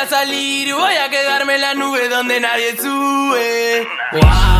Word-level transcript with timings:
a 0.00 0.06
salir, 0.06 0.74
voy 0.74 0.94
a 0.94 1.10
quedarme 1.10 1.56
en 1.56 1.60
la 1.60 1.74
nube 1.74 2.08
donde 2.08 2.40
nadie 2.40 2.74
sube. 2.76 3.86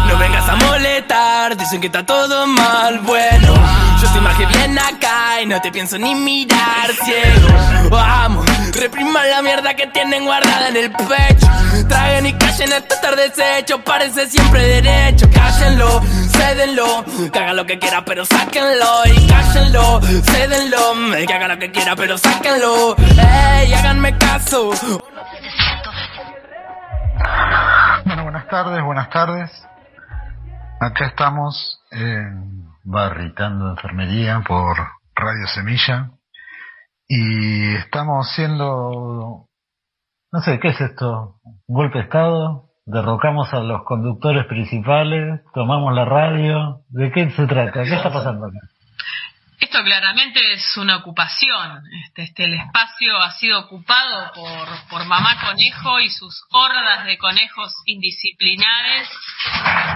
No 0.07 0.19
vengas 0.19 0.47
a 0.49 0.57
molestar, 0.57 1.57
dicen 1.57 1.81
que 1.81 1.87
está 1.87 2.05
todo 2.05 2.47
mal, 2.47 2.99
bueno. 3.01 3.55
Yo 4.01 4.07
estoy 4.07 4.21
más 4.21 4.37
que 4.37 4.45
bien 4.47 4.79
acá 4.79 5.41
y 5.43 5.47
no 5.47 5.61
te 5.63 5.71
pienso 5.73 5.97
ni 5.97 6.15
mirar 6.15 6.91
ciego. 7.05 7.89
Vamos, 7.89 8.45
repriman 8.73 9.31
la 9.31 9.41
mierda 9.41 9.75
que 9.75 9.87
tienen 9.87 10.25
guardada 10.25 10.69
en 10.69 10.77
el 10.77 10.91
pecho. 10.91 11.47
Traguen 11.89 12.27
y 12.27 12.33
callen 12.35 12.73
esto 12.73 12.95
estar 12.95 13.17
deshecho, 13.17 13.83
parece 13.83 14.29
siempre 14.29 14.83
derecho. 14.83 15.27
Cállenlo, 15.33 16.03
cédenlo, 16.33 17.05
que 17.33 17.39
haga 17.39 17.55
lo 17.55 17.65
que 17.65 17.79
quiera, 17.79 18.05
pero 18.05 18.27
sáquenlo. 18.27 19.03
Y 19.07 19.27
cállenlo, 19.27 20.01
cédenlo, 20.03 21.27
que 21.27 21.33
haga 21.33 21.49
lo 21.49 21.59
que 21.59 21.71
quiera, 21.71 21.97
pero 21.97 22.19
sáquenlo. 22.19 22.97
Ey, 22.99 23.73
háganme 23.73 24.19
caso. 24.19 24.73
Bueno, 28.05 28.25
buenas 28.25 28.49
tardes, 28.49 28.83
buenas 28.83 29.11
tardes. 29.11 29.69
Acá 30.81 31.07
estamos 31.07 31.81
en 31.91 32.65
Barritando 32.85 33.71
Enfermería 33.71 34.43
por 34.47 34.77
Radio 35.15 35.47
Semilla 35.55 36.11
y 37.07 37.75
estamos 37.77 38.27
haciendo, 38.27 39.47
no 40.33 40.41
sé, 40.41 40.59
¿qué 40.61 40.69
es 40.69 40.81
esto? 40.81 41.37
¿Un 41.67 41.77
golpe 41.77 41.99
de 41.99 42.05
Estado? 42.05 42.71
¿Derrocamos 42.87 43.53
a 43.53 43.61
los 43.61 43.85
conductores 43.85 44.47
principales? 44.47 45.43
¿Tomamos 45.55 45.95
la 45.95 46.05
radio? 46.05 46.81
¿De 46.89 47.11
qué 47.13 47.31
se 47.31 47.47
trata? 47.47 47.85
¿Qué 47.85 47.95
está 47.95 48.13
pasando 48.13 48.47
acá? 48.47 48.59
Esto 49.61 49.85
claramente 49.85 50.41
es 50.55 50.77
una 50.79 50.97
ocupación. 50.97 51.83
Este, 52.07 52.23
este, 52.23 52.45
el 52.45 52.55
espacio 52.55 53.15
ha 53.19 53.31
sido 53.33 53.61
ocupado 53.61 54.33
por, 54.33 54.89
por 54.89 55.05
mamá 55.05 55.39
conejo 55.39 56.01
y 56.01 56.09
sus 56.09 56.43
hordas 56.51 57.05
de 57.05 57.19
conejos 57.19 57.75
indisciplinares 57.85 59.09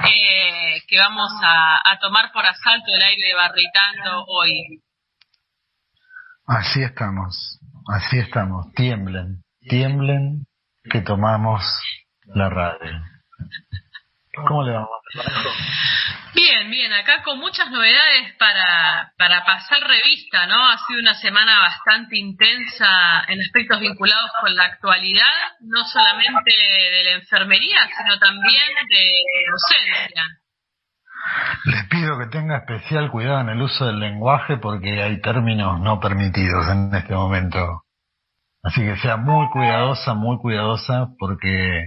eh, 0.06 0.82
que 0.86 0.98
vamos 0.98 1.30
a, 1.42 1.98
tomar 1.98 2.30
por 2.32 2.44
asalto 2.44 2.94
el 2.94 3.02
aire 3.02 3.34
Barritando 3.34 4.24
hoy. 4.26 4.82
Así 6.46 6.82
estamos, 6.82 7.58
así 7.88 8.18
estamos. 8.18 8.70
Tiemblen, 8.74 9.42
tiemblen 9.66 10.44
que 10.90 11.00
tomamos 11.00 11.64
la 12.26 12.50
radio. 12.50 13.13
¿Cómo 14.36 14.62
le 14.62 14.72
vamos? 14.72 14.90
Bien, 16.34 16.68
bien, 16.68 16.92
acá 16.92 17.22
con 17.22 17.38
muchas 17.38 17.70
novedades 17.70 18.34
para, 18.38 19.12
para 19.16 19.44
pasar 19.44 19.80
revista, 19.86 20.46
¿no? 20.46 20.68
Ha 20.68 20.78
sido 20.78 21.00
una 21.00 21.14
semana 21.14 21.60
bastante 21.60 22.18
intensa 22.18 23.24
en 23.28 23.40
aspectos 23.40 23.80
vinculados 23.80 24.30
con 24.40 24.54
la 24.54 24.64
actualidad, 24.64 25.52
no 25.60 25.84
solamente 25.84 26.50
de 26.90 27.04
la 27.04 27.10
enfermería, 27.12 27.78
sino 27.96 28.18
también 28.18 28.68
de 28.88 29.10
docencia. 29.50 30.24
Les 31.64 31.88
pido 31.88 32.18
que 32.18 32.26
tenga 32.26 32.58
especial 32.58 33.10
cuidado 33.10 33.40
en 33.40 33.50
el 33.50 33.62
uso 33.62 33.86
del 33.86 34.00
lenguaje 34.00 34.56
porque 34.58 35.02
hay 35.02 35.20
términos 35.20 35.80
no 35.80 36.00
permitidos 36.00 36.68
en 36.68 36.94
este 36.94 37.14
momento. 37.14 37.84
Así 38.62 38.80
que 38.80 38.96
sea 38.96 39.16
muy 39.16 39.48
cuidadosa, 39.50 40.14
muy 40.14 40.38
cuidadosa 40.38 41.08
porque 41.18 41.84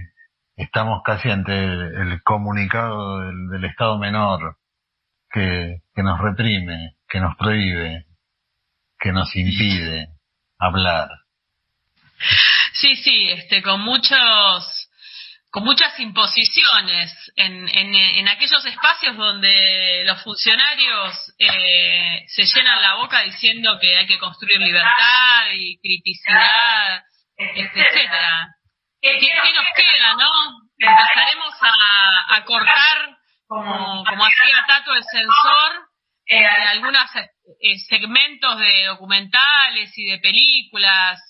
estamos 0.58 1.02
casi 1.04 1.30
ante 1.30 1.52
el, 1.52 2.20
comunicado 2.24 3.20
del, 3.20 3.64
Estado 3.64 3.96
menor 3.98 4.56
que, 5.30 5.78
que 5.94 6.02
nos 6.02 6.20
reprime, 6.20 6.96
que 7.08 7.20
nos 7.20 7.36
prohíbe, 7.36 8.06
que 8.98 9.12
nos 9.12 9.34
impide 9.36 10.08
hablar. 10.58 11.08
Sí, 12.72 12.96
sí, 12.96 13.30
este, 13.30 13.62
con 13.62 13.80
muchos 13.80 14.84
con 15.50 15.64
muchas 15.64 15.98
imposiciones 15.98 17.32
en, 17.36 17.68
en, 17.70 17.94
en, 17.94 18.28
aquellos 18.28 18.64
espacios 18.66 19.16
donde 19.16 20.02
los 20.04 20.22
funcionarios 20.22 21.32
eh, 21.38 22.22
se 22.28 22.44
llenan 22.44 22.82
la 22.82 22.96
boca 22.96 23.22
diciendo 23.22 23.78
que 23.80 23.96
hay 23.96 24.06
que 24.06 24.18
construir 24.18 24.58
libertad 24.58 25.46
y 25.54 25.78
criticidad, 25.78 27.02
etcétera. 27.38 28.57
¿Qué, 29.00 29.10
nos 29.10 29.66
queda, 29.76 30.14
no? 30.14 30.30
Empezaremos 30.78 31.54
a, 31.60 32.44
cortar, 32.44 33.16
como, 33.46 34.24
hacía 34.24 34.64
Tato 34.66 34.94
el 34.94 35.04
censor, 35.04 35.88
eh, 36.26 36.44
algunos 36.44 37.04
eh, 37.16 37.78
segmentos 37.88 38.58
de 38.58 38.84
documentales 38.86 39.92
y 39.96 40.06
de 40.06 40.18
películas, 40.18 41.20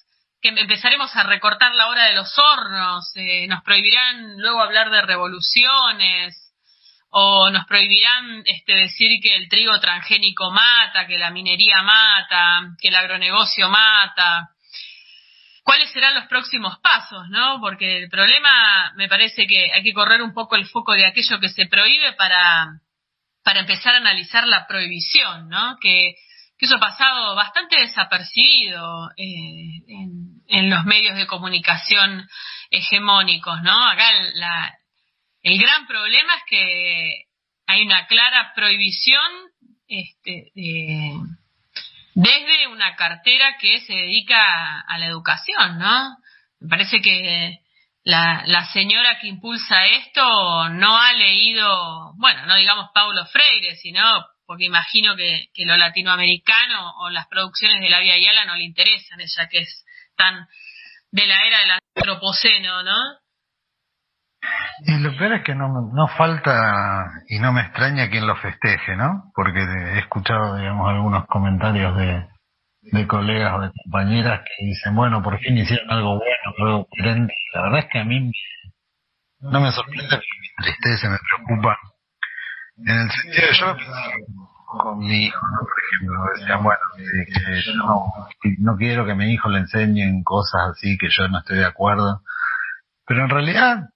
que 0.40 0.48
empezaremos 0.48 1.14
a 1.16 1.24
recortar 1.24 1.74
la 1.74 1.88
hora 1.88 2.04
de 2.04 2.14
los 2.14 2.38
hornos, 2.38 3.10
eh, 3.16 3.46
nos 3.48 3.62
prohibirán 3.62 4.38
luego 4.38 4.62
hablar 4.62 4.90
de 4.90 5.02
revoluciones, 5.02 6.44
o 7.10 7.50
nos 7.50 7.66
prohibirán 7.66 8.42
este, 8.44 8.74
decir 8.74 9.20
que 9.22 9.34
el 9.34 9.48
trigo 9.48 9.78
transgénico 9.80 10.50
mata, 10.50 11.06
que 11.06 11.18
la 11.18 11.30
minería 11.30 11.82
mata, 11.82 12.76
que 12.80 12.88
el 12.88 12.96
agronegocio 12.96 13.68
mata 13.68 14.50
cuáles 15.68 15.92
serán 15.92 16.14
los 16.14 16.24
próximos 16.28 16.78
pasos, 16.78 17.28
¿no? 17.28 17.60
Porque 17.60 17.98
el 17.98 18.08
problema 18.08 18.90
me 18.96 19.06
parece 19.06 19.46
que 19.46 19.70
hay 19.70 19.82
que 19.82 19.92
correr 19.92 20.22
un 20.22 20.32
poco 20.32 20.56
el 20.56 20.64
foco 20.64 20.94
de 20.94 21.04
aquello 21.04 21.38
que 21.40 21.50
se 21.50 21.66
prohíbe 21.66 22.14
para, 22.14 22.80
para 23.44 23.60
empezar 23.60 23.92
a 23.94 23.98
analizar 23.98 24.46
la 24.46 24.66
prohibición, 24.66 25.50
¿no? 25.50 25.76
Que, 25.78 26.14
eso 26.58 26.76
ha 26.76 26.80
pasado 26.80 27.34
bastante 27.34 27.78
desapercibido 27.78 29.10
eh, 29.10 29.82
en, 29.88 30.40
en, 30.48 30.70
los 30.70 30.86
medios 30.86 31.16
de 31.16 31.26
comunicación 31.26 32.26
hegemónicos, 32.70 33.60
¿no? 33.60 33.88
Acá 33.90 34.10
la, 34.36 34.74
el 35.42 35.58
gran 35.58 35.86
problema 35.86 36.34
es 36.34 36.42
que 36.48 37.24
hay 37.66 37.82
una 37.82 38.06
clara 38.06 38.54
prohibición 38.56 39.30
este, 39.86 40.50
de 40.54 41.12
desde 42.20 42.66
una 42.66 42.96
cartera 42.96 43.56
que 43.60 43.78
se 43.80 43.92
dedica 43.92 44.80
a 44.80 44.98
la 44.98 45.06
educación, 45.06 45.78
¿no? 45.78 46.16
Me 46.58 46.68
parece 46.68 47.00
que 47.00 47.60
la, 48.02 48.42
la, 48.44 48.66
señora 48.72 49.20
que 49.20 49.28
impulsa 49.28 49.86
esto 49.86 50.68
no 50.70 50.98
ha 50.98 51.12
leído, 51.12 52.14
bueno, 52.16 52.44
no 52.46 52.56
digamos 52.56 52.88
Paulo 52.92 53.24
Freire, 53.26 53.76
sino 53.76 54.02
porque 54.44 54.64
imagino 54.64 55.14
que, 55.14 55.46
que 55.54 55.64
lo 55.64 55.76
latinoamericano 55.76 56.94
o 57.02 57.10
las 57.10 57.28
producciones 57.28 57.80
de 57.80 57.88
la 57.88 58.00
Vía 58.00 58.18
Yala 58.18 58.46
no 58.46 58.56
le 58.56 58.64
interesan, 58.64 59.20
ella 59.20 59.48
que 59.48 59.60
es 59.60 59.84
tan 60.16 60.48
de 61.12 61.24
la 61.24 61.46
era 61.46 61.60
del 61.60 61.78
antropoceno, 61.94 62.82
¿no? 62.82 62.98
Y 64.86 64.96
lo 64.98 65.16
peor 65.16 65.32
es 65.34 65.44
que 65.44 65.54
no, 65.54 65.90
no 65.92 66.08
falta, 66.08 67.10
y 67.28 67.38
no 67.40 67.52
me 67.52 67.62
extraña 67.62 68.08
quien 68.08 68.26
lo 68.26 68.36
festeje, 68.36 68.96
¿no? 68.96 69.32
Porque 69.34 69.58
he 69.60 69.98
escuchado, 69.98 70.56
digamos, 70.56 70.88
algunos 70.88 71.26
comentarios 71.26 71.96
de, 71.96 72.28
de 72.82 73.06
colegas 73.06 73.54
o 73.56 73.60
de 73.60 73.72
compañeras 73.84 74.40
que 74.44 74.66
dicen, 74.66 74.94
bueno, 74.94 75.22
por 75.22 75.38
fin 75.38 75.58
hicieron 75.58 75.90
algo 75.90 76.18
bueno, 76.18 76.54
algo 76.58 76.88
diferente. 76.92 77.34
La 77.54 77.62
verdad 77.62 77.78
es 77.80 77.86
que 77.90 77.98
a 77.98 78.04
mí 78.04 78.32
no 79.40 79.60
me 79.60 79.72
sorprende, 79.72 80.16
me 80.16 80.66
entristece, 80.66 81.08
me 81.08 81.18
preocupa. 81.18 81.78
En 82.78 82.96
el 82.96 83.10
sentido, 83.10 83.48
yo 83.52 83.76
con 84.66 84.98
mi 84.98 85.24
hijo, 85.24 85.40
por 85.60 85.70
ejemplo, 85.82 86.20
decían, 86.36 86.62
bueno, 86.62 86.80
que 86.96 87.62
yo 87.62 87.74
no, 87.74 88.12
no 88.58 88.76
quiero 88.76 89.06
que 89.06 89.14
mi 89.14 89.32
hijo 89.32 89.48
le 89.48 89.60
enseñen 89.60 90.22
cosas 90.22 90.72
así 90.72 90.96
que 90.98 91.08
yo 91.10 91.26
no 91.28 91.38
estoy 91.38 91.58
de 91.58 91.66
acuerdo. 91.66 92.22
Pero 93.06 93.24
en 93.24 93.30
realidad, 93.30 93.88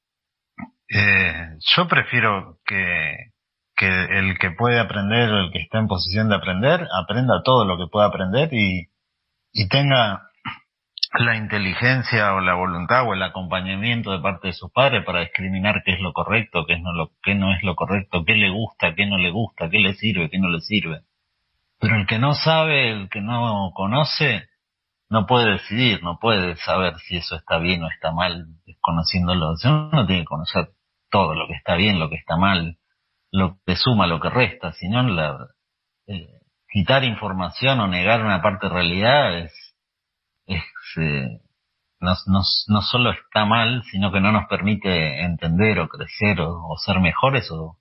eh, 0.94 1.56
yo 1.74 1.88
prefiero 1.88 2.58
que, 2.66 3.16
el 3.80 4.38
que 4.38 4.50
puede 4.50 4.78
aprender 4.78 5.30
o 5.30 5.38
el 5.40 5.50
que 5.50 5.58
está 5.58 5.78
en 5.78 5.88
posición 5.88 6.28
de 6.28 6.36
aprender, 6.36 6.86
aprenda 7.02 7.42
todo 7.42 7.64
lo 7.64 7.76
que 7.78 7.90
pueda 7.90 8.06
aprender 8.06 8.52
y, 8.52 8.88
y 9.52 9.68
tenga 9.68 10.28
la 11.14 11.36
inteligencia 11.36 12.34
o 12.34 12.40
la 12.40 12.54
voluntad 12.54 13.08
o 13.08 13.14
el 13.14 13.22
acompañamiento 13.22 14.12
de 14.12 14.20
parte 14.20 14.48
de 14.48 14.52
sus 14.52 14.70
padres 14.70 15.04
para 15.04 15.20
discriminar 15.20 15.82
qué 15.84 15.94
es 15.94 16.00
lo 16.00 16.12
correcto, 16.12 16.64
qué, 16.66 16.74
es 16.74 16.80
no, 16.82 16.92
lo, 16.92 17.10
qué 17.22 17.34
no 17.34 17.52
es 17.54 17.62
lo 17.62 17.74
correcto, 17.74 18.24
qué 18.24 18.34
le 18.34 18.50
gusta, 18.50 18.94
qué 18.94 19.06
no 19.06 19.16
le 19.16 19.30
gusta, 19.30 19.70
qué 19.70 19.78
le 19.78 19.94
sirve, 19.94 20.30
qué 20.30 20.38
no 20.38 20.48
le 20.48 20.60
sirve. 20.60 21.00
Pero 21.80 21.96
el 21.96 22.06
que 22.06 22.18
no 22.18 22.34
sabe, 22.34 22.92
el 22.92 23.08
que 23.08 23.20
no 23.20 23.72
conoce, 23.74 24.46
no 25.08 25.26
puede 25.26 25.52
decidir, 25.52 26.02
no 26.02 26.18
puede 26.20 26.56
saber 26.56 26.94
si 27.06 27.16
eso 27.16 27.36
está 27.36 27.58
bien 27.58 27.82
o 27.82 27.88
está 27.88 28.12
mal 28.12 28.44
desconociéndolo. 28.66 29.54
Uno 29.64 30.06
tiene 30.06 30.22
que 30.22 30.26
conocer 30.26 30.68
todo, 31.12 31.34
lo 31.34 31.46
que 31.46 31.54
está 31.54 31.76
bien, 31.76 32.00
lo 32.00 32.08
que 32.08 32.16
está 32.16 32.36
mal, 32.36 32.78
lo 33.30 33.58
que 33.64 33.76
suma, 33.76 34.08
lo 34.08 34.18
que 34.18 34.30
resta, 34.30 34.72
sino 34.72 35.02
la, 35.02 35.36
eh, 36.08 36.40
quitar 36.68 37.04
información 37.04 37.78
o 37.80 37.86
negar 37.86 38.24
una 38.24 38.42
parte 38.42 38.66
de 38.66 38.72
realidad 38.72 39.38
es, 39.38 39.52
es 40.46 40.64
eh, 40.96 41.40
no, 42.00 42.14
no, 42.26 42.82
solo 42.82 43.12
está 43.12 43.44
mal, 43.44 43.84
sino 43.92 44.10
que 44.10 44.20
no 44.20 44.32
nos 44.32 44.48
permite 44.48 45.22
entender 45.22 45.78
o 45.78 45.88
crecer 45.88 46.40
o, 46.40 46.76
ser 46.84 46.98
mejores 46.98 47.48
o, 47.50 47.78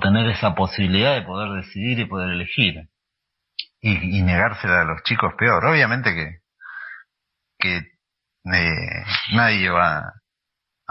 tener 0.00 0.26
esa 0.30 0.54
posibilidad 0.54 1.14
de 1.14 1.22
poder 1.22 1.52
decidir 1.62 2.00
y 2.00 2.06
poder 2.06 2.30
elegir. 2.30 2.88
Y, 3.82 4.18
y 4.18 4.22
negársela 4.22 4.80
a 4.80 4.84
los 4.84 5.02
chicos 5.02 5.34
peor. 5.36 5.66
Obviamente 5.66 6.14
que, 6.14 6.38
que 7.58 7.76
eh, 7.76 9.04
nadie 9.34 9.68
va 9.68 10.21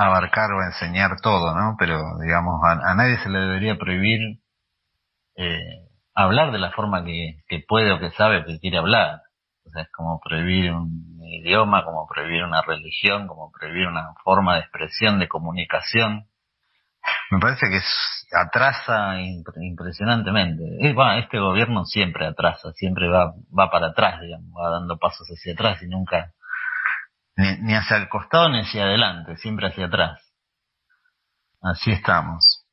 abarcar 0.06 0.52
o 0.52 0.64
enseñar 0.64 1.20
todo, 1.22 1.56
¿no? 1.56 1.76
Pero, 1.78 2.02
digamos, 2.20 2.62
a, 2.64 2.94
nadie 2.96 3.18
se 3.18 3.30
le 3.30 3.40
debería 3.40 3.78
prohibir 3.78 4.40
eh, 5.36 5.88
hablar 6.14 6.52
de 6.52 6.60
la 6.60 6.72
forma 6.72 7.04
que, 7.04 7.64
puede 7.68 7.92
o 7.92 8.00
que 8.00 8.12
sabe 8.12 8.46
que 8.46 8.60
quiere 8.60 8.78
hablar. 8.78 9.22
O 9.66 9.70
sea, 9.70 9.84
es 9.84 9.92
como 9.92 10.20
prohibir 10.20 10.72
un 10.72 11.20
idioma, 11.24 11.84
como 11.86 12.08
prohibir 12.08 12.44
una 12.44 12.62
religión, 12.62 13.28
como 13.28 13.52
prohibir 13.52 13.88
una 13.88 14.14
forma 14.24 14.56
de 14.56 14.62
expresión, 14.62 15.20
de 15.20 15.28
comunicación. 15.28 16.28
Me 17.32 17.40
parece 17.40 17.68
que 17.70 17.80
atrasa 18.36 19.20
impresionantemente. 19.22 20.64
este 21.18 21.40
gobierno 21.40 21.86
siempre 21.86 22.28
atrasa, 22.28 22.72
siempre 22.74 23.08
va, 23.08 23.34
va 23.58 23.70
para 23.72 23.88
atrás, 23.88 24.22
digamos, 24.22 24.52
va 24.52 24.70
dando 24.72 24.98
pasos 24.98 25.28
hacia 25.28 25.54
atrás 25.54 25.82
y 25.82 25.88
nunca, 25.88 26.34
ni, 27.42 27.74
hacia 27.74 27.98
el 27.98 28.10
costado 28.10 28.50
ni 28.50 28.62
hacia 28.62 28.84
adelante, 28.84 29.38
siempre 29.38 29.68
hacia 29.68 29.86
atrás. 29.86 30.20
Así 31.62 31.92
estamos. 31.92 32.66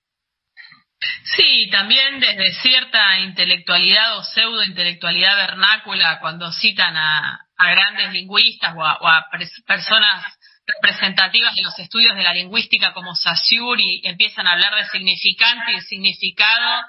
Sí, 1.36 1.68
también 1.70 2.18
desde 2.20 2.52
cierta 2.54 3.18
intelectualidad 3.20 4.18
o 4.18 4.24
pseudo 4.24 4.64
intelectualidad 4.64 5.36
vernácula, 5.36 6.18
cuando 6.20 6.50
citan 6.52 6.96
a, 6.96 7.40
grandes 7.56 8.12
lingüistas 8.12 8.74
o 8.76 8.82
a, 8.82 9.28
personas 9.66 10.24
representativas 10.66 11.54
de 11.54 11.62
los 11.62 11.78
estudios 11.78 12.14
de 12.16 12.22
la 12.22 12.34
lingüística 12.34 12.92
como 12.92 13.14
Saussure 13.14 13.82
y 13.82 14.06
empiezan 14.06 14.46
a 14.46 14.52
hablar 14.52 14.74
de 14.74 14.86
significante 14.86 15.72
y 15.72 15.80
significado, 15.80 16.82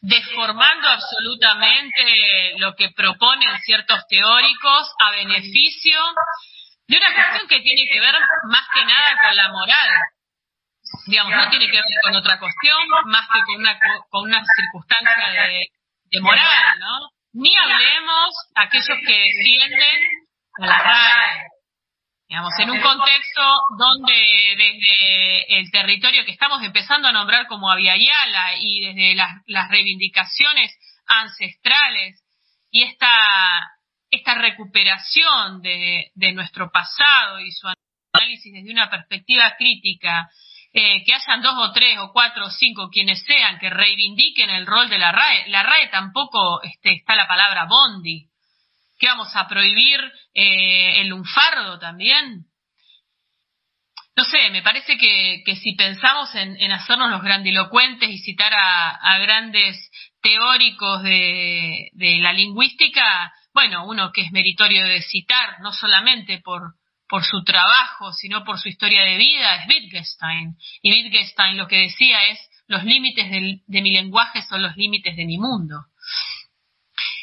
deformando 0.00 0.88
absolutamente 0.88 2.58
lo 2.58 2.74
que 2.74 2.90
proponen 2.90 3.58
ciertos 3.60 4.06
teóricos 4.08 4.92
a 4.98 5.10
beneficio 5.12 5.98
de 6.88 6.96
una 6.96 7.14
cuestión 7.14 7.48
que 7.48 7.60
tiene 7.60 7.82
que 7.92 8.00
ver 8.00 8.14
más 8.48 8.66
que 8.74 8.84
nada 8.84 9.16
con 9.20 9.36
la 9.36 9.48
moral, 9.48 9.88
digamos, 11.06 11.34
no 11.34 11.50
tiene 11.50 11.66
que 11.66 11.76
ver 11.76 11.84
con 12.02 12.16
otra 12.16 12.38
cuestión 12.38 12.78
más 13.06 13.26
que 13.32 13.40
con 13.46 13.56
una, 13.56 13.78
con 14.10 14.22
una 14.24 14.42
circunstancia 14.56 15.28
de, 15.28 16.20
moral, 16.20 16.78
¿no? 16.78 17.08
Ni 17.34 17.56
hablemos 17.56 18.34
aquellos 18.54 18.98
que 19.06 19.18
defienden 19.18 20.00
la 20.58 20.78
RAE, 20.78 21.42
digamos, 22.28 22.52
en 22.58 22.70
un 22.70 22.80
contexto 22.80 23.42
donde 23.78 24.14
desde 24.58 25.58
el 25.58 25.70
territorio 25.70 26.24
que 26.26 26.32
estamos 26.32 26.62
empezando 26.62 27.08
a 27.08 27.12
nombrar 27.12 27.46
como 27.46 27.70
Aviala 27.70 28.56
y 28.58 28.80
desde 28.84 29.14
las, 29.14 29.30
las 29.46 29.70
reivindicaciones 29.70 30.76
ancestrales 31.06 32.22
y 32.70 32.84
esta, 32.84 33.08
esta 34.12 34.34
recuperación 34.34 35.62
de, 35.62 36.12
de 36.14 36.32
nuestro 36.32 36.70
pasado 36.70 37.40
y 37.40 37.50
su 37.50 37.66
análisis 38.12 38.52
desde 38.52 38.70
una 38.70 38.90
perspectiva 38.90 39.54
crítica 39.56 40.30
eh, 40.74 41.02
que 41.04 41.14
hayan 41.14 41.40
dos 41.40 41.54
o 41.56 41.72
tres 41.72 41.98
o 41.98 42.12
cuatro 42.12 42.46
o 42.46 42.50
cinco 42.50 42.90
quienes 42.90 43.24
sean 43.24 43.58
que 43.58 43.70
reivindiquen 43.70 44.50
el 44.50 44.66
rol 44.66 44.88
de 44.90 44.98
la 44.98 45.12
RAE. 45.12 45.48
La 45.48 45.62
RAE 45.62 45.88
tampoco 45.88 46.62
este, 46.62 46.92
está 46.92 47.16
la 47.16 47.26
palabra 47.26 47.64
bondi. 47.64 48.28
¿Qué 48.98 49.06
vamos 49.06 49.34
a 49.34 49.48
prohibir 49.48 50.00
eh, 50.34 51.00
el 51.00 51.08
lunfardo 51.08 51.78
también? 51.78 52.44
No 54.14 54.24
sé, 54.24 54.50
me 54.50 54.62
parece 54.62 54.98
que, 54.98 55.42
que 55.44 55.56
si 55.56 55.72
pensamos 55.72 56.34
en, 56.34 56.54
en, 56.60 56.70
hacernos 56.70 57.10
los 57.10 57.22
grandilocuentes 57.22 58.10
y 58.10 58.18
citar 58.18 58.52
a, 58.52 58.90
a 58.90 59.18
grandes 59.18 59.90
teóricos 60.20 61.02
de, 61.02 61.88
de 61.94 62.18
la 62.18 62.34
lingüística, 62.34 63.32
bueno, 63.54 63.86
uno 63.86 64.12
que 64.12 64.22
es 64.22 64.32
meritorio 64.32 64.86
de 64.86 65.02
citar, 65.02 65.60
no 65.60 65.72
solamente 65.72 66.40
por, 66.40 66.74
su 67.30 67.44
trabajo, 67.44 68.10
sino 68.14 68.42
por 68.42 68.58
su 68.58 68.70
historia 68.70 69.02
de 69.02 69.18
vida, 69.18 69.56
es 69.56 69.68
Wittgenstein. 69.68 70.56
Y 70.80 70.92
Wittgenstein 70.92 71.58
lo 71.58 71.68
que 71.68 71.76
decía 71.76 72.26
es, 72.28 72.38
los 72.68 72.84
límites 72.84 73.30
de, 73.30 73.82
mi 73.82 73.92
lenguaje 73.92 74.40
son 74.42 74.62
los 74.62 74.74
límites 74.78 75.14
de 75.14 75.26
mi 75.26 75.36
mundo. 75.36 75.74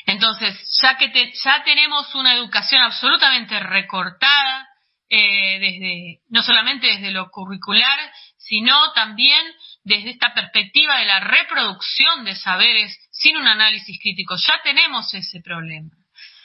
Entonces, 0.05 0.55
ya 0.81 0.95
que 0.97 1.33
ya 1.43 1.63
tenemos 1.63 2.13
una 2.13 2.35
educación 2.35 2.83
absolutamente 2.83 3.59
recortada, 3.59 4.67
eh, 5.09 5.57
desde, 5.59 6.19
no 6.29 6.43
solamente 6.43 6.85
desde 6.85 7.09
lo 7.09 7.31
curricular, 7.31 7.99
sino 8.37 8.91
también 8.93 9.43
desde 9.83 10.11
esta 10.11 10.35
perspectiva 10.35 10.99
de 10.99 11.05
la 11.05 11.19
reproducción 11.19 12.25
de 12.25 12.35
saberes 12.35 12.95
sin 13.11 13.37
un 13.37 13.47
análisis 13.47 13.97
crítico. 13.99 14.35
Ya 14.35 14.61
tenemos 14.63 15.11
ese 15.15 15.41
problema. 15.41 15.98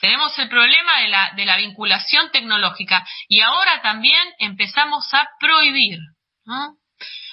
Tenemos 0.04 0.38
el 0.38 0.50
problema 0.50 1.00
de 1.34 1.46
la, 1.46 1.56
vinculación 1.56 2.30
tecnológica 2.30 3.06
y 3.26 3.40
ahora 3.40 3.80
también 3.80 4.22
empezamos 4.38 5.08
a 5.14 5.26
prohibir. 5.40 5.98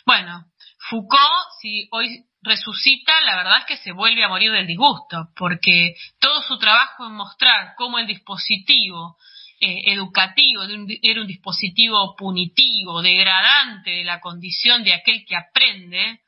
Bueno, 0.06 0.46
Foucault, 0.90 1.48
si 1.60 1.90
hoy 1.92 2.24
resucita, 2.42 3.12
la 3.26 3.36
verdad 3.36 3.58
es 3.60 3.66
que 3.66 3.84
se 3.84 3.92
vuelve 3.92 4.24
a 4.24 4.30
morir 4.30 4.54
del 4.54 4.68
disgusto, 4.68 5.32
porque 5.36 5.96
todo 6.22 6.42
su 6.44 6.58
trabajo 6.60 7.08
en 7.08 7.12
mostrar 7.12 7.74
cómo 7.76 8.00
el 8.00 8.08
dispositivo 8.08 9.18
eh, 9.60 9.92
educativo 9.92 10.64
era 11.02 11.20
un 11.20 11.28
dispositivo 11.28 12.16
punitivo, 12.16 13.02
degradante 13.02 13.90
de 13.90 14.06
la 14.06 14.22
condición 14.22 14.86
de 14.86 14.94
aquel 14.94 15.26
que 15.28 15.36
aprende, 15.36 16.22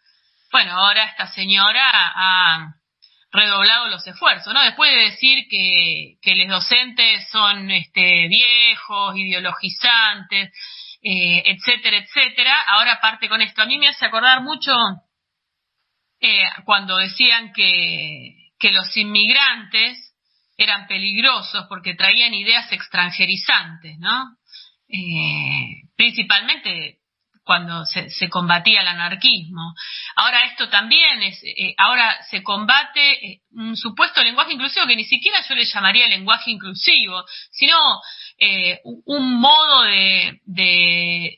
bueno, 0.51 0.73
ahora 0.73 1.05
esta 1.05 1.25
señora 1.27 1.81
ha, 1.89 2.75
redoblado 3.33 3.87
los 3.87 4.05
esfuerzos, 4.05 4.53
¿no? 4.53 4.63
Después 4.63 4.91
de 4.91 5.01
decir 5.09 5.47
que, 5.49 6.35
los 6.35 6.47
docentes 6.47 7.27
son 7.29 7.69
este, 7.71 8.27
viejos, 8.27 9.17
ideologizantes, 9.17 10.53
eh, 11.01 11.43
etcétera, 11.45 11.97
etcétera, 11.97 12.61
ahora 12.67 13.01
parte 13.01 13.27
con 13.27 13.41
esto. 13.41 13.63
A 13.63 13.65
mí 13.65 13.77
me 13.79 13.87
hace 13.87 14.05
acordar 14.05 14.41
mucho 14.43 14.71
eh, 16.21 16.45
cuando 16.63 16.97
decían 16.97 17.51
que, 17.53 18.51
que 18.59 18.71
los 18.71 18.95
inmigrantes 18.95 20.13
eran 20.55 20.87
peligrosos 20.87 21.65
porque 21.67 21.95
traían 21.95 22.35
ideas 22.35 22.71
extranjerizantes, 22.71 23.97
¿no? 23.97 24.37
Eh, 24.87 25.89
principalmente 25.97 26.99
cuando 27.43 27.85
se, 27.85 28.09
se, 28.09 28.29
combatía 28.29 28.81
el 28.81 28.87
anarquismo. 28.87 29.73
Ahora 30.15 30.45
esto 30.45 30.69
también 30.69 31.21
es, 31.23 31.41
eh, 31.43 31.73
ahora 31.77 32.17
se 32.29 32.41
combate 32.41 33.25
eh, 33.25 33.41
un 33.51 33.75
supuesto 33.75 34.23
lenguaje 34.23 34.53
inclusivo 34.53 34.87
que 34.87 34.95
ni 34.95 35.03
siquiera 35.03 35.41
yo 35.47 35.55
le 35.55 35.65
llamaría 35.65 36.07
lenguaje 36.07 36.51
inclusivo, 36.51 37.23
sino 37.51 37.77
eh, 38.37 38.79
un 38.83 39.39
modo 39.39 39.83
de, 39.83 40.39
de, 40.45 41.37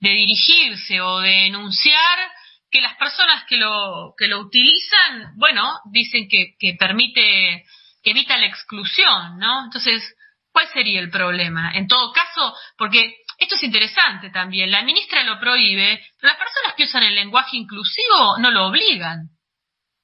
de, 0.00 0.10
dirigirse 0.10 1.00
o 1.00 1.20
de 1.20 1.46
enunciar 1.46 2.18
que 2.70 2.80
las 2.80 2.96
personas 2.96 3.44
que 3.44 3.56
lo, 3.56 4.14
que 4.18 4.26
lo 4.26 4.40
utilizan, 4.40 5.34
bueno, 5.36 5.78
dicen 5.92 6.28
que, 6.28 6.56
que 6.58 6.74
permite, 6.74 7.64
que 8.02 8.10
evita 8.10 8.36
la 8.36 8.46
exclusión, 8.46 9.38
¿no? 9.38 9.64
Entonces, 9.64 10.02
¿cuál 10.50 10.66
sería 10.72 11.00
el 11.00 11.10
problema? 11.10 11.72
En 11.74 11.86
todo 11.86 12.12
caso, 12.12 12.54
porque 12.76 13.14
esto 13.38 13.54
es 13.56 13.62
interesante 13.64 14.30
también. 14.30 14.70
La 14.70 14.82
ministra 14.82 15.22
lo 15.22 15.38
prohíbe, 15.38 16.04
pero 16.18 16.32
las 16.32 16.38
personas 16.38 16.74
que 16.76 16.84
usan 16.84 17.02
el 17.02 17.14
lenguaje 17.14 17.56
inclusivo 17.56 18.38
no 18.38 18.50
lo 18.50 18.66
obligan. 18.68 19.30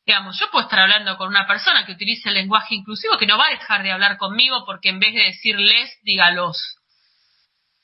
Digamos, 0.04 0.38
yo 0.38 0.50
puedo 0.50 0.64
estar 0.64 0.80
hablando 0.80 1.16
con 1.16 1.28
una 1.28 1.46
persona 1.46 1.86
que 1.86 1.92
utilice 1.92 2.28
el 2.28 2.34
lenguaje 2.34 2.74
inclusivo 2.74 3.16
que 3.16 3.26
no 3.26 3.38
va 3.38 3.46
a 3.46 3.50
dejar 3.50 3.82
de 3.82 3.92
hablar 3.92 4.18
conmigo 4.18 4.64
porque 4.66 4.88
en 4.88 4.98
vez 4.98 5.14
de 5.14 5.22
decir 5.22 5.58
les, 5.58 5.98
diga 6.02 6.30
los. 6.32 6.76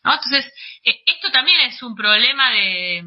Entonces, 0.04 0.52
eh, 0.84 1.00
esto 1.06 1.30
también 1.30 1.60
es 1.62 1.82
un 1.82 1.94
problema 1.94 2.50
de, 2.50 3.04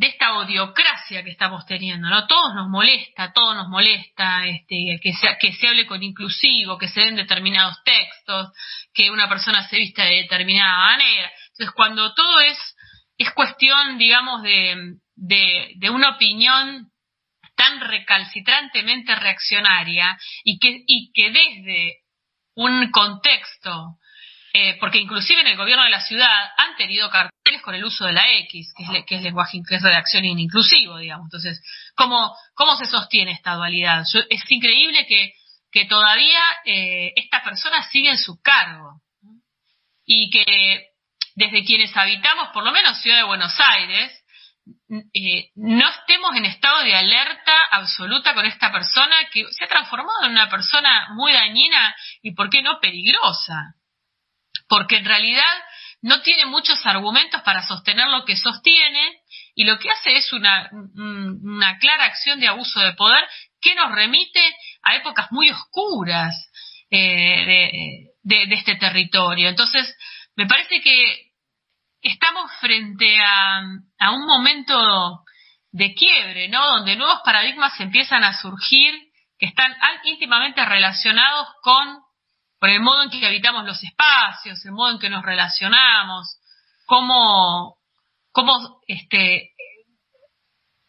esta 0.00 0.38
odiocracia 0.38 1.24
que 1.24 1.30
estamos 1.30 1.66
teniendo, 1.66 2.08
¿no? 2.08 2.26
Todos 2.26 2.54
nos 2.54 2.68
molesta, 2.68 3.32
todo 3.32 3.54
nos 3.54 3.68
molesta, 3.68 4.46
este, 4.46 4.98
que 5.02 5.12
se, 5.12 5.36
que 5.40 5.52
se 5.52 5.68
hable 5.68 5.86
con 5.86 6.02
inclusivo, 6.02 6.78
que 6.78 6.88
se 6.88 7.00
den 7.00 7.16
determinados 7.16 7.82
textos, 7.84 8.52
que 8.94 9.10
una 9.10 9.28
persona 9.28 9.66
se 9.68 9.76
vista 9.76 10.04
de 10.04 10.22
determinada 10.22 10.78
manera. 10.78 11.30
Entonces, 11.58 11.74
cuando 11.74 12.14
todo 12.14 12.40
es, 12.40 12.76
es 13.16 13.32
cuestión, 13.32 13.98
digamos, 13.98 14.42
de, 14.42 14.94
de, 15.16 15.90
una 15.90 16.10
opinión 16.10 16.90
tan 17.56 17.80
recalcitrantemente 17.80 19.16
reaccionaria 19.16 20.16
y 20.44 20.60
que, 20.60 20.84
y 20.86 21.10
que 21.12 21.30
desde 21.30 21.96
un 22.54 22.90
contexto 22.92 23.98
eh, 24.54 24.76
porque 24.80 24.98
inclusive 24.98 25.40
en 25.40 25.48
el 25.48 25.56
gobierno 25.56 25.84
de 25.84 25.90
la 25.90 26.00
ciudad 26.00 26.50
han 26.56 26.74
tenido 26.76 27.10
carteles 27.10 27.60
con 27.62 27.74
el 27.74 27.84
uso 27.84 28.06
de 28.06 28.12
la 28.12 28.32
X, 28.40 28.72
que 28.76 28.82
es, 28.82 29.04
que 29.04 29.16
es 29.16 29.22
lenguaje, 29.22 29.60
que 29.68 29.74
es 29.74 29.82
redacción 29.82 30.24
inclusivo, 30.24 30.96
digamos. 30.96 31.26
Entonces, 31.26 31.60
¿cómo, 31.94 32.34
cómo 32.54 32.76
se 32.76 32.86
sostiene 32.86 33.32
esta 33.32 33.54
dualidad? 33.54 34.04
es 34.30 34.50
increíble 34.50 35.06
que, 35.06 35.32
que 35.70 35.84
todavía 35.84 36.40
eh, 36.64 37.12
esta 37.16 37.42
persona 37.42 37.82
sigue 37.90 38.10
en 38.10 38.18
su 38.18 38.40
cargo 38.40 39.02
y 40.06 40.30
que 40.30 40.86
desde 41.38 41.64
quienes 41.64 41.96
habitamos, 41.96 42.48
por 42.48 42.64
lo 42.64 42.72
menos 42.72 43.00
Ciudad 43.00 43.18
de 43.18 43.22
Buenos 43.22 43.54
Aires, 43.60 44.24
eh, 45.14 45.50
no 45.54 45.88
estemos 45.88 46.36
en 46.36 46.44
estado 46.44 46.82
de 46.82 46.94
alerta 46.94 47.54
absoluta 47.70 48.34
con 48.34 48.44
esta 48.44 48.72
persona 48.72 49.16
que 49.32 49.44
se 49.52 49.64
ha 49.64 49.68
transformado 49.68 50.24
en 50.24 50.32
una 50.32 50.50
persona 50.50 51.08
muy 51.14 51.32
dañina 51.32 51.94
y, 52.22 52.34
¿por 52.34 52.50
qué 52.50 52.60
no, 52.60 52.80
peligrosa? 52.80 53.76
porque 54.68 54.96
en 54.96 55.04
realidad 55.04 55.54
no 56.02 56.20
tiene 56.20 56.46
muchos 56.46 56.84
argumentos 56.86 57.40
para 57.42 57.62
sostener 57.62 58.08
lo 58.08 58.24
que 58.24 58.36
sostiene 58.36 59.20
y 59.54 59.64
lo 59.64 59.78
que 59.78 59.90
hace 59.90 60.16
es 60.16 60.32
una, 60.32 60.68
una 60.72 61.78
clara 61.78 62.04
acción 62.04 62.38
de 62.38 62.48
abuso 62.48 62.80
de 62.80 62.92
poder 62.92 63.26
que 63.60 63.74
nos 63.74 63.90
remite 63.92 64.40
a 64.82 64.96
épocas 64.96 65.32
muy 65.32 65.50
oscuras 65.50 66.34
eh, 66.90 68.08
de, 68.22 68.46
de, 68.46 68.54
este 68.54 68.76
territorio. 68.76 69.48
Entonces, 69.48 69.96
me 70.36 70.46
parece 70.46 70.80
que 70.80 71.27
estamos 72.02 72.50
frente 72.60 73.18
a, 73.20 73.60
un 74.12 74.26
momento 74.26 75.24
de 75.70 75.94
quiebre, 75.94 76.48
¿no? 76.48 76.64
Donde 76.66 76.96
nuevos 76.96 77.20
paradigmas 77.24 77.78
empiezan 77.80 78.24
a 78.24 78.34
surgir 78.40 78.94
que 79.38 79.46
están 79.46 79.74
íntimamente 80.04 80.64
relacionados 80.64 81.48
con, 81.62 82.00
el 82.62 82.80
modo 82.80 83.04
en 83.04 83.10
que 83.10 83.24
habitamos 83.26 83.64
los 83.64 83.82
espacios, 83.82 84.64
el 84.64 84.72
modo 84.72 84.92
en 84.92 84.98
que 84.98 85.10
nos 85.10 85.24
relacionamos, 85.24 86.38
cómo, 86.86 87.76
este, 88.86 89.50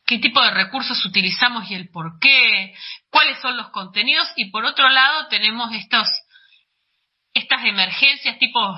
qué 0.05 0.17
tipo 0.19 0.41
de 0.41 0.51
recursos 0.51 1.03
utilizamos 1.05 1.69
y 1.69 1.75
el 1.75 1.89
por 1.89 2.19
qué, 2.19 2.73
cuáles 3.09 3.39
son 3.41 3.57
los 3.57 3.69
contenidos 3.69 4.27
y 4.35 4.49
por 4.49 4.65
otro 4.65 4.89
lado 4.89 5.27
tenemos 5.27 5.71
estas 5.73 6.09
emergencias 7.65 8.39
tipo 8.39 8.77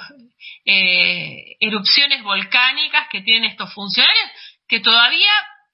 eh, 0.65 1.55
erupciones 1.59 2.23
volcánicas 2.23 3.07
que 3.09 3.21
tienen 3.21 3.49
estos 3.49 3.73
funcionarios 3.73 4.31
que 4.67 4.79
todavía 4.79 5.31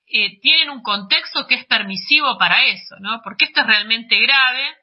eh, 0.08 0.40
tienen 0.40 0.70
un 0.70 0.82
contexto 0.82 1.46
que 1.48 1.56
es 1.56 1.66
permisivo 1.66 2.38
para 2.38 2.66
eso, 2.66 2.96
¿no? 3.00 3.22
Porque 3.24 3.46
esto 3.46 3.62
es 3.62 3.68
realmente 3.68 4.20
grave. 4.20 4.76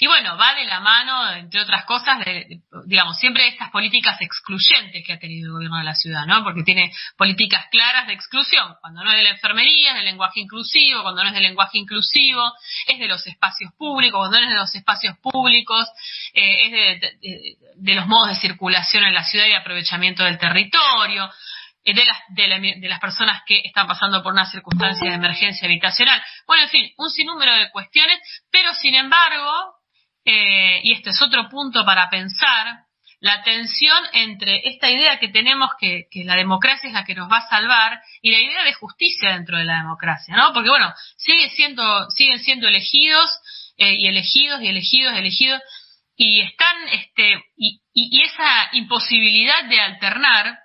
Y 0.00 0.06
bueno, 0.06 0.36
va 0.36 0.54
de 0.54 0.64
la 0.64 0.80
mano, 0.80 1.32
entre 1.34 1.60
otras 1.60 1.84
cosas, 1.84 2.24
de, 2.24 2.60
digamos, 2.86 3.18
siempre 3.18 3.48
estas 3.48 3.70
políticas 3.70 4.20
excluyentes 4.20 5.04
que 5.04 5.12
ha 5.12 5.18
tenido 5.18 5.48
el 5.48 5.52
gobierno 5.52 5.78
de 5.78 5.84
la 5.84 5.94
ciudad, 5.94 6.26
¿no? 6.26 6.42
Porque 6.44 6.62
tiene 6.62 6.92
políticas 7.16 7.66
claras 7.70 8.06
de 8.06 8.12
exclusión. 8.12 8.76
Cuando 8.80 9.04
no 9.04 9.10
es 9.10 9.16
de 9.16 9.24
la 9.24 9.30
enfermería, 9.30 9.90
es 9.90 9.96
del 9.96 10.04
lenguaje 10.04 10.40
inclusivo. 10.40 11.02
Cuando 11.02 11.22
no 11.22 11.28
es 11.28 11.34
del 11.34 11.42
lenguaje 11.42 11.78
inclusivo, 11.78 12.52
es 12.86 12.98
de 12.98 13.08
los 13.08 13.26
espacios 13.26 13.72
públicos. 13.76 14.18
Cuando 14.18 14.38
no 14.38 14.46
es 14.46 14.52
de 14.52 14.60
los 14.60 14.74
espacios 14.74 15.18
públicos, 15.18 15.86
eh, 16.32 16.66
es 16.66 16.72
de, 16.72 17.56
de 17.76 17.94
los 17.94 18.06
modos 18.06 18.28
de 18.28 18.36
circulación 18.36 19.04
en 19.04 19.14
la 19.14 19.24
ciudad 19.24 19.46
y 19.46 19.52
aprovechamiento 19.52 20.24
del 20.24 20.38
territorio. 20.38 21.30
De 21.94 22.04
las, 22.04 22.18
de, 22.28 22.88
las 22.88 23.00
personas 23.00 23.42
que 23.46 23.62
están 23.64 23.86
pasando 23.86 24.22
por 24.22 24.32
una 24.32 24.44
circunstancia 24.44 25.08
de 25.08 25.16
emergencia 25.16 25.66
habitacional. 25.66 26.22
Bueno, 26.46 26.64
en 26.64 26.68
fin, 26.68 26.92
un 26.98 27.10
sinnúmero 27.10 27.54
de 27.54 27.70
cuestiones, 27.70 28.18
pero 28.50 28.74
sin 28.74 28.94
embargo, 28.94 29.74
eh, 30.24 30.80
y 30.82 30.92
este 30.92 31.10
es 31.10 31.22
otro 31.22 31.48
punto 31.48 31.84
para 31.86 32.10
pensar, 32.10 32.84
la 33.20 33.42
tensión 33.42 34.04
entre 34.12 34.68
esta 34.68 34.90
idea 34.90 35.18
que 35.18 35.28
tenemos 35.28 35.70
que, 35.80 36.06
que, 36.10 36.24
la 36.24 36.36
democracia 36.36 36.88
es 36.88 36.94
la 36.94 37.04
que 37.04 37.14
nos 37.14 37.30
va 37.30 37.38
a 37.38 37.48
salvar 37.48 38.00
y 38.22 38.30
la 38.30 38.38
idea 38.38 38.62
de 38.64 38.74
justicia 38.74 39.32
dentro 39.32 39.58
de 39.58 39.64
la 39.64 39.78
democracia, 39.78 40.36
¿no? 40.36 40.52
Porque 40.52 40.68
bueno, 40.68 40.92
sigue 41.16 41.48
siendo, 41.48 42.08
siguen 42.10 42.38
siendo 42.38 42.68
elegidos 42.68 43.30
eh, 43.76 43.94
y 43.94 44.06
elegidos 44.06 44.62
y 44.62 44.68
elegidos 44.68 45.14
y 45.14 45.18
elegidos 45.18 45.62
y 46.16 46.40
están, 46.40 46.76
este, 46.92 47.44
y, 47.56 47.80
y 47.94 48.22
esa 48.22 48.68
imposibilidad 48.72 49.64
de 49.64 49.80
alternar 49.80 50.58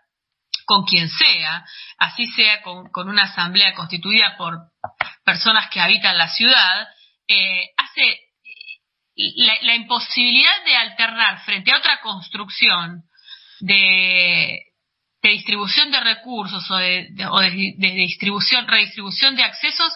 con 0.65 0.85
quien 0.85 1.09
sea, 1.09 1.65
así 1.97 2.27
sea 2.27 2.61
con, 2.61 3.09
una 3.09 3.23
asamblea 3.23 3.73
constituida 3.73 4.35
por 4.37 4.57
personas 5.23 5.69
que 5.69 5.79
habitan 5.79 6.17
la 6.17 6.29
ciudad, 6.29 6.87
eh, 7.27 7.69
hace 7.77 8.19
la, 9.15 9.75
imposibilidad 9.75 10.65
de 10.65 10.75
alternar 10.75 11.43
frente 11.45 11.71
a 11.71 11.77
otra 11.77 12.01
construcción 12.01 13.03
de, 13.59 14.59
distribución 15.21 15.91
de 15.91 15.99
recursos 15.99 16.69
o 16.69 16.75
de, 16.75 17.07
distribución, 17.77 18.67
redistribución 18.67 19.35
de 19.35 19.43
accesos, 19.43 19.93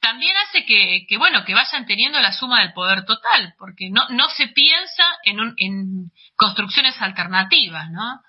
también 0.00 0.36
hace 0.36 0.64
que, 0.64 1.16
bueno, 1.18 1.44
que 1.44 1.54
vayan 1.54 1.86
teniendo 1.86 2.20
la 2.20 2.32
suma 2.32 2.60
del 2.60 2.72
poder 2.72 3.04
total, 3.04 3.54
porque 3.58 3.90
no, 3.90 4.28
se 4.36 4.48
piensa 4.48 5.04
en, 5.24 5.54
en 5.56 6.10
construcciones 6.36 7.00
alternativas, 7.00 7.90
¿no? 7.90 8.20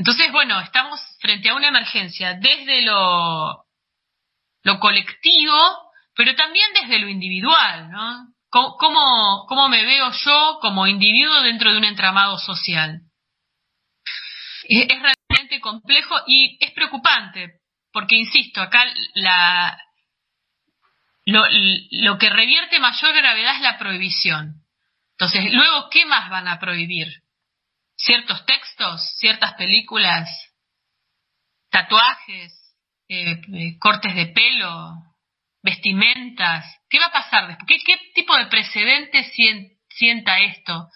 Entonces, 0.00 0.32
bueno, 0.32 0.58
estamos 0.60 0.98
frente 1.20 1.50
a 1.50 1.54
una 1.54 1.68
emergencia 1.68 2.32
desde 2.32 2.80
lo, 2.80 3.66
colectivo, 4.80 5.54
pero 6.16 6.34
también 6.34 6.66
desde 6.72 7.00
lo 7.00 7.08
individual, 7.10 7.90
¿no? 7.90 8.28
¿Cómo, 8.48 9.44
¿Cómo, 9.46 9.68
me 9.68 9.84
veo 9.84 10.10
yo 10.24 10.58
como 10.62 10.86
individuo 10.86 11.42
dentro 11.42 11.70
de 11.70 11.76
un 11.76 11.84
entramado 11.84 12.38
social? 12.38 13.02
Es, 14.64 14.88
realmente 14.88 15.60
complejo 15.60 16.16
y 16.26 16.56
es 16.64 16.70
preocupante, 16.72 17.60
porque, 17.92 18.16
insisto, 18.16 18.62
acá 18.62 18.82
la, 19.12 19.78
lo, 21.26 21.44
lo 21.90 22.16
que 22.16 22.30
revierte 22.30 22.78
mayor 22.78 23.14
gravedad 23.14 23.56
es 23.56 23.60
la 23.60 23.76
prohibición. 23.76 24.64
Entonces, 25.18 25.52
luego, 25.52 25.90
¿qué 25.90 26.06
más 26.06 26.30
van 26.30 26.48
a 26.48 26.58
prohibir? 26.58 27.22
Ciertos 28.02 28.44
textos, 28.46 29.02
ciertas 29.18 29.54
películas, 29.54 30.28
tatuajes, 31.70 32.52
eh, 33.08 33.40
eh, 33.52 33.78
cortes 33.78 34.14
de 34.14 34.26
pelo, 34.26 34.94
vestimentas. 35.62 36.64
¿Qué 36.88 36.98
va 36.98 37.06
a 37.06 37.12
pasar 37.12 37.48
después? 37.48 37.82
¿Qué, 37.84 37.96
tipo 38.14 38.36
de 38.36 38.46
precedente 38.46 39.24
sienta 39.88 40.40
esto? 40.40 40.88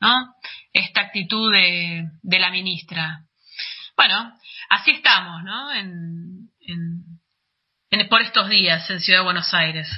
¿no? 0.00 0.34
Esta 0.72 1.02
actitud 1.02 1.52
de, 1.52 2.04
de, 2.22 2.38
la 2.38 2.50
ministra. 2.50 3.20
Bueno, 3.96 4.32
así 4.70 4.92
estamos, 4.92 5.42
¿no? 5.44 5.72
En, 5.72 6.50
en, 7.90 8.08
por 8.08 8.22
estos 8.22 8.48
días 8.48 8.88
en 8.90 9.00
Ciudad 9.00 9.20
de 9.20 9.24
Buenos 9.24 9.52
Aires 9.54 9.88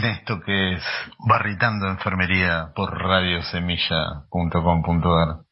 en 0.00 0.06
esto 0.06 0.40
que 0.40 0.72
es 0.74 0.82
Barritando 1.28 1.88
Enfermería 1.88 2.72
por 2.74 2.98
radiosemilla.com.ar. 2.98 5.44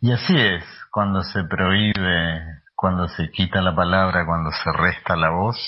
Y 0.00 0.12
así 0.12 0.40
es, 0.40 0.64
cuando 0.92 1.22
se 1.22 1.42
prohíbe, 1.44 2.42
cuando 2.74 3.08
se 3.08 3.30
quita 3.30 3.60
la 3.60 3.74
palabra, 3.74 4.24
cuando 4.24 4.50
se 4.52 4.72
resta 4.72 5.16
la 5.16 5.30
voz, 5.30 5.58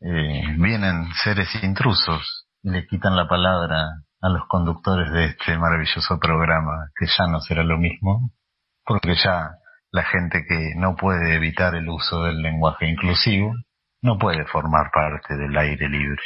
eh, 0.00 0.42
vienen 0.58 1.12
seres 1.22 1.48
intrusos 1.62 2.46
y 2.62 2.70
le 2.70 2.86
quitan 2.86 3.16
la 3.16 3.26
palabra 3.26 3.88
a 4.20 4.28
los 4.28 4.46
conductores 4.48 5.10
de 5.10 5.24
este 5.26 5.58
maravilloso 5.58 6.20
programa, 6.20 6.90
que 6.98 7.06
ya 7.06 7.26
no 7.26 7.40
será 7.40 7.64
lo 7.64 7.76
mismo, 7.76 8.30
porque 8.84 9.16
ya 9.16 9.50
la 9.90 10.04
gente 10.04 10.44
que 10.48 10.74
no 10.76 10.94
puede 10.94 11.34
evitar 11.34 11.74
el 11.74 11.88
uso 11.88 12.22
del 12.22 12.40
lenguaje 12.40 12.88
inclusivo 12.88 13.52
no 14.00 14.16
puede 14.18 14.44
formar 14.46 14.92
parte 14.92 15.36
del 15.36 15.56
aire 15.56 15.88
libre 15.88 16.22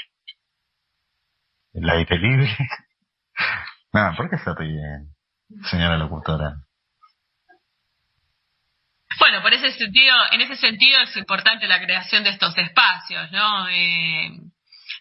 el 1.80 1.90
aire 1.90 2.18
libre. 2.18 2.56
Nada, 3.92 4.14
¿por 4.16 4.30
qué 4.30 4.38
se 4.38 4.54
ríe, 4.54 4.82
señora 5.70 5.96
locutora? 5.96 6.56
Bueno, 9.18 9.42
por 9.42 9.52
ese 9.52 9.72
sentido, 9.72 10.14
en 10.32 10.40
ese 10.42 10.56
sentido 10.56 11.00
es 11.00 11.16
importante 11.16 11.66
la 11.66 11.80
creación 11.80 12.22
de 12.22 12.30
estos 12.30 12.56
espacios, 12.56 13.30
¿no? 13.32 13.68
Eh, 13.68 14.30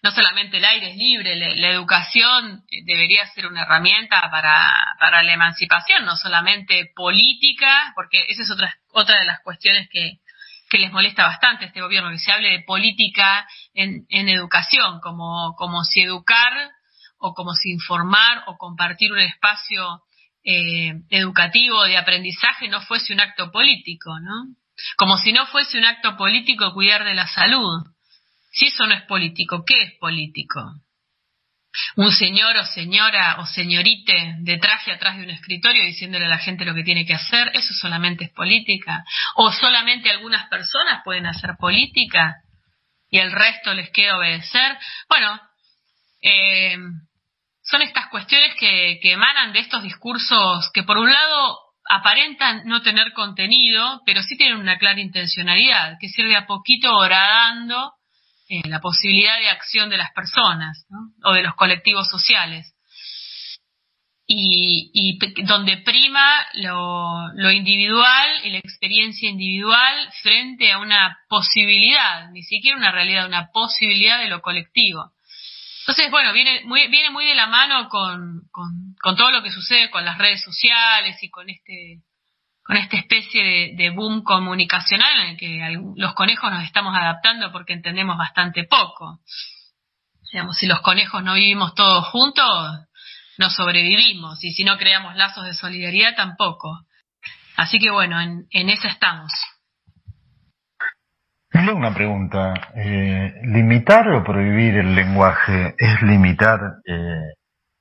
no 0.03 0.11
solamente 0.11 0.57
el 0.57 0.65
aire 0.65 0.91
es 0.91 0.95
libre, 0.95 1.35
la, 1.35 1.69
educación 1.69 2.63
debería 2.85 3.25
ser 3.27 3.47
una 3.47 3.63
herramienta 3.63 4.29
para, 4.29 4.73
para 4.99 5.23
la 5.23 5.33
emancipación, 5.33 6.05
no 6.05 6.15
solamente 6.15 6.91
política, 6.95 7.91
porque 7.95 8.23
esa 8.27 8.43
es 8.43 8.51
otra, 8.51 8.73
otra 8.89 9.19
de 9.19 9.25
las 9.25 9.41
cuestiones 9.41 9.87
que, 9.91 10.19
que 10.69 10.77
les 10.77 10.91
molesta 10.91 11.23
bastante 11.23 11.65
este 11.65 11.81
gobierno, 11.81 12.09
que 12.11 12.17
se 12.17 12.31
hable 12.31 12.49
de 12.49 12.63
política 12.63 13.47
en, 13.73 14.05
en 14.09 14.29
educación, 14.29 14.99
como, 15.01 15.55
como 15.57 15.83
si 15.83 16.01
educar 16.01 16.71
o 17.19 17.33
como 17.33 17.53
si 17.53 17.71
informar 17.71 18.43
o 18.47 18.57
compartir 18.57 19.11
un 19.11 19.19
espacio 19.19 20.03
eh, 20.43 20.93
educativo 21.09 21.83
de 21.83 21.97
aprendizaje 21.97 22.69
no 22.69 22.81
fuese 22.81 23.13
un 23.13 23.19
acto 23.19 23.51
político, 23.51 24.19
¿no? 24.19 24.55
Como 24.95 25.17
si 25.17 25.33
no 25.33 25.45
fuese 25.47 25.77
un 25.77 25.85
acto 25.85 26.15
político 26.15 26.73
cuidar 26.73 27.03
de 27.03 27.15
la 27.15 27.27
salud. 27.27 27.83
Si 28.51 28.67
eso 28.67 28.85
no 28.85 28.93
es 28.93 29.03
político, 29.03 29.63
¿qué 29.65 29.81
es 29.83 29.93
político? 29.99 30.61
Un 31.95 32.11
señor 32.11 32.55
o 32.57 32.65
señora 32.65 33.37
o 33.39 33.45
señorite 33.45 34.35
de 34.39 34.57
traje 34.57 34.91
atrás 34.91 35.17
de 35.17 35.23
un 35.23 35.29
escritorio 35.29 35.83
diciéndole 35.83 36.25
a 36.25 36.29
la 36.29 36.37
gente 36.37 36.65
lo 36.65 36.73
que 36.73 36.83
tiene 36.83 37.05
que 37.05 37.13
hacer, 37.13 37.51
eso 37.53 37.73
solamente 37.73 38.25
es 38.25 38.31
política. 38.31 39.03
O 39.35 39.51
solamente 39.51 40.09
algunas 40.09 40.47
personas 40.47 41.01
pueden 41.03 41.25
hacer 41.25 41.51
política 41.59 42.35
y 43.09 43.19
el 43.19 43.31
resto 43.31 43.73
les 43.73 43.89
queda 43.91 44.17
obedecer. 44.17 44.77
Bueno, 45.07 45.39
eh, 46.21 46.77
son 47.63 47.81
estas 47.81 48.07
cuestiones 48.07 48.55
que, 48.59 48.99
que 49.01 49.13
emanan 49.13 49.53
de 49.53 49.59
estos 49.59 49.83
discursos 49.83 50.69
que 50.73 50.83
por 50.83 50.97
un 50.97 51.11
lado 51.11 51.59
aparentan 51.89 52.63
no 52.65 52.81
tener 52.81 53.13
contenido, 53.13 54.01
pero 54.05 54.21
sí 54.21 54.37
tienen 54.37 54.57
una 54.57 54.77
clara 54.77 54.99
intencionalidad, 54.99 55.97
que 55.99 56.09
sirve 56.09 56.35
a 56.35 56.45
poquito 56.45 56.93
horadando 56.95 57.93
eh, 58.49 58.67
la 58.67 58.79
posibilidad 58.79 59.39
de 59.39 59.49
acción 59.49 59.89
de 59.89 59.97
las 59.97 60.11
personas 60.13 60.85
o 61.23 61.33
de 61.33 61.43
los 61.43 61.55
colectivos 61.55 62.09
sociales. 62.09 62.73
y, 64.29 65.17
donde 65.45 65.77
prima 65.77 66.45
lo, 66.55 67.31
lo, 67.33 67.49
individual 67.49 68.27
y 68.43 68.49
la 68.49 68.57
experiencia 68.57 69.29
individual 69.29 70.11
frente 70.21 70.69
a 70.71 70.79
una 70.79 71.17
posibilidad, 71.29 72.29
ni 72.31 72.43
siquiera 72.43 72.77
una 72.77 72.91
realidad, 72.91 73.25
una 73.25 73.51
posibilidad 73.53 74.19
de 74.19 74.27
lo 74.27 74.41
colectivo. 74.41 75.13
Entonces, 75.87 76.11
bueno, 76.11 76.33
viene 76.33 76.65
muy, 76.65 76.89
viene 76.89 77.11
muy 77.11 77.25
de 77.25 77.33
la 77.33 77.47
mano 77.47 77.87
con, 77.87 78.41
con, 78.51 79.15
todo 79.15 79.31
lo 79.31 79.41
que 79.41 79.51
sucede 79.51 79.89
con 79.89 80.03
las 80.03 80.17
redes 80.17 80.43
sociales 80.43 81.15
y 81.23 81.29
con 81.29 81.49
este 81.49 82.01
con 82.67 82.75
esta 82.75 82.97
especie 82.97 83.75
de, 83.77 83.89
boom 83.91 84.23
comunicacional 84.23 85.21
en 85.21 85.27
el 85.29 85.37
que 85.37 85.79
los 85.95 86.13
conejos 86.13 86.51
nos 86.51 86.65
estamos 86.65 86.93
adaptando 86.97 87.49
porque 87.49 87.71
entendemos 87.71 88.17
bastante 88.17 88.65
poco. 88.65 89.21
Digamos, 90.33 90.57
si 90.57 90.67
los 90.67 90.81
conejos 90.81 91.23
no 91.23 91.35
vivimos 91.35 91.73
todos 91.75 92.05
juntos, 92.09 92.45
no 93.37 93.49
sobrevivimos 93.49 94.43
y 94.43 94.51
si 94.51 94.65
no 94.65 94.77
creamos 94.77 95.15
lazos 95.15 95.45
de 95.45 95.53
solidaridad 95.53 96.13
tampoco. 96.17 96.81
Así 97.55 97.79
que 97.79 97.89
bueno, 97.89 98.19
en, 98.19 98.47
en 98.51 98.69
eso 98.69 98.89
estamos. 98.89 99.31
una 101.53 101.93
pregunta. 101.93 102.53
Eh, 102.75 103.33
¿Limitar 103.43 104.09
o 104.09 104.25
prohibir 104.25 104.75
el 104.75 104.93
lenguaje 104.93 105.73
es 105.77 106.01
limitar 106.01 106.59
eh, 106.85 107.33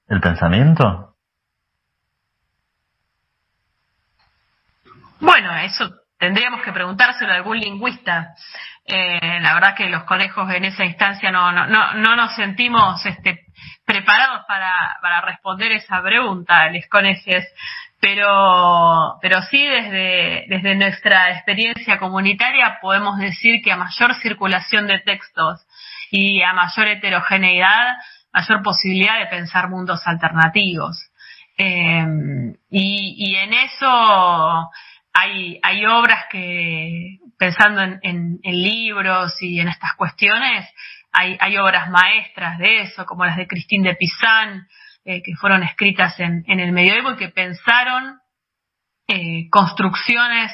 el 0.06 0.20
pensamiento? 0.20 1.15
Bueno, 5.20 5.56
eso 5.58 5.90
tendríamos 6.18 6.62
que 6.62 6.72
preguntárselo 6.72 7.32
a 7.32 7.36
algún 7.36 7.58
lingüista. 7.58 8.34
Eh, 8.84 9.40
la 9.40 9.54
verdad 9.54 9.74
que 9.74 9.88
los 9.88 10.04
conejos 10.04 10.48
en 10.52 10.64
esa 10.64 10.84
instancia 10.84 11.32
no, 11.32 11.50
no, 11.52 11.66
no, 11.66 11.94
no 11.94 12.16
nos 12.16 12.34
sentimos 12.36 13.04
este, 13.04 13.46
preparados 13.84 14.44
para, 14.46 14.96
para 15.02 15.20
responder 15.22 15.72
esa 15.72 16.00
pregunta, 16.02 16.68
les 16.68 16.88
conoces, 16.88 17.44
pero, 18.00 19.18
pero 19.20 19.42
sí 19.42 19.64
desde, 19.66 20.44
desde 20.48 20.76
nuestra 20.76 21.30
experiencia 21.32 21.98
comunitaria 21.98 22.78
podemos 22.80 23.18
decir 23.18 23.60
que 23.62 23.72
a 23.72 23.76
mayor 23.76 24.14
circulación 24.14 24.86
de 24.86 25.00
textos 25.00 25.66
y 26.10 26.42
a 26.42 26.52
mayor 26.52 26.86
heterogeneidad, 26.86 27.96
mayor 28.32 28.62
posibilidad 28.62 29.18
de 29.18 29.26
pensar 29.26 29.68
mundos 29.68 30.06
alternativos. 30.06 31.10
Eh, 31.58 32.04
y, 32.70 33.14
y 33.18 33.36
en 33.36 33.54
eso 33.54 34.70
hay, 35.18 35.86
obras 35.86 36.24
que, 36.30 37.18
pensando 37.38 37.82
en, 37.82 37.98
en, 38.02 38.38
en 38.42 38.62
libros 38.62 39.34
y 39.40 39.60
en 39.60 39.68
estas 39.68 39.94
cuestiones, 39.96 40.68
hay, 41.18 41.56
obras 41.56 41.88
maestras 41.88 42.58
de 42.58 42.82
eso, 42.82 43.06
como 43.06 43.24
las 43.24 43.36
de 43.36 43.46
Christine 43.46 43.88
de 43.88 43.96
Pizan, 43.96 44.68
eh, 45.04 45.22
que 45.22 45.34
fueron 45.40 45.62
escritas 45.62 46.18
en, 46.20 46.44
el 46.46 46.72
medioevo 46.72 47.12
y 47.12 47.16
que 47.16 47.28
pensaron 47.28 48.18
eh, 49.08 49.48
construcciones 49.50 50.52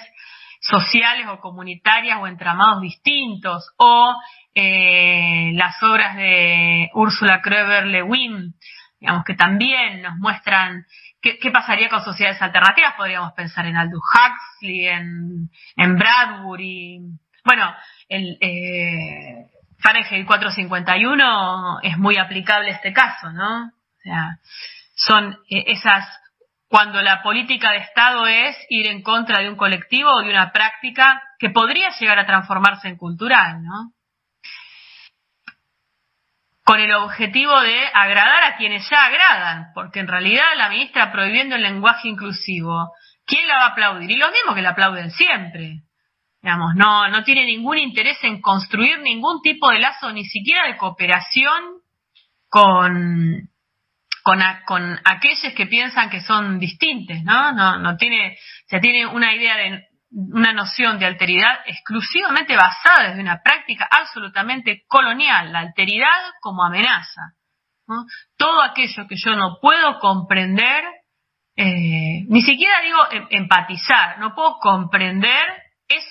sociales 0.61 1.27
o 1.29 1.41
comunitarias 1.41 2.19
o 2.21 2.29
entramados 2.29 2.81
distintos, 2.81 3.73
o 3.77 4.15
eh, 4.55 5.51
las 5.55 5.83
obras 5.83 6.17
de 6.17 6.91
Úrsula 6.95 7.41
Kröber 7.43 7.87
Lewin, 7.87 8.55
digamos 9.01 9.25
que 9.25 9.35
también 9.35 10.03
nos 10.03 10.17
muestran 10.19 10.87
qué, 11.23 11.51
pasaría 11.51 11.89
con 11.89 12.05
sociedades 12.05 12.43
alternativas. 12.43 12.95
Podríamos 12.97 13.33
pensar 13.33 13.67
en 13.67 13.77
Aldous 13.77 14.03
Huxley, 14.03 14.89
en, 14.89 15.51
en 15.77 15.97
Bradbury. 15.97 17.01
Bueno, 17.45 17.75
el, 18.09 18.37
eh, 18.41 19.47
Fahrenheit 19.79 20.27
451 20.27 21.81
es 21.83 21.97
muy 21.97 22.17
aplicable 22.17 22.71
este 22.71 22.93
caso, 22.93 23.33
¿no? 23.33 23.67
O 23.67 24.03
sea, 24.03 24.39
son 24.95 25.39
eh, 25.49 25.65
esas 25.69 26.05
cuando 26.69 27.03
la 27.03 27.23
política 27.23 27.73
de 27.73 27.79
Estado 27.79 28.27
es 28.27 28.57
ir 28.71 28.87
en 28.87 29.03
contra 29.03 29.41
de 29.41 29.49
un 29.49 29.57
colectivo 29.57 30.11
o 30.11 30.23
de 30.23 30.31
una 30.31 30.53
práctica 30.53 31.23
que 31.39 31.51
podría 31.51 31.91
llegar 32.01 32.19
a 32.19 32.27
transformarse 32.27 32.89
en 32.89 32.97
cultural, 32.97 33.63
¿no? 33.63 33.93
Con 36.65 36.81
el 36.81 36.93
objetivo 36.93 37.61
de 37.61 37.87
agradar 37.93 38.45
a 38.45 38.57
quienes 38.57 38.89
ya 38.89 39.05
agradan, 39.05 39.73
porque 39.75 40.01
en 40.01 40.09
realidad 40.09 40.45
la 40.57 40.69
ministra 40.69 41.11
prohibiendo 41.11 41.57
el 41.57 41.63
lenguaje 41.63 42.09
inclusivo, 42.09 42.93
¿quién 43.27 43.47
la 43.49 43.57
va 43.57 43.65
a 43.65 43.69
aplaudir? 43.71 44.11
Y 44.11 44.17
los 44.17 44.31
mismos 44.31 44.55
que 44.55 44.63
la 44.63 44.71
aplauden 44.71 45.11
siempre. 45.11 45.83
Digamos, 46.41 46.75
no, 46.77 47.09
no 47.09 47.23
tiene 47.25 47.45
ningún 47.47 47.79
interés 47.79 48.19
en 48.23 48.41
construir 48.41 48.99
ningún 49.01 49.43
tipo 49.43 49.71
de 49.71 49.79
lazo, 49.79 50.13
ni 50.13 50.25
siquiera 50.25 50.67
de 50.67 50.77
cooperación 50.77 51.83
con, 52.49 53.49
con, 54.23 55.01
aquellos 55.05 55.55
que 55.57 55.67
piensan 55.67 56.11
que 56.11 56.21
son 56.21 56.59
distintos, 56.59 57.17
¿no? 57.25 57.53
No, 57.53 57.79
no 57.79 57.97
tiene, 57.97 58.37
se 58.67 58.79
tiene 58.81 59.07
una 59.07 59.35
idea 59.35 59.57
de, 59.57 59.85
una 60.13 60.53
noción 60.53 60.99
de 60.99 61.07
alteridad 61.07 61.61
exclusivamente 61.67 62.57
basada 62.57 63.09
desde 63.09 63.23
una 63.23 63.43
práctica 63.43 63.89
absolutamente 63.91 64.85
colonial, 64.87 65.53
la 65.53 65.61
alteridad 65.61 66.33
como 66.41 66.65
amenaza. 66.65 67.33
Todo 68.37 68.63
aquello 68.63 69.07
que 69.07 69.17
yo 69.17 69.35
no 69.35 69.59
puedo 69.61 69.99
comprender, 69.99 70.85
eh, 71.57 72.25
ni 72.29 72.43
siquiera 72.43 72.81
digo 72.81 72.99
em, 73.11 73.27
empatizar, 73.31 74.19
no 74.19 74.35
puedo 74.35 74.59
comprender 74.59 75.63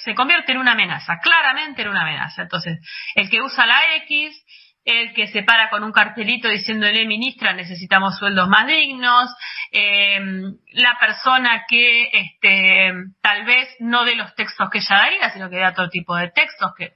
se 0.03 0.15
convierte 0.15 0.51
en 0.51 0.59
una 0.59 0.73
amenaza, 0.73 1.19
claramente 1.19 1.81
en 1.81 1.89
una 1.89 2.01
amenaza. 2.01 2.43
Entonces, 2.43 2.79
el 3.15 3.29
que 3.29 3.41
usa 3.41 3.65
la 3.65 3.95
X, 4.03 4.35
el 4.83 5.13
que 5.13 5.27
se 5.27 5.43
para 5.43 5.69
con 5.69 5.83
un 5.83 5.91
cartelito 5.91 6.47
diciéndole, 6.47 7.05
ministra, 7.05 7.53
necesitamos 7.53 8.17
sueldos 8.17 8.47
más 8.47 8.65
dignos, 8.65 9.29
em, 9.71 10.57
la 10.73 10.97
persona 10.99 11.65
que 11.67 12.09
este, 12.11 12.93
tal 13.21 13.45
vez 13.45 13.69
no 13.79 14.03
de 14.05 14.15
los 14.15 14.33
textos 14.35 14.69
que 14.69 14.79
ella 14.79 14.97
daría, 14.97 15.29
sino 15.29 15.49
que 15.49 15.57
da 15.57 15.69
otro 15.69 15.89
tipo 15.89 16.15
de 16.15 16.29
textos, 16.29 16.73
que 16.75 16.93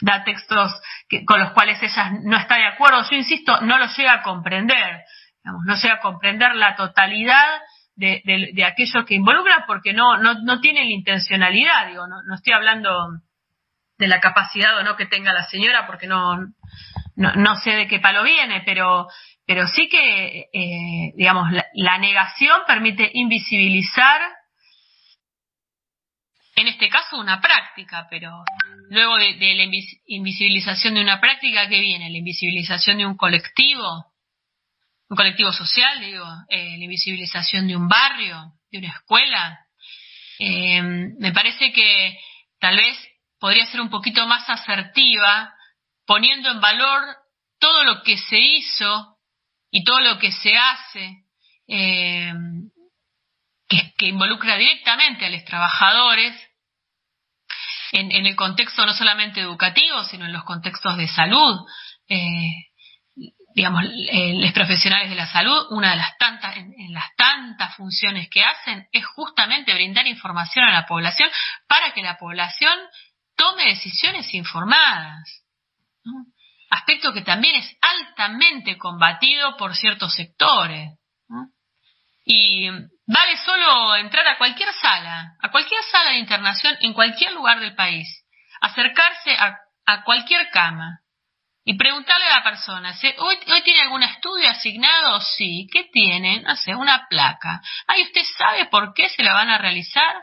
da 0.00 0.24
textos 0.24 0.72
con 1.26 1.40
los 1.40 1.52
cuales 1.52 1.82
ella 1.82 2.12
no 2.22 2.38
está 2.38 2.56
de 2.56 2.66
acuerdo. 2.66 3.02
Yo 3.10 3.16
insisto, 3.16 3.60
no 3.60 3.78
lo 3.78 3.86
llega 3.86 4.14
a 4.14 4.22
comprender, 4.22 5.02
no 5.44 5.74
llega 5.74 5.94
a 5.94 6.00
comprender 6.00 6.54
la 6.54 6.76
totalidad 6.76 7.60
de, 7.94 8.22
de, 8.54 8.64
aquello 8.64 9.04
que 9.04 9.16
involucra 9.16 9.64
porque 9.66 9.92
no, 9.92 10.18
no, 10.18 10.34
no 10.44 10.60
tiene 10.60 10.84
la 10.84 10.90
intencionalidad, 10.90 11.88
digo, 11.88 12.06
no 12.06 12.34
estoy 12.36 12.52
hablando 12.52 13.10
de 13.98 14.06
la 14.06 14.20
capacidad 14.20 14.78
o 14.78 14.84
no 14.84 14.96
que 14.96 15.06
tenga 15.06 15.32
la 15.32 15.42
señora 15.48 15.86
porque 15.86 16.06
no, 16.06 16.38
no, 17.18 17.32
no 17.34 17.56
sé 17.56 17.72
de 17.72 17.88
qué 17.88 17.98
palo 17.98 18.22
viene, 18.22 18.62
pero, 18.64 19.08
pero 19.44 19.66
sí 19.66 19.88
que, 19.88 20.46
eh, 20.52 21.12
digamos, 21.16 21.48
la, 21.74 21.98
negación 21.98 22.60
permite 22.64 23.10
invisibilizar, 23.12 24.20
en 26.54 26.68
este 26.68 26.88
caso, 26.88 27.18
una 27.18 27.40
práctica, 27.40 28.06
pero 28.08 28.44
luego 28.90 29.16
de, 29.16 29.34
de 29.34 29.54
la 29.54 29.64
invisibilización 30.06 30.94
de 30.94 31.02
una 31.02 31.20
práctica, 31.20 31.68
¿qué 31.68 31.80
viene? 31.80 32.08
La 32.08 32.18
invisibilización 32.18 32.98
de 32.98 33.06
un 33.06 33.16
colectivo, 33.16 34.06
un 35.08 35.16
colectivo 35.16 35.52
social, 35.52 36.00
digo, 36.00 36.24
eh, 36.48 36.78
la 36.78 36.84
invisibilización 36.84 37.66
de 37.66 37.76
un 37.76 37.88
barrio, 37.88 38.52
de 38.70 38.78
una 38.78 38.90
escuela. 38.90 39.58
Eh, 40.38 40.80
me 41.18 41.32
parece 41.32 41.72
que 41.72 42.16
tal 42.60 42.76
vez 42.76 42.96
podría 43.40 43.66
ser 43.66 43.80
un 43.80 43.90
poquito 43.90 44.24
más 44.28 44.48
asertiva, 44.48 45.52
poniendo 46.08 46.50
en 46.50 46.60
valor 46.60 47.18
todo 47.60 47.84
lo 47.84 48.02
que 48.02 48.16
se 48.16 48.38
hizo 48.38 49.18
y 49.70 49.84
todo 49.84 50.00
lo 50.00 50.18
que 50.18 50.32
se 50.32 50.56
hace, 50.56 51.24
eh, 51.68 52.32
que, 53.68 54.06
involucra 54.06 54.56
directamente 54.56 55.26
a 55.26 55.28
los 55.28 55.44
trabajadores, 55.44 56.34
en, 57.92 58.24
el 58.24 58.34
contexto 58.36 58.86
no 58.86 58.94
solamente 58.94 59.40
educativo, 59.40 60.02
sino 60.04 60.24
en 60.24 60.32
los 60.32 60.44
contextos 60.44 60.96
de 60.96 61.08
salud. 61.08 61.66
Eh, 62.08 62.52
digamos, 63.54 63.84
eh, 63.84 64.32
los 64.34 64.52
profesionales 64.52 65.10
de 65.10 65.16
la 65.16 65.26
salud, 65.26 65.66
una 65.70 65.90
de 65.90 65.96
las 65.96 66.16
tantas 67.16 67.76
funciones 67.76 68.30
que 68.30 68.42
hacen 68.42 68.88
es 68.92 69.04
justamente 69.04 69.74
brindar 69.74 70.06
información 70.06 70.64
a 70.64 70.72
la 70.72 70.86
población 70.86 71.28
para 71.66 71.92
que 71.92 72.02
la 72.02 72.16
población 72.16 72.78
tome 73.36 73.66
decisiones 73.66 74.32
informadas. 74.32 75.47
Aspecto 76.70 77.12
que 77.12 77.22
también 77.22 77.56
es 77.56 77.76
altamente 77.80 78.76
combatido 78.76 79.56
por 79.56 79.74
ciertos 79.74 80.14
sectores. 80.14 80.90
Y 82.24 82.68
vale 83.06 83.36
solo 83.44 83.96
entrar 83.96 84.26
a 84.28 84.36
cualquier 84.36 84.70
sala, 84.74 85.32
a 85.40 85.50
cualquier 85.50 85.82
sala 85.90 86.10
de 86.10 86.18
internación 86.18 86.76
en 86.80 86.92
cualquier 86.92 87.32
lugar 87.32 87.60
del 87.60 87.74
país, 87.74 88.06
acercarse 88.60 89.34
a, 89.38 90.04
cualquier 90.04 90.50
cama, 90.50 91.00
y 91.64 91.76
preguntarle 91.76 92.26
a 92.26 92.38
la 92.38 92.44
persona, 92.44 92.94
¿hoy, 93.18 93.38
¿hoy 93.46 93.62
tiene 93.62 93.80
algún 93.80 94.02
estudio 94.02 94.48
asignado? 94.50 95.20
Sí. 95.20 95.66
¿Qué 95.72 95.84
tiene? 95.90 96.40
No 96.40 96.56
sé, 96.56 96.74
una 96.74 97.06
placa. 97.08 97.62
Ay, 97.86 98.02
¿usted 98.02 98.24
sabe 98.36 98.66
por 98.66 98.92
qué 98.94 99.08
se 99.08 99.22
la 99.22 99.32
van 99.32 99.48
a 99.48 99.58
realizar? 99.58 100.16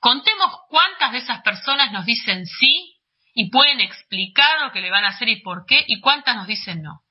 Contemos 0.00 0.50
cuántas 0.68 1.12
de 1.12 1.18
esas 1.18 1.42
personas 1.42 1.92
nos 1.92 2.04
dicen 2.04 2.44
sí 2.46 2.97
y 3.40 3.50
pueden 3.50 3.80
explicar 3.80 4.62
lo 4.62 4.72
que 4.72 4.80
le 4.80 4.90
van 4.90 5.04
a 5.04 5.10
hacer 5.10 5.28
y 5.28 5.40
por 5.42 5.64
qué, 5.64 5.84
y 5.86 6.00
cuántas 6.00 6.34
nos 6.34 6.48
dicen 6.48 6.82
no. 6.82 7.02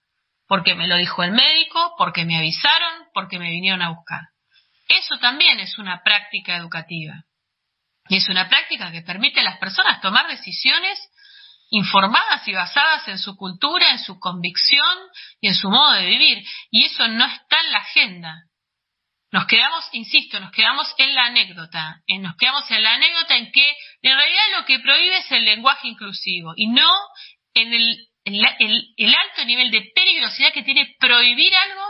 porque 0.46 0.76
me 0.76 0.86
lo 0.86 0.98
dijo 0.98 1.24
el 1.24 1.32
médico, 1.32 1.96
porque 1.98 2.26
me 2.26 2.38
avisaron, 2.38 3.06
porque 3.14 3.40
me 3.40 3.50
vinieron 3.50 3.82
a 3.82 3.92
buscar. 3.92 4.24
Eso 4.90 5.16
también 5.20 5.62
es 5.62 5.78
una 5.78 6.04
práctica 6.04 6.58
educativa. 6.58 7.24
Y 8.10 8.18
es 8.18 8.28
una 8.28 8.50
práctica 8.50 8.92
que 8.92 9.04
permite 9.04 9.40
a 9.40 9.44
las 9.44 9.58
personas 9.58 10.02
tomar 10.02 10.28
decisiones 10.28 11.00
informadas 11.70 12.46
y 12.46 12.52
basadas 12.52 13.08
en 13.08 13.20
su 13.20 13.38
cultura, 13.38 13.92
en 13.92 14.00
su 14.00 14.20
convicción 14.20 14.98
y 15.40 15.48
en 15.48 15.56
su 15.56 15.70
modo 15.70 15.94
de 15.94 16.08
vivir. 16.08 16.46
Y 16.72 16.88
eso 16.88 17.08
no 17.08 17.26
está 17.26 17.62
en 17.62 17.72
la 17.72 17.78
agenda. 17.78 18.44
Nos 19.32 19.46
quedamos, 19.46 19.90
insisto, 19.92 20.40
nos 20.40 20.52
quedamos 20.52 20.94
en 20.98 21.14
la 21.14 21.26
anécdota, 21.26 22.02
en, 22.08 22.22
nos 22.22 22.38
quedamos 22.38 22.70
en 22.72 22.82
la 22.82 22.94
anécdota 22.94 23.36
en 23.36 23.52
que 23.52 23.70
en 24.02 24.16
realidad 24.16 24.44
lo 24.58 24.66
que 24.66 24.80
prohíbe 24.80 25.18
es 25.18 25.32
el 25.32 25.44
lenguaje 25.44 25.90
inclusivo 25.90 26.54
y 26.56 26.68
no 26.68 26.90
en 27.54 27.74
el, 27.74 29.16
alto 29.16 29.46
nivel 29.46 29.72
de 29.72 29.92
peligrosidad 29.94 30.54
que 30.54 30.64
tiene 30.64 30.96
prohibir 31.00 31.54
algo 31.56 31.84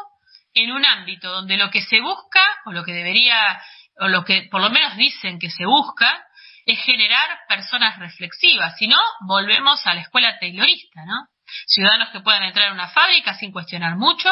en 0.53 0.71
un 0.71 0.85
ámbito 0.85 1.29
donde 1.29 1.57
lo 1.57 1.69
que 1.69 1.81
se 1.81 1.99
busca, 1.99 2.41
o 2.65 2.71
lo 2.71 2.83
que 2.83 2.93
debería, 2.93 3.61
o 3.99 4.07
lo 4.07 4.23
que 4.25 4.47
por 4.49 4.61
lo 4.61 4.71
menos 4.71 4.97
dicen 4.97 5.37
que 5.37 5.51
se 5.51 5.65
busca, 5.65 6.23
es 6.65 6.79
generar 6.83 7.29
personas 7.47 7.99
reflexivas. 7.99 8.75
Si 8.77 8.87
no, 8.87 8.97
volvemos 9.27 9.85
a 9.85 9.93
la 9.93 10.01
escuela 10.01 10.39
taylorista, 10.39 11.05
¿no? 11.05 11.27
Ciudadanos 11.67 12.09
que 12.09 12.19
puedan 12.19 12.43
entrar 12.43 12.67
en 12.67 12.73
una 12.73 12.89
fábrica 12.89 13.35
sin 13.35 13.51
cuestionar 13.51 13.95
mucho 13.95 14.29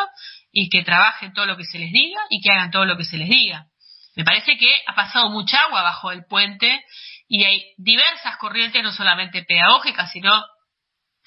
y 0.58 0.70
que 0.70 0.84
trabajen 0.84 1.34
todo 1.34 1.46
lo 1.46 1.58
que 1.58 1.66
se 1.66 1.78
les 1.78 1.92
diga 1.92 2.22
y 2.30 2.40
que 2.42 2.50
hagan 2.50 2.72
todo 2.72 2.86
lo 2.86 2.96
que 2.96 3.04
se 3.04 3.18
les 3.18 3.28
diga. 3.28 3.66
Me 4.16 4.24
parece 4.24 4.58
que 4.58 4.74
ha 4.88 4.96
pasado 4.96 5.30
mucha 5.30 5.64
agua 5.64 5.82
bajo 5.82 6.14
el 6.14 6.26
puente 6.28 6.82
y 7.28 7.44
hay 7.44 7.74
diversas 7.78 8.38
corrientes, 8.38 8.82
no 8.82 8.94
solamente 8.94 9.44
pedagógicas, 9.44 10.14
sino 10.14 10.32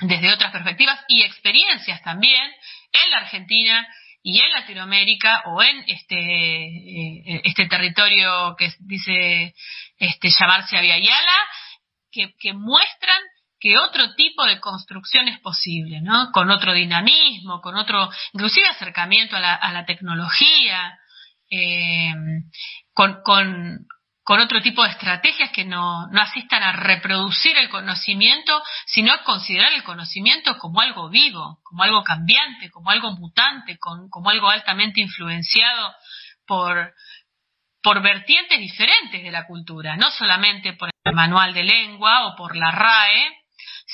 desde 0.00 0.32
otras 0.32 0.50
perspectivas 0.50 0.98
y 1.08 1.22
experiencias 1.24 2.02
también 2.02 2.42
en 2.90 3.10
la 3.10 3.18
Argentina 3.18 3.86
y 4.22 4.40
en 4.40 4.50
Latinoamérica 4.50 5.42
o 5.44 5.62
en 5.62 5.84
este 5.86 6.16
eh, 6.16 7.42
este 7.44 7.66
territorio 7.66 8.56
que 8.56 8.72
dice 8.80 9.54
este 9.98 10.30
llamarse 10.30 10.78
Aviala 10.78 11.36
que, 12.10 12.34
que 12.40 12.54
muestran 12.54 13.20
que 13.60 13.76
otro 13.76 14.14
tipo 14.14 14.44
de 14.44 14.60
construcción 14.60 15.28
es 15.28 15.40
posible, 15.40 16.00
¿no? 16.00 16.30
Con 16.32 16.50
otro 16.50 16.72
dinamismo, 16.72 17.60
con 17.60 17.76
otro, 17.76 18.08
inclusive 18.32 18.68
acercamiento 18.68 19.36
a 19.36 19.40
la, 19.40 19.54
a 19.54 19.72
la 19.72 19.84
tecnología, 19.84 20.98
eh, 21.50 22.12
con, 22.92 23.22
con, 23.24 23.86
con 24.22 24.40
otro 24.40 24.60
tipo 24.60 24.84
de 24.84 24.90
estrategias 24.90 25.50
que 25.50 25.64
no, 25.64 26.06
no 26.08 26.20
asistan 26.20 26.62
a 26.62 26.72
reproducir 26.72 27.56
el 27.56 27.68
conocimiento, 27.70 28.62
sino 28.86 29.12
a 29.12 29.24
considerar 29.24 29.72
el 29.72 29.82
conocimiento 29.82 30.58
como 30.58 30.80
algo 30.80 31.08
vivo, 31.08 31.60
como 31.64 31.82
algo 31.82 32.04
cambiante, 32.04 32.70
como 32.70 32.90
algo 32.90 33.12
mutante, 33.12 33.78
como 33.78 34.30
algo 34.30 34.50
altamente 34.50 35.00
influenciado 35.00 35.94
por, 36.46 36.92
por 37.82 38.02
vertientes 38.02 38.58
diferentes 38.58 39.22
de 39.22 39.30
la 39.30 39.46
cultura, 39.46 39.96
no 39.96 40.10
solamente 40.10 40.74
por 40.74 40.90
el 41.04 41.14
manual 41.14 41.54
de 41.54 41.64
lengua 41.64 42.26
o 42.26 42.36
por 42.36 42.54
la 42.54 42.70
RAE, 42.70 43.32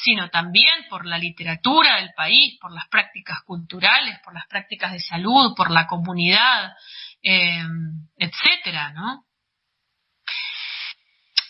sino 0.02 0.28
también 0.28 0.86
por 0.90 1.06
la 1.06 1.18
literatura 1.18 1.96
del 1.96 2.12
país, 2.14 2.58
por 2.60 2.72
las 2.72 2.88
prácticas 2.88 3.42
culturales, 3.44 4.18
por 4.24 4.34
las 4.34 4.46
prácticas 4.48 4.92
de 4.92 5.00
salud, 5.00 5.54
por 5.56 5.70
la 5.70 5.86
comunidad, 5.86 6.72
eh, 7.22 7.62
etcétera, 8.18 8.92
¿no? 8.92 9.24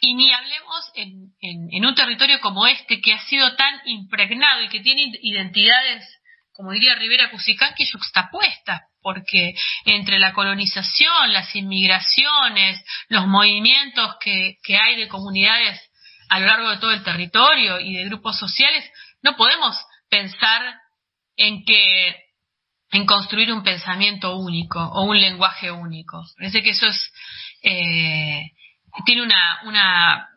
Y 0.03 0.15
ni 0.15 0.31
hablemos 0.31 0.93
en, 0.95 1.85
un 1.85 1.95
territorio 1.95 2.39
como 2.41 2.67
este 2.67 3.01
que 3.01 3.15
ha 3.15 3.25
sido 3.25 3.57
tan 3.57 3.81
impregnado 3.87 4.63
y 4.63 4.69
que 4.69 4.81
tiene 4.81 5.11
identidades, 5.23 6.07
como 6.53 6.73
diría 6.73 6.95
Rivera 6.97 7.31
que 7.31 7.87
juxtapuestas, 7.91 8.83
porque 9.01 9.55
entre 9.87 10.19
la 10.19 10.35
colonización, 10.35 11.33
las 11.33 11.57
inmigraciones, 11.57 12.85
los 13.09 13.27
movimientos 13.27 14.17
que, 14.21 14.59
que 14.63 14.77
hay 14.77 14.97
de 14.97 15.09
comunidades 15.09 15.81
a 16.35 16.40
lo 16.40 16.47
largo 16.47 16.70
de 16.70 16.79
todo 16.79 16.90
el 16.90 17.05
territorio 17.05 17.79
y 17.79 17.94
de 17.94 18.07
grupos 18.07 18.37
sociales, 18.37 18.90
no 19.23 19.37
podemos 19.37 19.81
pensar 20.11 20.81
en 21.37 21.64
que 21.64 22.25
en 22.90 23.07
construir 23.07 23.53
un 23.53 23.62
pensamiento 23.62 24.37
único 24.37 24.81
o 24.81 25.03
un 25.03 25.20
lenguaje 25.20 25.70
único. 25.70 26.25
Parece 26.37 26.61
que 26.61 26.70
eso 26.70 26.88
es 26.88 27.12
eh, 27.62 28.51
tiene 29.07 29.23
una, 29.23 29.61
una, 29.62 30.29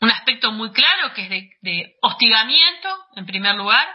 un 0.00 0.10
aspecto 0.10 0.50
muy 0.50 0.72
claro 0.72 1.12
que 1.12 1.24
es 1.24 1.28
de, 1.60 1.94
hostigamiento, 2.00 2.88
en 3.16 3.26
primer 3.26 3.54
lugar, 3.54 3.86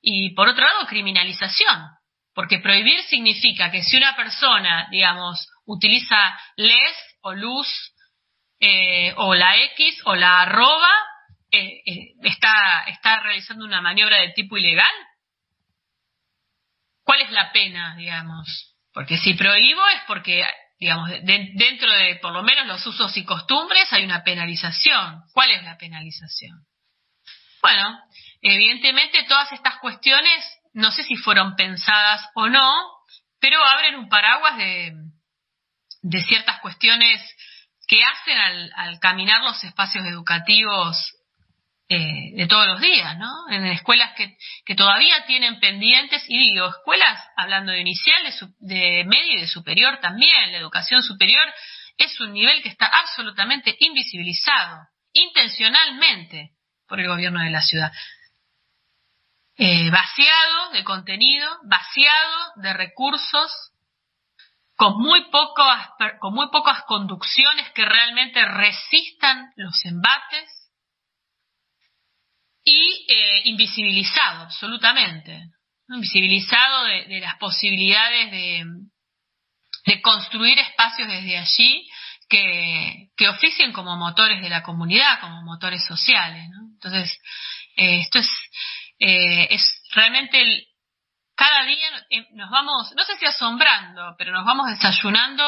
y 0.00 0.34
por 0.34 0.48
otro 0.48 0.64
lado, 0.64 0.86
criminalización. 0.86 1.90
Porque 2.34 2.60
prohibir 2.60 3.02
significa 3.02 3.70
que 3.70 3.82
si 3.82 3.98
una 3.98 4.16
persona, 4.16 4.88
digamos, 4.90 5.48
utiliza 5.66 6.38
les 6.56 6.96
o 7.20 7.34
luz 7.34 7.68
eh, 8.60 9.12
o 9.16 9.34
la 9.34 9.56
X 9.74 10.02
o 10.04 10.14
la 10.14 10.40
arroba, 10.42 10.92
eh, 11.50 11.82
eh, 11.86 12.14
está, 12.22 12.84
está 12.88 13.20
realizando 13.20 13.64
una 13.64 13.80
maniobra 13.80 14.18
de 14.18 14.32
tipo 14.32 14.56
ilegal. 14.56 14.92
¿Cuál 17.02 17.22
es 17.22 17.30
la 17.30 17.52
pena, 17.52 17.94
digamos? 17.96 18.74
Porque 18.92 19.16
si 19.18 19.34
prohíbo 19.34 19.86
es 19.88 20.02
porque 20.06 20.44
digamos, 20.78 21.10
dentro 21.22 21.90
de 21.90 22.16
por 22.16 22.32
lo 22.32 22.42
menos 22.42 22.66
los 22.66 22.86
usos 22.86 23.16
y 23.16 23.24
costumbres 23.24 23.90
hay 23.92 24.04
una 24.04 24.22
penalización. 24.24 25.22
¿Cuál 25.32 25.50
es 25.52 25.62
la 25.62 25.78
penalización? 25.78 26.66
Bueno, 27.62 27.98
evidentemente 28.42 29.24
todas 29.24 29.50
estas 29.52 29.78
cuestiones, 29.78 30.44
no 30.74 30.90
sé 30.90 31.02
si 31.02 31.16
fueron 31.16 31.56
pensadas 31.56 32.28
o 32.34 32.48
no, 32.48 32.74
pero 33.40 33.64
abren 33.64 33.96
un 33.96 34.08
paraguas 34.08 34.58
de, 34.58 34.92
de 36.02 36.22
ciertas 36.24 36.60
cuestiones 36.60 37.20
que 37.86 38.02
hacen 38.02 38.36
al, 38.36 38.72
al 38.76 38.98
caminar 39.00 39.42
los 39.42 39.62
espacios 39.64 40.04
educativos 40.06 41.16
eh, 41.88 42.32
de 42.34 42.48
todos 42.48 42.66
los 42.66 42.80
días, 42.80 43.16
¿no? 43.16 43.48
En 43.48 43.64
escuelas 43.66 44.12
que, 44.16 44.74
todavía 44.74 45.24
tienen 45.26 45.60
pendientes, 45.60 46.24
y 46.26 46.36
digo, 46.36 46.66
escuelas, 46.68 47.20
hablando 47.36 47.70
de 47.70 47.80
inicial, 47.80 48.24
de, 48.58 48.76
de 48.76 49.04
medio 49.04 49.38
y 49.38 49.40
de 49.42 49.46
superior 49.46 50.00
también, 50.00 50.50
la 50.50 50.58
educación 50.58 51.00
superior 51.04 51.44
es 51.96 52.18
un 52.20 52.32
nivel 52.32 52.60
que 52.62 52.70
está 52.70 52.86
absolutamente 52.86 53.76
invisibilizado, 53.78 54.80
intencionalmente, 55.12 56.50
por 56.88 56.98
el 56.98 57.06
gobierno 57.06 57.40
de 57.40 57.50
la 57.50 57.62
ciudad. 57.62 57.92
Eh, 59.56 59.88
vaciado 59.90 60.72
de 60.72 60.82
contenido, 60.82 61.48
vaciado 61.68 62.52
de 62.56 62.72
recursos, 62.72 63.52
con 64.76 64.98
muy, 64.98 65.24
pocas, 65.30 66.82
conducciones 66.86 67.70
que 67.72 67.84
realmente 67.84 68.44
resistan 68.44 69.52
los 69.56 69.84
embates 69.86 70.70
y 72.62 73.06
eh, 73.08 73.42
invisibilizado 73.44 74.42
absolutamente, 74.42 75.50
invisibilizado 75.88 76.84
de, 76.84 77.20
las 77.20 77.36
posibilidades 77.36 78.30
de, 78.30 78.64
construir 80.02 80.58
espacios 80.58 81.08
desde 81.08 81.38
allí 81.38 81.88
que, 82.28 83.28
oficien 83.28 83.72
como 83.72 83.96
motores 83.96 84.42
de 84.42 84.50
la 84.50 84.62
comunidad, 84.62 85.20
como 85.20 85.42
motores 85.42 85.84
sociales. 85.86 86.44
Entonces, 86.74 87.18
eh, 87.76 88.00
esto 88.00 88.18
es, 88.18 88.28
eh, 88.98 89.48
es 89.50 89.82
realmente 89.94 90.40
el, 90.40 90.66
cada 91.36 91.64
día 91.64 91.88
nos 92.32 92.50
vamos, 92.50 92.92
no 92.96 93.04
sé 93.04 93.16
si 93.18 93.26
asombrando, 93.26 94.14
pero 94.18 94.32
nos 94.32 94.44
vamos 94.44 94.68
desayunando 94.68 95.44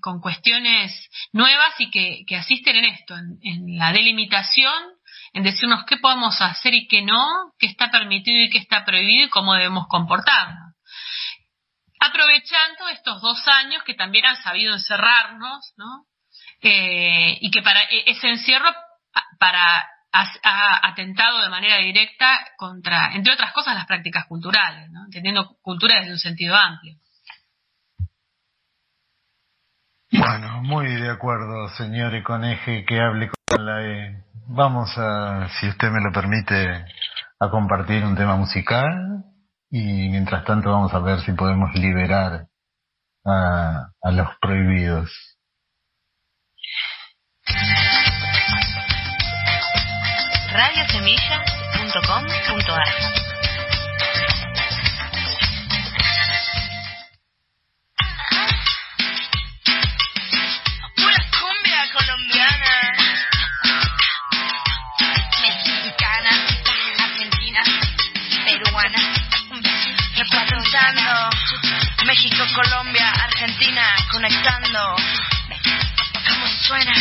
con 0.00 0.20
cuestiones 0.20 0.92
nuevas 1.32 1.74
y 1.78 1.90
que, 1.90 2.36
asisten 2.36 2.76
en 2.76 2.84
esto, 2.86 3.14
en 3.16 3.78
la 3.78 3.92
delimitación 3.92 4.72
en 5.32 5.42
decirnos 5.42 5.84
qué 5.84 5.96
podemos 5.96 6.40
hacer 6.40 6.74
y 6.74 6.88
qué 6.88 7.02
no, 7.02 7.52
qué 7.58 7.66
está 7.66 7.90
permitido 7.90 8.42
y 8.42 8.50
qué 8.50 8.58
está 8.58 8.84
prohibido 8.84 9.26
y 9.26 9.30
cómo 9.30 9.54
debemos 9.54 9.86
comportarnos. 9.88 10.74
Aprovechando 12.00 12.88
estos 12.88 13.20
dos 13.20 13.46
años 13.46 13.82
que 13.84 13.94
también 13.94 14.24
han 14.26 14.42
sabido 14.42 14.72
encerrarnos, 14.72 15.72
¿no? 15.76 16.06
Eh, 16.62 17.38
y 17.40 17.50
que 17.50 17.62
para 17.62 17.82
e, 17.82 18.10
ese 18.10 18.28
encierro 18.28 18.74
para 19.38 19.88
ha, 20.12 20.88
atentado 20.88 21.42
de 21.42 21.48
manera 21.48 21.76
directa 21.78 22.26
contra, 22.56 23.12
entre 23.14 23.32
otras 23.32 23.52
cosas, 23.52 23.74
las 23.74 23.86
prácticas 23.86 24.26
culturales, 24.26 24.90
¿no? 24.90 25.04
entendiendo 25.04 25.56
cultura 25.62 26.00
desde 26.00 26.12
un 26.12 26.18
sentido 26.18 26.56
amplio. 26.56 26.96
Bueno, 30.12 30.62
muy 30.62 30.86
de 30.86 31.10
acuerdo, 31.10 31.68
señor 31.76 32.14
Econeje, 32.14 32.84
que 32.84 33.00
hable 33.00 33.30
con 33.46 33.64
la 33.64 33.82
E. 33.82 34.24
Vamos 34.48 34.90
a, 34.98 35.48
si 35.60 35.68
usted 35.68 35.88
me 35.90 36.00
lo 36.00 36.12
permite, 36.12 36.84
a 37.38 37.48
compartir 37.48 38.04
un 38.04 38.16
tema 38.16 38.36
musical 38.36 39.24
y 39.70 40.08
mientras 40.08 40.44
tanto 40.44 40.70
vamos 40.70 40.92
a 40.92 40.98
ver 40.98 41.20
si 41.20 41.32
podemos 41.32 41.72
liberar 41.74 42.48
a, 43.24 43.92
a 44.02 44.10
los 44.10 44.28
prohibidos 44.40 45.10
radiosemilla.com.ar 50.52 52.88
Pura 60.96 61.20
cumbia 61.30 61.86
colombiana, 61.92 62.72
mexicana, 65.40 66.30
argentina, 66.98 67.62
peruana, 68.44 69.02
representando 70.16 71.30
México, 72.06 72.42
Colombia, 72.54 73.08
Argentina, 73.08 73.82
conectando. 74.10 74.96
¿Cómo 76.28 76.46
suena? 76.66 76.94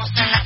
Estamos 0.00 0.18
en 0.18 0.30
la 0.32 0.39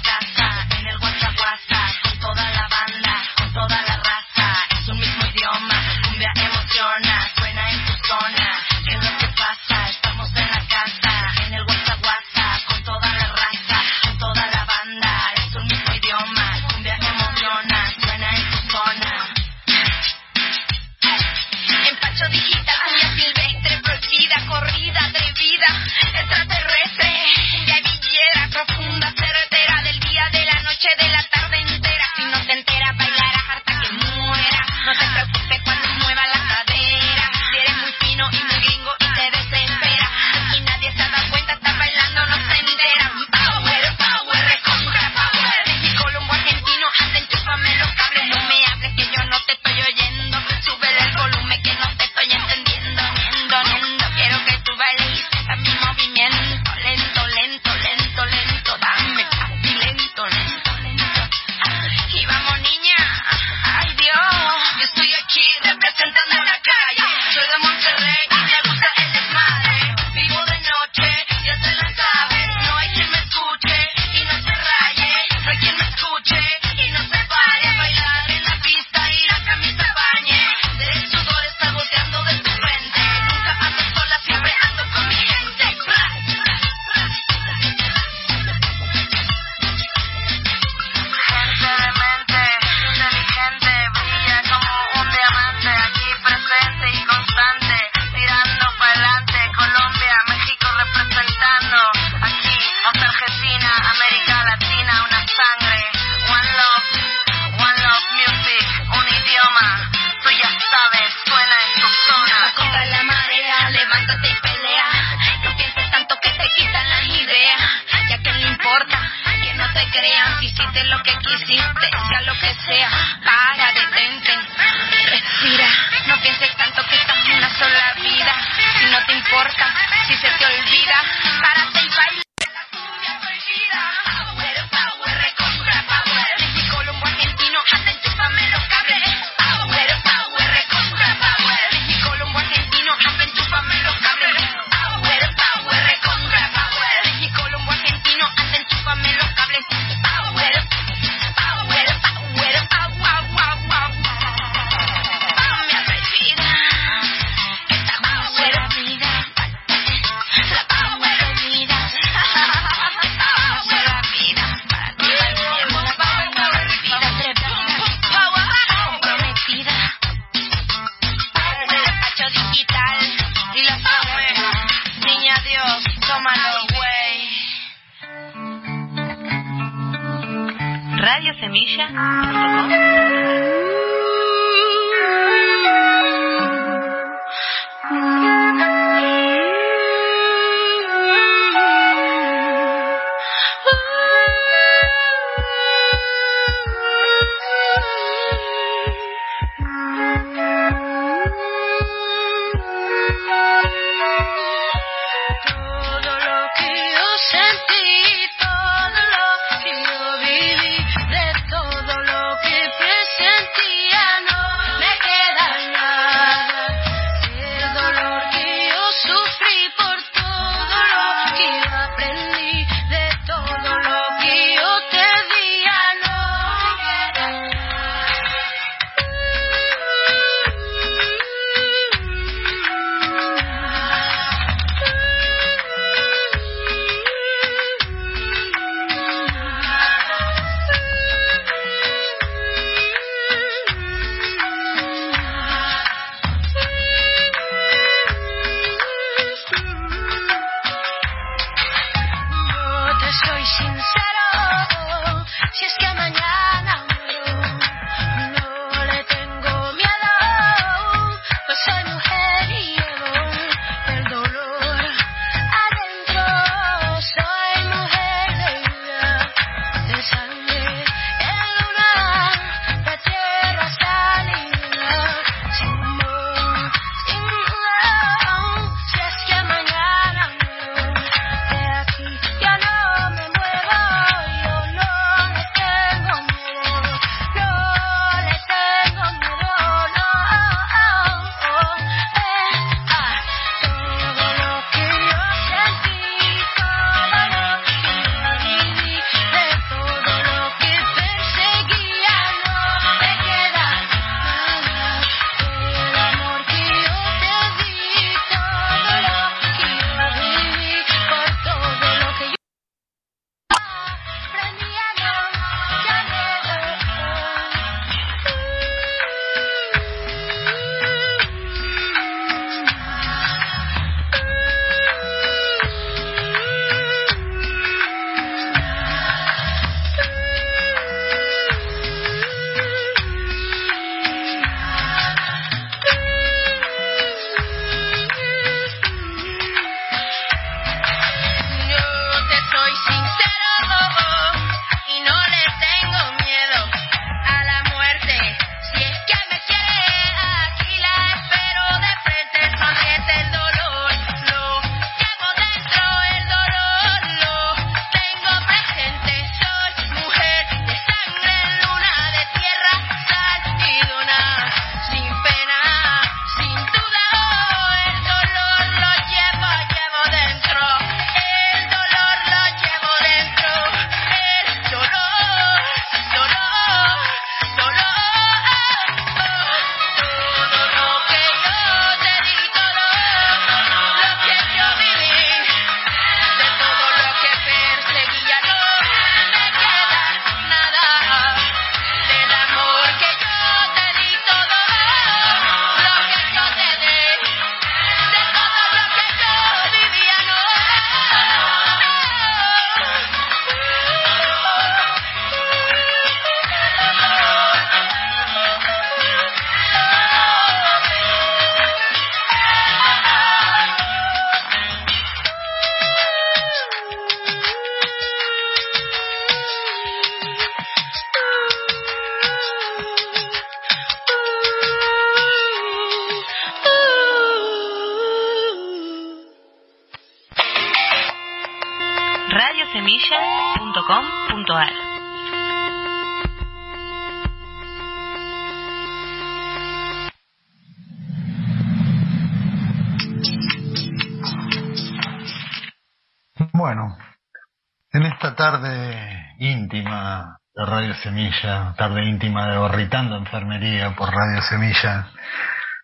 Semilla, 451.03 451.75
tarde 451.77 452.05
íntima 452.05 452.49
de 452.49 452.59
Borritando 452.59 453.17
Enfermería 453.17 453.95
por 453.95 454.11
Radio 454.11 454.43
Semilla, 454.43 455.11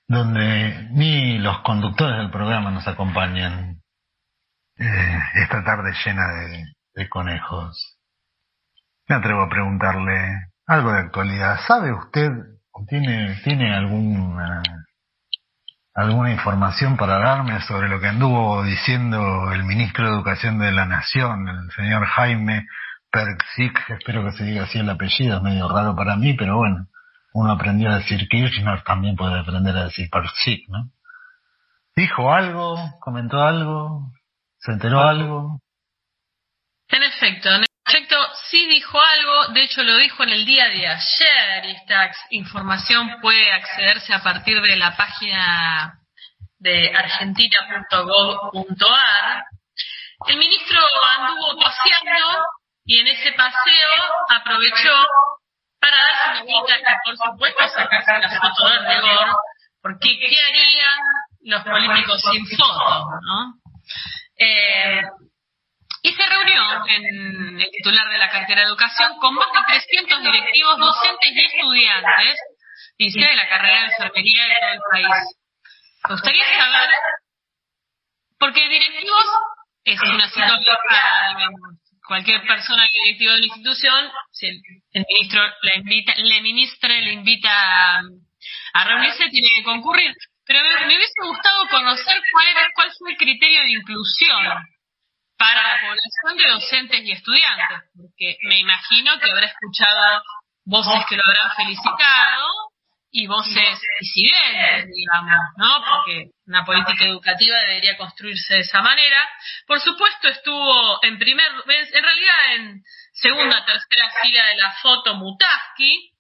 donde 0.07 0.89
ni 0.93 1.39
los 1.39 1.61
conductores 1.61 2.19
del 2.19 2.31
programa 2.31 2.71
nos 2.71 2.87
acompañan, 2.87 3.81
eh, 4.79 5.19
esta 5.35 5.63
tarde 5.65 5.93
llena 6.05 6.27
de, 6.29 6.65
de 6.95 7.09
conejos. 7.09 7.99
Me 9.09 9.17
atrevo 9.17 9.43
a 9.43 9.49
preguntarle 9.49 10.47
algo 10.67 10.93
de 10.93 11.01
actualidad. 11.01 11.61
¿Sabe 11.67 11.93
usted 11.93 12.31
o 12.73 12.85
tiene, 12.87 13.41
tiene 13.43 13.75
alguna 13.75 14.63
alguna 15.95 16.31
información 16.33 16.97
para 16.97 17.19
darme 17.19 17.61
sobre 17.63 17.89
lo 17.89 18.01
que 18.01 18.09
anduvo 18.09 18.63
diciendo 18.63 19.53
el 19.53 19.65
ministro 19.65 20.07
de 20.07 20.13
Educación 20.13 20.59
de 20.59 20.73
la 20.73 20.87
Nación, 20.87 21.49
el 21.49 21.71
señor 21.73 22.07
Jaime 22.07 22.67
Persic, 23.11 23.91
espero 23.91 24.25
que 24.25 24.33
se 24.33 24.45
diga 24.45 24.65
así 24.65 24.79
el 24.79 24.89
apellido, 24.89 25.37
es 25.37 25.43
medio 25.43 25.69
raro 25.69 25.95
para 25.97 26.17
mí, 26.17 26.33
pero 26.35 26.57
bueno, 26.57 26.87
uno 27.33 27.53
aprendió 27.53 27.91
a 27.91 27.97
decir 27.97 28.29
Kirchner, 28.29 28.83
también 28.83 29.17
puede 29.17 29.39
aprender 29.39 29.77
a 29.77 29.85
decir 29.85 30.09
Persic, 30.11 30.69
¿no? 30.69 30.91
¿Dijo 31.97 32.33
algo? 32.33 32.77
¿Comentó 33.01 33.43
algo? 33.43 34.13
¿Se 34.59 34.71
enteró 34.73 35.03
algo? 35.03 35.61
En 36.89 37.03
efecto, 37.03 37.51
en 37.51 37.65
efecto, 37.87 38.17
sí 38.51 38.67
dijo 38.69 39.01
algo, 39.01 39.49
de 39.55 39.63
hecho 39.63 39.83
lo 39.83 39.97
dijo 39.97 40.23
en 40.23 40.29
el 40.31 40.45
día 40.45 40.69
de 40.69 40.87
ayer 40.87 41.65
y 41.65 41.71
esta 41.73 42.13
información 42.31 43.17
puede 43.21 43.51
accederse 43.53 44.15
a 44.15 44.23
partir 44.23 44.61
de 44.61 44.77
la 44.77 44.97
página 44.97 45.99
de 46.59 46.93
argentina.gov.ar. 46.95 49.45
El 50.29 50.37
ministro 50.37 50.79
anduvo 51.19 51.59
paseando 51.61 52.45
y 52.85 52.99
en 52.99 53.07
ese 53.07 53.33
paseo 53.33 53.91
aprovechó 54.29 55.07
para 55.81 55.97
darse 55.97 56.43
una 56.43 56.61
vuelta 56.61 56.79
y 56.79 57.09
por 57.09 57.17
supuesto 57.17 57.69
sacarse 57.69 58.19
la 58.19 58.41
foto 58.41 58.69
de 58.69 58.79
rigor, 58.79 59.27
porque 59.83 60.19
¿qué 60.19 60.43
harían 60.43 60.99
los 61.43 61.63
políticos 61.65 62.23
sin 62.31 62.47
foto? 62.47 63.07
¿no? 63.23 63.55
Eh, 64.37 65.03
y 66.03 66.13
se 66.13 66.27
reunió 66.27 66.63
en 66.87 67.61
el 67.61 67.71
titular 67.71 68.09
de 68.09 68.19
la 68.19 68.31
cartera 68.31 68.63
de 68.63 68.69
educación 68.69 69.19
con 69.19 69.35
más 69.35 69.49
de 69.53 69.79
300 69.79 70.23
directivos, 70.23 70.79
docentes 70.79 71.33
y 71.33 71.45
estudiantes, 71.45 72.39
dice, 72.97 73.21
de 73.21 73.37
la 73.37 73.49
carrera 73.49 73.81
de 73.81 73.87
enfermería 73.87 74.45
de 74.47 74.55
todo 74.61 74.73
el 74.73 74.81
país. 74.91 75.37
Me 76.09 76.15
gustaría 76.15 76.45
saber, 76.57 76.91
porque 78.39 78.69
directivos 78.69 79.27
es 79.85 80.01
una 80.01 80.29
situación 80.29 80.61
digamos, 80.61 81.81
cualquier 82.11 82.43
persona 82.43 82.89
que 82.91 82.99
directivo 83.05 83.31
de 83.31 83.39
una 83.39 83.47
institución, 83.47 84.11
si 84.33 84.47
el, 84.49 85.07
ministro 85.07 85.41
le 85.63 85.75
invita, 85.77 86.13
le 86.17 86.41
ministre 86.43 87.03
le 87.03 87.13
invita 87.13 88.01
a, 88.73 88.85
reunirse, 88.85 89.31
tiene 89.31 89.47
que 89.55 89.63
concurrir. 89.63 90.13
Pero 90.45 90.59
me, 90.61 90.87
me, 90.87 90.97
hubiese 90.97 91.15
gustado 91.25 91.69
conocer 91.69 92.21
cuál 92.33 92.49
era, 92.49 92.69
cuál 92.75 92.91
fue 92.99 93.13
el 93.13 93.17
criterio 93.17 93.63
de 93.63 93.71
inclusión 93.71 94.43
para 95.39 95.63
la 95.63 95.81
población 95.81 96.37
de 96.37 96.51
docentes 96.51 97.01
y 97.05 97.13
estudiantes, 97.13 97.79
porque 97.95 98.37
me 98.43 98.59
imagino 98.59 99.17
que 99.21 99.31
habrá 99.31 99.47
escuchado 99.47 100.23
voces 100.65 101.07
que 101.09 101.17
lo 101.17 101.23
habrán 101.23 101.55
felicitado 101.57 102.70
y 103.13 103.27
voces 103.27 103.81
disidentes, 103.99 104.87
digamos, 104.95 105.41
¿no? 105.57 105.85
Porque 105.85 106.31
una 106.47 106.65
política 106.65 107.07
educativa 107.07 107.59
debería 107.59 107.97
construirse 107.97 108.55
de 108.55 108.61
esa 108.61 108.83
manera. 108.83 109.29
Por 109.67 109.81
supuesto 109.81 110.29
estuvo 110.29 111.03
en 111.03 111.19
primer, 111.19 111.47
en 111.67 112.03
realidad 112.05 112.55
en 112.57 112.83
segunda, 113.13 113.65
tercera 113.65 114.11
fila 114.23 114.47
de 114.47 114.57
la 114.57 114.73
foto 114.81 115.15
Mutaski, 115.17 116.13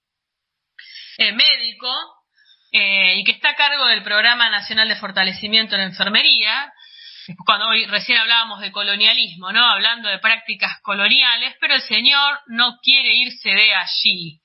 eh, 1.18 1.32
médico, 1.32 1.92
eh, 2.72 3.18
y 3.18 3.24
que 3.24 3.32
está 3.32 3.50
a 3.50 3.56
cargo 3.56 3.86
del 3.86 4.02
Programa 4.02 4.50
Nacional 4.50 4.88
de 4.88 4.96
Fortalecimiento 4.96 5.74
en 5.74 5.82
la 5.82 5.86
Enfermería, 5.88 6.72
cuando 7.44 7.68
hoy 7.68 7.86
recién 7.86 8.18
hablábamos 8.18 8.60
de 8.60 8.72
colonialismo, 8.72 9.52
¿no? 9.52 9.64
Hablando 9.64 10.08
de 10.08 10.18
prácticas 10.18 10.80
coloniales, 10.82 11.54
pero 11.60 11.74
el 11.74 11.82
señor 11.82 12.40
no 12.48 12.78
quiere 12.82 13.10
irse 13.14 13.50
de 13.50 13.74
allí. 13.74 14.40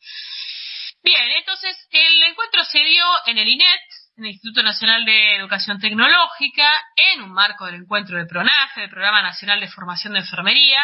Bien, 1.05 1.29
entonces 1.37 1.77
el 1.91 2.23
encuentro 2.23 2.63
se 2.63 2.79
dio 2.79 3.05
en 3.27 3.37
el 3.37 3.47
INET, 3.47 3.81
en 4.17 4.25
el 4.25 4.31
Instituto 4.31 4.63
Nacional 4.63 5.05
de 5.05 5.35
Educación 5.35 5.79
Tecnológica, 5.79 6.67
en 6.95 7.21
un 7.21 7.31
marco 7.31 7.67
del 7.67 7.75
encuentro 7.75 8.17
de 8.17 8.25
PRONAFE, 8.25 8.81
del 8.81 8.89
Programa 8.89 9.21
Nacional 9.21 9.59
de 9.59 9.67
Formación 9.67 10.13
de 10.13 10.21
Enfermería, 10.21 10.81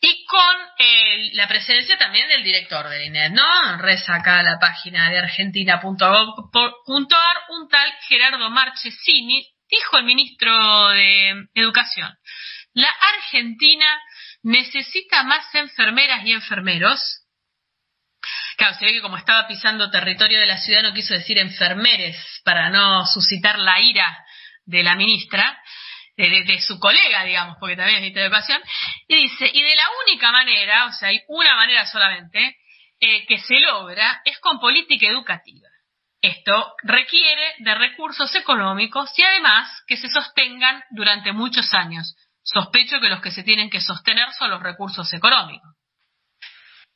y 0.00 0.26
con 0.26 0.56
la 1.34 1.46
presencia 1.46 1.96
también 1.98 2.26
del 2.26 2.42
director 2.42 2.88
del 2.88 3.04
INET, 3.04 3.32
¿no? 3.32 3.78
Reza 3.78 4.16
acá 4.16 4.42
la 4.42 4.58
página 4.58 5.08
de 5.08 5.20
argentina.gov.ar, 5.20 7.36
un 7.50 7.68
tal 7.68 7.94
Gerardo 8.08 8.50
Marchesini, 8.50 9.46
dijo 9.70 9.98
el 9.98 10.04
ministro 10.04 10.88
de 10.88 11.46
Educación, 11.54 12.12
la 12.72 12.90
Argentina 12.90 13.86
necesita 14.42 15.22
más 15.22 15.54
enfermeras 15.54 16.26
y 16.26 16.32
enfermeros 16.32 17.23
Claro, 18.56 18.74
se 18.74 18.84
ve 18.84 18.92
que 18.92 19.00
como 19.00 19.16
estaba 19.16 19.46
pisando 19.46 19.90
territorio 19.90 20.40
de 20.40 20.46
la 20.46 20.58
ciudad 20.58 20.82
no 20.82 20.94
quiso 20.94 21.14
decir 21.14 21.38
enfermeres 21.38 22.16
para 22.44 22.70
no 22.70 23.06
suscitar 23.06 23.58
la 23.58 23.80
ira 23.80 24.24
de 24.64 24.82
la 24.82 24.94
ministra, 24.94 25.58
de, 26.16 26.60
su 26.60 26.78
colega, 26.78 27.24
digamos, 27.24 27.56
porque 27.58 27.76
también 27.76 27.96
es 27.96 28.02
ministra 28.02 28.22
de 28.22 28.28
Educación, 28.28 28.62
y 29.08 29.16
dice, 29.16 29.50
y 29.52 29.62
de 29.62 29.74
la 29.74 29.86
única 30.06 30.30
manera, 30.30 30.86
o 30.86 30.92
sea, 30.92 31.08
hay 31.08 31.20
una 31.28 31.56
manera 31.56 31.86
solamente, 31.86 32.56
eh, 33.00 33.26
que 33.26 33.38
se 33.38 33.58
logra 33.60 34.22
es 34.24 34.38
con 34.38 34.60
política 34.60 35.06
educativa. 35.06 35.68
Esto 36.22 36.72
requiere 36.84 37.54
de 37.58 37.74
recursos 37.74 38.34
económicos 38.34 39.10
y 39.18 39.22
además 39.22 39.68
que 39.86 39.96
se 39.96 40.08
sostengan 40.08 40.82
durante 40.90 41.32
muchos 41.32 41.74
años. 41.74 42.16
Sospecho 42.42 43.00
que 43.00 43.08
los 43.08 43.20
que 43.20 43.30
se 43.30 43.42
tienen 43.42 43.68
que 43.68 43.80
sostener 43.80 44.32
son 44.38 44.50
los 44.50 44.62
recursos 44.62 45.12
económicos. 45.12 45.73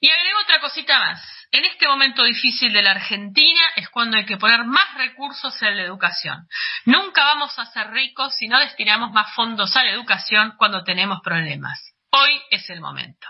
Y 0.01 0.11
agrego 0.11 0.41
otra 0.41 0.61
cosita 0.61 0.99
más. 0.99 1.21
En 1.51 1.65
este 1.65 1.89
momento 1.89 2.23
difícil 2.25 2.73
de 2.73 2.83
la 2.83 2.93
Argentina 2.93 3.63
es 3.77 3.89
cuando 3.89 4.17
hay 4.17 4.27
que 4.27 4.37
poner 4.37 4.65
más 4.65 4.95
recursos 4.97 5.61
en 5.63 5.77
la 5.77 5.83
educación. 5.83 6.47
Nunca 6.85 7.25
vamos 7.25 7.59
a 7.59 7.67
ser 7.67 7.91
ricos 7.91 8.35
si 8.37 8.49
no 8.49 8.61
destinamos 8.61 9.13
más 9.13 9.35
fondos 9.35 9.75
a 9.77 9.83
la 9.83 9.91
educación 9.91 10.55
cuando 10.57 10.85
tenemos 10.85 11.21
problemas. 11.23 11.95
Hoy 12.11 12.41
es 12.51 12.69
el 12.71 12.81
momento. 12.81 13.27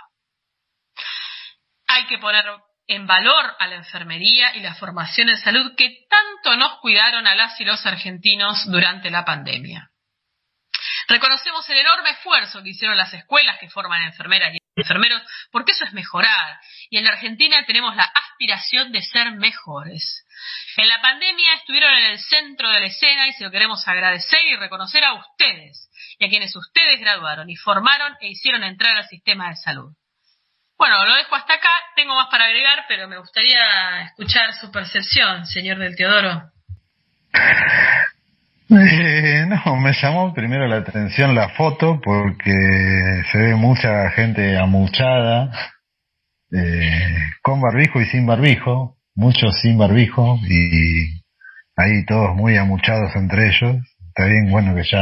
Hay 1.86 2.06
que 2.06 2.18
poner 2.18 2.44
en 2.86 3.06
valor 3.06 3.54
a 3.58 3.66
la 3.66 3.76
enfermería 3.76 4.54
y 4.56 4.60
la 4.60 4.74
formación 4.74 5.28
en 5.28 5.38
salud 5.38 5.74
que 5.76 6.06
tanto 6.08 6.56
nos 6.56 6.80
cuidaron 6.80 7.26
a 7.26 7.34
las 7.34 7.58
y 7.60 7.64
los 7.64 7.84
argentinos 7.86 8.70
durante 8.70 9.10
la 9.10 9.24
pandemia. 9.24 9.90
Reconocemos 11.08 11.68
el 11.70 11.78
enorme 11.78 12.10
esfuerzo 12.10 12.62
que 12.62 12.70
hicieron 12.70 12.96
las 12.96 13.12
escuelas 13.14 13.58
que 13.58 13.70
forman 13.70 14.02
enfermeras 14.02 14.54
y 14.54 14.58
enfermeros, 14.80 15.22
porque 15.50 15.72
eso 15.72 15.84
es 15.84 15.92
mejorar. 15.92 16.58
Y 16.90 16.98
en 16.98 17.04
la 17.04 17.12
Argentina 17.12 17.64
tenemos 17.66 17.94
la 17.96 18.04
aspiración 18.04 18.92
de 18.92 19.02
ser 19.02 19.32
mejores. 19.32 20.24
En 20.76 20.88
la 20.88 21.00
pandemia 21.00 21.54
estuvieron 21.54 21.92
en 21.94 22.12
el 22.12 22.18
centro 22.18 22.70
de 22.70 22.80
la 22.80 22.86
escena 22.86 23.26
y 23.26 23.32
se 23.32 23.44
lo 23.44 23.50
queremos 23.50 23.86
agradecer 23.86 24.40
y 24.46 24.56
reconocer 24.56 25.04
a 25.04 25.14
ustedes 25.14 25.90
y 26.18 26.24
a 26.24 26.28
quienes 26.28 26.54
ustedes 26.54 27.00
graduaron 27.00 27.50
y 27.50 27.56
formaron 27.56 28.16
e 28.20 28.28
hicieron 28.28 28.62
entrar 28.64 28.96
al 28.96 29.08
sistema 29.08 29.50
de 29.50 29.56
salud. 29.56 29.92
Bueno, 30.76 31.04
lo 31.04 31.14
dejo 31.14 31.34
hasta 31.34 31.54
acá, 31.54 31.70
tengo 31.96 32.14
más 32.14 32.28
para 32.28 32.44
agregar, 32.44 32.84
pero 32.86 33.08
me 33.08 33.18
gustaría 33.18 34.02
escuchar 34.02 34.54
su 34.54 34.70
percepción, 34.70 35.44
señor 35.46 35.78
del 35.78 35.96
Teodoro. 35.96 36.52
Eh, 38.70 39.46
no, 39.48 39.76
me 39.76 39.94
llamó 39.94 40.34
primero 40.34 40.66
la 40.66 40.76
atención 40.76 41.34
la 41.34 41.48
foto 41.50 42.00
porque 42.02 43.22
se 43.32 43.38
ve 43.38 43.54
mucha 43.54 44.10
gente 44.10 44.58
amuchada, 44.58 45.50
eh, 46.52 47.16
con 47.40 47.62
barbijo 47.62 47.98
y 48.02 48.04
sin 48.06 48.26
barbijo, 48.26 48.98
muchos 49.14 49.58
sin 49.62 49.78
barbijo 49.78 50.38
y 50.46 51.22
ahí 51.76 52.04
todos 52.06 52.36
muy 52.36 52.58
amuchados 52.58 53.16
entre 53.16 53.46
ellos. 53.48 53.76
Está 54.08 54.26
bien, 54.26 54.50
bueno, 54.50 54.74
que 54.74 54.82
ya 54.84 55.00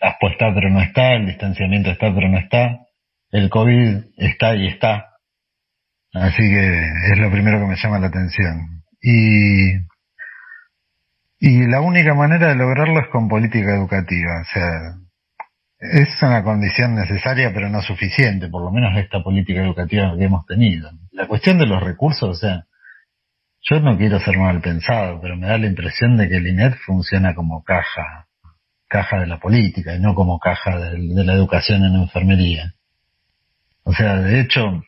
la 0.00 0.08
aspo 0.08 0.30
está 0.30 0.54
pero 0.54 0.70
no 0.70 0.80
está, 0.80 1.12
el 1.12 1.26
distanciamiento 1.26 1.90
está 1.90 2.14
pero 2.14 2.30
no 2.30 2.38
está, 2.38 2.86
el 3.32 3.50
COVID 3.50 3.98
está 4.16 4.56
y 4.56 4.68
está. 4.68 5.10
Así 6.14 6.42
que 6.42 6.80
es 7.12 7.18
lo 7.18 7.30
primero 7.30 7.58
que 7.58 7.66
me 7.66 7.76
llama 7.76 7.98
la 7.98 8.06
atención. 8.06 8.82
Y 9.02 9.74
y 11.38 11.66
la 11.66 11.80
única 11.80 12.14
manera 12.14 12.48
de 12.48 12.56
lograrlo 12.56 13.00
es 13.00 13.08
con 13.08 13.28
política 13.28 13.74
educativa. 13.74 14.40
O 14.40 14.44
sea, 14.52 14.70
Es 15.78 16.22
una 16.22 16.42
condición 16.42 16.94
necesaria, 16.94 17.52
pero 17.52 17.68
no 17.68 17.82
suficiente, 17.82 18.48
por 18.48 18.62
lo 18.62 18.70
menos 18.72 18.96
esta 18.96 19.22
política 19.22 19.60
educativa 19.60 20.16
que 20.16 20.24
hemos 20.24 20.46
tenido. 20.46 20.90
La 21.12 21.26
cuestión 21.26 21.58
de 21.58 21.66
los 21.66 21.82
recursos, 21.82 22.30
o 22.30 22.34
sea, 22.34 22.64
yo 23.68 23.80
no 23.80 23.98
quiero 23.98 24.20
ser 24.20 24.38
mal 24.38 24.60
pensado, 24.60 25.20
pero 25.20 25.36
me 25.36 25.48
da 25.48 25.58
la 25.58 25.66
impresión 25.66 26.16
de 26.16 26.28
que 26.28 26.36
el 26.36 26.46
INET 26.46 26.76
funciona 26.86 27.34
como 27.34 27.62
caja, 27.64 28.26
caja 28.88 29.20
de 29.20 29.26
la 29.26 29.38
política 29.38 29.94
y 29.94 30.00
no 30.00 30.14
como 30.14 30.38
caja 30.38 30.78
de, 30.78 30.98
la 30.98 31.32
educación 31.34 31.84
en 31.84 31.96
enfermería. 31.96 32.74
O 33.82 33.92
sea, 33.92 34.16
de 34.16 34.40
hecho, 34.40 34.82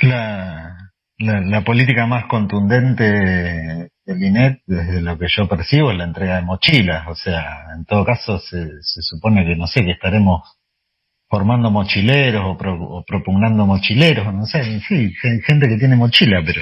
la, 0.00 0.92
la, 1.18 1.64
política 1.64 2.06
más 2.06 2.24
contundente 2.26 3.91
del 4.04 4.22
INET, 4.22 4.62
desde 4.66 5.00
lo 5.00 5.18
que 5.18 5.26
yo 5.28 5.48
percibo, 5.48 5.90
es 5.90 5.98
la 5.98 6.04
entrega 6.04 6.36
de 6.36 6.42
mochilas. 6.42 7.06
O 7.08 7.14
sea, 7.14 7.74
en 7.76 7.84
todo 7.84 8.04
caso, 8.04 8.38
se, 8.38 8.82
se 8.82 9.02
supone 9.02 9.44
que, 9.44 9.56
no 9.56 9.66
sé, 9.66 9.84
que 9.84 9.92
estaremos 9.92 10.42
formando 11.32 11.70
mochileros 11.70 12.44
o, 12.44 12.58
pro, 12.58 12.74
o 12.74 13.04
propugnando 13.06 13.64
mochileros, 13.64 14.34
no 14.34 14.44
sé, 14.44 14.80
sí, 14.80 15.14
gente 15.46 15.66
que 15.66 15.78
tiene 15.78 15.96
mochila, 15.96 16.42
pero 16.44 16.60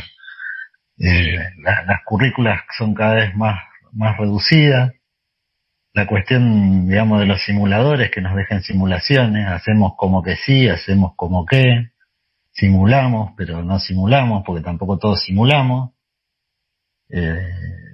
eh, 0.96 1.50
la, 1.64 1.82
las 1.86 2.04
currículas 2.04 2.60
son 2.78 2.94
cada 2.94 3.14
vez 3.14 3.34
más, 3.34 3.58
más 3.92 4.16
reducidas. 4.16 4.92
La 5.92 6.06
cuestión, 6.06 6.88
digamos, 6.88 7.18
de 7.18 7.26
los 7.26 7.42
simuladores 7.42 8.12
que 8.12 8.20
nos 8.20 8.36
dejan 8.36 8.62
simulaciones, 8.62 9.48
hacemos 9.48 9.94
como 9.96 10.22
que 10.22 10.36
sí, 10.36 10.68
hacemos 10.68 11.14
como 11.16 11.44
que 11.46 11.90
simulamos, 12.52 13.32
pero 13.36 13.64
no 13.64 13.80
simulamos, 13.80 14.44
porque 14.46 14.62
tampoco 14.62 14.98
todos 14.98 15.20
simulamos. 15.24 15.90
Eh, 17.12 17.48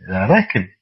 la 0.06 0.20
verdad 0.20 0.38
es 0.40 0.48
que 0.52 0.76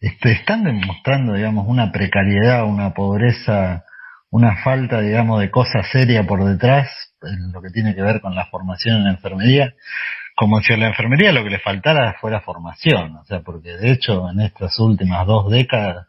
este, 0.00 0.32
están 0.32 0.64
demostrando, 0.64 1.34
digamos, 1.34 1.66
una 1.66 1.90
precariedad, 1.90 2.64
una 2.64 2.92
pobreza, 2.94 3.84
una 4.30 4.62
falta, 4.62 5.00
digamos, 5.00 5.40
de 5.40 5.50
cosa 5.50 5.82
seria 5.82 6.24
por 6.24 6.44
detrás, 6.44 6.88
en 7.22 7.52
lo 7.52 7.62
que 7.62 7.70
tiene 7.70 7.94
que 7.94 8.02
ver 8.02 8.20
con 8.20 8.34
la 8.34 8.46
formación 8.46 8.98
en 8.98 9.04
la 9.04 9.10
enfermería, 9.12 9.74
como 10.36 10.60
si 10.60 10.72
a 10.72 10.76
la 10.76 10.88
enfermería 10.88 11.32
lo 11.32 11.44
que 11.44 11.50
le 11.50 11.60
faltara 11.60 12.16
fuera 12.20 12.40
formación, 12.40 13.16
o 13.16 13.24
sea, 13.24 13.40
porque 13.40 13.76
de 13.76 13.92
hecho 13.92 14.28
en 14.30 14.40
estas 14.40 14.78
últimas 14.78 15.26
dos 15.26 15.50
décadas 15.50 16.08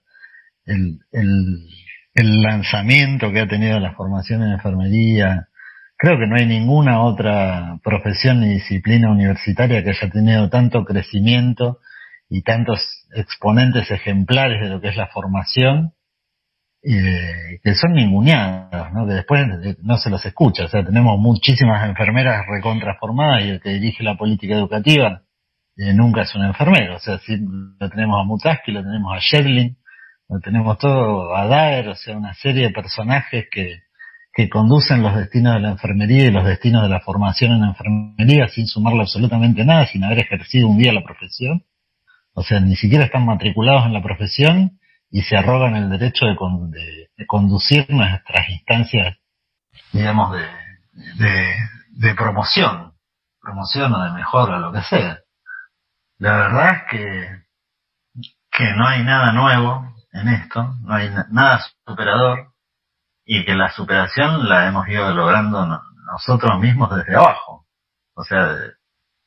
el, 0.66 1.00
el, 1.12 1.68
el 2.16 2.42
lanzamiento 2.42 3.32
que 3.32 3.42
ha 3.42 3.48
tenido 3.48 3.80
la 3.80 3.94
formación 3.94 4.42
en 4.44 4.54
enfermería, 4.54 5.48
Creo 5.98 6.18
que 6.20 6.28
no 6.28 6.36
hay 6.36 6.46
ninguna 6.46 7.02
otra 7.02 7.80
profesión 7.84 8.42
ni 8.42 8.56
disciplina 8.56 9.10
universitaria 9.10 9.84
que 9.84 9.92
haya 9.92 10.10
tenido 10.10 10.50
tanto 10.50 10.84
crecimiento 10.84 11.80
y 12.30 12.42
tantos 12.42 12.82
exponentes 13.16 13.90
ejemplares 13.92 14.62
de 14.62 14.70
lo 14.70 14.82
que 14.82 14.90
es 14.90 14.98
la 14.98 15.08
formación, 15.08 15.94
eh, 16.84 17.60
que 17.64 17.76
son 17.76 17.94
ninguneados, 17.94 18.92
¿no? 18.94 19.08
que 19.08 19.14
después 19.14 19.48
no 19.82 19.98
se 19.98 20.10
los 20.10 20.26
escucha. 20.26 20.66
O 20.66 20.68
sea, 20.68 20.86
tenemos 20.86 21.18
muchísimas 21.18 21.88
enfermeras 21.88 22.46
recontraformadas 22.46 23.46
y 23.46 23.50
el 23.50 23.62
que 23.62 23.70
dirige 23.70 24.04
la 24.04 24.18
política 24.18 24.56
educativa 24.56 25.22
eh, 25.78 25.94
nunca 25.94 26.24
es 26.24 26.36
un 26.36 26.44
enfermero. 26.44 26.98
O 26.98 27.00
sea, 27.00 27.20
si 27.20 27.38
lo 27.80 27.90
tenemos 27.90 28.20
a 28.20 28.24
Mutaski, 28.26 28.72
lo 28.72 28.84
tenemos 28.84 29.16
a 29.16 29.20
Shedlin, 29.20 29.78
lo 30.28 30.40
tenemos 30.40 30.78
todo 30.78 31.36
a 31.36 31.48
Daer, 31.48 31.88
o 31.88 31.96
sea, 31.96 32.18
una 32.18 32.34
serie 32.34 32.64
de 32.64 32.72
personajes 32.72 33.46
que, 33.50 33.85
que 34.36 34.50
conducen 34.50 35.02
los 35.02 35.16
destinos 35.16 35.54
de 35.54 35.62
la 35.62 35.70
enfermería 35.70 36.26
y 36.26 36.30
los 36.30 36.44
destinos 36.44 36.84
de 36.84 36.90
la 36.90 37.00
formación 37.00 37.54
en 37.54 37.62
la 37.62 37.68
enfermería 37.68 38.50
sin 38.50 38.68
sumarle 38.68 39.04
absolutamente 39.04 39.64
nada, 39.64 39.88
sin 39.88 40.04
haber 40.04 40.20
ejercido 40.20 40.68
un 40.68 40.78
día 40.78 40.92
la 40.92 41.06
profesión. 41.06 41.64
O 42.34 42.44
sea, 42.44 42.60
ni 42.60 42.76
siquiera 42.76 43.06
están 43.06 43.26
matriculados 43.26 43.86
en 43.86 43.94
la 43.94 44.04
profesión 44.04 44.78
y 45.10 45.22
se 45.22 45.38
arrogan 45.38 45.78
el 45.78 45.90
derecho 45.90 46.26
de, 46.26 46.36
con, 46.36 46.70
de, 46.70 47.08
conducir 47.28 47.90
nuestras 47.90 48.50
instancias, 48.50 49.16
digamos, 49.94 50.34
de, 50.34 50.46
de, 51.16 51.56
de, 51.92 52.16
promoción, 52.16 52.92
promoción 53.40 53.94
o 53.94 54.04
de 54.04 54.12
mejora, 54.12 54.60
lo 54.60 54.74
que 54.74 54.82
sea. 54.82 55.20
La 56.18 56.34
verdad 56.36 56.72
es 56.72 56.82
que, 56.92 57.30
que 58.52 58.74
no 58.76 58.86
hay 58.86 59.02
nada 59.02 59.32
nuevo 59.32 59.96
en 60.12 60.28
esto, 60.28 60.76
no 60.82 60.94
hay 60.94 61.10
nada 61.32 61.62
superador, 61.88 62.55
y 63.26 63.44
que 63.44 63.56
la 63.56 63.72
superación 63.72 64.48
la 64.48 64.68
hemos 64.68 64.88
ido 64.88 65.14
logrando 65.14 65.66
nosotros 66.12 66.60
mismos 66.60 66.96
desde 66.96 67.16
abajo. 67.16 67.66
O 68.14 68.24
sea, 68.24 68.56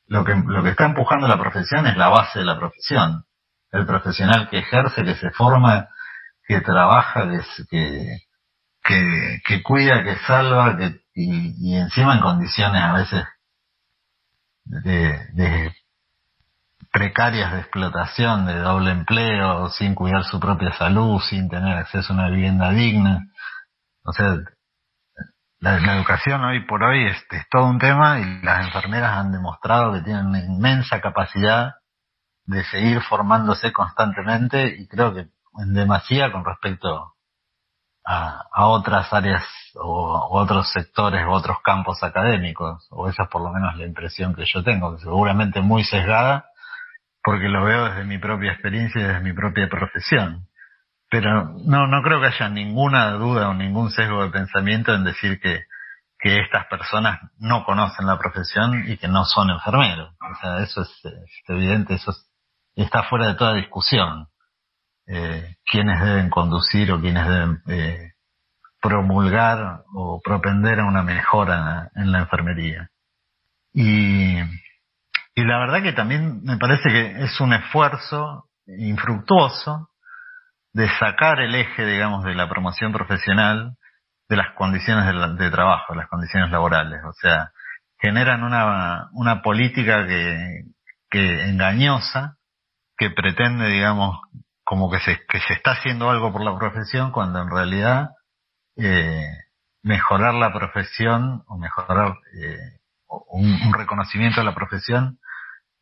lo 0.07 0.25
que, 0.25 0.35
lo 0.35 0.63
que 0.63 0.71
está 0.71 0.87
empujando 0.87 1.29
la 1.29 1.39
profesión 1.39 1.87
es 1.87 1.97
la 1.97 2.09
base 2.09 2.39
de 2.39 2.45
la 2.45 2.59
profesión. 2.59 3.25
El 3.71 3.85
profesional 3.85 4.49
que 4.49 4.59
ejerce, 4.59 5.05
que 5.05 5.17
se 5.17 5.31
forma, 5.31 5.89
que 6.47 6.61
trabaja, 6.61 7.29
que, 7.69 8.19
que, 8.83 9.41
que 9.45 9.63
cuida, 9.63 10.03
que 10.05 10.17
salva, 10.21 10.79
que, 10.79 11.01
y, 11.15 11.77
encima 11.77 12.15
en 12.15 12.21
condiciones 12.21 12.83
a 12.83 12.93
veces 12.95 13.25
de, 14.65 15.27
de 15.35 15.73
precarias 16.93 17.53
de 17.53 17.61
explotación, 17.61 18.47
de 18.47 18.59
doble 18.59 18.93
empleo, 18.93 19.69
sin 19.71 19.95
cuidar 19.95 20.25
su 20.25 20.41
propia 20.41 20.73
salud, 20.73 21.21
sin 21.21 21.49
tener 21.49 21.77
acceso 21.77 22.13
a 22.13 22.17
una 22.17 22.31
vivienda 22.31 22.71
digna. 22.71 23.27
O 24.09 24.13
sea, 24.15 24.39
la, 25.61 25.97
educación 25.97 26.43
hoy 26.43 26.65
por 26.65 26.83
hoy 26.83 27.09
es, 27.09 27.27
es, 27.31 27.47
todo 27.51 27.67
un 27.67 27.79
tema 27.79 28.19
y 28.21 28.41
las 28.43 28.65
enfermeras 28.65 29.19
han 29.19 29.33
demostrado 29.33 29.93
que 29.93 30.01
tienen 30.01 30.29
una 30.29 30.41
inmensa 30.41 31.03
capacidad 31.03 31.75
de 32.47 32.65
seguir 32.65 33.03
formándose 33.03 33.71
constantemente 33.71 34.77
y 34.79 34.89
creo 34.89 35.13
que 35.13 35.29
en 35.59 35.75
demasía 35.75 36.33
con 36.33 36.43
respecto 36.43 37.13
a, 38.07 38.47
a 38.51 38.67
otras 38.69 39.13
áreas 39.13 39.45
o, 39.75 40.29
otros 40.31 40.73
sectores 40.73 41.27
o 41.27 41.33
otros 41.33 41.59
campos 41.63 42.03
académicos, 42.03 42.87
o 42.91 43.11
esa 43.11 43.25
es 43.25 43.29
por 43.29 43.43
lo 43.43 43.53
menos 43.53 43.77
la 43.77 43.85
impresión 43.85 44.35
que 44.35 44.47
yo 44.47 44.65
tengo, 44.65 44.97
que 44.97 45.03
seguramente 45.03 45.61
muy 45.61 45.85
sesgada 45.85 46.47
porque 47.23 47.49
lo 47.51 47.63
veo 47.63 47.91
desde 47.91 48.05
mi 48.05 48.17
propia 48.17 48.53
experiencia 48.53 49.03
y 49.03 49.05
desde 49.05 49.21
mi 49.21 49.35
propia 49.35 49.69
profesión 49.69 50.48
pero 51.11 51.55
no, 51.65 51.87
no 51.87 52.03
creo 52.03 52.21
que 52.21 52.27
haya 52.27 52.49
ninguna 52.49 53.13
duda 53.13 53.49
o 53.49 53.55
ningún 53.55 53.91
sesgo 53.91 54.23
de 54.23 54.31
pensamiento 54.31 54.95
en 54.95 55.05
decir 55.05 55.41
que, 55.41 55.65
que 56.19 56.41
estas 56.41 56.67
personas 56.67 57.21
no 57.39 57.65
conocen 57.65 58.07
la 58.07 58.19
profesión 58.19 58.85
y 58.89 58.97
que 58.99 59.09
no 59.09 59.25
son 59.25 59.51
enfermeros. 59.51 60.15
O 60.21 60.41
sea, 60.41 60.59
eso 60.63 60.83
es, 60.83 60.91
evidente, 61.47 61.95
eso 61.95 62.11
es, 62.11 62.31
está 62.75 63.05
fuera 63.05 63.29
de 63.29 63.35
toda 63.35 63.55
discusión. 63.55 64.27
Eh, 65.07 65.57
quiénes 65.65 66.01
deben 66.01 66.29
conducir 66.29 66.93
o 66.93 67.01
quiénes 67.01 67.27
deben 67.27 67.63
eh, 67.69 68.13
promulgar 68.83 69.83
o 69.95 70.21
propender 70.23 70.81
a 70.81 70.85
una 70.85 71.03
mejora 71.03 71.91
en 71.95 72.13
la 72.13 72.21
enfermería. 72.21 72.91
Y, 73.73 74.39
y 74.39 75.45
la 75.45 75.59
verdad 75.59 75.83
que 75.83 75.93
también 75.93 76.43
me 76.43 76.59
parece 76.59 76.91
que 76.91 77.25
es 77.25 77.41
un 77.41 77.55
esfuerzo 77.55 78.51
infructuoso 78.67 79.88
de 80.73 80.89
sacar 80.99 81.41
el 81.41 81.55
eje, 81.55 81.85
digamos, 81.85 82.25
de 82.25 82.35
la 82.35 82.49
promoción 82.49 82.93
profesional 82.93 83.77
de 84.29 84.37
las 84.37 84.55
condiciones 84.55 85.07
de, 85.07 85.45
de 85.45 85.51
trabajo, 85.51 85.95
las 85.95 86.09
condiciones 86.09 86.51
laborales. 86.51 87.01
O 87.05 87.13
sea, 87.15 87.53
generan 87.99 88.45
una, 88.45 89.09
una 89.13 89.43
política 89.43 90.07
que, 90.07 90.65
que 91.11 91.49
engañosa, 91.49 92.37
que 92.97 93.11
pretende, 93.11 93.69
digamos, 93.69 94.21
como 94.65 94.91
que 94.91 95.01
se, 95.01 95.19
que 95.29 95.41
se 95.41 95.55
está 95.55 95.73
haciendo 95.73 96.11
algo 96.11 96.33
por 96.33 96.45
la 96.45 96.57
profesión, 96.57 97.11
cuando 97.11 97.41
en 97.41 97.51
realidad 97.51 98.11
eh, 98.77 99.27
mejorar 99.83 100.35
la 100.35 100.53
profesión 100.53 101.43
o 101.47 101.57
mejorar 101.57 102.15
eh, 102.39 102.79
un, 103.09 103.51
un, 103.51 103.73
reconocimiento 103.73 104.41
de 104.41 104.47
la 104.47 104.55
profesión 104.55 105.19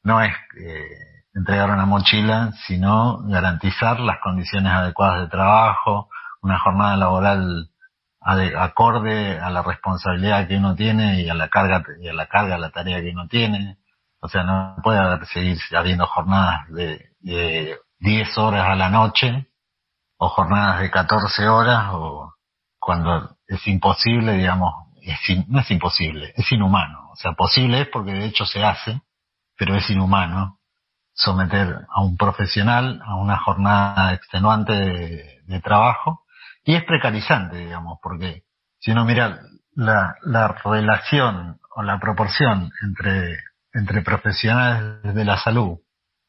no 0.05 0.23
es 0.23 0.33
eh, 0.59 1.16
entregar 1.37 1.71
una 1.71 1.85
mochila, 1.85 2.53
sino 2.67 3.19
garantizar 3.25 4.01
las 4.01 4.21
condiciones 4.21 4.73
adecuadas 4.73 5.21
de 5.21 5.29
trabajo, 5.29 6.09
una 6.41 6.59
jornada 6.59 6.97
laboral 6.97 7.71
acorde 8.21 9.39
a 9.39 9.51
la 9.51 9.63
responsabilidad 9.63 10.49
que 10.49 10.57
uno 10.57 10.75
tiene 10.75 11.21
y 11.21 11.29
a 11.29 11.35
la 11.35 11.49
carga 11.49 11.85
y 12.01 12.09
a 12.09 12.15
la 12.15 12.27
carga, 12.27 12.57
a 12.57 12.59
la 12.59 12.71
tarea 12.71 13.03
que 13.03 13.11
uno 13.11 13.29
tiene. 13.29 13.77
O 14.21 14.29
sea, 14.29 14.43
no 14.45 14.77
puede 14.83 15.25
seguir 15.27 15.59
habiendo 15.77 16.07
jornadas 16.07 16.67
de, 16.71 17.11
de 17.21 17.77
10 18.01 18.39
horas 18.39 18.67
a 18.69 18.75
la 18.75 18.89
noche 18.89 19.47
o 20.17 20.29
jornadas 20.31 20.81
de 20.81 20.91
14 20.91 21.49
horas 21.49 21.91
o 21.93 22.33
cuando 22.79 23.37
es 23.47 23.65
imposible, 23.69 24.33
digamos, 24.33 24.73
es, 25.03 25.49
no 25.49 25.61
es 25.61 25.71
imposible, 25.71 26.33
es 26.35 26.51
inhumano. 26.51 27.11
O 27.13 27.17
sea, 27.17 27.33
posible 27.33 27.83
es 27.83 27.89
porque 27.89 28.13
de 28.13 28.25
hecho 28.25 28.47
se 28.47 28.65
hace, 28.65 29.03
pero 29.57 29.77
es 29.77 29.89
inhumano 29.91 30.57
someter 31.17 31.87
a 31.89 32.03
un 32.03 32.17
profesional 32.17 33.01
a 33.05 33.17
una 33.17 33.39
jornada 33.39 34.13
extenuante 34.13 34.73
de, 34.73 35.61
trabajo. 35.61 36.25
Y 36.65 36.75
es 36.75 36.85
precarizante, 36.85 37.57
digamos, 37.57 37.99
porque 38.03 38.43
si 38.79 38.93
uno 38.93 39.05
mira 39.05 39.41
la, 39.75 40.17
la 40.23 40.49
relación 40.65 41.59
o 41.75 41.83
la 41.83 41.99
proporción 41.99 42.71
entre, 42.83 43.39
entre 43.73 44.03
profesionales 44.03 45.15
de 45.15 45.25
la 45.25 45.39
salud 45.39 45.79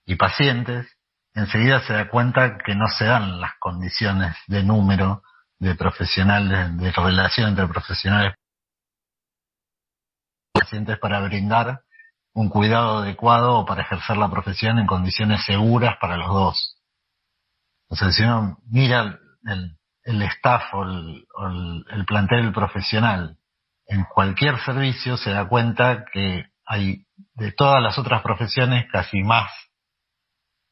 y 0.05 0.15
pacientes, 0.15 0.87
enseguida 1.33 1.81
se 1.81 1.93
da 1.93 2.09
cuenta 2.09 2.57
que 2.57 2.75
no 2.75 2.87
se 2.87 3.05
dan 3.05 3.39
las 3.39 3.53
condiciones 3.59 4.35
de 4.47 4.63
número 4.63 5.21
de 5.59 5.75
profesional, 5.75 6.77
de, 6.77 6.91
relación 6.91 7.49
entre 7.49 7.67
profesionales 7.67 8.33
y 10.53 10.59
pacientes 10.59 10.97
para 10.99 11.19
brindar 11.21 11.81
un 12.37 12.49
cuidado 12.49 12.99
adecuado 12.99 13.65
para 13.65 13.81
ejercer 13.81 14.15
la 14.15 14.29
profesión 14.29 14.77
en 14.77 14.85
condiciones 14.85 15.43
seguras 15.43 15.95
para 15.99 16.17
los 16.17 16.27
dos. 16.27 16.77
O 17.89 17.95
sea, 17.95 18.11
si 18.11 18.21
uno 18.21 18.59
mira 18.69 19.17
el, 19.43 19.75
el 20.03 20.21
staff 20.21 20.71
o 20.73 20.83
el, 20.83 21.25
el, 21.89 22.05
plantel 22.05 22.53
profesional 22.53 23.37
en 23.87 24.03
cualquier 24.03 24.59
servicio, 24.59 25.17
se 25.17 25.31
da 25.31 25.47
cuenta 25.47 26.05
que 26.13 26.45
hay 26.63 27.07
de 27.33 27.53
todas 27.53 27.81
las 27.81 27.97
otras 27.97 28.21
profesiones 28.21 28.85
casi 28.91 29.23
más 29.23 29.51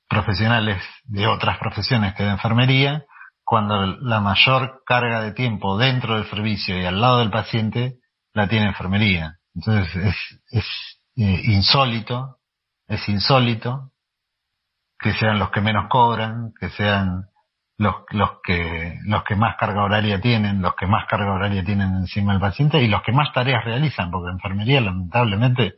profesionales 0.07 0.84
de 1.05 1.26
otras 1.26 1.57
profesiones 1.57 2.13
que 2.13 2.26
de 2.26 2.30
enfermería, 2.30 3.05
cuando 3.43 3.88
la 3.88 4.20
mayor 4.20 4.84
carga 4.86 5.22
de 5.22 5.32
tiempo 5.32 5.80
dentro 5.80 6.13
del 6.13 6.30
servicio 6.30 6.80
y 6.80 6.86
al 6.86 7.01
lado 7.01 7.20
del 7.20 7.32
paciente 7.32 7.95
la 8.34 8.47
tiene 8.47 8.68
enfermería. 8.68 9.39
Entonces 9.55 9.95
es, 9.95 10.16
es 10.51 10.66
eh, 11.16 11.41
insólito, 11.45 12.38
es 12.88 13.07
insólito 13.09 13.91
que 14.99 15.13
sean 15.13 15.39
los 15.39 15.51
que 15.51 15.61
menos 15.61 15.88
cobran, 15.89 16.53
que 16.59 16.70
sean 16.70 17.26
los, 17.78 17.95
los 18.11 18.41
que 18.43 18.99
los 19.05 19.24
que 19.24 19.36
más 19.36 19.57
carga 19.57 19.84
horaria 19.84 20.22
tienen, 20.22 20.61
los 20.61 20.76
que 20.76 20.88
más 20.88 21.05
carga 21.07 21.34
horaria 21.34 21.63
tienen 21.63 21.93
encima 21.95 22.32
del 22.32 22.41
paciente 22.41 22.82
y 22.82 22.88
los 22.88 23.01
que 23.03 23.11
más 23.11 23.34
tareas 23.34 23.66
realizan, 23.66 24.11
porque 24.11 24.32
enfermería 24.32 24.82
lamentablemente 24.82 25.76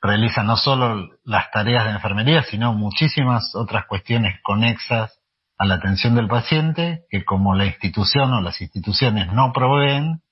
realiza 0.00 0.42
no 0.42 0.56
solo 0.56 1.08
las 1.24 1.50
tareas 1.50 1.84
de 1.84 1.92
enfermería, 1.92 2.42
sino 2.42 2.72
muchísimas 2.72 3.54
otras 3.54 3.86
cuestiones 3.86 4.40
conexas 4.42 5.20
a 5.58 5.64
la 5.64 5.76
atención 5.76 6.14
del 6.14 6.28
paciente, 6.28 7.04
que 7.10 7.24
como 7.24 7.54
la 7.54 7.66
institución 7.66 8.32
o 8.32 8.40
las 8.40 8.60
instituciones 8.60 9.32
no 9.32 9.52
proveen, 9.52 10.22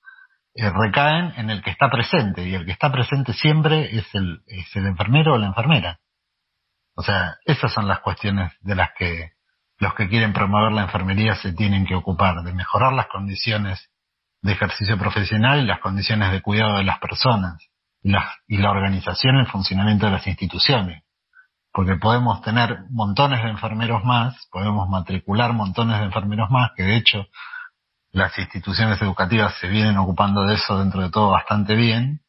eh, 0.57 0.71
recaen 0.71 1.33
en 1.37 1.51
el 1.51 1.61
que 1.61 1.69
está 1.69 1.87
presente, 1.89 2.47
y 2.47 2.55
el 2.55 2.65
que 2.65 2.71
está 2.71 2.91
presente 2.91 3.33
siempre 3.33 3.95
es 3.95 4.07
el, 4.15 4.41
es 4.47 4.75
el 4.75 4.87
enfermero 4.87 5.35
o 5.35 5.37
la 5.37 5.45
enfermera. 5.45 5.99
O 6.95 7.03
sea, 7.03 7.35
esas 7.45 7.71
son 7.71 7.87
las 7.87 7.99
cuestiones 7.99 8.51
de 8.61 8.73
las 8.73 8.89
que 8.97 9.37
los 9.77 9.93
que 9.93 10.09
quieren 10.09 10.33
promover 10.33 10.71
la 10.71 10.81
enfermería 10.81 11.35
se 11.35 11.53
tienen 11.53 11.85
que 11.85 11.93
ocupar, 11.93 12.41
de 12.41 12.53
mejorar 12.53 12.93
las 12.93 13.05
condiciones 13.05 13.91
de 14.41 14.53
ejercicio 14.53 14.97
profesional 14.97 15.59
y 15.59 15.67
las 15.67 15.79
condiciones 15.79 16.31
de 16.31 16.41
cuidado 16.41 16.77
de 16.77 16.83
las 16.83 16.97
personas 16.97 17.61
y 18.01 18.09
la, 18.57 18.71
organización 18.71 19.35
y 19.35 19.41
el 19.41 19.47
funcionamiento 19.47 20.07
de 20.07 20.13
las 20.13 20.25
instituciones. 20.25 21.03
Porque 21.71 21.97
podemos 21.97 22.41
tener 22.41 22.79
montones 22.89 23.43
de 23.43 23.49
enfermeros 23.49 24.03
más, 24.03 24.47
podemos 24.51 24.89
matricular 24.89 25.53
montones 25.53 25.99
de 25.99 26.05
enfermeros 26.05 26.49
más, 26.49 26.71
que 26.75 26.81
de 26.81 26.95
hecho 26.95 27.27
las 28.17 28.37
instituciones 28.39 28.99
educativas 29.01 29.53
se 29.61 29.67
vienen 29.67 29.97
ocupando 29.97 30.43
de 30.45 30.55
eso 30.55 30.79
dentro 30.79 31.01
de 31.01 31.11
todo 31.11 31.29
bastante 31.31 31.75
bien, 31.75 32.21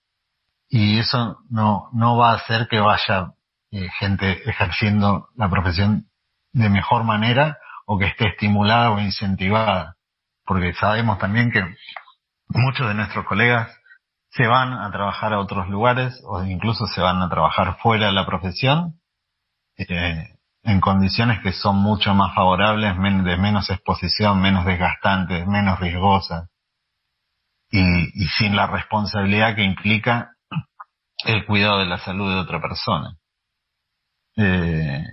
y 0.69 0.99
eso 0.99 1.39
no, 1.49 1.89
no 1.93 2.19
va 2.19 2.33
a 2.33 2.37
hacer 2.37 2.69
que 2.69 2.79
vaya 2.79 3.33
eh, 3.71 3.89
gente 3.99 4.49
ejerciendo 4.49 5.29
la 5.35 5.49
profesión 5.49 6.07
de 6.53 6.69
mejor 6.69 7.05
manera 7.05 7.57
o 7.87 7.99
que 7.99 8.05
esté 8.05 8.29
estimulada 8.29 8.91
o 8.91 9.01
incentivada. 9.01 9.97
Porque 10.45 10.75
sabemos 10.75 11.19
también 11.19 11.51
que 11.51 11.63
muchos 12.49 12.87
de 12.87 12.95
nuestros 12.95 13.25
colegas 13.25 13.75
se 14.31 14.47
van 14.47 14.75
a 14.75 14.91
trabajar 14.91 15.33
a 15.33 15.41
otros 15.41 15.69
lugares 15.69 16.23
o 16.27 16.45
incluso 16.45 16.87
se 16.87 17.01
van 17.01 17.23
a 17.23 17.31
trabajar 17.31 17.79
fuera 17.79 18.07
de 18.07 18.13
la 18.13 18.27
profesión 18.27 19.01
eh, 19.79 20.38
en 20.69 20.81
condiciones 20.81 21.41
que 21.43 21.53
son 21.53 21.77
mucho 21.77 22.15
más 22.15 22.35
favorables, 22.35 22.95
de 22.97 23.37
menos 23.39 23.71
exposición, 23.71 24.41
menos 24.41 24.67
desgastantes, 24.67 25.47
menos 25.47 25.81
riesgosas 25.81 26.51
y, 27.71 28.27
sin 28.39 28.55
la 28.55 28.67
responsabilidad 28.67 29.57
que 29.57 29.65
implica 29.65 30.33
el 31.25 31.47
cuidado 31.47 31.79
de 31.79 31.87
la 31.87 31.99
salud 31.99 32.31
de 32.33 32.41
otra 32.41 32.61
persona. 32.61 33.17
Eh, 34.37 35.05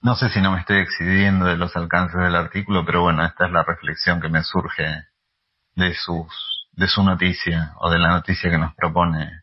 no 0.00 0.16
sé 0.16 0.30
si 0.30 0.40
no 0.40 0.50
me 0.50 0.60
estoy 0.60 0.78
excediendo 0.78 1.44
de 1.44 1.56
los 1.56 1.76
alcances 1.76 2.18
del 2.18 2.34
artículo, 2.34 2.84
pero 2.84 3.02
bueno, 3.02 3.24
esta 3.24 3.46
es 3.46 3.52
la 3.52 3.64
reflexión 3.64 4.20
que 4.20 4.28
me 4.28 4.42
surge 4.42 4.86
de 5.74 5.94
sus 5.94 6.26
de 6.72 6.88
su 6.88 7.02
noticia 7.02 7.74
o 7.80 7.90
de 7.90 7.98
la 7.98 8.08
noticia 8.08 8.50
que 8.50 8.56
nos 8.56 8.74
propone 8.74 9.42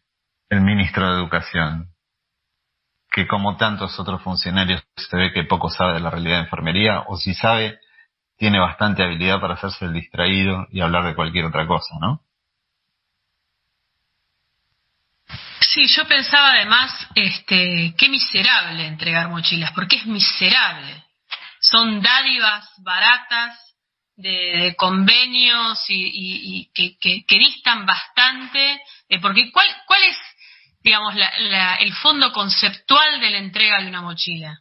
el 0.49 0.61
ministro 0.61 1.07
de 1.07 1.19
Educación, 1.19 1.93
que 3.11 3.27
como 3.27 3.57
tantos 3.57 3.99
otros 3.99 4.21
funcionarios 4.21 4.83
se 4.95 5.17
ve 5.17 5.31
que 5.33 5.43
poco 5.43 5.69
sabe 5.69 5.93
de 5.93 5.99
la 5.99 6.09
realidad 6.09 6.37
de 6.37 6.43
enfermería 6.43 7.03
o 7.07 7.17
si 7.17 7.33
sabe 7.33 7.79
tiene 8.37 8.59
bastante 8.59 9.03
habilidad 9.03 9.41
para 9.41 9.55
hacerse 9.55 9.85
el 9.85 9.93
distraído 9.93 10.67
y 10.71 10.79
hablar 10.81 11.03
de 11.05 11.15
cualquier 11.15 11.45
otra 11.45 11.67
cosa, 11.67 11.95
¿no? 11.99 12.21
Sí, 15.59 15.85
yo 15.87 16.07
pensaba 16.07 16.53
además, 16.53 16.91
este, 17.13 17.93
qué 17.97 18.09
miserable 18.09 18.87
entregar 18.87 19.29
mochilas, 19.29 19.71
porque 19.73 19.97
es 19.97 20.05
miserable. 20.07 21.03
Son 21.59 22.01
dádivas 22.01 22.67
baratas 22.77 23.75
de, 24.15 24.73
convenios 24.77 25.85
y, 25.89 26.71
que, 26.73 27.37
distan 27.37 27.85
bastante, 27.85 28.81
eh, 29.09 29.19
porque 29.21 29.51
¿cuál, 29.51 29.67
¿cuál 29.85 30.03
es, 30.03 30.17
digamos, 30.81 31.13
el 31.79 31.93
fondo 31.95 32.31
conceptual 32.31 33.19
de 33.19 33.29
la 33.29 33.37
entrega 33.37 33.81
de 33.81 33.87
una 33.87 34.01
mochila? 34.01 34.59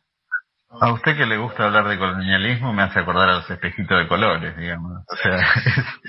A 0.81 0.93
usted 0.93 1.17
que 1.17 1.25
le 1.25 1.39
gusta 1.39 1.65
hablar 1.65 1.89
de 1.89 1.99
colonialismo 1.99 2.75
me 2.75 2.83
hace 2.83 2.99
acordar 2.99 3.29
a 3.31 3.35
los 3.37 3.51
espejitos 3.51 3.99
de 3.99 4.07
colores, 4.07 4.57
digamos. 4.57 5.03
O 5.11 5.17
sea, 5.17 5.37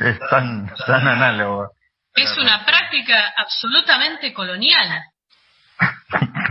es, 0.09 0.19
tan, 0.29 0.69
tan 0.85 1.07
análogo. 1.07 1.71
Es 2.13 2.37
una 2.37 2.65
práctica 2.65 3.33
absolutamente 3.37 4.33
colonial. 4.33 5.01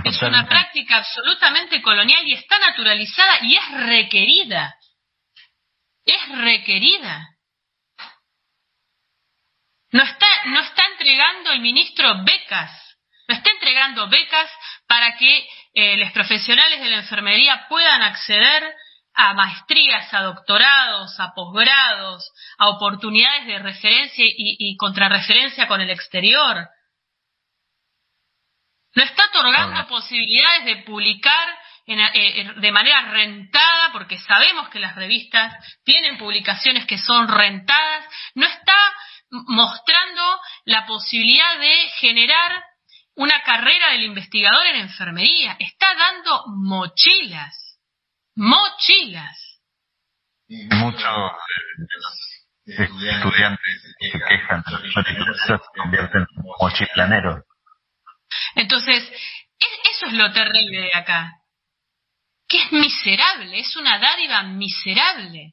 Es 0.04 0.22
una 0.22 0.46
práctica 0.48 0.96
absolutamente 0.96 1.82
colonial 1.82 2.26
y 2.26 2.32
está 2.32 2.58
naturalizada 2.58 3.40
y 3.42 3.56
es 3.56 3.86
requerida 3.86 4.74
es 6.08 6.38
requerida. 6.38 7.28
No 9.90 10.02
está, 10.02 10.26
no 10.46 10.60
está 10.60 10.82
entregando 10.92 11.52
el 11.52 11.60
ministro 11.60 12.24
becas, 12.24 12.87
está 13.34 13.50
entregando 13.50 14.08
becas 14.08 14.50
para 14.86 15.16
que 15.16 15.48
eh, 15.74 15.96
los 15.96 16.10
profesionales 16.12 16.80
de 16.80 16.90
la 16.90 16.98
enfermería 16.98 17.66
puedan 17.68 18.02
acceder 18.02 18.74
a 19.14 19.34
maestrías, 19.34 20.12
a 20.14 20.22
doctorados, 20.22 21.18
a 21.18 21.32
posgrados, 21.34 22.30
a 22.58 22.68
oportunidades 22.68 23.46
de 23.46 23.58
referencia 23.58 24.24
y, 24.24 24.56
y 24.58 24.76
contrarreferencia 24.76 25.66
con 25.66 25.80
el 25.80 25.90
exterior. 25.90 26.68
No 28.94 29.02
está 29.02 29.26
otorgando 29.26 29.86
posibilidades 29.88 30.64
de 30.64 30.76
publicar 30.84 31.48
eh, 31.90 32.52
de 32.56 32.70
manera 32.70 33.00
rentada, 33.10 33.92
porque 33.92 34.18
sabemos 34.18 34.68
que 34.68 34.78
las 34.78 34.94
revistas 34.94 35.54
tienen 35.84 36.18
publicaciones 36.18 36.84
que 36.84 36.98
son 36.98 37.28
rentadas, 37.28 38.04
no 38.34 38.46
está 38.46 38.76
mostrando 39.30 40.38
la 40.66 40.84
posibilidad 40.84 41.58
de 41.58 41.88
generar 41.98 42.62
una 43.18 43.42
carrera 43.42 43.92
del 43.92 44.04
investigador 44.04 44.66
en 44.66 44.76
enfermería, 44.76 45.56
está 45.58 45.94
dando 45.94 46.44
mochilas, 46.48 47.78
mochilas. 48.34 49.60
Muchos 50.48 51.32
estudiantes 52.64 53.94
se 53.98 54.18
quejan 54.18 54.64
se 54.64 55.58
convierten 55.76 56.22
en 56.22 56.44
mochilaneros. 56.60 57.44
Entonces, 58.54 59.10
eso 59.92 60.06
es 60.06 60.12
lo 60.14 60.32
terrible 60.32 60.80
de 60.80 60.94
acá 60.94 61.38
que 62.48 62.58
es 62.58 62.72
miserable, 62.72 63.60
es 63.60 63.76
una 63.76 63.98
dádiva 63.98 64.42
miserable. 64.42 65.52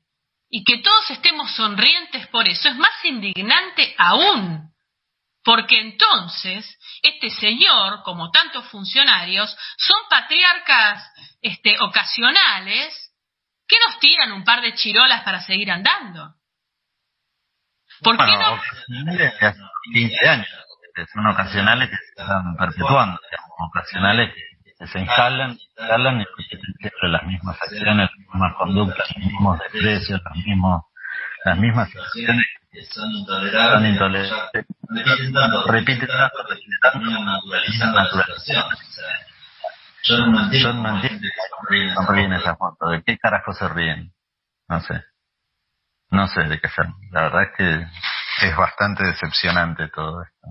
Y 0.50 0.64
que 0.64 0.78
todos 0.78 1.10
estemos 1.12 1.52
sonrientes 1.52 2.28
por 2.28 2.48
eso 2.48 2.70
es 2.70 2.76
más 2.78 3.04
indignante 3.04 3.94
aún. 3.98 4.72
Porque 5.44 5.80
entonces, 5.80 6.66
este 7.08 7.30
señor, 7.30 8.04
como 8.04 8.32
tantos 8.32 8.66
funcionarios, 8.70 9.56
son 9.78 10.00
patriarcas 10.10 11.04
este, 11.42 11.80
ocasionales 11.80 13.12
que 13.68 13.78
nos 13.86 14.00
tiran 14.00 14.32
un 14.32 14.44
par 14.44 14.62
de 14.62 14.74
chirolas 14.74 15.24
para 15.24 15.42
seguir 15.42 15.72
andando. 15.72 16.36
¿Por 18.02 18.18
qué 18.18 18.38
no? 18.38 18.62
15 19.94 20.30
años, 20.30 20.48
son 21.14 21.28
ocasionales 21.28 21.90
que 21.90 21.98
se 21.98 22.22
están 22.22 22.56
perpetuando, 22.58 23.20
ocasionales 23.58 24.34
que 24.78 24.88
se 24.88 25.00
instalan, 25.00 25.52
instalan 25.52 26.22
y 26.22 26.26
repiten 26.26 26.74
siempre 26.80 27.10
las 27.10 27.24
mismas 27.24 27.58
acciones, 27.62 28.10
las 28.10 28.18
mismas 28.18 28.54
conductas, 28.58 29.08
los 29.16 29.26
mismos 29.26 29.60
desprecios, 29.60 30.22
los 30.24 30.46
mismos, 30.46 30.82
las 31.46 31.58
mismas 31.58 31.90
situaciones 31.90 32.46
son 32.84 33.12
intolerables, 33.12 34.32
repiten 34.90 35.34
tanto, 35.34 35.68
repiten 35.68 36.08
tanto, 36.08 36.44
repiten 36.48 36.80
tanto, 36.82 37.00
naturalizan 37.00 37.96
la 37.96 38.06
situación. 38.06 38.64
Yo 40.04 40.18
no 40.18 40.44
entiendo, 40.44 40.70
yo 40.70 40.74
no 40.74 40.96
entiendo 40.96 41.28
no 41.96 42.08
ríen 42.08 42.34
esas 42.34 42.58
fotos. 42.58 42.92
¿De 42.92 43.04
qué 43.04 43.18
carajo 43.18 43.54
se 43.54 43.68
ríen? 43.70 44.12
No 44.68 44.80
sé. 44.82 45.04
No 46.12 46.28
sé 46.28 46.44
de 46.44 46.60
qué 46.60 46.68
hacer. 46.68 46.86
La 47.12 47.24
verdad 47.24 47.44
es 47.44 47.58
que 47.58 48.48
es 48.48 48.56
bastante 48.56 49.04
decepcionante 49.04 49.88
todo 49.90 50.22
esto. 50.22 50.48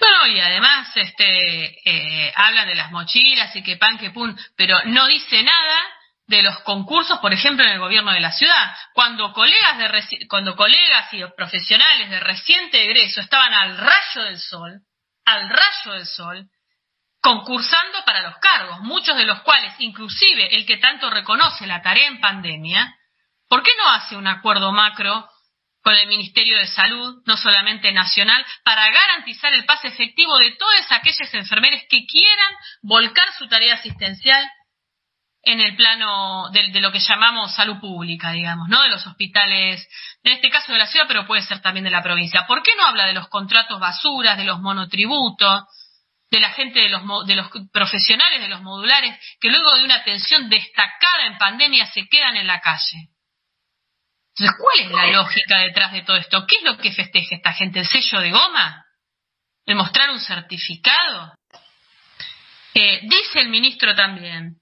No, 0.00 0.26
y 0.26 0.40
además 0.40 0.90
este, 0.96 1.88
eh, 1.88 2.32
hablan 2.34 2.66
de 2.66 2.74
las 2.74 2.90
mochilas 2.90 3.54
y 3.54 3.62
que 3.62 3.76
pan, 3.76 3.98
que 3.98 4.10
pun, 4.10 4.36
pero 4.56 4.76
no 4.86 5.06
dice 5.06 5.42
nada 5.42 5.97
de 6.28 6.42
los 6.42 6.60
concursos, 6.60 7.18
por 7.20 7.32
ejemplo, 7.32 7.64
en 7.64 7.72
el 7.72 7.78
gobierno 7.78 8.12
de 8.12 8.20
la 8.20 8.30
ciudad. 8.30 8.76
Cuando 8.92 9.32
colegas, 9.32 9.78
de 9.78 10.28
cuando 10.28 10.54
colegas 10.54 11.12
y 11.12 11.24
profesionales 11.36 12.10
de 12.10 12.20
reciente 12.20 12.84
egreso 12.84 13.22
estaban 13.22 13.52
al 13.54 13.78
rayo 13.78 14.24
del 14.24 14.38
sol, 14.38 14.80
al 15.24 15.48
rayo 15.48 15.92
del 15.92 16.06
sol, 16.06 16.46
concursando 17.22 18.04
para 18.04 18.20
los 18.20 18.36
cargos, 18.38 18.80
muchos 18.80 19.16
de 19.16 19.24
los 19.24 19.40
cuales, 19.40 19.72
inclusive 19.78 20.54
el 20.54 20.66
que 20.66 20.76
tanto 20.76 21.08
reconoce 21.08 21.66
la 21.66 21.80
tarea 21.80 22.06
en 22.06 22.20
pandemia, 22.20 22.94
¿por 23.48 23.62
qué 23.62 23.70
no 23.78 23.90
hace 23.90 24.14
un 24.14 24.26
acuerdo 24.26 24.70
macro 24.70 25.28
con 25.82 25.94
el 25.94 26.08
Ministerio 26.08 26.58
de 26.58 26.66
Salud, 26.66 27.22
no 27.24 27.38
solamente 27.38 27.90
nacional, 27.92 28.44
para 28.64 28.90
garantizar 28.90 29.54
el 29.54 29.64
pase 29.64 29.88
efectivo 29.88 30.36
de 30.36 30.50
todas 30.56 30.92
aquellas 30.92 31.32
enfermeras 31.32 31.84
que 31.88 32.04
quieran 32.04 32.52
volcar 32.82 33.32
su 33.38 33.48
tarea 33.48 33.74
asistencial 33.74 34.46
en 35.42 35.60
el 35.60 35.76
plano 35.76 36.50
de, 36.50 36.68
de, 36.68 36.80
lo 36.80 36.90
que 36.90 36.98
llamamos 36.98 37.54
salud 37.54 37.78
pública, 37.80 38.32
digamos, 38.32 38.68
¿no? 38.68 38.82
De 38.82 38.88
los 38.88 39.06
hospitales, 39.06 39.86
en 40.22 40.32
este 40.32 40.50
caso 40.50 40.72
de 40.72 40.78
la 40.78 40.86
ciudad, 40.86 41.06
pero 41.06 41.26
puede 41.26 41.42
ser 41.42 41.60
también 41.62 41.84
de 41.84 41.90
la 41.90 42.02
provincia. 42.02 42.46
¿Por 42.46 42.62
qué 42.62 42.72
no 42.76 42.84
habla 42.84 43.06
de 43.06 43.14
los 43.14 43.28
contratos 43.28 43.78
basuras, 43.78 44.36
de 44.36 44.44
los 44.44 44.60
monotributos, 44.60 45.64
de 46.30 46.40
la 46.40 46.50
gente 46.50 46.80
de 46.80 46.88
los, 46.88 47.02
de 47.26 47.36
los 47.36 47.48
profesionales 47.72 48.40
de 48.40 48.48
los 48.48 48.60
modulares 48.60 49.18
que 49.40 49.48
luego 49.48 49.74
de 49.76 49.84
una 49.84 49.96
atención 49.96 50.48
destacada 50.50 51.26
en 51.26 51.38
pandemia 51.38 51.86
se 51.86 52.06
quedan 52.08 52.36
en 52.36 52.46
la 52.46 52.60
calle? 52.60 53.08
Entonces, 54.36 54.56
¿cuál 54.60 54.80
es 54.80 54.90
la 54.92 55.06
lógica 55.18 55.58
detrás 55.58 55.92
de 55.92 56.02
todo 56.02 56.16
esto? 56.16 56.46
¿Qué 56.46 56.56
es 56.56 56.62
lo 56.62 56.76
que 56.78 56.92
festeja 56.92 57.36
esta 57.36 57.52
gente? 57.52 57.80
¿El 57.80 57.86
sello 57.86 58.20
de 58.20 58.30
goma? 58.30 58.84
¿El 59.66 59.74
mostrar 59.74 60.10
un 60.10 60.20
certificado? 60.20 61.34
Eh, 62.74 63.00
dice 63.02 63.40
el 63.40 63.48
ministro 63.48 63.94
también, 63.96 64.58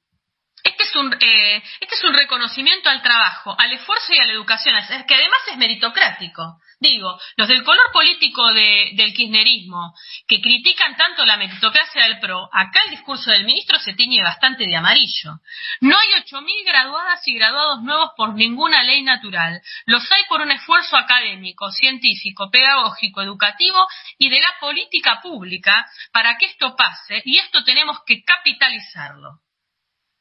este 0.67 0.83
es, 0.83 0.97
un, 0.97 1.13
eh, 1.21 1.63
este 1.81 1.95
es 1.95 2.05
un 2.05 2.13
reconocimiento 2.13 2.91
al 2.91 3.03
trabajo, 3.03 3.55
al 3.59 3.73
esfuerzo 3.73 4.13
y 4.13 4.19
a 4.19 4.27
la 4.27 4.33
educación, 4.33 4.75
que 5.07 5.15
además 5.15 5.39
es 5.51 5.57
meritocrático. 5.57 6.61
Digo, 6.79 7.19
los 7.37 7.49
del 7.49 7.65
color 7.65 7.91
político 7.91 8.53
del 8.53 9.15
kirchnerismo, 9.15 9.95
que 10.29 10.43
critican 10.43 10.95
tanto 10.97 11.25
la 11.25 11.39
meritocracia 11.39 12.03
del 12.03 12.19
PRO, 12.19 12.51
acá 12.53 12.81
el 12.85 12.91
discurso 12.91 13.31
del 13.31 13.45
ministro 13.47 13.79
se 13.79 13.95
tiñe 13.95 14.23
bastante 14.23 14.67
de 14.67 14.77
amarillo. 14.77 15.41
No 15.81 15.97
hay 15.97 16.09
8.000 16.23 16.67
graduadas 16.67 17.27
y 17.27 17.35
graduados 17.35 17.83
nuevos 17.83 18.11
por 18.15 18.35
ninguna 18.35 18.83
ley 18.83 19.03
natural. 19.03 19.63
Los 19.87 20.11
hay 20.13 20.25
por 20.29 20.43
un 20.43 20.51
esfuerzo 20.51 20.99
académico, 20.99 21.71
científico, 21.71 22.51
pedagógico, 22.51 23.23
educativo 23.23 23.87
y 24.19 24.29
de 24.29 24.41
la 24.41 24.55
política 24.61 25.23
pública 25.23 25.87
para 26.13 26.37
que 26.37 26.47
esto 26.47 26.77
pase, 26.77 27.23
y 27.25 27.39
esto 27.39 27.65
tenemos 27.65 28.01
que 28.05 28.23
capitalizarlo. 28.23 29.46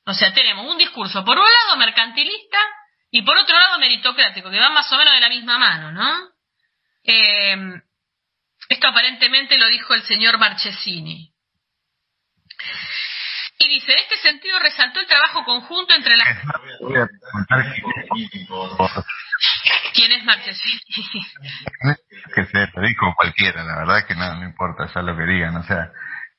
O 0.06 0.14
sea, 0.14 0.34
tenemos 0.34 0.66
un 0.66 0.78
discurso, 0.78 1.26
por 1.26 1.38
un 1.38 1.46
lado, 1.46 1.78
mercantilista 1.78 2.58
y 3.10 3.24
por 3.24 3.38
otro 3.38 3.58
lado, 3.58 3.80
meritocrático, 3.80 4.52
que 4.52 4.60
van 4.60 4.74
más 4.74 4.92
o 4.92 4.98
menos 4.98 5.14
de 5.14 5.20
la 5.20 5.30
misma 5.30 5.58
mano, 5.58 5.92
¿no? 5.92 6.30
Eh, 7.04 7.82
esto 8.70 8.88
aparentemente 8.88 9.58
lo 9.58 9.68
dijo 9.68 9.94
el 9.94 10.04
señor 10.04 10.38
Marchesini. 10.38 11.32
Y 13.58 13.68
dice, 13.70 13.94
en 13.94 14.00
este 14.00 14.18
sentido 14.18 14.60
resaltó 14.60 15.00
el 15.00 15.08
trabajo 15.08 15.44
conjunto 15.44 15.96
entre 15.96 16.16
las... 16.18 16.28
¿Quién 19.94 20.12
es 20.12 20.24
Marchesini? 20.24 20.80
que 22.34 22.46
se 22.46 22.68
lo 22.74 22.82
dijo 22.82 23.14
cualquiera, 23.16 23.64
la 23.64 23.78
verdad 23.78 24.00
es 24.00 24.06
que 24.06 24.16
no, 24.16 24.36
no 24.36 24.44
importa 24.44 24.92
ya 24.94 25.02
lo 25.02 25.16
que 25.16 25.24
digan, 25.24 25.56
o 25.56 25.64
sea, 25.64 25.92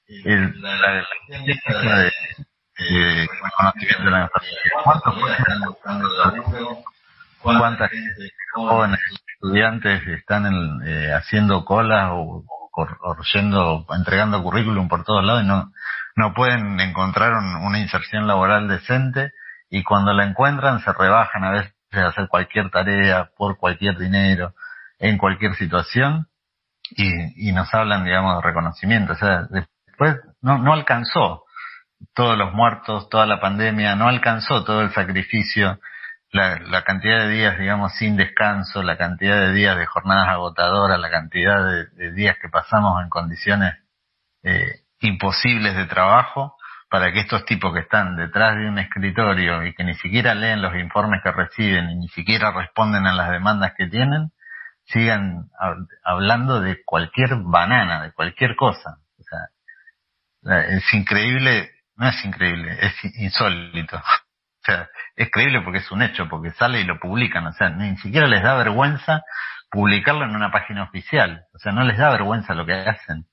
el, 0.09 0.61
la, 0.61 0.77
la, 0.77 1.99
de, 1.99 2.13
eh, 2.79 3.27
conocimiento 3.57 4.05
de 4.05 4.11
la 4.11 4.23
enfermedad. 4.23 4.57
¿Cuántas 7.43 7.91
jóvenes 8.55 9.01
estudiantes 9.35 10.07
están 10.09 10.83
eh, 10.85 11.13
haciendo 11.13 11.65
colas 11.65 12.11
o, 12.13 12.45
yendo, 13.33 13.87
entregando 13.91 14.43
currículum 14.43 14.89
por 14.89 15.05
todos 15.05 15.25
lados 15.25 15.43
y 15.43 15.47
no, 15.47 15.73
no 16.17 16.35
pueden 16.35 16.81
encontrar 16.81 17.33
una 17.35 17.79
inserción 17.79 18.27
laboral 18.27 18.69
decente 18.69 19.33
y 19.71 19.83
cuando 19.83 20.13
la 20.13 20.25
encuentran 20.25 20.81
se 20.81 20.93
rebajan 20.93 21.45
a 21.45 21.51
veces 21.53 21.73
hacer 21.93 22.29
cualquier 22.29 22.71
tarea 22.71 23.31
por 23.37 23.57
cualquier 23.57 23.97
dinero 23.97 24.55
en 24.99 25.19
cualquier 25.19 25.55
situación 25.55 26.29
y, 26.91 27.49
y 27.49 27.53
nos 27.53 27.73
hablan 27.73 28.05
digamos 28.05 28.37
de 28.37 28.43
reconocimiento. 28.43 29.13
O 29.15 29.17
sea 29.17 29.47
después 29.51 30.17
no, 30.43 30.59
no 30.59 30.73
alcanzó 30.75 31.46
todos 32.15 32.37
los 32.37 32.53
muertos 32.53 33.09
toda 33.09 33.27
la 33.27 33.41
pandemia 33.41 33.97
no 33.97 34.09
alcanzó 34.09 34.65
todo 34.65 34.83
el 34.83 34.93
sacrificio 34.93 35.79
la, 36.33 36.83
cantidad 36.83 37.21
de 37.21 37.29
días, 37.31 37.59
digamos, 37.59 37.95
sin 37.97 38.17
descanso, 38.17 38.83
la 38.83 38.97
cantidad 38.97 39.41
de 39.41 39.53
días 39.53 39.77
de 39.77 39.87
jornadas 39.87 40.29
agotadoras, 40.29 41.01
la 41.01 41.11
cantidad 41.11 41.65
de, 41.65 42.13
días 42.13 42.37
que 42.41 42.49
pasamos 42.49 43.03
en 43.03 43.09
condiciones 43.09 43.75
eh, 44.43 44.81
imposibles 45.01 45.77
de 45.77 45.87
trabajo, 45.87 46.57
para 46.89 47.13
que 47.13 47.21
estos 47.21 47.45
tipos 47.45 47.75
que 47.75 47.81
están 47.81 48.17
detrás 48.17 48.57
de 48.57 48.69
un 48.69 48.79
escritorio 48.79 49.65
y 49.65 49.75
que 49.75 49.83
ni 49.83 49.95
siquiera 49.95 50.35
leen 50.35 50.63
los 50.63 50.75
informes 50.77 51.21
que 51.23 51.33
reciben 51.33 51.91
y 51.91 51.97
ni 51.97 52.09
siquiera 52.09 52.53
responden 52.53 53.07
a 53.07 53.15
las 53.15 53.31
demandas 53.31 53.73
que 53.77 53.89
tienen, 53.89 54.31
sigan 54.85 55.49
hablando 56.05 56.61
de 56.61 56.85
cualquier 56.85 57.31
banana, 57.43 58.03
de 58.03 58.13
cualquier 58.13 58.55
cosa. 58.55 58.99
O 59.19 59.23
sea, 60.45 60.61
es 60.61 60.95
increíble, 60.95 61.73
no 61.97 62.09
es 62.09 62.25
increíble, 62.25 62.79
es 62.81 62.95
insólito. 63.17 64.01
O 64.59 64.67
sea, 64.67 64.89
es 65.15 65.31
creíble 65.31 65.61
porque 65.61 65.79
es 65.79 65.89
un 65.93 66.03
hecho, 66.03 66.29
porque 66.29 66.51
sale 66.51 66.81
y 66.81 66.85
lo 66.85 66.99
publican. 66.99 67.47
O 67.47 67.53
sea, 67.53 67.69
ni 67.69 67.97
siquiera 67.99 68.27
les 68.27 68.43
da 68.43 68.57
vergüenza 68.57 69.23
publicarlo 69.71 70.25
en 70.25 70.35
una 70.35 70.51
página 70.51 70.83
oficial. 70.83 71.45
O 71.55 71.59
sea, 71.61 71.71
no 71.71 71.85
les 71.85 71.97
da 71.97 72.11
vergüenza 72.11 72.53
lo 72.53 72.67
que 72.67 72.73
hacen. 72.73 73.27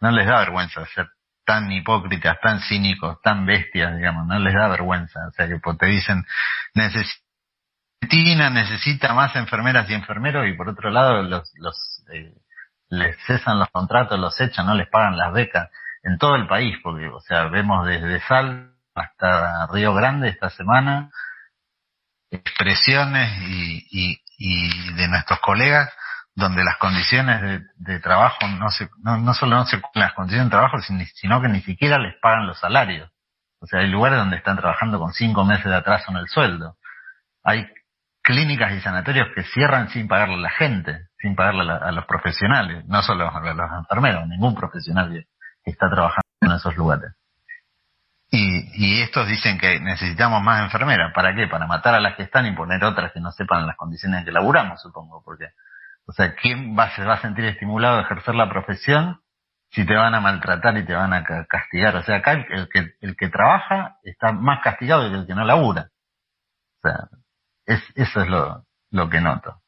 No 0.00 0.10
les 0.10 0.26
da 0.26 0.40
vergüenza 0.40 0.84
ser 0.86 1.10
tan 1.44 1.70
hipócritas, 1.70 2.40
tan 2.40 2.58
cínicos, 2.58 3.22
tan 3.22 3.46
bestias, 3.46 3.96
digamos. 3.96 4.26
No 4.26 4.40
les 4.40 4.52
da 4.52 4.66
vergüenza. 4.66 5.28
O 5.28 5.30
sea, 5.30 5.46
que 5.46 5.60
te 5.78 5.86
dicen, 5.86 6.26
necesita, 6.74 8.50
necesita 8.50 9.14
más 9.14 9.36
enfermeras 9.36 9.88
y 9.88 9.94
enfermeros 9.94 10.48
y 10.48 10.54
por 10.54 10.70
otro 10.70 10.90
lado 10.90 11.22
los, 11.22 11.52
los 11.54 12.04
eh, 12.12 12.34
les 12.88 13.16
cesan 13.26 13.60
los 13.60 13.70
contratos, 13.70 14.18
los 14.18 14.40
echan, 14.40 14.66
no 14.66 14.74
les 14.74 14.88
pagan 14.88 15.16
las 15.16 15.32
becas 15.32 15.70
en 16.02 16.18
todo 16.18 16.36
el 16.36 16.46
país, 16.46 16.76
porque, 16.82 17.08
o 17.08 17.20
sea, 17.20 17.44
vemos 17.44 17.86
desde 17.86 18.20
Sal 18.20 18.74
hasta 18.94 19.66
Río 19.68 19.94
Grande 19.94 20.28
esta 20.28 20.50
semana, 20.50 21.10
expresiones 22.30 23.30
y, 23.42 24.20
y, 24.38 24.94
de 24.94 25.08
nuestros 25.08 25.40
colegas 25.40 25.92
donde 26.34 26.62
las 26.62 26.76
condiciones 26.76 27.62
de, 27.76 28.00
trabajo 28.00 28.46
no 28.46 28.70
se, 28.70 28.88
no, 29.02 29.18
no 29.18 29.34
solo 29.34 29.56
no 29.56 29.66
se 29.66 29.80
cumplen 29.80 30.04
las 30.04 30.14
condiciones 30.14 30.46
de 30.46 30.56
trabajo, 30.56 30.76
sino 30.80 31.42
que 31.42 31.48
ni 31.48 31.60
siquiera 31.62 31.98
les 31.98 32.14
pagan 32.20 32.46
los 32.46 32.60
salarios. 32.60 33.10
O 33.60 33.66
sea, 33.66 33.80
hay 33.80 33.88
lugares 33.88 34.18
donde 34.18 34.36
están 34.36 34.56
trabajando 34.56 35.00
con 35.00 35.12
cinco 35.12 35.44
meses 35.44 35.64
de 35.64 35.74
atraso 35.74 36.12
en 36.12 36.18
el 36.18 36.28
sueldo. 36.28 36.76
Hay 37.42 37.66
clínicas 38.22 38.72
y 38.72 38.80
sanatorios 38.80 39.28
que 39.34 39.42
cierran 39.42 39.88
sin 39.88 40.06
pagarle 40.06 40.34
a 40.34 40.42
la 40.42 40.50
gente, 40.50 41.08
sin 41.18 41.34
pagarle 41.34 41.72
a, 41.72 41.90
los 41.90 42.04
profesionales, 42.04 42.84
no 42.86 43.02
solo 43.02 43.28
a 43.28 43.40
los 43.40 43.70
enfermeros, 43.72 44.28
ningún 44.28 44.54
profesional 44.54 45.26
está 45.70 45.90
trabajando 45.90 46.22
en 46.42 46.52
esos 46.52 46.76
lugares. 46.76 47.12
Y, 48.30 48.68
y 48.74 49.02
estos 49.02 49.26
dicen 49.26 49.58
que 49.58 49.80
necesitamos 49.80 50.42
más 50.42 50.62
enfermeras. 50.62 51.12
¿Para 51.14 51.34
qué? 51.34 51.46
Para 51.46 51.66
matar 51.66 51.94
a 51.94 52.00
las 52.00 52.14
que 52.16 52.24
están 52.24 52.46
y 52.46 52.52
poner 52.52 52.84
otras 52.84 53.12
que 53.12 53.20
no 53.20 53.32
sepan 53.32 53.66
las 53.66 53.76
condiciones 53.76 54.20
en 54.20 54.24
que 54.26 54.32
laburamos, 54.32 54.82
supongo. 54.82 55.22
Porque, 55.24 55.46
o 56.06 56.12
sea, 56.12 56.34
¿quién 56.34 56.76
va, 56.78 56.90
se 56.94 57.04
va 57.04 57.14
a 57.14 57.20
sentir 57.22 57.46
estimulado 57.46 57.98
a 57.98 58.02
ejercer 58.02 58.34
la 58.34 58.50
profesión 58.50 59.20
si 59.70 59.86
te 59.86 59.94
van 59.94 60.14
a 60.14 60.20
maltratar 60.20 60.76
y 60.76 60.84
te 60.84 60.92
van 60.92 61.14
a 61.14 61.24
castigar? 61.24 61.96
O 61.96 62.02
sea, 62.02 62.16
acá 62.16 62.32
el, 62.32 62.68
que, 62.68 62.92
el 63.00 63.16
que 63.16 63.28
trabaja 63.30 63.96
está 64.02 64.32
más 64.32 64.60
castigado 64.62 65.10
que 65.10 65.16
el 65.16 65.26
que 65.26 65.34
no 65.34 65.44
labura. 65.44 65.88
O 66.76 66.88
sea, 66.88 67.08
es, 67.64 67.82
eso 67.94 68.20
es 68.20 68.28
lo, 68.28 68.64
lo 68.90 69.08
que 69.08 69.22
noto. 69.22 69.62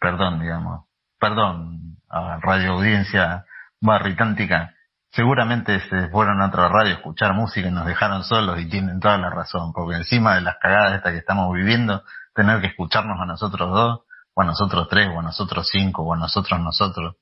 Perdón, 0.00 0.40
digamos. 0.40 0.86
Perdón 1.20 1.96
a 2.10 2.38
Radio 2.42 2.72
Audiencia 2.72 3.46
Barritántica 3.80 4.74
seguramente 5.12 5.78
se 5.88 6.08
fueron 6.08 6.40
a 6.40 6.46
otra 6.46 6.68
radio 6.68 6.92
a 6.92 6.96
escuchar 6.96 7.34
música 7.34 7.68
y 7.68 7.70
nos 7.70 7.86
dejaron 7.86 8.24
solos 8.24 8.58
y 8.58 8.68
tienen 8.68 8.98
toda 8.98 9.18
la 9.18 9.30
razón, 9.30 9.72
porque 9.72 9.96
encima 9.96 10.34
de 10.34 10.40
las 10.40 10.56
cagadas 10.56 10.94
estas 10.94 11.12
que 11.12 11.18
estamos 11.18 11.52
viviendo, 11.54 12.02
tener 12.34 12.60
que 12.60 12.68
escucharnos 12.68 13.20
a 13.20 13.26
nosotros 13.26 13.70
dos, 13.70 14.00
o 14.34 14.42
a 14.42 14.44
nosotros 14.44 14.88
tres, 14.88 15.08
o 15.14 15.20
a 15.20 15.22
nosotros 15.22 15.68
cinco, 15.70 16.02
o 16.02 16.14
a 16.14 16.16
nosotros 16.16 16.58
nosotros, 16.60 17.16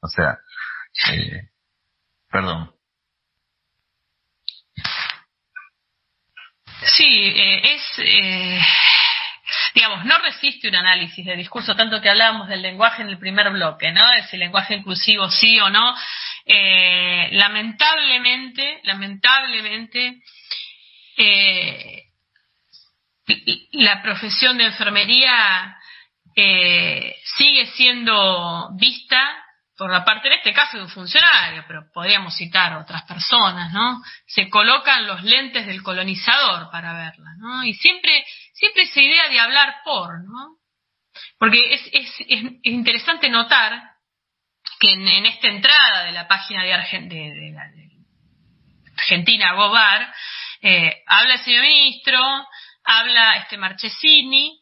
o 0.00 0.08
sea, 0.08 0.38
eh, 1.12 1.48
perdón. 2.30 2.72
Sí, 6.82 7.32
eh, 7.36 7.74
es, 7.74 7.82
eh, 7.98 8.60
digamos, 9.74 10.04
no 10.04 10.18
resiste 10.18 10.68
un 10.68 10.74
análisis 10.74 11.24
de 11.24 11.36
discurso, 11.36 11.74
tanto 11.74 12.00
que 12.02 12.10
hablábamos 12.10 12.48
del 12.48 12.60
lenguaje 12.60 13.02
en 13.02 13.08
el 13.08 13.18
primer 13.18 13.50
bloque, 13.50 13.92
¿no? 13.92 14.02
Si 14.28 14.36
el 14.36 14.40
lenguaje 14.40 14.74
inclusivo 14.74 15.30
sí 15.30 15.58
o 15.60 15.70
no. 15.70 15.94
Eh, 16.44 17.28
lamentablemente, 17.32 18.80
lamentablemente, 18.84 20.22
eh, 21.16 22.04
la 23.72 24.02
profesión 24.02 24.58
de 24.58 24.64
enfermería 24.64 25.76
eh, 26.34 27.16
sigue 27.36 27.66
siendo 27.66 28.70
vista 28.76 29.44
por 29.76 29.90
la 29.90 30.04
parte, 30.04 30.28
en 30.28 30.34
este 30.34 30.52
caso, 30.52 30.76
de 30.76 30.84
un 30.84 30.90
funcionario, 30.90 31.64
pero 31.66 31.90
podríamos 31.94 32.36
citar 32.36 32.76
otras 32.76 33.02
personas, 33.04 33.72
¿no? 33.72 34.02
Se 34.26 34.50
colocan 34.50 35.06
los 35.06 35.22
lentes 35.22 35.66
del 35.66 35.82
colonizador 35.82 36.70
para 36.70 36.92
verla, 36.92 37.30
¿no? 37.38 37.64
Y 37.64 37.72
siempre, 37.72 38.24
siempre 38.52 38.82
esa 38.82 39.00
idea 39.00 39.28
de 39.28 39.40
hablar 39.40 39.76
por, 39.82 40.22
¿no? 40.22 40.58
Porque 41.38 41.72
es, 41.72 41.80
es, 41.92 42.14
es 42.28 42.44
interesante 42.64 43.30
notar 43.30 43.82
que 44.80 44.92
en, 44.92 45.26
esta 45.26 45.48
entrada 45.48 46.04
de 46.04 46.12
la 46.12 46.26
página 46.26 46.62
de, 46.64 46.70
de, 46.70 47.52
la, 47.54 47.68
de 47.68 47.90
Argentina 48.96 49.52
Gobar, 49.52 50.12
eh, 50.62 51.02
habla 51.06 51.34
el 51.34 51.40
señor 51.40 51.62
ministro, 51.62 52.18
habla 52.82 53.36
este 53.36 53.58
Marchesini, 53.58 54.58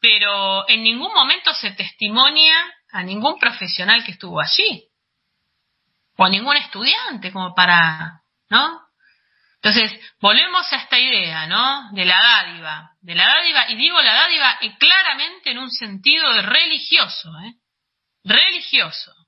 pero 0.00 0.66
en 0.68 0.82
ningún 0.82 1.12
momento 1.12 1.52
se 1.54 1.72
testimonia 1.72 2.56
a 2.90 3.02
ningún 3.02 3.38
profesional 3.38 4.02
que 4.02 4.12
estuvo 4.12 4.40
allí, 4.40 4.84
o 6.16 6.24
a 6.24 6.30
ningún 6.30 6.56
estudiante, 6.56 7.30
como 7.30 7.54
para, 7.54 8.22
¿no? 8.48 8.80
Entonces, 9.56 9.98
volvemos 10.20 10.72
a 10.72 10.76
esta 10.76 10.98
idea, 10.98 11.46
¿no? 11.46 11.90
De 11.92 12.04
la 12.04 12.20
dádiva, 12.20 12.90
de 13.00 13.14
la 13.14 13.26
dádiva, 13.26 13.70
y 13.70 13.76
digo 13.76 14.00
la 14.00 14.14
dádiva 14.14 14.58
claramente 14.78 15.50
en 15.50 15.58
un 15.58 15.70
sentido 15.70 16.32
de 16.32 16.42
religioso, 16.42 17.30
¿eh? 17.40 17.54
Religioso. 18.24 19.23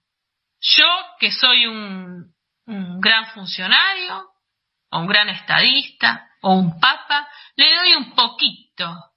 Yo, 0.74 0.86
que 1.20 1.30
soy 1.30 1.66
un, 1.66 2.34
gran 2.66 3.26
funcionario, 3.32 4.30
o 4.90 4.98
un 4.98 5.06
gran 5.06 5.28
estadista, 5.28 6.28
o 6.42 6.54
un 6.54 6.80
papa, 6.80 7.28
le 7.54 7.74
doy 7.74 7.94
un 7.96 8.14
poquito, 8.14 9.12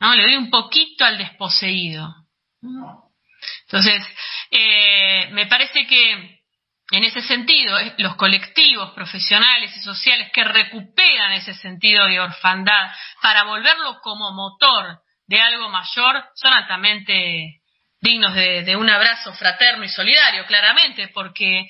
¿no? 0.00 0.14
Le 0.14 0.22
doy 0.22 0.36
un 0.36 0.50
poquito 0.50 1.04
al 1.04 1.18
desposeído. 1.18 2.08
Entonces, 3.62 4.02
eh, 4.50 5.28
me 5.32 5.46
parece 5.46 5.86
que 5.86 6.38
en 6.90 7.04
ese 7.04 7.20
sentido, 7.20 7.76
los 7.98 8.16
colectivos 8.16 8.92
profesionales 8.92 9.76
y 9.76 9.80
sociales 9.80 10.30
que 10.32 10.42
recuperan 10.42 11.32
ese 11.32 11.52
sentido 11.52 12.06
de 12.06 12.18
orfandad 12.18 12.90
para 13.20 13.44
volverlo 13.44 14.00
como 14.00 14.32
motor 14.32 15.02
de 15.26 15.38
algo 15.38 15.68
mayor 15.68 16.24
son 16.34 16.54
altamente 16.54 17.60
dignos 18.00 18.34
de, 18.34 18.76
un 18.76 18.88
abrazo 18.88 19.32
fraterno 19.34 19.84
y 19.84 19.88
solidario, 19.88 20.46
claramente, 20.46 21.08
porque 21.08 21.68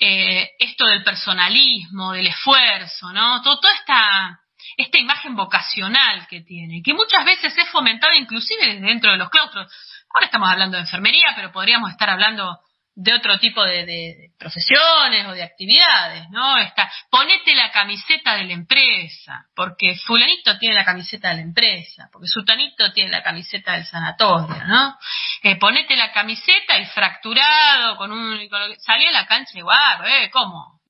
eh, 0.00 0.50
esto 0.58 0.86
del 0.86 1.02
personalismo, 1.02 2.12
del 2.12 2.26
esfuerzo, 2.26 3.12
¿no? 3.12 3.42
toda 3.42 3.72
esta, 3.74 4.40
esta 4.76 4.98
imagen 4.98 5.34
vocacional 5.34 6.26
que 6.28 6.42
tiene, 6.42 6.82
que 6.84 6.94
muchas 6.94 7.24
veces 7.24 7.56
es 7.56 7.68
fomentada 7.70 8.16
inclusive 8.16 8.80
dentro 8.80 9.12
de 9.12 9.18
los 9.18 9.30
claustros. 9.30 9.72
Ahora 10.14 10.26
estamos 10.26 10.50
hablando 10.50 10.76
de 10.76 10.82
enfermería, 10.82 11.32
pero 11.34 11.52
podríamos 11.52 11.90
estar 11.90 12.10
hablando 12.10 12.58
de 12.94 13.14
otro 13.14 13.38
tipo 13.38 13.64
de, 13.64 14.32
profesiones 14.38 15.26
o 15.26 15.32
de 15.32 15.42
actividades, 15.42 16.28
¿no? 16.30 16.58
Está, 16.58 16.92
ponete 17.10 17.54
la 17.54 17.70
camiseta 17.70 18.34
de 18.34 18.44
la 18.44 18.52
empresa, 18.52 19.46
porque 19.54 19.96
fulanito 19.96 20.58
tiene 20.58 20.74
la 20.74 20.84
camiseta 20.84 21.30
de 21.30 21.36
la 21.36 21.40
empresa, 21.42 22.08
porque 22.12 22.28
sutanito 22.28 22.92
tiene 22.92 23.10
la 23.10 23.22
camiseta 23.22 23.72
del 23.72 23.86
sanatorio, 23.86 24.62
¿no? 24.66 24.98
Eh, 25.42 25.56
ponete 25.56 25.96
la 25.96 26.12
camiseta 26.12 26.78
y 26.78 26.86
fracturado 26.86 27.96
con 27.96 28.12
un... 28.12 28.38
salí 28.78 29.06
a 29.06 29.12
la 29.12 29.26
cancha 29.26 29.56
igual, 29.58 30.04
¿eh? 30.06 30.30
¿Cómo? 30.30 30.80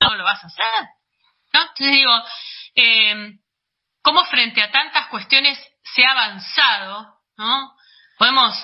¿No 0.00 0.14
lo 0.16 0.24
vas 0.24 0.42
a 0.42 0.48
hacer? 0.48 0.88
¿No? 1.52 1.60
Entonces 1.62 1.92
digo, 1.92 2.12
eh, 2.74 3.38
¿cómo 4.02 4.24
frente 4.24 4.62
a 4.62 4.72
tantas 4.72 5.06
cuestiones 5.06 5.58
se 5.82 6.04
ha 6.04 6.10
avanzado, 6.12 7.20
¿no? 7.36 7.76
Podemos, 8.18 8.54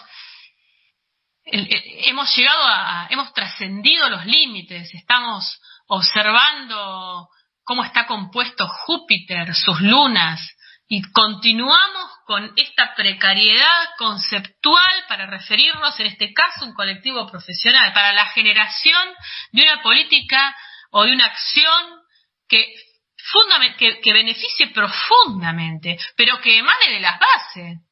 hemos 1.46 2.36
llegado 2.36 2.62
a, 2.62 3.06
hemos 3.10 3.32
trascendido 3.32 4.08
los 4.08 4.26
límites, 4.26 4.92
estamos 4.94 5.60
observando 5.86 7.28
cómo 7.62 7.84
está 7.84 8.06
compuesto 8.06 8.66
Júpiter, 8.66 9.54
sus 9.54 9.80
lunas, 9.80 10.40
y 10.88 11.02
continuamos 11.10 12.10
con 12.26 12.52
esta 12.56 12.94
precariedad 12.94 13.88
conceptual 13.98 15.04
para 15.08 15.26
referirnos, 15.26 15.98
en 15.98 16.06
este 16.06 16.32
caso, 16.32 16.64
un 16.64 16.74
colectivo 16.74 17.28
profesional, 17.28 17.92
para 17.92 18.12
la 18.12 18.26
generación 18.26 19.08
de 19.52 19.62
una 19.62 19.82
política 19.82 20.54
o 20.90 21.04
de 21.04 21.12
una 21.12 21.26
acción 21.26 22.00
que 22.48 24.12
beneficie 24.12 24.68
profundamente, 24.68 25.98
pero 26.16 26.40
que 26.40 26.58
emane 26.58 26.90
de 26.90 27.00
las 27.00 27.18
bases. 27.18 27.85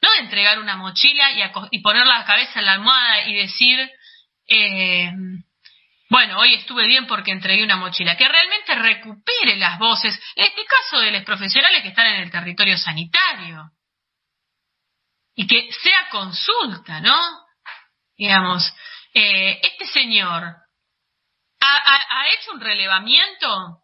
No 0.00 0.12
de 0.12 0.18
entregar 0.18 0.58
una 0.58 0.76
mochila 0.76 1.32
y, 1.70 1.80
poner 1.80 2.06
la 2.06 2.24
cabeza 2.24 2.60
en 2.60 2.66
la 2.66 2.72
almohada 2.72 3.28
y 3.28 3.34
decir, 3.34 3.90
eh, 4.46 5.10
bueno, 6.10 6.38
hoy 6.38 6.54
estuve 6.54 6.86
bien 6.86 7.06
porque 7.06 7.32
entregué 7.32 7.64
una 7.64 7.76
mochila. 7.76 8.16
Que 8.16 8.28
realmente 8.28 8.74
recupere 8.74 9.56
las 9.56 9.78
voces, 9.78 10.18
en 10.36 10.44
este 10.44 10.64
caso 10.64 11.00
de 11.00 11.10
los 11.10 11.24
profesionales 11.24 11.82
que 11.82 11.88
están 11.88 12.06
en 12.06 12.22
el 12.22 12.30
territorio 12.30 12.78
sanitario. 12.78 13.70
Y 15.34 15.46
que 15.46 15.70
sea 15.72 16.08
consulta, 16.10 17.00
¿no? 17.00 17.16
Digamos, 18.16 18.74
eh, 19.14 19.60
este 19.62 19.86
señor 19.86 20.56
ha, 21.60 22.28
hecho 22.28 22.52
un 22.52 22.60
relevamiento 22.60 23.82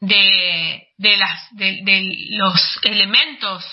de, 0.00 0.88
de, 0.96 1.16
las, 1.16 1.48
de, 1.52 1.80
de 1.82 2.02
los 2.30 2.78
elementos 2.82 3.64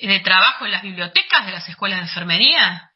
de 0.00 0.20
trabajo 0.20 0.64
en 0.66 0.72
las 0.72 0.82
bibliotecas 0.82 1.46
de 1.46 1.52
las 1.52 1.68
escuelas 1.68 1.98
de 1.98 2.06
enfermería? 2.06 2.90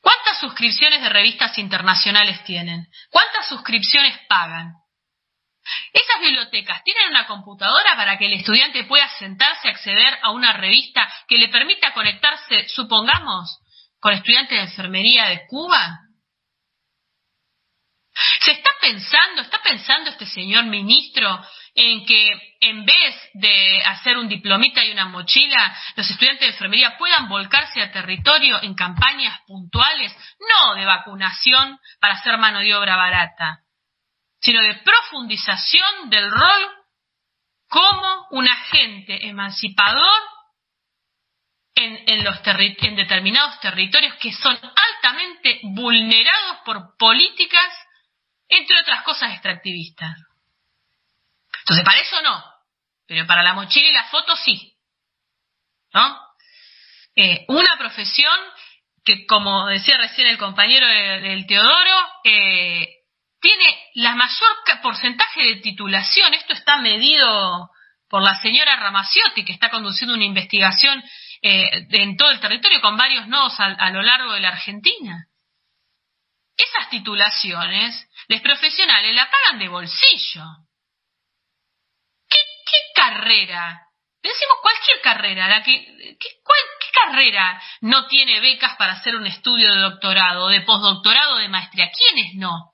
¿Cuántas 0.00 0.38
suscripciones 0.38 1.02
de 1.02 1.08
revistas 1.08 1.58
internacionales 1.58 2.44
tienen? 2.44 2.86
¿Cuántas 3.10 3.48
suscripciones 3.48 4.16
pagan? 4.28 4.72
Esas 5.92 6.20
bibliotecas 6.20 6.82
tienen 6.84 7.08
una 7.08 7.26
computadora 7.26 7.96
para 7.96 8.16
que 8.16 8.26
el 8.26 8.34
estudiante 8.34 8.84
pueda 8.84 9.08
sentarse 9.18 9.66
a 9.66 9.72
acceder 9.72 10.18
a 10.22 10.30
una 10.30 10.52
revista 10.52 11.12
que 11.26 11.38
le 11.38 11.48
permita 11.48 11.92
conectarse, 11.92 12.68
supongamos, 12.68 13.58
con 13.98 14.12
estudiantes 14.12 14.56
de 14.56 14.64
enfermería 14.64 15.24
de 15.26 15.44
Cuba. 15.48 15.98
¿Se 18.40 18.52
está 18.52 18.70
pensando, 18.80 19.42
está 19.42 19.60
pensando 19.60 20.10
este 20.10 20.26
señor 20.26 20.64
ministro 20.66 21.44
en 21.76 22.06
que 22.06 22.56
en 22.60 22.86
vez 22.86 23.14
de 23.34 23.82
hacer 23.84 24.16
un 24.16 24.28
diplomita 24.28 24.82
y 24.82 24.92
una 24.92 25.04
mochila, 25.06 25.76
los 25.94 26.10
estudiantes 26.10 26.40
de 26.40 26.52
enfermería 26.52 26.96
puedan 26.96 27.28
volcarse 27.28 27.82
al 27.82 27.92
territorio 27.92 28.62
en 28.62 28.74
campañas 28.74 29.38
puntuales, 29.46 30.16
no 30.40 30.74
de 30.74 30.86
vacunación 30.86 31.78
para 32.00 32.14
hacer 32.14 32.38
mano 32.38 32.60
de 32.60 32.74
obra 32.74 32.96
barata, 32.96 33.60
sino 34.40 34.62
de 34.62 34.74
profundización 34.76 36.08
del 36.08 36.30
rol 36.30 36.72
como 37.68 38.26
un 38.30 38.48
agente 38.48 39.28
emancipador 39.28 40.22
en 42.86 42.96
determinados 42.96 43.60
territorios 43.60 44.14
que 44.14 44.32
son 44.32 44.56
altamente 44.56 45.60
vulnerados 45.62 46.58
por 46.64 46.96
políticas, 46.96 47.70
entre 48.48 48.80
otras 48.80 49.02
cosas, 49.02 49.32
extractivistas. 49.32 50.16
Entonces, 51.66 51.84
para 51.84 51.98
eso 51.98 52.22
no, 52.22 52.44
pero 53.08 53.26
para 53.26 53.42
la 53.42 53.52
mochila 53.52 53.88
y 53.88 53.92
la 53.92 54.04
foto 54.04 54.36
sí. 54.36 54.72
¿No? 55.92 56.16
Eh, 57.16 57.44
una 57.48 57.76
profesión 57.76 58.38
que, 59.04 59.26
como 59.26 59.66
decía 59.66 59.98
recién 59.98 60.28
el 60.28 60.38
compañero 60.38 60.86
del 60.86 61.44
Teodoro, 61.46 62.08
eh, 62.22 62.86
tiene 63.40 63.64
la 63.94 64.14
mayor 64.14 64.48
porcentaje 64.80 65.42
de 65.42 65.56
titulación. 65.56 66.34
Esto 66.34 66.52
está 66.52 66.76
medido 66.76 67.68
por 68.08 68.22
la 68.22 68.36
señora 68.36 68.76
Ramaciotti, 68.76 69.44
que 69.44 69.52
está 69.52 69.68
conduciendo 69.68 70.14
una 70.14 70.24
investigación 70.24 71.02
eh, 71.42 71.88
en 71.90 72.16
todo 72.16 72.30
el 72.30 72.38
territorio 72.38 72.80
con 72.80 72.96
varios 72.96 73.26
nodos 73.26 73.58
a, 73.58 73.90
lo 73.90 74.02
largo 74.02 74.34
de 74.34 74.40
la 74.40 74.50
Argentina. 74.50 75.26
Esas 76.56 76.90
titulaciones, 76.90 78.08
los 78.28 78.40
profesionales 78.40 79.16
la 79.16 79.28
pagan 79.28 79.58
de 79.58 79.68
bolsillo 79.68 80.44
carrera? 82.94 83.82
Decimos 84.22 84.56
cualquier 84.60 85.00
carrera, 85.02 85.48
la 85.48 85.62
que, 85.62 85.72
¿qué, 86.18 86.28
¿qué 86.40 86.90
carrera 86.92 87.62
no 87.82 88.06
tiene 88.06 88.40
becas 88.40 88.76
para 88.76 88.94
hacer 88.94 89.14
un 89.14 89.26
estudio 89.26 89.72
de 89.72 89.80
doctorado, 89.80 90.48
de 90.48 90.62
postdoctorado, 90.62 91.36
de 91.36 91.48
maestría? 91.48 91.90
¿Quiénes 91.90 92.34
no? 92.34 92.72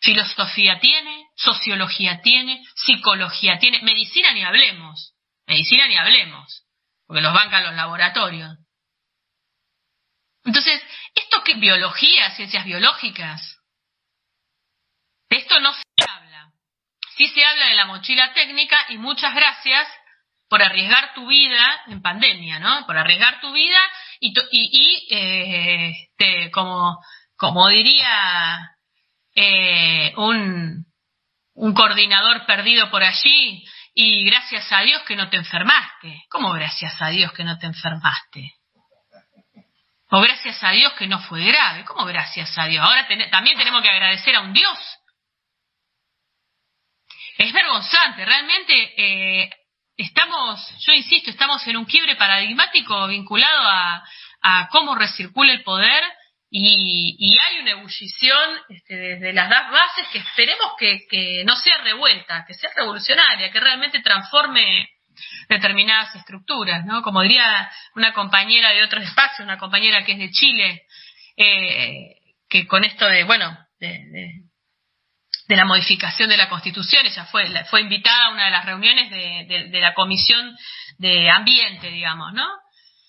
Filosofía 0.00 0.78
tiene, 0.80 1.26
sociología 1.36 2.20
tiene, 2.22 2.62
psicología 2.74 3.58
tiene, 3.58 3.82
medicina 3.82 4.32
ni 4.32 4.42
hablemos. 4.42 5.14
Medicina 5.46 5.86
ni 5.88 5.96
hablemos, 5.96 6.64
porque 7.06 7.22
los 7.22 7.34
bancan 7.34 7.64
los 7.64 7.74
laboratorios. 7.74 8.56
Entonces, 10.44 10.82
¿esto 11.14 11.42
qué 11.44 11.54
biología, 11.54 12.30
ciencias 12.32 12.64
biológicas? 12.64 13.58
Esto 15.28 15.60
no 15.60 15.72
se. 15.72 15.82
Sí 17.16 17.28
se 17.28 17.44
habla 17.44 17.66
de 17.66 17.74
la 17.74 17.86
mochila 17.86 18.32
técnica 18.32 18.86
y 18.88 18.98
muchas 18.98 19.34
gracias 19.34 19.88
por 20.48 20.62
arriesgar 20.62 21.14
tu 21.14 21.26
vida 21.26 21.82
en 21.86 22.02
pandemia, 22.02 22.58
¿no? 22.58 22.86
Por 22.86 22.98
arriesgar 22.98 23.40
tu 23.40 23.52
vida 23.52 23.78
y, 24.20 24.34
y, 24.50 25.08
eh, 25.10 25.90
este, 25.90 26.50
como, 26.50 26.98
como 27.36 27.68
diría 27.68 28.70
eh, 29.34 30.12
un, 30.16 30.84
un 31.54 31.74
coordinador 31.74 32.44
perdido 32.46 32.90
por 32.90 33.02
allí, 33.02 33.64
y 33.94 34.24
gracias 34.24 34.70
a 34.72 34.80
Dios 34.80 35.02
que 35.02 35.16
no 35.16 35.28
te 35.28 35.36
enfermaste. 35.36 36.24
¿Cómo 36.30 36.52
gracias 36.52 37.00
a 37.00 37.08
Dios 37.08 37.32
que 37.32 37.44
no 37.44 37.58
te 37.58 37.66
enfermaste? 37.66 38.54
O 40.10 40.20
gracias 40.20 40.62
a 40.62 40.70
Dios 40.70 40.92
que 40.94 41.06
no 41.06 41.18
fue 41.20 41.44
grave. 41.44 41.84
¿Cómo 41.84 42.04
gracias 42.04 42.56
a 42.58 42.66
Dios? 42.66 42.84
Ahora 42.86 43.06
también 43.30 43.56
tenemos 43.56 43.82
que 43.82 43.90
agradecer 43.90 44.34
a 44.36 44.40
un 44.40 44.52
Dios. 44.52 44.78
Es 47.42 47.52
vergonzante, 47.52 48.24
realmente 48.24 48.72
eh, 48.96 49.50
estamos, 49.96 50.64
yo 50.86 50.92
insisto, 50.92 51.28
estamos 51.28 51.66
en 51.66 51.76
un 51.76 51.84
quiebre 51.86 52.14
paradigmático 52.14 53.08
vinculado 53.08 53.62
a, 53.64 54.68
cómo 54.70 54.94
recircula 54.94 55.52
el 55.52 55.64
poder 55.64 56.04
y, 56.50 57.36
hay 57.36 57.58
una 57.58 57.72
ebullición 57.72 58.50
este, 58.68 58.94
desde 58.94 59.32
las 59.32 59.48
dos 59.48 59.70
bases 59.72 60.06
que 60.12 60.18
esperemos 60.18 60.72
que, 60.78 61.42
no 61.44 61.56
sea 61.56 61.78
revuelta, 61.78 62.44
que 62.46 62.54
sea 62.54 62.70
revolucionaria, 62.76 63.50
que 63.50 63.58
realmente 63.58 64.00
transforme 64.02 64.88
determinadas 65.48 66.14
estructuras, 66.14 66.84
¿no? 66.84 67.02
Como 67.02 67.22
diría 67.22 67.68
una 67.96 68.12
compañera 68.12 68.70
de 68.70 68.84
otros 68.84 69.02
espacios, 69.02 69.40
una 69.40 69.58
compañera 69.58 70.04
que 70.04 70.12
es 70.12 70.18
de 70.18 70.30
Chile, 70.30 70.82
eh, 71.36 72.20
que 72.48 72.68
con 72.68 72.84
esto 72.84 73.08
de, 73.08 73.24
bueno, 73.24 73.58
de, 73.80 74.44
la 75.48 75.64
modificación 75.64 76.28
de 76.28 76.36
la 76.36 76.48
Constitución, 76.48 77.04
ella 77.04 77.24
fue, 77.26 77.46
fue 77.66 77.80
invitada 77.80 78.26
a 78.26 78.30
una 78.30 78.44
de 78.46 78.50
las 78.50 78.64
reuniones 78.64 79.10
de, 79.10 79.68
de 79.70 79.80
la 79.80 79.94
Comisión 79.94 80.56
de 80.98 81.30
Ambiente, 81.30 81.90
digamos, 81.90 82.32
¿no? 82.32 82.46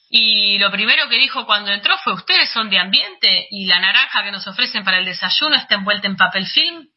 Y 0.10 0.60
lo 0.60 0.70
primero 0.70 1.10
que 1.10 1.18
dijo 1.18 1.46
cuando 1.48 1.72
entró 1.72 1.98
fue, 1.98 2.14
ustedes 2.14 2.48
son 2.52 2.70
de 2.70 2.78
ambiente 2.78 3.48
y 3.50 3.66
la 3.66 3.80
naranja 3.80 4.24
que 4.24 4.32
nos 4.32 4.46
ofrecen 4.46 4.84
para 4.84 5.00
el 5.00 5.06
desayuno 5.06 5.56
está 5.56 5.74
envuelta 5.74 6.08
en 6.08 6.16
papel 6.16 6.46
film. 6.46 6.88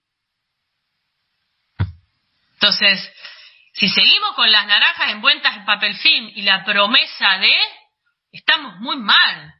Entonces, 2.54 3.10
si 3.72 3.88
seguimos 3.88 4.34
con 4.34 4.50
las 4.50 4.66
naranjas 4.66 5.12
envueltas 5.12 5.56
en 5.56 5.64
papel 5.64 5.94
film 5.96 6.30
y 6.34 6.42
la 6.42 6.62
promesa 6.64 7.38
de, 7.38 7.54
estamos 8.32 8.80
muy 8.80 8.98
mal. 8.98 9.54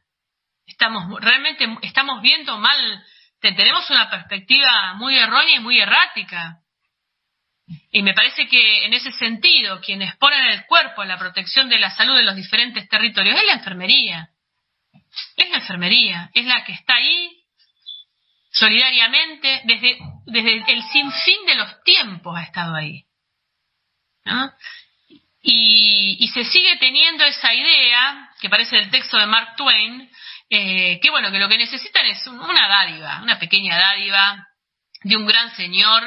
Estamos 0.67 1.19
realmente, 1.19 1.67
estamos 1.81 2.21
viendo 2.21 2.57
mal, 2.57 3.05
tenemos 3.39 3.89
una 3.89 4.09
perspectiva 4.09 4.93
muy 4.95 5.17
errónea 5.17 5.57
y 5.57 5.59
muy 5.59 5.79
errática. 5.79 6.59
Y 7.91 8.01
me 8.01 8.13
parece 8.13 8.47
que 8.47 8.85
en 8.85 8.93
ese 8.93 9.11
sentido, 9.11 9.81
quienes 9.81 10.15
ponen 10.17 10.45
el 10.47 10.65
cuerpo 10.65 11.03
en 11.03 11.09
la 11.09 11.17
protección 11.17 11.67
de 11.69 11.79
la 11.79 11.91
salud 11.91 12.15
de 12.15 12.23
los 12.23 12.35
diferentes 12.35 12.87
territorios 12.87 13.37
es 13.37 13.45
la 13.45 13.53
enfermería. 13.53 14.29
Es 15.35 15.49
la 15.49 15.57
enfermería, 15.57 16.29
es 16.33 16.45
la 16.45 16.63
que 16.63 16.73
está 16.73 16.95
ahí 16.95 17.43
solidariamente, 18.51 19.61
desde, 19.65 19.97
desde 20.25 20.71
el 20.71 20.83
sinfín 20.83 21.45
de 21.45 21.55
los 21.55 21.83
tiempos 21.83 22.37
ha 22.37 22.43
estado 22.43 22.75
ahí. 22.75 23.03
Y, 25.41 26.17
y, 26.19 26.27
se 26.29 26.43
sigue 26.43 26.75
teniendo 26.77 27.23
esa 27.23 27.53
idea, 27.53 28.29
que 28.41 28.49
parece 28.49 28.75
del 28.75 28.89
texto 28.89 29.17
de 29.17 29.25
Mark 29.25 29.55
Twain, 29.55 30.09
eh, 30.49 30.99
que 31.01 31.09
bueno, 31.09 31.31
que 31.31 31.39
lo 31.39 31.49
que 31.49 31.57
necesitan 31.57 32.05
es 32.05 32.25
una 32.27 32.67
dádiva, 32.67 33.21
una 33.21 33.39
pequeña 33.39 33.77
dádiva 33.77 34.47
de 35.03 35.17
un 35.17 35.25
gran 35.25 35.55
señor 35.55 36.03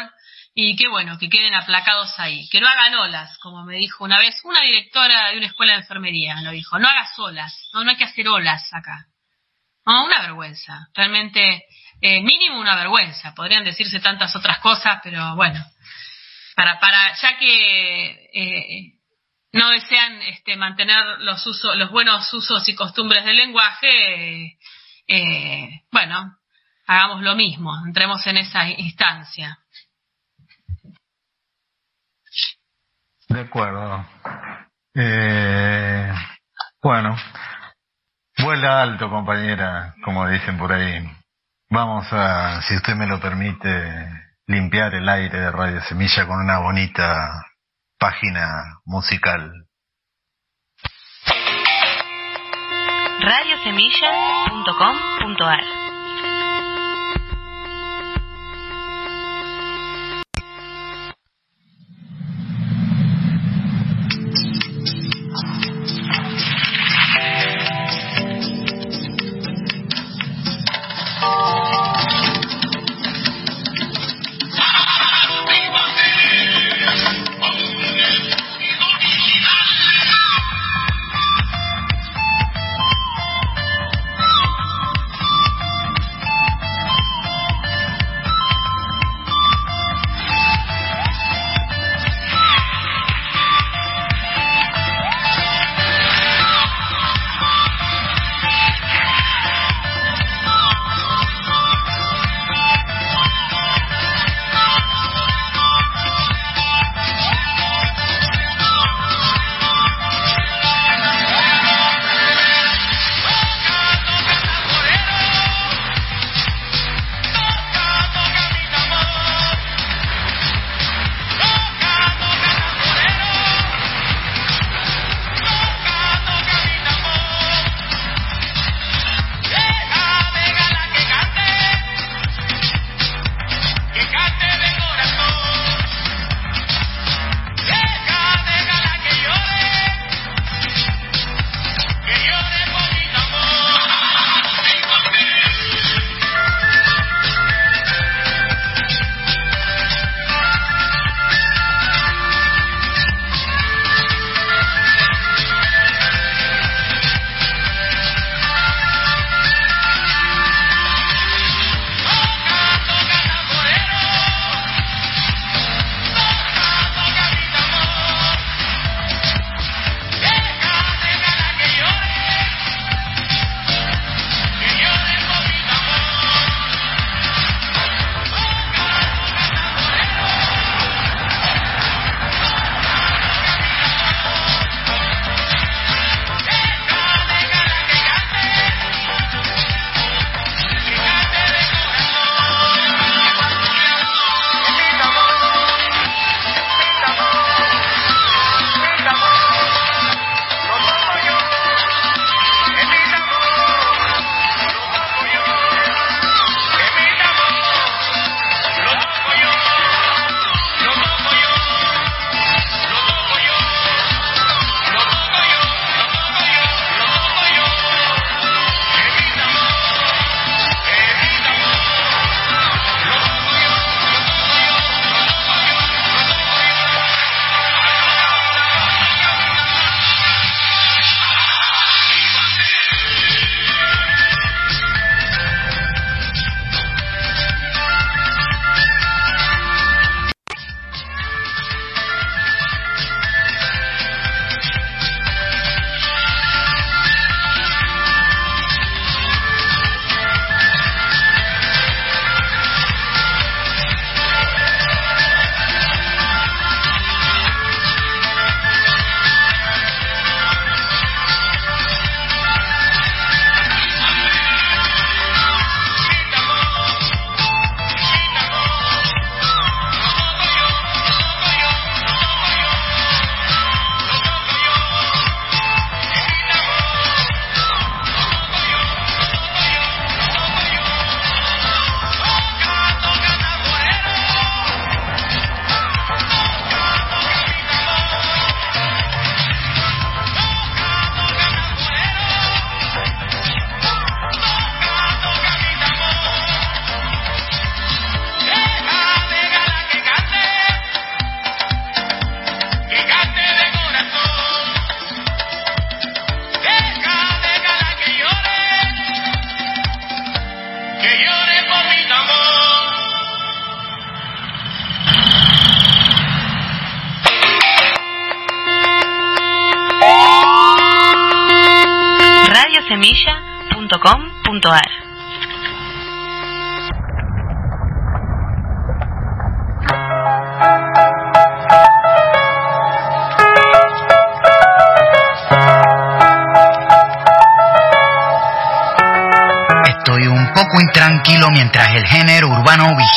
y 0.54 0.76
qué 0.76 0.88
bueno, 0.88 1.18
que 1.18 1.28
queden 1.28 1.54
aplacados 1.54 2.12
ahí, 2.18 2.48
que 2.48 2.60
no 2.60 2.68
hagan 2.68 2.94
olas, 2.94 3.38
como 3.38 3.64
me 3.64 3.76
dijo 3.76 4.04
una 4.04 4.18
vez 4.18 4.40
una 4.44 4.62
directora 4.62 5.28
de 5.28 5.38
una 5.38 5.46
escuela 5.46 5.72
de 5.74 5.80
enfermería, 5.80 6.40
lo 6.42 6.50
dijo, 6.50 6.78
no 6.78 6.88
hagas 6.88 7.16
olas, 7.18 7.68
no, 7.72 7.84
no 7.84 7.90
hay 7.90 7.96
que 7.96 8.04
hacer 8.04 8.28
olas 8.28 8.62
acá. 8.72 9.06
No, 9.86 10.04
una 10.04 10.20
vergüenza, 10.20 10.88
realmente, 10.94 11.64
eh, 12.00 12.20
mínimo 12.20 12.60
una 12.60 12.76
vergüenza, 12.76 13.34
podrían 13.34 13.64
decirse 13.64 14.00
tantas 14.00 14.34
otras 14.36 14.58
cosas, 14.58 15.00
pero 15.02 15.36
bueno, 15.36 15.64
para, 16.56 16.78
para, 16.80 17.14
ya 17.14 17.38
que 17.38 18.28
eh, 18.34 18.99
no 19.52 19.70
desean 19.70 20.22
este, 20.22 20.56
mantener 20.56 21.04
los 21.20 21.44
los 21.76 21.90
buenos 21.90 22.32
usos 22.32 22.68
y 22.68 22.74
costumbres 22.74 23.24
del 23.24 23.36
lenguaje, 23.36 24.58
eh, 25.06 25.82
bueno, 25.90 26.36
hagamos 26.86 27.22
lo 27.22 27.34
mismo, 27.34 27.72
entremos 27.86 28.24
en 28.26 28.38
esa 28.38 28.68
instancia. 28.68 29.58
De 33.28 33.40
acuerdo. 33.40 34.04
Eh, 34.94 36.12
bueno, 36.82 37.16
vuela 38.38 38.82
alto, 38.82 39.08
compañera, 39.08 39.94
como 40.04 40.28
dicen 40.28 40.58
por 40.58 40.72
ahí. 40.72 41.08
Vamos 41.70 42.12
a, 42.12 42.60
si 42.62 42.74
usted 42.74 42.94
me 42.96 43.06
lo 43.06 43.20
permite, 43.20 43.68
limpiar 44.46 44.94
el 44.94 45.08
aire 45.08 45.38
de 45.38 45.50
Radio 45.52 45.80
Semilla 45.82 46.26
con 46.26 46.40
una 46.40 46.58
bonita 46.58 47.49
página 48.00 48.80
musical. 48.86 49.52
radiosemilla.com.ar. 53.20 55.79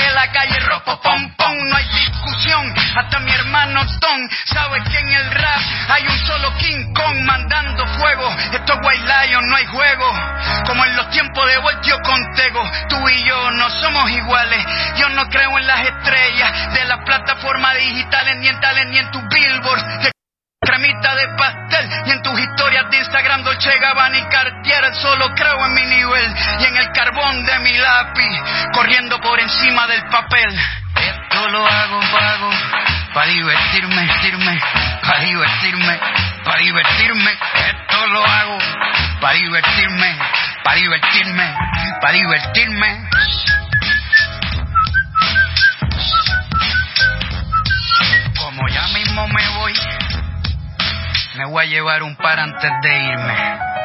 de 0.00 0.14
la 0.14 0.30
calle 0.32 0.58
ropo 0.60 1.00
pom 1.00 1.34
pom, 1.36 1.56
no 1.68 1.76
hay 1.76 1.88
discusión. 1.88 2.74
Hasta 2.96 3.18
mi 3.20 3.32
hermano 3.32 3.80
Tom 4.00 4.20
sabe 4.46 4.82
que 4.84 4.98
en 4.98 5.08
el 5.08 5.30
rap 5.30 5.60
hay 5.88 6.06
un 6.06 6.18
solo 6.26 6.54
King 6.56 6.92
Kong 6.94 7.16
mandando 7.24 7.86
fuego. 7.98 8.30
Esto 8.52 8.72
es 8.72 8.78
White 8.82 9.06
Lion, 9.06 9.46
no 9.48 9.56
hay 9.56 9.66
juego. 9.66 10.12
Como 10.66 10.84
en 10.84 10.96
los 10.96 11.10
tiempos 11.10 11.46
de 11.46 11.58
Voltio 11.58 11.98
Contego, 12.02 12.70
tú 12.88 13.08
y 13.08 13.24
yo 13.26 13.50
no 13.52 13.70
somos 13.70 14.10
iguales. 14.10 14.64
Yo 14.96 15.08
no 15.10 15.28
creo 15.28 15.58
en 15.58 15.66
las 15.66 15.80
estrellas 15.80 16.74
de 16.74 16.84
las 16.84 16.98
plataformas 17.04 17.76
digitales, 17.76 18.36
ni 18.38 18.48
en 18.48 18.60
tales, 18.60 18.86
ni 18.88 18.98
en 18.98 19.10
tus 19.10 19.22
billboards. 19.28 20.02
De 20.02 20.14
cremita 20.64 21.14
de 21.14 21.28
pastel 21.36 21.90
y 22.06 22.10
en 22.10 22.22
tus 22.22 22.40
historias 22.40 22.90
de 22.90 22.96
Instagram 22.96 23.42
Dolce 23.42 23.78
Gabbana 23.78 24.18
y 24.18 24.24
Solo 24.94 25.28
creo 25.34 25.66
en 25.66 25.74
mi 25.74 25.84
nivel 25.86 26.34
y 26.60 26.64
en 26.64 26.76
el 26.76 26.90
carbón 26.92 27.46
de 27.46 27.58
mi 27.60 27.76
lápiz 27.76 28.40
corriendo 28.72 29.20
por 29.20 29.38
encima 29.38 29.86
del 29.86 30.02
papel. 30.06 30.58
Esto 30.96 31.48
lo 31.48 31.66
hago 31.66 32.00
pago 32.12 32.50
para 33.12 33.26
divertirme, 33.28 34.02
divertirme, 34.02 34.60
para 35.02 35.20
divertirme, 35.20 36.00
para 36.44 36.58
divertirme. 36.58 37.30
Esto 37.32 38.06
lo 38.06 38.24
hago 38.24 38.58
para 39.20 39.34
divertirme, 39.34 40.18
para 40.64 40.76
divertirme, 40.76 41.54
para 42.00 42.12
divertirme. 42.14 43.08
Como 48.38 48.68
ya 48.68 48.88
mismo 48.88 49.28
me 49.28 49.48
voy 49.58 49.74
me 51.36 51.44
voy 51.46 51.64
a 51.64 51.68
llevar 51.68 52.02
un 52.02 52.16
par 52.16 52.38
antes 52.38 52.70
de 52.82 53.04
irme. 53.06 53.83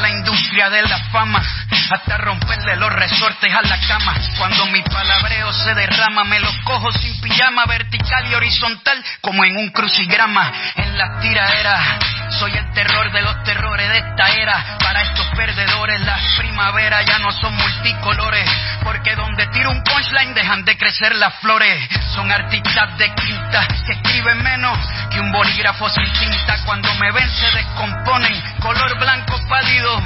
La 0.00 0.10
industria 0.10 0.70
de 0.70 0.82
la 0.82 0.98
fama 1.10 1.42
hasta 1.90 2.18
romperle 2.18 2.76
los 2.76 2.92
resortes 2.92 3.52
a 3.54 3.62
la 3.62 3.78
cama. 3.86 4.14
Cuando 4.38 4.66
mi 4.66 4.82
palabreo 4.82 5.52
se 5.52 5.74
derrama, 5.74 6.24
me 6.24 6.40
los 6.40 6.56
cojo 6.64 6.90
sin 6.92 7.20
pijama, 7.20 7.66
vertical 7.66 8.26
y 8.30 8.34
horizontal, 8.34 9.04
como 9.20 9.44
en 9.44 9.56
un 9.56 9.70
crucigrama. 9.70 10.52
En 10.76 10.96
las 10.96 11.20
tiraderas, 11.20 12.19
soy 12.38 12.52
el 12.56 12.72
terror 12.72 13.10
de 13.12 13.22
los 13.22 13.42
terrores 13.44 13.88
de 13.88 13.98
esta 13.98 14.28
era. 14.30 14.78
Para 14.78 15.02
estos 15.02 15.26
perdedores, 15.36 16.00
las 16.00 16.20
primaveras 16.36 17.04
ya 17.04 17.18
no 17.18 17.32
son 17.32 17.54
multicolores, 17.56 18.48
porque 18.82 19.14
donde 19.16 19.46
tiro 19.48 19.70
un 19.70 19.82
punchline 19.82 20.34
dejan 20.34 20.64
de 20.64 20.76
crecer 20.76 21.14
las 21.16 21.34
flores. 21.40 21.88
Son 22.14 22.30
artistas 22.30 22.96
de 22.98 23.12
quinta 23.14 23.66
que 23.86 23.92
escriben 23.92 24.42
menos 24.42 24.78
que 25.10 25.20
un 25.20 25.32
bolígrafo 25.32 25.88
sin 25.90 26.12
tinta. 26.12 26.56
Cuando 26.64 26.92
me 26.94 27.10
ven 27.12 27.30
se 27.30 27.50
descomponen, 27.50 28.42
color 28.60 28.98
blanco 28.98 29.38
pálido, 29.48 30.02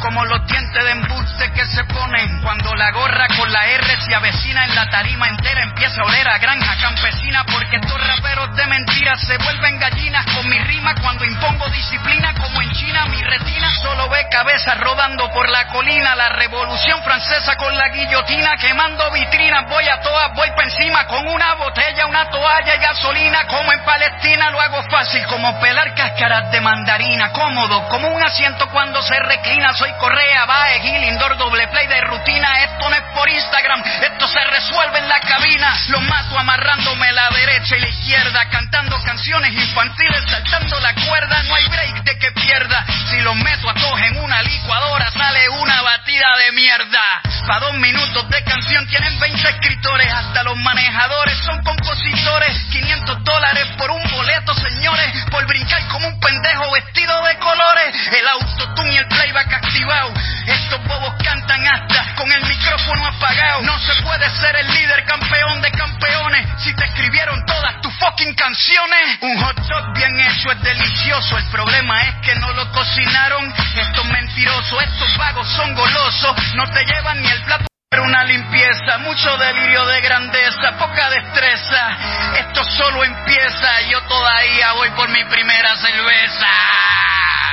como 0.00 0.24
los 0.24 0.46
dientes 0.46 0.84
de 0.84 0.90
embuste 0.90 1.52
que 1.52 1.66
se 1.66 1.84
ponen. 1.84 2.42
Cuando 2.42 2.74
la 2.74 2.90
gorra 2.92 3.26
con 3.36 3.50
la 3.52 3.66
R 3.66 4.00
se 4.00 4.14
avecina 4.14 4.64
en 4.64 4.74
la 4.74 4.88
tarima 4.90 5.28
entera, 5.28 5.62
empieza 5.62 6.00
a 6.00 6.04
oler 6.04 6.28
a 6.28 6.38
granja 6.38 6.76
campesina, 6.80 7.44
porque 7.44 7.76
estos 7.76 8.06
raperos 8.06 8.54
de 8.56 8.66
mentiras 8.66 9.20
se 9.26 9.36
vuelven 9.38 9.78
gallinas 9.78 10.26
con 10.34 10.48
mi 10.48 10.58
rima 10.60 10.94
cuando 10.96 11.24
impongo 11.24 11.67
disciplina, 11.70 12.34
como 12.34 12.60
en 12.62 12.70
China 12.70 13.06
mi 13.06 13.22
retina 13.22 13.70
solo 13.82 14.08
ve 14.08 14.26
cabezas 14.30 14.78
rodando 14.78 15.30
por 15.32 15.48
la 15.48 15.66
colina. 15.68 16.14
La 16.14 16.28
revolución 16.30 17.02
francesa 17.02 17.56
con 17.56 17.76
la 17.76 17.88
guillotina 17.88 18.56
quemando 18.56 19.10
vitrinas, 19.10 19.68
voy 19.68 19.86
a 19.88 20.00
todas, 20.00 20.32
voy 20.34 20.50
pa' 20.56 20.64
encima 20.64 21.06
con 21.06 21.26
una 21.28 21.54
botella, 21.54 22.06
una 22.06 22.28
toalla 22.30 22.74
y 22.74 22.78
gasolina, 22.78 23.46
como 23.46 23.72
en 23.72 23.84
Palestina 23.84 24.50
lo 24.50 24.60
hago 24.60 24.82
fácil, 24.90 25.24
como 25.26 25.58
pelar 25.60 25.94
cáscaras 25.94 26.50
de 26.50 26.60
mandarina, 26.60 27.32
cómodo, 27.32 27.88
como 27.88 28.08
un 28.08 28.22
asiento 28.22 28.68
cuando 28.70 29.02
se 29.02 29.18
reclina, 29.20 29.72
soy 29.74 29.92
Correa, 29.98 30.46
Bae, 30.46 30.80
Gil, 30.80 31.04
Indoor, 31.04 31.36
doble 31.36 31.68
play 31.68 31.86
de 31.86 32.00
rutina, 32.02 32.64
esto 32.64 32.88
no 32.88 32.96
es 32.96 33.02
por 33.14 33.28
Instagram, 33.28 33.82
esto 34.02 34.28
se 34.28 34.44
resuelve 34.44 34.98
en 34.98 35.08
la 35.08 35.20
cabina, 35.20 35.76
los 35.88 36.02
mato 36.02 36.38
amarrándome 36.38 37.12
la 37.12 37.30
derecha 37.30 37.76
y 37.76 37.80
la 37.80 37.88
izquierda, 37.88 38.48
cantando 38.50 38.98
canciones 39.02 39.52
infantiles, 39.52 40.22
saltando 40.28 40.80
la 40.80 40.94
cuerda, 40.94 41.42
hay 41.58 41.68
break 41.68 42.04
de 42.04 42.18
que 42.18 42.30
pierda, 42.32 42.84
si 43.10 43.20
los 43.20 43.34
meto 43.34 43.68
a 43.68 43.74
todos 43.74 44.00
en 44.00 44.16
una 44.20 44.42
licuadora 44.42 45.10
sale 45.10 45.48
una 45.48 45.82
batida 45.82 46.36
de 46.36 46.52
mierda, 46.52 47.22
pa' 47.46 47.58
dos 47.58 47.74
minutos 47.74 48.28
de 48.28 48.44
canción 48.44 48.86
tienen 48.86 49.18
20 49.18 49.48
escritores, 49.48 50.12
hasta 50.12 50.44
los 50.44 50.56
manejadores 50.56 51.36
son 51.44 51.60
compositores, 51.64 52.54
500 52.70 53.24
dólares 53.24 53.66
por 53.76 53.90
un 53.90 54.02
boleto, 54.10 54.54
señores, 54.54 55.24
por 55.30 55.46
brincar 55.46 55.86
como 55.88 56.06
un 56.06 56.20
pendejo 56.20 56.70
vestido 56.72 57.24
de 57.24 57.38
colores, 57.38 57.94
el 58.12 58.28
autotune 58.28 58.92
y 58.92 58.96
el 58.98 59.08
playback 59.08 59.52
activado, 59.54 60.12
estos 60.46 60.84
bobos 60.84 61.14
cantan 61.24 61.66
hasta 61.66 62.14
con 62.14 62.30
el 62.30 62.42
micrófono 62.46 63.06
apagado, 63.06 63.62
no 63.62 63.78
se 63.80 64.00
puede 64.02 64.30
ser 64.30 64.54
el 64.56 64.74
líder 64.74 65.04
campeón 65.04 65.60
de 65.60 65.70
campeones, 65.72 66.46
si 66.62 66.74
te 66.74 66.84
escribieron 66.84 67.44
todas 67.46 67.80
tus 67.80 67.92
fucking 67.98 68.34
canciones, 68.34 69.18
un 69.22 69.42
hot 69.42 69.56
dog 69.56 69.94
bien 69.94 70.20
hecho 70.20 70.52
es 70.52 70.62
delicioso, 70.62 71.36
el 71.36 71.47
problema 71.50 72.02
es 72.02 72.14
que 72.22 72.34
no 72.36 72.52
lo 72.52 72.70
cocinaron, 72.72 73.52
estos 73.76 74.04
mentirosos, 74.06 74.82
estos 74.82 75.16
vagos 75.16 75.48
son 75.54 75.74
golosos, 75.74 76.54
no 76.54 76.66
te 76.70 76.84
llevan 76.84 77.20
ni 77.22 77.28
el 77.28 77.42
plato 77.42 77.68
pero 77.90 78.02
una 78.02 78.22
limpieza, 78.24 78.98
mucho 78.98 79.34
delirio 79.38 79.86
de 79.86 80.00
grandeza, 80.02 80.76
poca 80.78 81.08
destreza. 81.08 81.96
Esto 82.36 82.62
solo 82.76 83.02
empieza, 83.02 83.80
yo 83.90 84.02
todavía 84.02 84.72
voy 84.72 84.90
por 84.90 85.08
mi 85.08 85.24
primera 85.24 85.74
cerveza. 85.76 86.46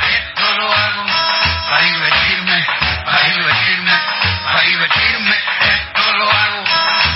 Esto 0.09 0.57
lo 0.57 0.73
hago 0.73 1.05
para 1.69 1.85
divertirme, 1.85 2.65
para 3.05 3.23
divertirme, 3.29 3.91
para 4.43 4.61
divertirme. 4.61 5.35
Esto 5.61 6.13
lo 6.17 6.29
hago 6.29 6.63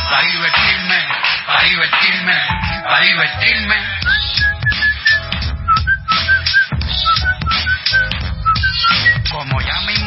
para 0.09 0.23
divertirme, 0.23 1.07
para 1.45 1.63
divertirme, 1.63 2.33
para 2.83 2.99
divertirme. 2.99 3.75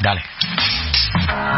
Dale. 0.00 0.24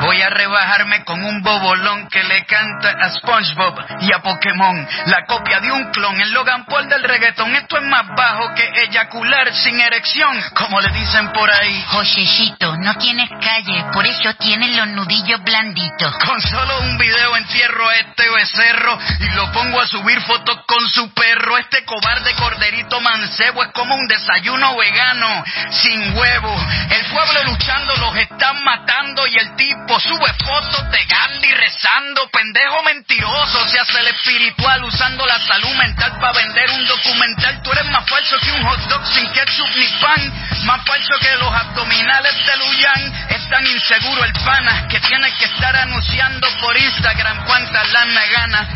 Voy 0.00 0.20
a 0.20 0.30
rebajarme 0.30 1.04
con 1.04 1.22
un 1.22 1.42
bobolón 1.42 2.08
que 2.08 2.22
le 2.22 2.44
canta 2.46 2.90
a 2.90 3.10
SpongeBob 3.10 3.74
y 4.00 4.12
a 4.12 4.18
Pokémon. 4.18 4.88
La 5.06 5.24
copia 5.26 5.60
de 5.60 5.70
un 5.70 5.90
clon, 5.92 6.20
el 6.20 6.32
Logan 6.32 6.64
Paul 6.66 6.88
del 6.88 7.04
reggaetón. 7.04 7.54
Esto 7.54 7.76
es 7.78 7.84
más 7.84 8.06
bajo 8.16 8.52
que 8.54 8.68
eyacular 8.84 9.52
sin 9.54 9.78
erección, 9.80 10.42
como 10.54 10.80
le 10.80 10.88
dicen 10.92 11.32
por 11.32 11.50
ahí. 11.50 11.84
Josecito, 11.88 12.76
no 12.78 12.94
tienes 12.96 13.30
calle, 13.40 13.84
por 13.92 14.04
eso 14.06 14.34
tienes 14.34 14.76
los 14.76 14.88
nudillos 14.88 15.42
blanditos. 15.42 16.16
Con 16.18 16.40
solo 16.40 16.80
un 16.80 16.98
video 16.98 17.36
entierro 17.36 17.90
este 17.92 18.21
becerro 18.42 18.98
y 19.20 19.28
lo 19.36 19.52
pongo 19.52 19.80
a 19.80 19.86
subir 19.86 20.20
fotos 20.22 20.58
con 20.66 20.88
su 20.90 21.12
perro. 21.14 21.58
Este 21.58 21.84
cobarde 21.84 22.34
corderito 22.34 23.00
mancebo 23.00 23.62
es 23.62 23.70
como 23.72 23.94
un 23.94 24.06
desayuno 24.08 24.76
vegano, 24.76 25.44
sin 25.70 26.16
huevo. 26.16 26.66
El 26.90 27.04
pueblo 27.06 27.44
luchando 27.44 27.96
los 27.96 28.16
están 28.16 28.62
matando 28.64 29.26
y 29.28 29.36
el 29.38 29.56
tipo 29.56 30.00
sube 30.00 30.32
fotos 30.44 30.90
de 30.90 31.04
Gandhi 31.04 31.52
rezando. 31.54 32.28
Pendejo 32.32 32.82
mentiroso, 32.82 33.68
se 33.68 33.78
hace 33.78 33.98
el 34.00 34.08
espiritual 34.08 34.84
usando 34.84 35.24
la 35.26 35.38
salud 35.38 35.74
mental 35.76 36.18
para 36.20 36.32
vender 36.32 36.70
un 36.70 36.84
documental. 36.86 37.62
Tú 37.62 37.72
eres 37.72 37.88
más 37.90 38.08
falso 38.08 38.36
que 38.38 38.52
un 38.52 38.62
hot 38.64 38.80
dog 38.88 39.06
sin 39.06 39.30
ketchup 39.32 39.70
ni 39.76 39.86
pan. 40.00 40.64
Más 40.64 40.84
falso 40.84 41.14
que 41.20 41.36
los 41.36 41.54
abdominales 41.54 42.34
de 42.46 42.56
Luyan. 42.56 43.28
Es 43.28 43.48
tan 43.48 43.66
inseguro 43.66 44.24
el 44.24 44.32
pana 44.32 44.88
que 44.88 44.98
tiene 45.00 45.30
que 45.38 45.44
estar 45.44 45.76
anunciando 45.76 46.48
por 46.60 46.76
Instagram 46.76 47.44
cuántas 47.44 47.92
lana 47.92 48.31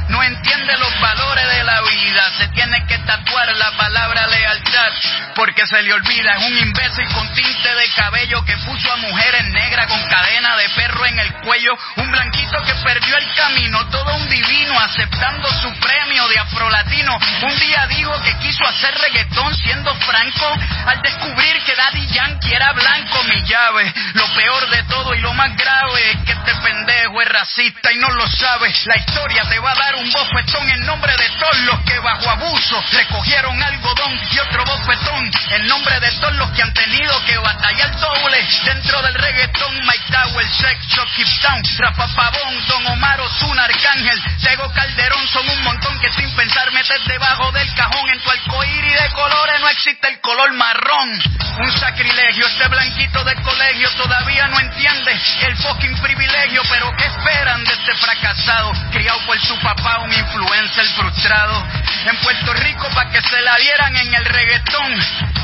No 0.08 0.22
entiende 0.22 0.76
los 0.76 1.00
valores 1.00 1.48
de 1.48 1.64
la 1.64 1.80
vida. 1.80 2.30
Se 2.36 2.48
tiene 2.48 2.84
que 2.86 2.98
tatuar 2.98 3.56
la 3.56 3.70
palabra 3.72 4.26
lealtad 4.26 4.92
porque 5.34 5.66
se 5.66 5.82
le 5.82 5.94
olvida. 5.94 6.32
Es 6.32 6.44
un 6.44 6.58
imbécil 6.58 7.08
con 7.14 7.32
tinte 7.32 7.74
de 7.74 7.88
cabello 7.96 8.44
que 8.44 8.56
puso 8.58 8.92
a 8.92 8.96
mujeres 8.96 9.44
negras 9.46 9.86
con 9.86 10.02
cadena 10.08 10.56
de 10.56 10.68
perro 10.70 11.06
en 11.06 11.18
el 11.20 11.32
cuello. 11.36 11.74
Un 11.96 12.10
blanquito 12.10 12.62
que 12.64 12.74
perdió 12.84 13.16
el 13.16 13.34
camino. 13.34 13.86
Todo 13.88 14.16
un 14.16 14.28
divino 14.28 14.78
aceptando 14.78 15.48
su 15.62 15.72
premio 15.80 16.28
de 16.28 16.38
afrolatino. 16.38 17.18
Un 17.42 17.58
día 17.58 17.86
dijo 17.86 18.12
que 18.22 18.36
quiso 18.38 18.66
hacer 18.66 18.94
reggaetón 18.94 19.54
siendo 19.54 19.94
franco 20.00 20.54
al 20.86 21.00
descubrir 21.00 21.62
que 21.64 21.74
Daddy 21.74 22.06
Yankee 22.08 22.52
era 22.52 22.72
blanco. 22.72 23.22
Mi 23.24 23.42
llave, 23.46 23.92
lo 24.12 24.26
peor 24.34 24.68
de 24.68 24.82
todo 24.84 25.14
y 25.14 25.20
lo 25.20 25.32
más 25.32 25.56
grave 25.56 26.10
es 26.10 26.16
que 26.24 26.32
este 26.32 26.54
pendejo 26.56 27.22
es 27.22 27.28
racista 27.28 27.90
y 27.92 27.96
no 27.96 28.10
lo 28.10 28.26
sabe. 28.28 28.70
La 28.84 28.96
historia 28.98 29.45
te 29.48 29.58
va 29.58 29.70
a 29.70 29.74
dar 29.74 29.94
un 29.96 30.10
bofetón 30.10 30.68
en 30.70 30.86
nombre 30.86 31.12
de 31.16 31.28
todos 31.38 31.58
los 31.60 31.80
que 31.84 31.98
bajo 31.98 32.30
abuso 32.30 32.82
recogieron 32.92 33.62
algodón 33.62 34.20
y 34.30 34.38
otro 34.38 34.64
bofetón 34.64 35.30
en 35.50 35.66
nombre 35.66 35.98
de 36.00 36.10
todos 36.12 36.34
los 36.36 36.50
que 36.50 36.62
han 36.62 36.72
tenido 36.72 37.24
que 37.24 37.38
batallar 37.38 37.96
doble 37.98 38.46
dentro 38.64 39.02
del 39.02 39.14
reggaetón. 39.14 39.86
Mike 39.86 40.04
Tower, 40.10 40.46
Sex 40.48 40.86
Keep 41.16 41.28
Town, 41.40 41.62
Rafa 41.78 42.08
Pavón, 42.14 42.66
Don 42.68 42.86
Omar 42.88 43.20
Ozuna, 43.20 43.64
Arcángel, 43.64 44.22
Tego 44.42 44.70
Calderón 44.72 45.26
son 45.28 45.48
un 45.48 45.62
montón 45.64 45.98
que 46.00 46.12
sin 46.12 46.30
pensar 46.36 46.70
metes 46.72 47.04
debajo 47.06 47.50
del 47.52 47.72
cajón. 47.74 48.10
En 48.10 48.20
tu 48.20 48.30
arcoíris 48.30 49.00
de 49.00 49.08
colores 49.12 49.60
no 49.60 49.68
existe 49.68 50.08
el 50.08 50.20
color 50.20 50.52
marrón. 50.54 51.22
Un 51.58 51.72
sacrilegio, 51.72 52.46
este 52.46 52.68
blanquito 52.68 53.24
de 53.24 53.34
colegio 53.36 53.90
todavía 53.92 54.46
no 54.48 54.60
entiende 54.60 55.18
el 55.46 55.56
fucking 55.56 55.96
privilegio. 56.02 56.62
Pero 56.68 56.94
¿qué 56.96 57.06
esperan 57.06 57.64
de 57.64 57.72
este 57.72 57.94
fracasado? 57.94 58.72
Criado 58.92 59.18
por 59.26 59.35
su 59.40 59.58
papá, 59.60 59.98
un 60.00 60.12
influencer 60.12 60.86
frustrado. 60.96 61.66
En 62.06 62.16
Puerto 62.18 62.54
Rico 62.54 62.88
para 62.94 63.10
que 63.10 63.20
se 63.20 63.40
la 63.40 63.56
dieran 63.56 63.96
en 63.96 64.14
el 64.14 64.24
reggaetón. 64.24 64.92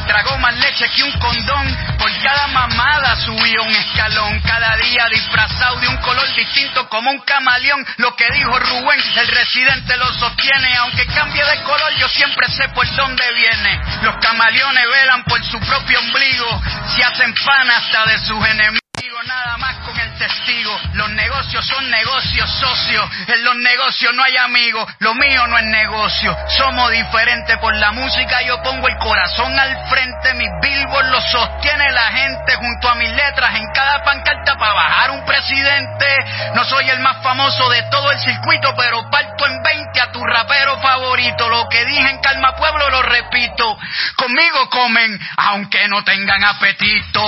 Tragó 0.06 0.38
más 0.38 0.54
leche 0.58 0.88
que 0.90 1.02
un 1.04 1.12
condón. 1.18 1.96
Por 1.98 2.10
cada 2.22 2.46
mamada 2.48 3.16
subió 3.16 3.62
un 3.62 3.74
escalón. 3.74 4.40
Cada 4.40 4.76
día 4.76 5.06
disfrazado 5.10 5.80
de 5.80 5.88
un 5.88 5.96
color 5.98 6.34
distinto 6.34 6.88
como 6.88 7.10
un 7.10 7.20
camaleón. 7.20 7.84
Lo 7.98 8.14
que 8.16 8.26
dijo 8.32 8.58
Rubén, 8.58 9.00
el 9.16 9.28
residente 9.28 9.96
lo 9.96 10.12
sostiene. 10.14 10.76
Aunque 10.78 11.06
cambie 11.06 11.44
de 11.44 11.62
color, 11.62 11.92
yo 11.98 12.08
siempre 12.08 12.46
sé 12.48 12.68
por 12.70 12.86
dónde 12.96 13.24
viene. 13.32 13.80
Los 14.02 14.16
camaleones 14.16 14.84
velan 14.88 15.24
por 15.24 15.42
su 15.44 15.58
propio 15.60 15.98
ombligo. 16.00 16.62
Se 16.94 17.04
hacen 17.04 17.34
pan 17.44 17.70
hasta 17.70 18.06
de 18.06 18.18
sus 18.20 18.46
enemigos. 18.46 18.82
Nada 19.24 19.56
más 19.56 19.76
testigo. 20.22 20.78
Los 20.94 21.10
negocios 21.10 21.66
son 21.66 21.90
negocios 21.90 22.48
socios. 22.60 23.10
En 23.26 23.44
los 23.44 23.56
negocios 23.56 24.14
no 24.14 24.22
hay 24.22 24.36
amigos. 24.36 24.88
Lo 25.00 25.14
mío 25.14 25.46
no 25.48 25.58
es 25.58 25.64
negocio. 25.64 26.36
Somos 26.56 26.90
diferentes 26.92 27.58
por 27.58 27.74
la 27.76 27.90
música. 27.92 28.40
Yo 28.42 28.62
pongo 28.62 28.86
el 28.88 28.96
corazón 28.98 29.58
al 29.58 29.88
frente. 29.88 30.34
Mis 30.34 30.48
billboards 30.60 31.10
lo 31.10 31.20
sostiene 31.20 31.90
la 31.90 32.06
gente 32.12 32.54
junto 32.54 32.88
a 32.88 32.94
mis 32.94 33.10
letras 33.10 33.56
en 33.56 33.66
cada 33.72 34.02
pancarta 34.04 34.56
para 34.56 34.74
bajar 34.74 35.10
un 35.10 35.24
presidente. 35.24 36.06
No 36.54 36.64
soy 36.64 36.88
el 36.90 37.00
más 37.00 37.20
famoso 37.22 37.68
de 37.70 37.82
todo 37.90 38.12
el 38.12 38.18
circuito, 38.20 38.74
pero 38.76 39.10
parto 39.10 39.46
en 39.46 39.62
20 39.62 40.00
a 40.00 40.12
tu 40.12 40.24
rapero 40.24 40.78
favorito. 40.78 41.48
Lo 41.48 41.68
que 41.68 41.84
dije 41.84 42.08
en 42.10 42.20
Calma 42.20 42.54
Pueblo 42.54 42.88
lo 42.90 43.02
repito. 43.02 43.76
Conmigo 44.16 44.70
comen, 44.70 45.18
aunque 45.36 45.88
no 45.88 46.04
tengan 46.04 46.44
apetito. 46.44 47.22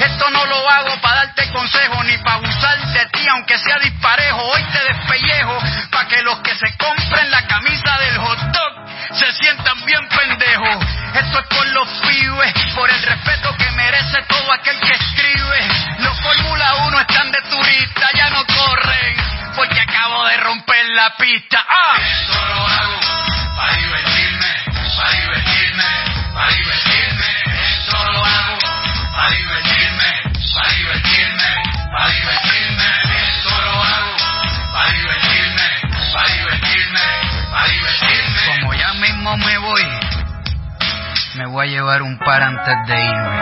Esto 0.00 0.30
no 0.30 0.44
lo 0.44 0.68
hago 0.68 1.00
para 1.00 1.26
darte 1.26 1.50
consejo 1.50 2.02
ni 2.04 2.18
para 2.26 2.38
abusar 2.38 2.76
de 2.92 3.06
ti, 3.06 3.28
aunque 3.28 3.56
sea 3.56 3.78
disparejo. 3.78 4.42
Hoy 4.42 4.62
te 4.64 4.82
despellejo 4.92 5.58
para 5.92 6.08
que 6.08 6.22
los 6.22 6.40
que 6.40 6.54
se 6.56 6.76
compren 6.76 7.30
la 7.30 7.46
camisa 7.46 7.98
del 7.98 8.18
hot 8.18 8.38
dog 8.50 8.72
se 9.14 9.32
sientan 9.32 9.84
bien 9.84 10.08
pendejos. 10.08 10.84
Esto 11.14 11.38
es 11.38 11.46
por 11.46 11.66
los 11.68 11.88
pibes, 11.88 12.52
por 12.74 12.90
el 12.90 13.02
respeto 13.02 13.56
que 13.56 13.70
merece 13.70 14.22
todo 14.28 14.52
aquel 14.52 14.78
que 14.80 14.92
escribe. 14.92 15.68
Los 16.00 16.20
Fórmula 16.20 16.74
1 16.86 17.00
están 17.00 17.30
de 17.30 17.42
turista, 17.42 18.10
ya 18.14 18.30
no 18.30 18.44
corren, 18.44 19.16
porque 19.54 19.80
acabo 19.80 20.26
de 20.26 20.36
romper 20.38 20.84
la 20.96 21.16
pista. 21.16 21.64
¡Ah! 21.68 21.94
Esto 21.96 22.44
lo 22.44 22.66
hago 22.66 23.00
para 23.56 23.72
divertirme, 23.76 24.54
para 24.96 25.10
divertirme, 25.12 25.84
para 26.34 26.52
divertirme. 26.52 27.26
Esto 27.78 28.12
lo 28.12 28.24
hago 28.24 28.58
para 29.14 29.30
divertirme, 29.30 30.22
para 30.54 30.68
divertirme, 30.72 31.45
para 31.96 32.10
divertirme. 32.10 32.84
Esto 33.30 33.50
lo 33.50 33.82
hago 33.82 34.16
para 34.72 34.92
divertirme, 34.92 35.62
para 36.12 36.28
divertirme, 36.28 37.00
para 37.50 37.68
divertirme. 37.68 38.60
Como 38.60 38.74
ya 38.74 38.92
mismo 38.94 39.36
me 39.38 39.58
voy, 39.58 39.82
me 41.36 41.46
voy 41.46 41.66
a 41.66 41.70
llevar 41.70 42.02
un 42.02 42.18
par 42.18 42.42
antes 42.42 42.76
de 42.86 43.04
irme. 43.04 43.38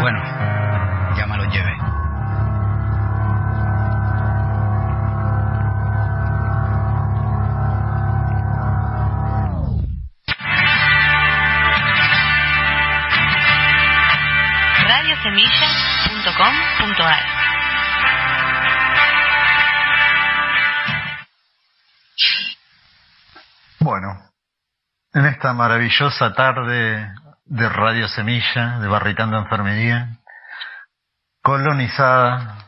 Bueno, 0.00 0.22
ya 1.16 1.26
me 1.26 1.36
lo 1.38 1.44
llevé. 1.44 1.80
Bueno, 23.80 24.08
en 25.12 25.26
esta 25.26 25.52
maravillosa 25.52 26.32
tarde 26.34 27.12
de 27.46 27.68
Radio 27.68 28.06
Semilla, 28.08 28.78
de 28.78 28.88
Barricando 28.88 29.38
Enfermería, 29.38 30.18
colonizada, 31.42 32.58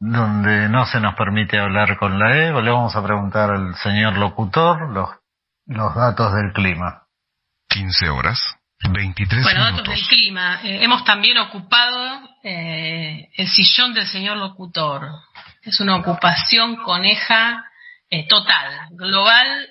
donde 0.00 0.68
no 0.68 0.86
se 0.86 1.00
nos 1.00 1.14
permite 1.14 1.58
hablar 1.58 1.96
con 1.98 2.18
la 2.18 2.36
EVA, 2.36 2.60
le 2.62 2.70
vamos 2.70 2.96
a 2.96 3.02
preguntar 3.04 3.50
al 3.50 3.74
señor 3.76 4.16
locutor 4.18 4.88
los, 4.90 5.10
los 5.66 5.94
datos 5.94 6.34
del 6.34 6.52
clima. 6.52 7.04
15 7.68 8.08
horas, 8.08 8.55
23 8.80 9.42
Bueno, 9.42 9.60
datos 9.60 9.82
minutos. 9.82 9.94
del 9.94 10.06
clima. 10.08 10.60
Eh, 10.62 10.84
hemos 10.84 11.04
también 11.04 11.38
ocupado 11.38 12.28
eh, 12.44 13.28
el 13.36 13.48
sillón 13.48 13.94
del 13.94 14.06
señor 14.06 14.36
locutor. 14.36 15.08
Es 15.62 15.80
una 15.80 15.96
ocupación 15.96 16.76
coneja 16.76 17.64
eh, 18.10 18.26
total, 18.28 18.88
global, 18.90 19.68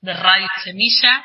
de 0.00 0.14
Radio 0.14 0.48
Semilla. 0.62 1.22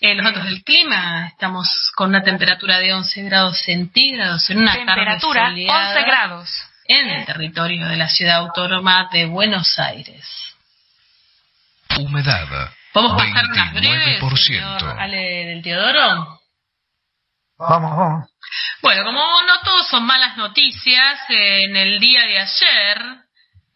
Eh, 0.00 0.14
los 0.14 0.24
datos 0.24 0.44
del 0.44 0.62
clima, 0.64 1.26
estamos 1.28 1.90
con 1.94 2.10
una 2.10 2.22
temperatura 2.22 2.78
de 2.78 2.92
11 2.94 3.22
grados 3.24 3.58
centígrados 3.62 4.48
en 4.50 4.58
una 4.58 4.72
Temperatura 4.72 5.42
tarde 5.42 5.50
soleada 5.66 5.88
11 5.90 6.02
grados. 6.06 6.50
en 6.86 7.10
el 7.10 7.26
territorio 7.26 7.86
de 7.86 7.96
la 7.96 8.08
ciudad 8.08 8.36
autónoma 8.38 9.08
de 9.12 9.26
Buenos 9.26 9.78
Aires. 9.78 10.26
Humedad, 11.98 12.70
¿Podemos 12.92 13.16
pasar 13.22 13.44
unas 13.46 13.72
breves, 13.74 14.20
29%. 14.22 14.36
señor 14.38 15.00
Ale 15.00 15.46
del 15.46 15.62
Teodoro? 15.62 16.39
Vamos, 17.60 17.94
vamos. 17.94 18.30
Bueno, 18.80 19.04
como 19.04 19.20
no 19.20 19.60
todos 19.62 19.86
son 19.88 20.06
malas 20.06 20.38
noticias, 20.38 21.20
en 21.28 21.76
el 21.76 22.00
día 22.00 22.22
de 22.22 22.38
ayer 22.38 23.02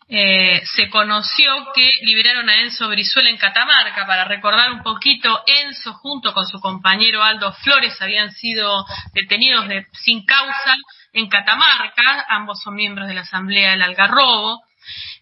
eh, 0.08 0.62
se 0.64 0.88
conoció 0.88 1.52
que 1.74 1.90
liberaron 2.00 2.48
a 2.48 2.62
Enzo 2.62 2.88
Brizuela 2.88 3.28
en 3.28 3.36
Catamarca. 3.36 4.06
Para 4.06 4.24
recordar 4.24 4.72
un 4.72 4.82
poquito, 4.82 5.42
Enzo 5.46 5.92
junto 5.92 6.32
con 6.32 6.46
su 6.46 6.60
compañero 6.60 7.22
Aldo 7.22 7.52
Flores 7.52 8.00
habían 8.00 8.32
sido 8.32 8.86
detenidos 9.12 9.68
de, 9.68 9.86
sin 9.92 10.24
causa 10.24 10.76
en 11.12 11.28
Catamarca. 11.28 12.24
Ambos 12.30 12.62
son 12.62 12.76
miembros 12.76 13.06
de 13.06 13.14
la 13.14 13.20
Asamblea 13.20 13.72
del 13.72 13.82
Algarrobo. 13.82 14.62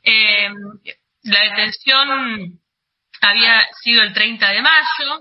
Eh, 0.04 0.50
la 1.24 1.40
detención 1.40 2.61
había 3.22 3.66
sido 3.82 4.02
el 4.02 4.12
30 4.12 4.50
de 4.50 4.62
mayo. 4.62 5.20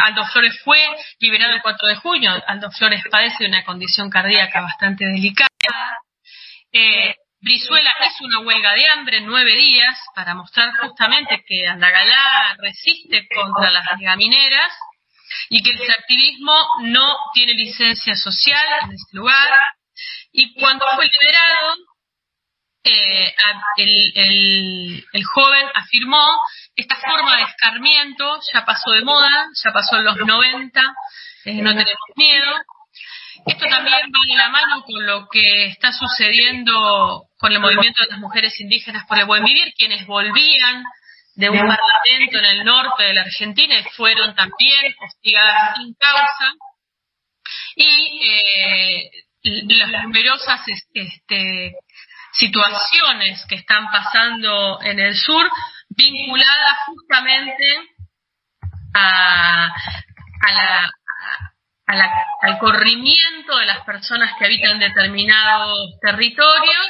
Aldo 0.00 0.24
Flores 0.26 0.58
fue 0.64 0.80
liberado 1.18 1.54
el 1.54 1.62
4 1.62 1.88
de 1.88 1.96
junio. 1.96 2.32
Aldo 2.46 2.70
Flores 2.70 3.02
padece 3.10 3.36
de 3.40 3.48
una 3.48 3.64
condición 3.64 4.08
cardíaca 4.08 4.60
bastante 4.60 5.04
delicada. 5.04 5.48
Eh, 6.72 7.14
Brizuela 7.40 7.94
hizo 8.06 8.24
una 8.24 8.40
huelga 8.40 8.72
de 8.72 8.88
hambre 8.88 9.18
en 9.18 9.26
nueve 9.26 9.54
días 9.54 9.98
para 10.14 10.34
mostrar 10.34 10.72
justamente 10.80 11.44
que 11.46 11.68
Andagalá 11.68 12.56
resiste 12.58 13.28
contra 13.28 13.70
las 13.70 13.84
gamineras 14.00 14.72
y 15.50 15.62
que 15.62 15.70
el 15.70 15.90
activismo 15.90 16.56
no 16.84 17.16
tiene 17.34 17.52
licencia 17.52 18.14
social 18.14 18.66
en 18.84 18.92
ese 18.92 19.16
lugar. 19.16 19.50
Y 20.32 20.54
cuando 20.54 20.86
fue 20.96 21.06
liberado, 21.06 21.76
eh, 22.84 23.34
el, 23.76 25.04
el, 25.12 25.24
joven 25.24 25.66
afirmó 25.74 26.26
esta 26.76 26.96
forma 26.96 27.36
de 27.36 27.42
escarmiento 27.44 28.40
ya 28.52 28.64
pasó 28.64 28.90
de 28.90 29.02
moda, 29.02 29.46
ya 29.62 29.72
pasó 29.72 29.96
en 29.96 30.04
los 30.04 30.16
90, 30.16 30.80
eh, 31.44 31.54
no 31.54 31.70
tenemos 31.70 32.08
miedo. 32.16 32.52
Esto 33.46 33.66
también 33.68 33.94
va 33.94 34.26
de 34.26 34.36
la 34.36 34.48
mano 34.48 34.82
con 34.82 35.04
lo 35.06 35.28
que 35.28 35.66
está 35.66 35.92
sucediendo 35.92 37.24
con 37.38 37.52
el 37.52 37.60
movimiento 37.60 38.02
de 38.02 38.10
las 38.10 38.18
mujeres 38.18 38.58
indígenas 38.60 39.06
por 39.06 39.18
el 39.18 39.26
buen 39.26 39.44
vivir, 39.44 39.72
quienes 39.76 40.06
volvían 40.06 40.82
de 41.34 41.50
un 41.50 41.58
parlamento 41.58 42.38
en 42.38 42.44
el 42.44 42.64
norte 42.64 43.02
de 43.02 43.12
la 43.12 43.22
Argentina 43.22 43.78
y 43.78 43.84
fueron 43.96 44.34
también 44.34 44.94
hostigadas 45.00 45.76
sin 45.76 45.94
causa. 45.94 46.54
Y 47.76 48.28
eh, 48.30 49.10
las 49.42 50.04
numerosas 50.04 50.60
este, 50.94 51.74
situaciones 52.32 53.44
que 53.48 53.56
están 53.56 53.86
pasando 53.90 54.80
en 54.82 54.98
el 54.98 55.16
sur 55.16 55.48
vinculadas 55.96 56.78
justamente 56.86 57.64
a, 58.94 59.66
a 59.66 60.52
la, 60.52 60.92
al 62.42 62.58
corrimiento 62.58 63.56
de 63.58 63.66
las 63.66 63.84
personas 63.84 64.32
que 64.38 64.46
habitan 64.46 64.78
determinados 64.78 65.98
territorios 66.00 66.88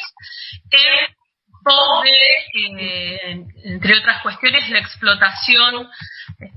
en 0.70 1.14
pos 1.64 2.04
de, 2.04 3.46
entre 3.64 3.98
otras 3.98 4.22
cuestiones, 4.22 4.68
la 4.68 4.80
explotación 4.80 5.88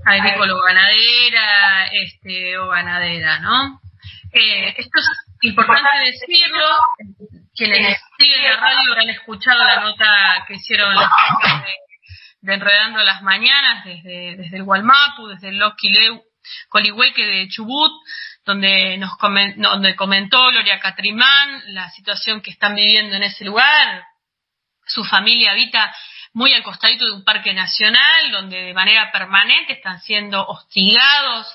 agrícola-ganadera 0.05 1.87
este, 1.93 2.57
o 2.57 2.67
ganadera, 2.67 3.39
¿no? 3.39 3.79
Eh, 4.33 4.75
esto 4.77 4.99
es 4.99 5.07
importante 5.41 5.89
decirlo. 6.03 6.65
Quienes 7.55 7.97
siguen 8.19 8.43
la 8.43 8.57
radio 8.57 8.91
habrán 8.91 9.09
escuchado 9.09 9.63
la 9.63 9.81
nota 9.81 10.45
que 10.47 10.55
hicieron 10.55 10.93
las 10.93 11.09
de, 11.63 11.73
de 12.41 12.53
Enredando 12.53 13.03
las 13.03 13.21
Mañanas 13.21 13.83
desde, 13.85 14.35
desde 14.37 14.57
el 14.57 14.63
Gualmapu, 14.63 15.27
desde 15.27 15.49
el 15.49 15.57
Loquileu 15.57 16.21
Colihueque 16.69 17.25
de 17.25 17.47
Chubut, 17.49 17.91
donde 18.45 18.97
nos 18.97 19.11
donde 19.57 19.95
comentó 19.95 20.47
Gloria 20.47 20.79
Catrimán 20.79 21.73
la 21.73 21.89
situación 21.89 22.41
que 22.41 22.51
están 22.51 22.75
viviendo 22.75 23.15
en 23.15 23.23
ese 23.23 23.43
lugar. 23.43 24.03
Su 24.85 25.03
familia 25.03 25.51
habita 25.51 25.93
muy 26.33 26.53
al 26.53 26.63
costadito 26.63 27.05
de 27.05 27.11
un 27.11 27.25
parque 27.25 27.53
nacional, 27.53 28.31
donde 28.31 28.61
de 28.61 28.73
manera 28.73 29.11
permanente 29.11 29.73
están 29.73 29.99
siendo 29.99 30.45
hostigados 30.45 31.47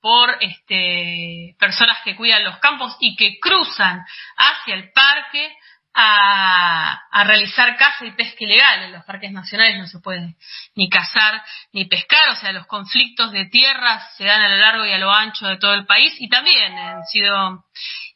por 0.00 0.36
este, 0.40 1.54
personas 1.60 1.98
que 2.04 2.16
cuidan 2.16 2.42
los 2.42 2.58
campos 2.58 2.96
y 2.98 3.14
que 3.14 3.38
cruzan 3.38 4.04
hacia 4.36 4.74
el 4.74 4.90
parque 4.92 5.54
a, 5.94 7.24
realizar 7.24 7.76
caza 7.76 8.04
y 8.06 8.12
pesca 8.12 8.44
ilegal. 8.44 8.84
En 8.84 8.92
los 8.92 9.04
parques 9.04 9.32
nacionales 9.32 9.78
no 9.78 9.86
se 9.86 10.00
puede 10.00 10.36
ni 10.74 10.88
cazar 10.88 11.42
ni 11.72 11.84
pescar, 11.86 12.30
o 12.30 12.36
sea, 12.36 12.52
los 12.52 12.66
conflictos 12.66 13.32
de 13.32 13.46
tierras 13.46 14.16
se 14.16 14.24
dan 14.24 14.42
a 14.42 14.48
lo 14.48 14.56
largo 14.56 14.86
y 14.86 14.92
a 14.92 14.98
lo 14.98 15.12
ancho 15.12 15.46
de 15.46 15.58
todo 15.58 15.74
el 15.74 15.86
país 15.86 16.14
y 16.18 16.28
también 16.28 16.76
han 16.78 17.04
sido 17.04 17.64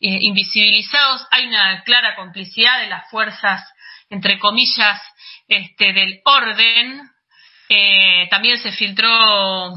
eh, 0.00 0.18
invisibilizados. 0.22 1.26
Hay 1.30 1.46
una 1.46 1.82
clara 1.84 2.16
complicidad 2.16 2.80
de 2.80 2.88
las 2.88 3.08
fuerzas, 3.10 3.62
entre 4.10 4.38
comillas, 4.38 5.00
este, 5.48 5.92
del 5.92 6.20
orden. 6.24 7.02
Eh, 7.68 8.28
también 8.30 8.58
se 8.58 8.72
filtró 8.72 9.72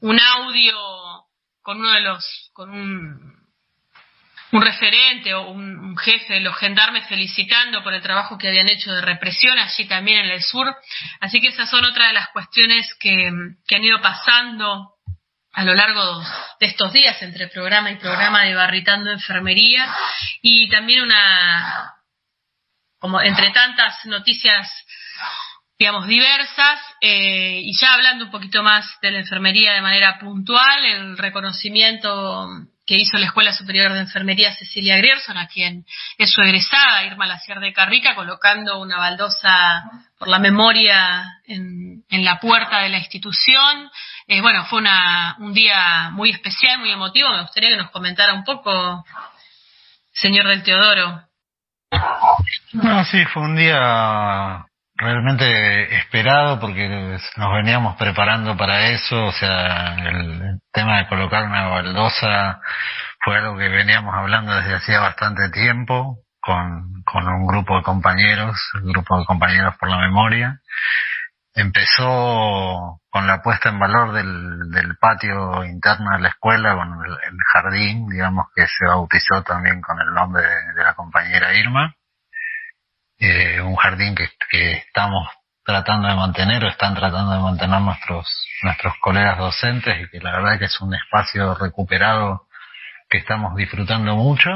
un 0.00 0.20
audio 0.20 0.76
con 1.62 1.78
uno 1.78 1.92
de 1.92 2.00
los, 2.00 2.50
con 2.54 2.70
un 2.70 3.37
un 4.52 4.62
referente 4.62 5.34
o 5.34 5.50
un, 5.50 5.96
jefe 5.98 6.34
de 6.34 6.40
los 6.40 6.56
gendarmes 6.56 7.08
felicitando 7.08 7.82
por 7.82 7.92
el 7.92 8.00
trabajo 8.00 8.38
que 8.38 8.46
habían 8.46 8.68
hecho 8.68 8.92
de 8.92 9.00
represión 9.00 9.58
allí 9.58 9.86
también 9.86 10.26
en 10.26 10.30
el 10.30 10.42
sur. 10.42 10.72
Así 11.20 11.40
que 11.40 11.48
esas 11.48 11.68
son 11.68 11.84
otras 11.84 12.08
de 12.08 12.14
las 12.14 12.28
cuestiones 12.28 12.94
que, 13.00 13.32
que 13.66 13.76
han 13.76 13.84
ido 13.84 14.00
pasando 14.00 14.94
a 15.52 15.64
lo 15.64 15.74
largo 15.74 16.22
de 16.60 16.66
estos 16.66 16.92
días 16.92 17.20
entre 17.22 17.48
programa 17.48 17.90
y 17.90 17.96
programa 17.96 18.44
de 18.44 18.54
Barritando 18.54 19.10
Enfermería 19.10 19.92
y 20.40 20.68
también 20.68 21.02
una, 21.02 21.94
como 23.00 23.20
entre 23.20 23.50
tantas 23.50 24.04
noticias 24.06 24.70
digamos, 25.78 26.08
diversas, 26.08 26.80
eh, 27.00 27.60
y 27.62 27.72
ya 27.78 27.94
hablando 27.94 28.24
un 28.24 28.30
poquito 28.32 28.64
más 28.64 28.98
de 29.00 29.12
la 29.12 29.20
enfermería 29.20 29.74
de 29.74 29.80
manera 29.80 30.18
puntual, 30.18 30.84
el 30.84 31.16
reconocimiento 31.16 32.48
que 32.88 32.96
hizo 32.96 33.18
la 33.18 33.26
Escuela 33.26 33.52
Superior 33.52 33.92
de 33.92 34.00
Enfermería 34.00 34.54
Cecilia 34.54 34.96
Grierson, 34.96 35.36
a 35.36 35.46
quien 35.46 35.84
es 36.16 36.32
su 36.32 36.40
egresada, 36.40 37.04
Irma 37.04 37.26
Laciar 37.26 37.60
de 37.60 37.74
Carrica, 37.74 38.14
colocando 38.14 38.80
una 38.80 38.96
baldosa 38.96 39.84
por 40.18 40.26
la 40.26 40.38
memoria 40.38 41.38
en, 41.46 42.02
la 42.08 42.40
puerta 42.40 42.78
de 42.78 42.88
la 42.88 42.96
institución. 42.96 43.90
Eh, 44.26 44.40
bueno, 44.40 44.64
fue 44.64 44.78
una, 44.78 45.36
un 45.38 45.52
día 45.52 46.08
muy 46.12 46.30
especial, 46.30 46.78
muy 46.78 46.90
emotivo. 46.90 47.28
Me 47.28 47.42
gustaría 47.42 47.68
que 47.68 47.76
nos 47.76 47.90
comentara 47.90 48.32
un 48.32 48.44
poco, 48.44 49.04
señor 50.10 50.48
del 50.48 50.62
Teodoro. 50.62 51.24
No, 52.72 53.04
sí, 53.04 53.22
fue 53.26 53.42
un 53.42 53.54
día 53.54 54.64
realmente 54.98 55.96
esperado 55.96 56.58
porque 56.58 56.88
nos 56.88 57.52
veníamos 57.54 57.96
preparando 57.96 58.56
para 58.56 58.88
eso, 58.88 59.26
o 59.26 59.32
sea, 59.32 59.94
el 59.94 60.60
tema 60.72 60.98
de 60.98 61.08
colocar 61.08 61.44
una 61.44 61.68
baldosa 61.68 62.60
fue 63.24 63.36
algo 63.36 63.56
que 63.56 63.68
veníamos 63.68 64.14
hablando 64.14 64.54
desde 64.54 64.74
hacía 64.74 65.00
bastante 65.00 65.50
tiempo 65.50 66.18
con, 66.40 67.02
con 67.04 67.28
un 67.28 67.46
grupo 67.46 67.76
de 67.76 67.84
compañeros, 67.84 68.56
el 68.74 68.90
grupo 68.90 69.18
de 69.18 69.24
compañeros 69.24 69.76
por 69.78 69.88
la 69.88 69.98
memoria. 69.98 70.60
Empezó 71.54 73.00
con 73.10 73.26
la 73.26 73.40
puesta 73.42 73.68
en 73.68 73.78
valor 73.78 74.12
del, 74.12 74.70
del 74.70 74.96
patio 74.96 75.64
interno 75.64 76.12
de 76.12 76.20
la 76.20 76.28
escuela, 76.28 76.74
con 76.74 77.04
el, 77.04 77.38
jardín, 77.52 78.08
digamos 78.08 78.46
que 78.54 78.66
se 78.66 78.86
bautizó 78.86 79.42
también 79.42 79.80
con 79.80 80.00
el 80.00 80.12
nombre 80.12 80.42
de 80.42 80.84
la 80.84 80.94
compañera 80.94 81.54
Irma 81.54 81.94
eh, 83.18 83.60
un 83.60 83.76
jardín 83.76 84.14
que, 84.14 84.28
estamos 84.72 85.28
tratando 85.64 86.08
de 86.08 86.14
mantener 86.14 86.64
o 86.64 86.68
están 86.68 86.94
tratando 86.94 87.32
de 87.32 87.40
mantener 87.40 87.80
nuestros 87.80 88.26
nuestros 88.62 88.94
colegas 89.00 89.38
docentes 89.38 90.00
y 90.00 90.08
que 90.08 90.20
la 90.20 90.32
verdad 90.32 90.58
que 90.58 90.64
es 90.66 90.80
un 90.80 90.94
espacio 90.94 91.54
recuperado 91.54 92.46
que 93.08 93.18
estamos 93.18 93.54
disfrutando 93.56 94.16
mucho. 94.16 94.50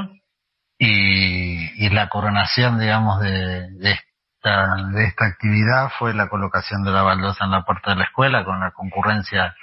Y, 0.78 1.84
y 1.84 1.90
la 1.90 2.08
coronación 2.08 2.78
digamos 2.78 3.20
de, 3.20 3.70
de 3.78 3.92
esta 3.92 4.74
de 4.92 5.04
esta 5.04 5.26
actividad 5.26 5.90
fue 5.98 6.14
la 6.14 6.28
colocación 6.28 6.82
de 6.82 6.90
la 6.90 7.02
baldosa 7.02 7.44
en 7.44 7.52
la 7.52 7.64
puerta 7.64 7.90
de 7.90 7.96
la 7.96 8.04
escuela 8.04 8.44
con 8.44 8.58
la 8.58 8.72
concurrencia 8.72 9.54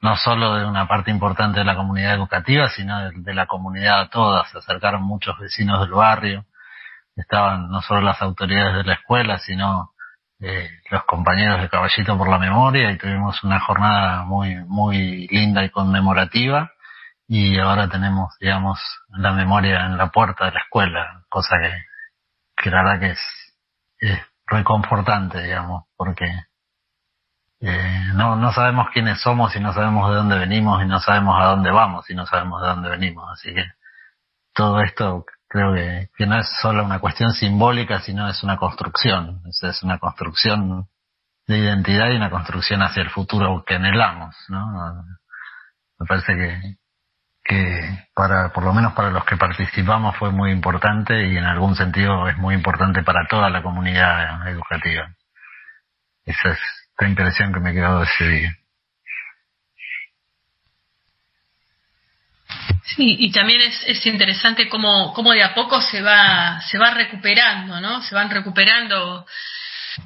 no 0.00 0.16
solo 0.16 0.54
de 0.54 0.64
una 0.64 0.88
parte 0.88 1.10
importante 1.10 1.58
de 1.58 1.66
la 1.66 1.76
comunidad 1.76 2.14
educativa 2.14 2.68
sino 2.70 2.98
de, 3.00 3.10
de 3.16 3.34
la 3.34 3.46
comunidad 3.46 4.08
toda 4.08 4.46
se 4.46 4.58
acercaron 4.58 5.02
muchos 5.02 5.38
vecinos 5.38 5.80
del 5.80 5.92
barrio 5.92 6.46
estaban 7.16 7.70
no 7.70 7.80
solo 7.82 8.02
las 8.02 8.20
autoridades 8.22 8.76
de 8.76 8.84
la 8.84 8.94
escuela, 8.94 9.38
sino 9.38 9.92
eh, 10.40 10.68
los 10.90 11.04
compañeros 11.04 11.60
de 11.60 11.68
Caballito 11.68 12.18
por 12.18 12.28
la 12.28 12.38
Memoria 12.38 12.90
y 12.90 12.98
tuvimos 12.98 13.42
una 13.44 13.60
jornada 13.60 14.24
muy, 14.24 14.56
muy 14.66 15.26
linda 15.28 15.64
y 15.64 15.70
conmemorativa 15.70 16.70
y 17.26 17.58
ahora 17.58 17.88
tenemos, 17.88 18.36
digamos, 18.38 18.78
la 19.08 19.32
memoria 19.32 19.86
en 19.86 19.96
la 19.96 20.08
puerta 20.10 20.46
de 20.46 20.52
la 20.52 20.60
escuela, 20.60 21.24
cosa 21.28 21.56
que, 21.58 21.84
que 22.62 22.70
la 22.70 22.82
verdad 22.82 23.00
que 23.00 23.10
es, 23.12 23.20
es 23.98 24.20
reconfortante, 24.46 25.42
digamos, 25.42 25.84
porque 25.96 26.26
eh, 27.60 28.10
no, 28.14 28.36
no 28.36 28.52
sabemos 28.52 28.88
quiénes 28.92 29.20
somos 29.22 29.56
y 29.56 29.60
no 29.60 29.72
sabemos 29.72 30.10
de 30.10 30.16
dónde 30.16 30.38
venimos 30.38 30.82
y 30.82 30.86
no 30.86 31.00
sabemos 31.00 31.40
a 31.40 31.46
dónde 31.46 31.70
vamos 31.70 32.08
y 32.10 32.14
no 32.14 32.26
sabemos 32.26 32.60
de 32.60 32.68
dónde 32.68 32.90
venimos, 32.90 33.30
así 33.32 33.54
que 33.54 33.64
todo 34.52 34.80
esto 34.82 35.24
creo 35.54 35.72
que, 35.72 36.08
que 36.16 36.26
no 36.26 36.36
es 36.36 36.48
solo 36.60 36.84
una 36.84 36.98
cuestión 36.98 37.32
simbólica, 37.32 38.00
sino 38.00 38.28
es 38.28 38.42
una 38.42 38.56
construcción, 38.56 39.40
es 39.46 39.82
una 39.84 39.98
construcción 39.98 40.88
de 41.46 41.58
identidad 41.58 42.10
y 42.10 42.16
una 42.16 42.28
construcción 42.28 42.82
hacia 42.82 43.04
el 43.04 43.10
futuro 43.10 43.62
que 43.64 43.76
anhelamos, 43.76 44.34
¿no? 44.48 45.04
Me 46.00 46.06
parece 46.08 46.34
que, 46.34 46.76
que 47.44 48.08
para, 48.16 48.52
por 48.52 48.64
lo 48.64 48.72
menos 48.72 48.94
para 48.94 49.10
los 49.10 49.24
que 49.26 49.36
participamos 49.36 50.16
fue 50.16 50.32
muy 50.32 50.50
importante 50.50 51.28
y 51.28 51.36
en 51.36 51.44
algún 51.44 51.76
sentido 51.76 52.28
es 52.28 52.36
muy 52.36 52.56
importante 52.56 53.04
para 53.04 53.28
toda 53.28 53.48
la 53.48 53.62
comunidad 53.62 54.48
educativa. 54.48 55.14
Esa 56.24 56.48
es 56.48 56.58
la 56.98 57.08
impresión 57.08 57.52
que 57.52 57.60
me 57.60 57.72
quedó 57.72 58.00
de 58.00 58.06
ese 58.06 58.26
día. 58.26 58.56
Sí, 62.84 63.16
y 63.18 63.32
también 63.32 63.60
es, 63.60 63.82
es 63.86 64.06
interesante 64.06 64.68
cómo, 64.68 65.12
cómo 65.14 65.32
de 65.32 65.42
a 65.42 65.54
poco 65.54 65.80
se 65.80 66.02
va, 66.02 66.60
se 66.62 66.78
va 66.78 66.90
recuperando, 66.90 67.80
¿no? 67.80 68.02
Se 68.02 68.14
van 68.14 68.30
recuperando 68.30 69.26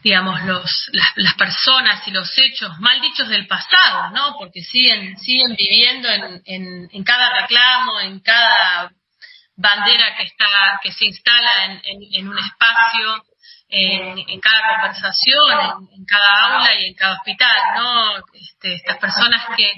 digamos, 0.02 0.42
los, 0.42 0.90
las, 0.92 1.12
las, 1.16 1.34
personas 1.34 2.06
y 2.06 2.10
los 2.10 2.30
hechos 2.36 2.78
mal 2.78 3.00
dichos 3.00 3.26
del 3.28 3.46
pasado, 3.46 4.10
¿no? 4.10 4.36
Porque 4.38 4.60
siguen, 4.60 5.16
siguen 5.18 5.56
viviendo 5.56 6.08
en, 6.10 6.42
en, 6.44 6.88
en 6.92 7.04
cada 7.04 7.40
reclamo, 7.40 8.00
en 8.00 8.20
cada 8.20 8.92
bandera 9.56 10.14
que 10.16 10.24
está, 10.24 10.78
que 10.82 10.92
se 10.92 11.06
instala 11.06 11.64
en, 11.64 11.80
en 12.12 12.28
un 12.28 12.38
espacio, 12.38 13.24
en, 13.68 14.40
cada 14.40 14.74
conversación, 14.74 15.88
en, 15.92 16.04
cada 16.06 16.42
aula 16.44 16.74
y 16.80 16.86
en 16.86 16.94
cada 16.94 17.14
hospital, 17.14 17.56
¿no? 17.76 18.16
Este, 18.34 18.74
estas 18.74 18.98
personas 18.98 19.44
que 19.56 19.70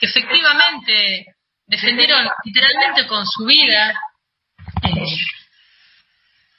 efectivamente 0.00 1.26
defendieron 1.68 2.26
literalmente 2.44 3.06
con 3.06 3.26
su 3.26 3.44
vida 3.44 3.94
eh, 4.82 5.16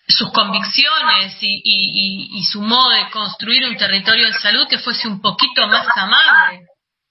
sus 0.08 0.32
convicciones 0.32 1.38
y, 1.42 1.62
y, 1.64 2.40
y, 2.40 2.44
su 2.44 2.62
modo 2.62 2.90
de 2.90 3.10
construir 3.12 3.64
un 3.66 3.78
territorio 3.78 4.28
de 4.28 4.34
salud 4.34 4.68
que 4.68 4.80
fuese 4.80 5.08
un 5.08 5.22
poquito 5.22 5.68
más 5.68 5.86
amable 5.96 6.62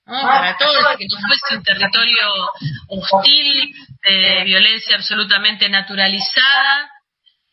¿no? 0.06 0.22
para 0.22 0.56
todos, 0.56 0.96
que 0.96 1.06
no 1.06 1.16
fuese 1.28 1.56
un 1.56 1.62
territorio 1.62 2.50
hostil, 2.88 3.74
de 4.02 4.44
violencia 4.44 4.96
absolutamente 4.96 5.68
naturalizada 5.68 6.90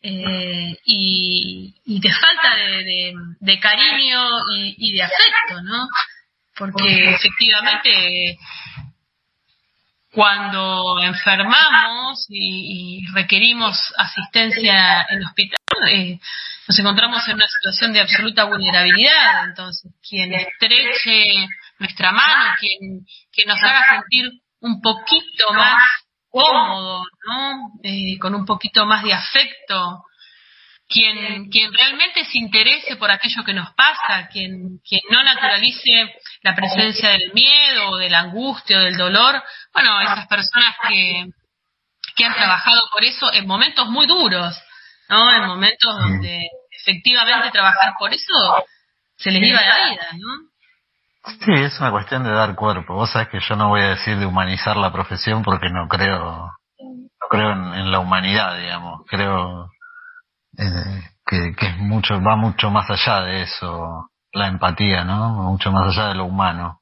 eh, 0.02 0.76
y, 0.84 1.74
y, 1.84 2.00
de 2.00 2.12
falta 2.12 2.54
de, 2.56 2.84
de, 2.84 3.12
de 3.40 3.60
cariño 3.60 4.38
y, 4.56 4.74
y, 4.78 4.92
de 4.92 5.02
afecto, 5.02 5.62
¿no? 5.62 5.86
Porque 6.56 7.14
efectivamente 7.14 8.38
cuando 10.16 10.98
enfermamos 11.02 12.24
y, 12.30 13.04
requerimos 13.12 13.76
asistencia 13.98 15.06
en 15.10 15.22
hospital, 15.22 15.58
eh, 15.90 16.18
nos 16.66 16.78
encontramos 16.78 17.28
en 17.28 17.34
una 17.34 17.46
situación 17.46 17.92
de 17.92 18.00
absoluta 18.00 18.44
vulnerabilidad. 18.44 19.44
Entonces, 19.44 19.92
quien 20.08 20.32
estreche 20.32 21.46
nuestra 21.78 22.12
mano, 22.12 22.54
quien, 22.58 23.04
quien 23.30 23.46
nos 23.46 23.62
haga 23.62 23.82
sentir 23.90 24.32
un 24.60 24.80
poquito 24.80 25.52
más 25.52 25.82
cómodo, 26.30 27.04
¿no? 27.28 27.72
Eh, 27.82 28.18
con 28.18 28.34
un 28.34 28.46
poquito 28.46 28.86
más 28.86 29.04
de 29.04 29.12
afecto, 29.12 30.02
quien, 30.88 31.48
quien 31.50 31.72
realmente 31.72 32.24
se 32.24 32.38
interese 32.38 32.96
por 32.96 33.10
aquello 33.10 33.44
que 33.44 33.54
nos 33.54 33.72
pasa, 33.74 34.28
quien, 34.28 34.78
quien 34.88 35.00
no 35.10 35.22
naturalice 35.22 36.14
la 36.42 36.54
presencia 36.54 37.10
del 37.10 37.32
miedo, 37.32 37.90
o 37.90 37.96
de 37.96 38.10
la 38.10 38.20
angustia, 38.20 38.78
o 38.78 38.82
del 38.82 38.96
dolor, 38.96 39.42
bueno, 39.72 40.00
esas 40.00 40.26
personas 40.28 40.76
que, 40.88 41.26
que 42.14 42.24
han 42.24 42.34
trabajado 42.34 42.82
por 42.92 43.04
eso 43.04 43.32
en 43.32 43.46
momentos 43.46 43.88
muy 43.88 44.06
duros, 44.06 44.60
¿no? 45.08 45.30
En 45.30 45.46
momentos 45.46 45.96
donde 45.98 46.48
efectivamente 46.70 47.50
trabajar 47.50 47.94
por 47.98 48.12
eso 48.12 48.64
se 49.16 49.30
les 49.30 49.42
iba 49.42 49.60
la 49.60 49.90
vida, 49.90 50.06
¿no? 50.18 51.32
Sí, 51.44 51.52
es 51.54 51.80
una 51.80 51.90
cuestión 51.90 52.22
de 52.22 52.30
dar 52.30 52.54
cuerpo. 52.54 52.94
Vos 52.94 53.10
sabés 53.10 53.28
que 53.28 53.40
yo 53.40 53.56
no 53.56 53.68
voy 53.68 53.80
a 53.80 53.88
decir 53.88 54.16
de 54.16 54.26
humanizar 54.26 54.76
la 54.76 54.92
profesión 54.92 55.42
porque 55.42 55.68
no 55.70 55.88
creo, 55.88 56.52
no 56.78 57.28
creo 57.28 57.50
en, 57.50 57.74
en 57.74 57.90
la 57.90 57.98
humanidad, 57.98 58.56
digamos. 58.56 59.00
Creo 59.08 59.68
eh, 60.58 61.02
que, 61.24 61.54
que 61.54 61.66
es 61.66 61.78
mucho, 61.78 62.20
va 62.22 62.36
mucho 62.36 62.70
más 62.70 62.88
allá 62.90 63.20
de 63.22 63.42
eso, 63.42 64.10
la 64.32 64.48
empatía, 64.48 65.04
¿no? 65.04 65.30
Mucho 65.30 65.72
más 65.72 65.88
allá 65.88 66.08
de 66.08 66.14
lo 66.14 66.24
humano. 66.24 66.80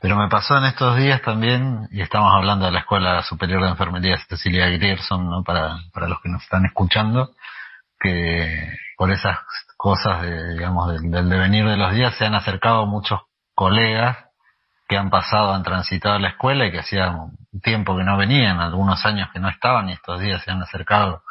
Pero 0.00 0.16
me 0.16 0.28
pasó 0.28 0.56
en 0.58 0.64
estos 0.64 0.96
días 0.96 1.22
también, 1.22 1.88
y 1.90 2.02
estamos 2.02 2.32
hablando 2.32 2.66
de 2.66 2.72
la 2.72 2.80
Escuela 2.80 3.22
Superior 3.22 3.62
de 3.62 3.70
Enfermería 3.70 4.16
Cecilia 4.28 4.68
Grierson, 4.68 5.28
¿no? 5.28 5.42
Para, 5.42 5.78
para 5.92 6.08
los 6.08 6.20
que 6.20 6.28
nos 6.28 6.42
están 6.42 6.64
escuchando, 6.66 7.30
que 7.98 8.72
por 8.96 9.10
esas 9.10 9.38
cosas, 9.76 10.22
de, 10.22 10.54
digamos, 10.54 10.92
del, 10.92 11.10
del 11.10 11.28
devenir 11.28 11.66
de 11.66 11.76
los 11.76 11.92
días 11.92 12.14
se 12.16 12.26
han 12.26 12.34
acercado 12.34 12.86
muchos 12.86 13.20
colegas 13.54 14.16
que 14.88 14.96
han 14.96 15.10
pasado, 15.10 15.52
han 15.52 15.62
transitado 15.62 16.18
la 16.18 16.28
escuela 16.28 16.66
y 16.66 16.72
que 16.72 16.78
hacía 16.78 17.14
tiempo 17.62 17.96
que 17.96 18.04
no 18.04 18.16
venían, 18.16 18.60
algunos 18.60 19.04
años 19.04 19.28
que 19.32 19.40
no 19.40 19.48
estaban 19.48 19.88
y 19.88 19.92
estos 19.92 20.20
días 20.20 20.42
se 20.42 20.50
han 20.50 20.62
acercado 20.62 21.22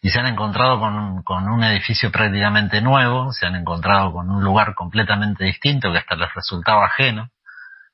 y 0.00 0.10
se 0.10 0.20
han 0.20 0.26
encontrado 0.26 0.78
con, 0.78 1.22
con 1.22 1.48
un 1.48 1.64
edificio 1.64 2.10
prácticamente 2.10 2.80
nuevo, 2.80 3.32
se 3.32 3.46
han 3.46 3.56
encontrado 3.56 4.12
con 4.12 4.30
un 4.30 4.44
lugar 4.44 4.74
completamente 4.74 5.44
distinto 5.44 5.90
que 5.92 5.98
hasta 5.98 6.16
les 6.16 6.32
resultaba 6.34 6.86
ajeno. 6.86 7.30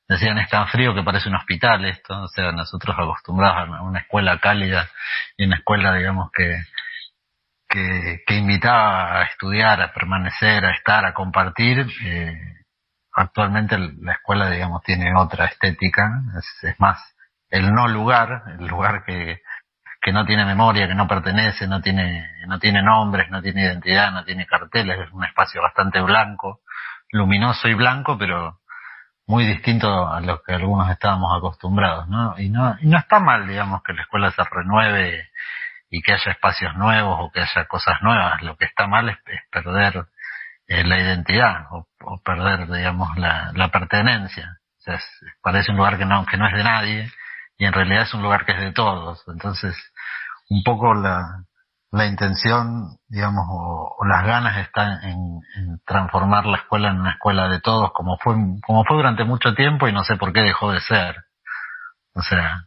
Decían, 0.07 0.37
es 0.37 0.49
tan 0.49 0.67
frío 0.67 0.93
que 0.93 1.01
parece 1.01 1.29
un 1.29 1.35
hospital 1.35 1.83
esto, 1.85 2.21
o 2.21 2.27
sea, 2.27 2.51
nosotros 2.51 2.95
acostumbrados 2.97 3.69
a 3.69 3.81
una 3.81 3.99
escuela 3.99 4.39
cálida 4.39 4.87
y 5.35 5.45
una 5.45 5.57
escuela, 5.57 5.95
digamos, 5.95 6.29
que, 6.31 6.63
que, 7.67 8.21
que 8.27 8.35
invitaba 8.35 9.21
a 9.21 9.23
estudiar, 9.23 9.81
a 9.81 9.93
permanecer, 9.93 10.63
a 10.63 10.71
estar, 10.71 11.05
a 11.05 11.13
compartir. 11.15 11.87
Eh, 12.03 12.39
actualmente 13.13 13.79
la 13.79 14.13
escuela, 14.13 14.51
digamos, 14.51 14.83
tiene 14.83 15.11
otra 15.17 15.45
estética, 15.45 16.21
es, 16.37 16.69
es 16.69 16.79
más 16.79 16.99
el 17.49 17.73
no 17.73 17.87
lugar, 17.87 18.43
el 18.59 18.67
lugar 18.67 19.05
que, 19.05 19.41
que 20.05 20.13
no 20.13 20.23
tiene 20.23 20.45
memoria, 20.45 20.87
que 20.87 20.93
no 20.93 21.07
pertenece, 21.07 21.67
no 21.67 21.81
tiene, 21.81 22.29
no 22.45 22.59
tiene 22.59 22.83
nombres, 22.83 23.27
no 23.31 23.41
tiene 23.41 23.63
identidad, 23.63 24.11
no 24.11 24.23
tiene 24.23 24.45
carteles, 24.45 24.99
es 24.99 25.11
un 25.11 25.23
espacio 25.23 25.63
bastante 25.63 25.99
blanco, 25.99 26.61
luminoso 27.09 27.67
y 27.67 27.73
blanco, 27.73 28.15
pero 28.15 28.59
muy 29.25 29.47
distinto 29.47 30.07
a 30.07 30.21
lo 30.21 30.43
que 30.43 30.53
algunos 30.53 30.91
estábamos 30.91 31.35
acostumbrados, 31.35 32.07
¿no? 32.07 32.35
Y 32.37 32.49
no, 32.49 32.77
y 32.81 32.85
no 32.85 32.99
está 32.99 33.19
mal, 33.19 33.47
digamos, 33.47 33.81
que 33.81 33.93
la 33.93 34.03
escuela 34.03 34.29
se 34.29 34.43
renueve 34.43 35.27
y 35.89 36.03
que 36.03 36.13
haya 36.13 36.33
espacios 36.33 36.75
nuevos 36.75 37.17
o 37.19 37.31
que 37.31 37.41
haya 37.41 37.65
cosas 37.65 37.95
nuevas. 38.03 38.43
Lo 38.43 38.57
que 38.57 38.65
está 38.65 38.85
mal 38.85 39.09
es, 39.09 39.17
perder 39.49 40.05
eh, 40.67 40.83
la 40.83 40.99
identidad 40.99 41.65
o, 41.71 41.87
perder, 42.23 42.67
digamos, 42.67 43.17
la, 43.17 43.69
pertenencia. 43.73 44.59
O 44.77 44.81
sea, 44.81 44.99
parece 45.41 45.71
un 45.71 45.77
lugar 45.77 45.97
que 45.97 46.05
no, 46.05 46.27
que 46.27 46.37
no 46.37 46.45
es 46.47 46.53
de 46.53 46.63
nadie 46.63 47.11
y 47.57 47.65
en 47.65 47.73
realidad 47.73 48.03
es 48.03 48.13
un 48.13 48.21
lugar 48.21 48.45
que 48.45 48.51
es 48.51 48.59
de 48.59 48.71
todos. 48.71 49.23
Entonces, 49.27 49.75
un 50.49 50.63
poco 50.63 50.93
la, 50.93 51.45
la 51.91 52.05
intención, 52.05 52.97
digamos, 53.07 53.45
o, 53.49 54.05
las 54.05 54.25
ganas 54.25 54.57
están 54.57 55.03
en, 55.03 55.39
en, 55.57 55.79
transformar 55.85 56.45
la 56.45 56.57
escuela 56.57 56.89
en 56.89 56.99
una 56.99 57.11
escuela 57.11 57.47
de 57.47 57.61
todos, 57.61 57.91
como 57.93 58.17
fue, 58.17 58.35
como 58.65 58.83
fue 58.83 58.97
durante 58.97 59.23
mucho 59.23 59.53
tiempo 59.53 59.87
y 59.87 59.93
no 59.93 60.03
sé 60.03 60.15
por 60.17 60.33
qué 60.33 60.41
dejó 60.41 60.71
de 60.71 60.81
ser. 60.81 61.15
O 62.13 62.21
sea, 62.21 62.65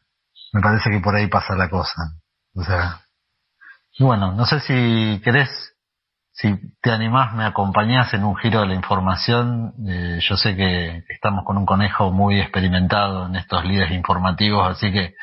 me 0.53 0.61
parece 0.61 0.91
que 0.91 1.01
por 1.01 1.15
ahí 1.15 1.29
pasa 1.29 1.55
la 1.55 1.69
cosa. 1.69 2.13
O 2.55 2.63
sea, 2.65 3.01
bueno, 3.99 4.33
no 4.33 4.47
sé 4.47 4.61
si 4.61 5.21
querés, 5.25 5.51
si 6.33 6.57
te 6.81 6.91
animás, 6.91 7.35
me 7.35 7.45
acompañás 7.45 8.15
en 8.15 8.25
un 8.25 8.37
giro 8.37 8.61
de 8.61 8.67
la 8.69 8.75
información. 8.75 9.75
Eh, 9.89 10.21
yo 10.23 10.37
sé 10.37 10.57
que 10.57 11.05
estamos 11.09 11.45
con 11.45 11.59
un 11.59 11.67
conejo 11.67 12.11
muy 12.13 12.41
experimentado 12.41 13.27
en 13.27 13.37
estos 13.37 13.65
líderes 13.65 13.93
informativos, 13.93 14.69
así 14.69 14.93
que 14.93 15.15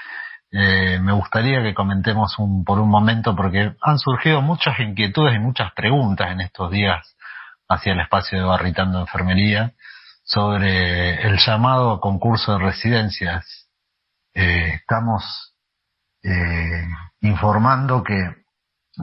eh, 0.57 0.99
me 1.01 1.11
gustaría 1.11 1.61
que 1.61 1.73
comentemos 1.73 2.39
un, 2.39 2.63
por 2.63 2.79
un 2.79 2.89
momento 2.89 3.35
porque 3.35 3.75
han 3.81 3.99
surgido 3.99 4.41
muchas 4.41 4.79
inquietudes 4.79 5.35
y 5.35 5.39
muchas 5.39 5.73
preguntas 5.73 6.31
en 6.31 6.39
estos 6.39 6.71
días 6.71 7.17
hacia 7.67 7.91
el 7.91 7.99
espacio 7.99 8.39
de 8.39 8.45
Barritando 8.45 9.01
Enfermería 9.01 9.73
sobre 10.23 11.21
el 11.27 11.39
llamado 11.39 11.99
concurso 11.99 12.53
de 12.53 12.63
residencias. 12.63 13.67
Eh, 14.33 14.75
estamos 14.75 15.53
eh, 16.23 16.87
informando 17.19 18.01
que 18.01 18.15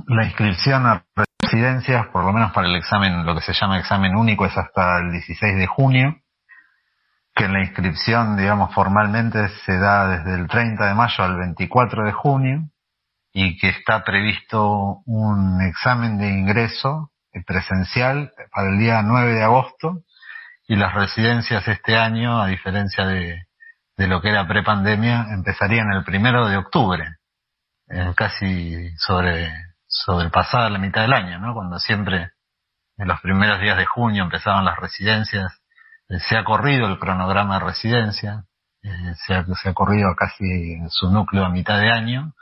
la 0.06 0.24
inscripción 0.24 0.86
a 0.86 1.04
residencias, 1.42 2.06
por 2.06 2.24
lo 2.24 2.32
menos 2.32 2.52
para 2.52 2.66
el 2.66 2.76
examen, 2.76 3.26
lo 3.26 3.34
que 3.34 3.42
se 3.42 3.52
llama 3.52 3.78
examen 3.78 4.16
único, 4.16 4.46
es 4.46 4.56
hasta 4.56 5.00
el 5.00 5.12
16 5.12 5.56
de 5.56 5.66
junio 5.66 6.21
que 7.34 7.48
la 7.48 7.60
inscripción, 7.60 8.36
digamos, 8.36 8.74
formalmente 8.74 9.48
se 9.64 9.78
da 9.78 10.08
desde 10.08 10.34
el 10.34 10.48
30 10.48 10.86
de 10.86 10.94
mayo 10.94 11.24
al 11.24 11.36
24 11.38 12.04
de 12.04 12.12
junio 12.12 12.68
y 13.32 13.58
que 13.58 13.70
está 13.70 14.04
previsto 14.04 15.02
un 15.06 15.62
examen 15.62 16.18
de 16.18 16.28
ingreso 16.28 17.10
presencial 17.46 18.32
para 18.52 18.68
el 18.68 18.78
día 18.78 19.02
9 19.02 19.32
de 19.32 19.42
agosto 19.42 20.02
y 20.68 20.76
las 20.76 20.94
residencias 20.94 21.66
este 21.66 21.96
año, 21.96 22.40
a 22.40 22.46
diferencia 22.46 23.06
de, 23.06 23.46
lo 23.96 24.20
que 24.20 24.30
era 24.30 24.46
prepandemia, 24.46 25.26
empezarían 25.30 25.92
el 25.92 26.04
primero 26.04 26.46
de 26.48 26.56
octubre. 26.56 27.16
eh, 27.88 28.12
casi 28.16 28.96
sobre 28.96 29.50
sobrepasada 29.86 30.70
la 30.70 30.78
mitad 30.78 31.02
del 31.02 31.12
año, 31.12 31.38
¿no? 31.38 31.54
Cuando 31.54 31.78
siempre 31.78 32.30
en 32.96 33.08
los 33.08 33.20
primeros 33.20 33.60
días 33.60 33.76
de 33.76 33.86
junio 33.86 34.24
empezaban 34.24 34.64
las 34.64 34.78
residencias, 34.78 35.61
se 36.08 36.36
ha 36.36 36.44
corrido 36.44 36.86
el 36.88 36.98
cronograma 36.98 37.58
de 37.58 37.64
residencia, 37.64 38.44
eh, 38.82 39.14
se, 39.26 39.34
ha, 39.34 39.74
corrido 39.74 40.14
casi 40.16 40.78
su 40.88 41.10
núcleo 41.10 41.44
a 41.44 41.50
mitad 41.50 41.78
de 41.78 41.90
año. 41.90 42.32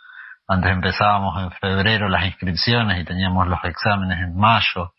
Antes 0.48 0.72
empezábamos 0.72 1.42
en 1.42 1.50
febrero 1.52 2.08
las 2.08 2.24
inscripciones 2.24 3.00
y 3.00 3.04
teníamos 3.04 3.46
los 3.46 3.62
exámenes 3.64 4.18
en 4.18 4.36
mayo, 4.36 4.94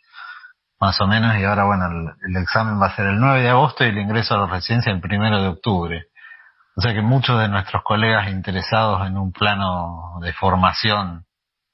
más 0.80 1.00
o 1.02 1.08
menos, 1.08 1.38
y 1.38 1.44
ahora, 1.44 1.66
bueno, 1.66 1.86
el, 1.88 2.30
el 2.30 2.42
examen 2.42 2.82
va 2.82 2.88
a 2.88 2.96
ser 2.96 3.08
el 3.08 3.20
9 3.20 3.42
de 3.42 3.50
agosto 3.50 3.84
y 3.84 3.90
el 3.90 3.98
ingreso 3.98 4.36
a 4.36 4.46
la 4.46 4.48
residencia 4.48 4.92
el 4.92 5.02
1 5.04 5.42
de 5.42 5.48
octubre. 5.48 6.06
O 6.76 6.82
sea 6.82 6.94
que 6.94 7.02
muchos 7.02 7.40
de 7.40 7.50
nuestros 7.50 7.84
colegas 7.84 8.30
interesados 8.30 9.06
en 9.06 9.18
un 9.18 9.32
plano 9.34 10.20
de 10.22 10.32
formación 10.34 11.26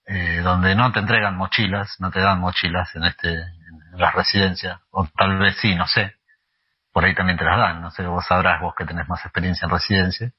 eh, 0.07 0.41
donde 0.41 0.73
no 0.73 0.91
te 0.91 0.99
entregan 0.99 1.35
mochilas, 1.35 1.97
no 1.99 2.09
te 2.11 2.21
dan 2.21 2.39
mochilas 2.39 2.95
en 2.95 3.03
este 3.03 3.33
en 3.33 3.99
las 3.99 4.13
residencias, 4.13 4.79
o 4.91 5.07
tal 5.17 5.37
vez 5.37 5.57
sí, 5.59 5.75
no 5.75 5.87
sé, 5.87 6.16
por 6.97 7.05
ahí 7.05 7.13
también 7.13 7.37
te 7.37 7.45
las 7.45 7.59
dan, 7.59 7.79
no 7.79 7.91
sé, 7.91 8.07
vos 8.07 8.25
sabrás 8.25 8.59
vos 8.59 8.73
que 8.75 8.83
tenés 8.83 9.07
más 9.07 9.23
experiencia 9.23 9.67
en 9.67 9.71
residencia, 9.71 10.31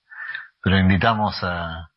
pero 0.61 0.77
invitamos 0.77 1.41
a, 1.45 1.93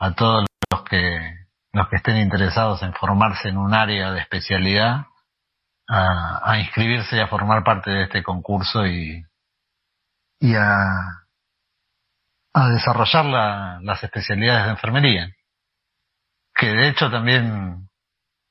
a 0.00 0.14
todos 0.16 0.46
los 0.68 0.82
que 0.82 1.46
los 1.72 1.88
que 1.88 1.94
estén 1.94 2.16
interesados 2.16 2.82
en 2.82 2.92
formarse 2.92 3.50
en 3.50 3.56
un 3.56 3.72
área 3.72 4.10
de 4.10 4.18
especialidad 4.18 5.06
a, 5.88 6.40
a 6.42 6.58
inscribirse 6.58 7.18
y 7.18 7.20
a 7.20 7.28
formar 7.28 7.62
parte 7.62 7.92
de 7.92 8.02
este 8.02 8.24
concurso 8.24 8.84
y, 8.84 9.24
y 10.40 10.56
a, 10.56 10.66
a 12.52 12.68
desarrollar 12.68 13.26
la, 13.26 13.78
las 13.82 14.02
especialidades 14.02 14.64
de 14.64 14.70
enfermería. 14.70 15.28
Que 16.52 16.66
de 16.66 16.88
hecho 16.88 17.12
también, 17.12 17.88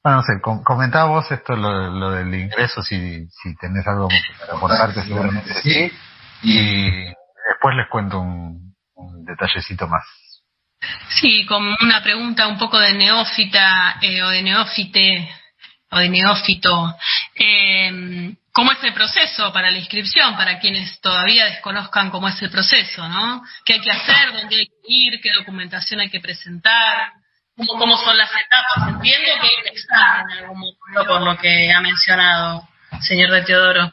bueno, 0.03 0.17
no 0.17 0.23
sé, 0.23 0.33
comentaba 0.63 1.09
vos 1.09 1.29
esto, 1.31 1.55
lo, 1.55 1.89
lo, 1.89 2.11
del 2.11 2.33
ingreso, 2.33 2.81
si, 2.81 3.27
si 3.27 3.55
tenés 3.57 3.85
algo 3.87 4.07
para 4.39 4.53
aportarte, 4.53 5.03
seguramente 5.03 5.53
sí. 5.55 5.91
Y 6.41 7.05
después 7.49 7.75
les 7.75 7.89
cuento 7.89 8.19
un, 8.19 8.75
un 8.95 9.25
detallecito 9.25 9.87
más. 9.87 10.03
Sí, 11.09 11.45
como 11.45 11.75
una 11.81 12.01
pregunta 12.01 12.47
un 12.47 12.57
poco 12.57 12.79
de 12.79 12.93
neófita 12.93 13.97
eh, 14.01 14.21
o 14.23 14.29
de 14.29 14.41
neófite 14.41 15.29
o 15.91 15.97
de 15.97 16.09
neófito. 16.09 16.95
Eh, 17.35 18.35
¿Cómo 18.51 18.71
es 18.71 18.83
el 18.83 18.93
proceso 18.93 19.51
para 19.51 19.69
la 19.69 19.77
inscripción? 19.77 20.35
Para 20.35 20.59
quienes 20.59 20.99
todavía 21.01 21.45
desconozcan 21.45 22.09
cómo 22.09 22.27
es 22.27 22.41
el 22.41 22.49
proceso, 22.49 23.07
¿no? 23.07 23.43
¿Qué 23.65 23.73
hay 23.73 23.81
que 23.81 23.91
hacer? 23.91 24.33
¿Dónde 24.33 24.55
hay 24.55 24.67
que 24.67 24.73
ir? 24.87 25.21
¿Qué 25.21 25.31
documentación 25.33 25.99
hay 25.99 26.09
que 26.09 26.19
presentar? 26.19 27.13
¿Cómo, 27.59 27.77
cómo 27.77 27.97
son 27.97 28.17
las 28.17 28.31
etapas? 28.31 28.87
Entiendo 28.95 29.27
que 29.41 29.47
hay 29.47 29.55
un 29.61 29.67
examen 29.67 30.31
en 30.31 30.43
algún 30.45 30.59
momento, 30.59 31.13
por 31.13 31.21
lo 31.21 31.37
que 31.37 31.73
ha 31.73 31.81
mencionado 31.81 32.63
señor 33.01 33.31
de 33.31 33.41
Teodoro. 33.41 33.91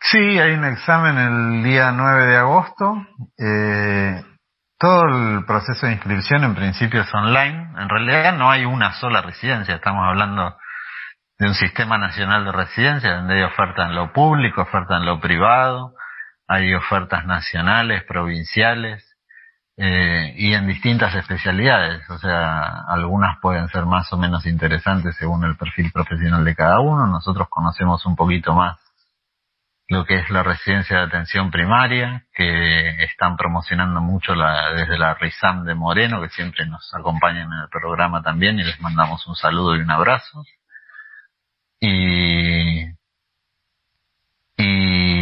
Sí, 0.00 0.38
hay 0.38 0.52
un 0.52 0.64
examen 0.64 1.18
el 1.18 1.64
día 1.64 1.90
9 1.90 2.26
de 2.26 2.36
agosto. 2.36 2.94
Eh, 3.36 4.22
todo 4.78 5.02
el 5.06 5.44
proceso 5.44 5.86
de 5.86 5.94
inscripción 5.94 6.44
en 6.44 6.54
principio 6.54 7.00
es 7.00 7.12
online. 7.12 7.72
En 7.78 7.88
realidad 7.88 8.34
no 8.34 8.48
hay 8.48 8.64
una 8.64 8.92
sola 8.94 9.22
residencia, 9.22 9.74
estamos 9.74 10.06
hablando 10.06 10.56
de 11.36 11.48
un 11.48 11.54
sistema 11.54 11.98
nacional 11.98 12.44
de 12.44 12.52
residencia 12.52 13.16
donde 13.16 13.38
hay 13.38 13.42
oferta 13.42 13.86
en 13.86 13.96
lo 13.96 14.12
público, 14.12 14.62
oferta 14.62 14.98
en 14.98 15.04
lo 15.04 15.18
privado, 15.20 15.94
hay 16.46 16.74
ofertas 16.74 17.26
nacionales, 17.26 18.04
provinciales 18.04 19.07
eh, 19.80 20.34
y 20.36 20.54
en 20.54 20.66
distintas 20.66 21.14
especialidades. 21.14 22.02
O 22.10 22.18
sea, 22.18 22.82
algunas 22.88 23.38
pueden 23.40 23.68
ser 23.68 23.86
más 23.86 24.12
o 24.12 24.16
menos 24.16 24.44
interesantes 24.44 25.14
según 25.16 25.44
el 25.44 25.56
perfil 25.56 25.92
profesional 25.92 26.44
de 26.44 26.56
cada 26.56 26.80
uno. 26.80 27.06
Nosotros 27.06 27.46
conocemos 27.48 28.04
un 28.04 28.16
poquito 28.16 28.54
más 28.54 28.76
lo 29.86 30.04
que 30.04 30.16
es 30.16 30.28
la 30.30 30.42
residencia 30.42 30.98
de 30.98 31.04
atención 31.04 31.52
primaria, 31.52 32.26
que 32.34 33.04
están 33.04 33.36
promocionando 33.36 34.00
mucho 34.00 34.34
la, 34.34 34.72
desde 34.72 34.98
la 34.98 35.14
RISAM 35.14 35.64
de 35.64 35.74
Moreno, 35.74 36.20
que 36.20 36.28
siempre 36.30 36.66
nos 36.66 36.92
acompañan 36.92 37.50
en 37.52 37.60
el 37.60 37.68
programa 37.70 38.20
también 38.20 38.58
y 38.58 38.64
les 38.64 38.80
mandamos 38.80 39.26
un 39.28 39.36
saludo 39.36 39.76
y 39.76 39.80
un 39.80 39.90
abrazo. 39.90 40.44
Y, 41.80 42.82
y 44.56 45.17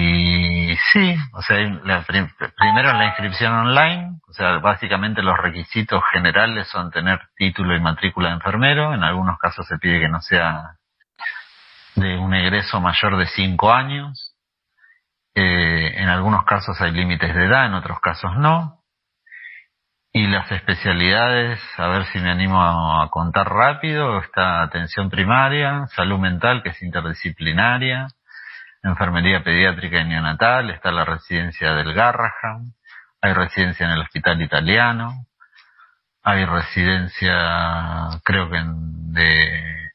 sí, 0.97 1.15
o 1.33 1.43
sea, 1.43 1.59
la, 1.85 2.05
primero 2.05 2.93
la 2.95 3.07
inscripción 3.07 3.53
online, 3.53 4.19
o 4.27 4.33
sea, 4.33 4.59
básicamente 4.59 5.23
los 5.23 5.37
requisitos 5.37 6.03
generales 6.11 6.69
son 6.69 6.91
tener 6.91 7.21
título 7.37 7.77
y 7.77 7.81
matrícula 7.81 8.29
de 8.29 8.37
enfermero, 8.37 8.95
en 8.95 9.05
algunos 9.05 9.39
casos 9.39 9.67
se 9.67 9.77
pide 9.77 10.01
que 10.01 10.09
no 10.09 10.23
sea 10.23 10.77
de 11.97 12.17
un 12.17 12.35
egreso 12.35 12.81
mayor 12.81 13.19
de 13.19 13.27
cinco 13.27 13.73
años, 13.73 14.35
eh, 15.35 15.93
en 15.97 16.09
algunos 16.09 16.45
casos 16.45 16.81
hay 16.81 16.93
límites 16.93 17.35
de 17.35 17.45
edad, 17.45 17.67
en 17.67 17.75
otros 17.75 18.01
casos 18.01 18.35
no, 18.39 18.81
y 20.13 20.27
las 20.29 20.51
especialidades, 20.51 21.61
a 21.77 21.89
ver 21.89 22.07
si 22.07 22.21
me 22.21 22.31
animo 22.31 22.63
a 22.63 23.11
contar 23.11 23.47
rápido, 23.51 24.19
está 24.21 24.63
atención 24.63 25.11
primaria, 25.11 25.89
salud 25.89 26.19
mental, 26.19 26.63
que 26.63 26.71
es 26.71 26.83
interdisciplinaria, 26.83 28.09
enfermería 28.91 29.43
pediátrica 29.43 30.01
y 30.01 30.05
neonatal, 30.05 30.71
está 30.71 30.93
la 30.93 31.05
residencia 31.05 31.73
del 31.73 31.93
Garraham, 31.93 32.73
hay 33.21 33.33
residencia 33.33 33.87
en 33.87 33.93
el 33.93 34.03
hospital 34.03 34.41
italiano, 34.43 35.27
hay 36.23 36.45
residencia, 36.45 38.09
creo 38.25 38.51
que 38.51 38.61
de, 38.65 39.91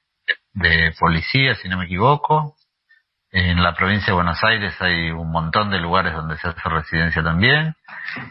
de 0.53 0.93
policía, 0.99 1.55
si 1.55 1.68
no 1.68 1.77
me 1.77 1.85
equivoco. 1.85 2.55
En 3.34 3.61
la 3.63 3.76
provincia 3.76 4.07
de 4.07 4.13
Buenos 4.13 4.43
Aires 4.43 4.76
hay 4.81 5.11
un 5.11 5.31
montón 5.31 5.69
de 5.72 5.80
lugares 5.80 6.13
donde 6.13 6.38
se 6.38 6.47
hace 6.47 6.69
residencia 6.69 7.23
también. 7.23 7.76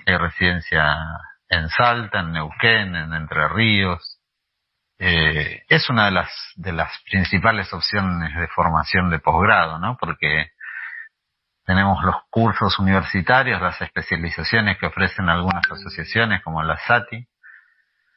Hay 0.07 0.17
residencia 0.17 0.97
en 1.49 1.69
Salta, 1.69 2.21
en 2.21 2.33
Neuquén, 2.33 2.97
en 2.97 3.13
Entre 3.13 3.49
Ríos. 3.49 4.10
Eh, 5.03 5.63
es 5.71 5.89
una 5.89 6.05
de 6.05 6.11
las, 6.11 6.31
de 6.57 6.73
las 6.73 6.93
principales 7.11 7.73
opciones 7.73 8.35
de 8.35 8.49
formación 8.49 9.09
de 9.09 9.19
posgrado, 9.19 9.79
¿no? 9.79 9.97
Porque 9.99 10.51
tenemos 11.65 12.05
los 12.05 12.17
cursos 12.29 12.79
universitarios, 12.79 13.63
las 13.63 13.81
especializaciones 13.81 14.77
que 14.77 14.87
ofrecen 14.87 15.31
algunas 15.31 15.65
asociaciones 15.71 16.43
como 16.43 16.63
la 16.63 16.77
SATI, 16.77 17.27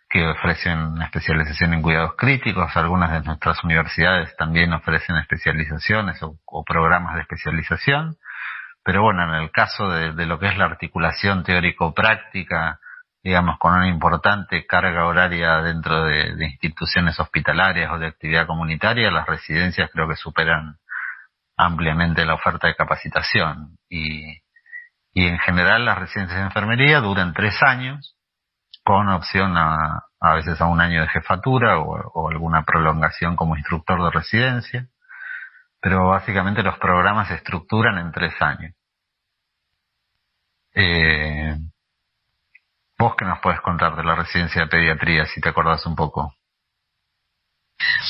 que 0.10 0.27
ofrecen 0.27 1.01
especialización 1.01 1.73
en 1.73 1.81
cuidados 1.81 2.15
críticos. 2.18 2.76
Algunas 2.76 3.14
de 3.14 3.22
nuestras 3.22 3.64
universidades 3.64 4.35
también 4.35 4.73
ofrecen 4.73 5.15
especializaciones 5.15 6.22
o, 6.22 6.65
programas 6.65 7.15
de 7.15 7.22
especialización. 7.22 8.18
Pero 8.84 9.03
bueno, 9.03 9.23
en 9.23 9.41
el 9.41 9.51
caso 9.51 9.89
de 9.89 10.26
lo 10.26 10.38
que 10.38 10.47
es 10.47 10.57
la 10.57 10.65
articulación 10.65 11.43
teórico-práctica, 11.43 12.81
digamos, 13.24 13.58
con 13.58 13.74
una 13.74 13.88
importante 13.88 14.66
carga 14.66 15.06
horaria 15.06 15.62
dentro 15.62 16.04
de, 16.04 16.36
instituciones 16.45 17.20
hospitalarias 17.20 17.90
o 17.91 17.98
de 17.98 18.08
actividad 18.08 18.45
comunitaria, 18.45 19.12
las 19.12 19.26
residencias 19.26 19.90
creo 19.91 20.10
que 20.10 20.18
superan 20.18 20.78
ampliamente 21.56 22.26
la 22.26 22.34
oferta 22.36 22.68
de 22.68 22.76
capacitación. 22.76 23.78
Y, 23.90 24.41
y 25.14 25.28
en 25.28 25.40
general 25.40 25.86
las 25.86 26.00
residencias 26.00 26.40
de 26.40 26.45
enfermería 26.45 27.00
duran 27.00 27.34
tres 27.34 27.56
años, 27.64 28.18
con 28.84 29.08
opción 29.08 29.56
a, 29.58 30.04
a 30.20 30.34
veces 30.36 30.60
a 30.60 30.66
un 30.66 30.82
año 30.82 31.02
de 31.02 31.08
jefatura 31.08 31.80
o, 31.80 31.95
o 32.14 32.30
alguna 32.30 32.64
prolongación 32.64 33.38
como 33.38 33.56
instructor 33.56 34.04
de 34.04 34.12
residencia, 34.12 34.88
pero 35.80 36.10
básicamente 36.10 36.62
los 36.62 36.78
programas 36.78 37.30
se 37.30 37.36
estructuran 37.36 37.98
en 38.00 38.12
tres 38.12 38.34
años. 38.41 38.74
Eh, 40.76 41.56
¿Vos 43.04 43.16
qué 43.18 43.26
nos 43.26 43.42
puedes 43.42 43.60
contar 43.60 43.98
de 43.98 44.04
la 44.06 44.16
residencia 44.16 44.62
de 44.62 44.68
pediatría, 44.70 45.26
si 45.26 45.42
te 45.42 45.50
acordás 45.50 45.86
un 45.86 45.94
poco? 45.94 46.34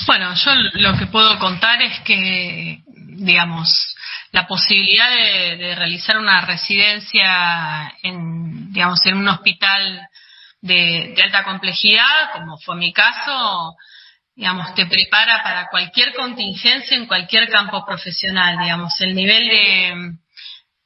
Bueno, 0.05 0.35
yo 0.35 0.51
lo 0.73 0.95
que 0.99 1.07
puedo 1.07 1.39
contar 1.39 1.81
es 1.81 1.99
que, 2.01 2.83
digamos, 2.85 3.95
la 4.31 4.45
posibilidad 4.45 5.09
de, 5.09 5.73
realizar 5.73 6.19
una 6.19 6.41
residencia 6.41 7.91
en, 8.03 8.71
digamos, 8.71 9.03
en 9.07 9.17
un 9.17 9.27
hospital 9.29 10.07
de, 10.61 11.13
de, 11.15 11.23
alta 11.23 11.43
complejidad, 11.43 12.31
como 12.33 12.59
fue 12.59 12.75
mi 12.75 12.93
caso, 12.93 13.75
digamos, 14.35 14.75
te 14.75 14.85
prepara 14.85 15.41
para 15.41 15.69
cualquier 15.69 16.13
contingencia 16.13 16.95
en 16.95 17.07
cualquier 17.07 17.49
campo 17.49 17.83
profesional, 17.83 18.59
digamos, 18.59 18.93
el 19.01 19.15
nivel 19.15 19.47
de, 19.47 20.17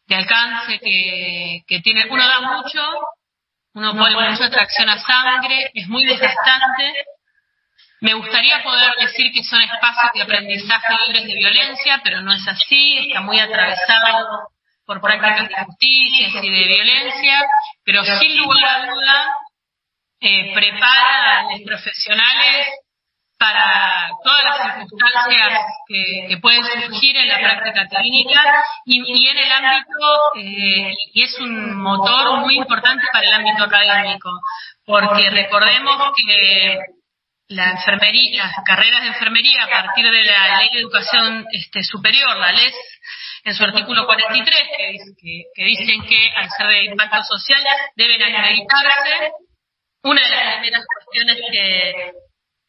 de 0.07 0.15
alcance 0.15 0.79
que, 0.79 1.65
que 1.67 1.81
tiene, 1.81 2.05
uno 2.09 2.25
da 2.25 2.39
mucho, 2.39 2.81
uno 3.77 3.95
pone 3.95 4.15
mucha 4.31 4.45
atracción 4.45 4.89
a 4.89 4.97
sangre, 4.97 5.69
es 5.71 5.87
muy 5.87 6.03
desgastante. 6.03 6.93
Me 8.01 8.15
gustaría 8.15 8.63
poder 8.63 8.91
decir 8.99 9.31
que 9.31 9.43
son 9.43 9.61
espacios 9.61 10.13
de 10.15 10.23
aprendizaje 10.23 10.95
libres 11.05 11.27
de 11.27 11.35
violencia, 11.35 12.01
pero 12.03 12.21
no 12.21 12.33
es 12.33 12.47
así, 12.47 13.07
está 13.07 13.21
muy 13.21 13.39
atravesado 13.39 14.49
por 14.83 14.99
prácticas 14.99 15.49
de 15.49 15.63
justicia 15.63 16.27
y 16.41 16.49
de 16.49 16.67
violencia, 16.67 17.39
pero 17.83 18.03
sin 18.03 18.37
lugar 18.39 18.65
a 18.65 18.85
duda 18.87 19.33
eh, 20.21 20.53
prepara 20.55 21.39
a 21.39 21.43
los 21.43 21.61
profesionales 21.61 22.67
para 23.37 24.09
todas 24.23 24.43
las 24.43 24.79
circunstancias 24.79 25.59
que, 25.87 26.37
pueden 26.41 26.63
surgir 26.63 27.17
en 27.17 27.27
la 27.27 27.39
práctica 27.39 27.87
clínica 27.87 28.63
y, 28.85 29.27
en 29.27 29.37
el 29.37 29.51
ámbito, 29.51 30.19
eh, 30.35 30.93
y 31.13 31.23
es 31.23 31.39
un 31.39 31.75
motor 31.77 32.39
muy 32.41 32.55
importante 32.55 33.05
para 33.11 33.27
el 33.27 33.33
ámbito 33.33 33.63
académico, 33.63 34.29
porque 34.85 35.29
recordemos 35.29 36.13
que 36.15 36.79
la 37.49 37.71
enfermería, 37.71 38.45
las 38.45 38.65
carreras 38.65 39.01
de 39.01 39.07
enfermería 39.07 39.63
a 39.63 39.69
partir 39.69 40.09
de 40.09 40.23
la 40.23 40.57
Ley 40.57 40.69
de 40.73 40.79
Educación 40.79 41.45
este, 41.51 41.83
Superior, 41.83 42.35
la 42.37 42.51
LES, 42.51 42.75
en 43.43 43.53
su 43.53 43.63
artículo 43.63 44.05
43, 44.05 44.67
que, 45.17 45.43
que 45.55 45.63
dicen 45.63 46.01
que 46.03 46.29
al 46.35 46.49
ser 46.49 46.67
de 46.67 46.83
impacto 46.85 47.23
social 47.23 47.63
deben 47.95 48.21
acreditarse. 48.21 49.31
Una 50.03 50.21
de 50.21 50.29
las 50.29 50.59
primeras 50.59 50.85
cuestiones 50.85 51.37
que, 51.51 52.11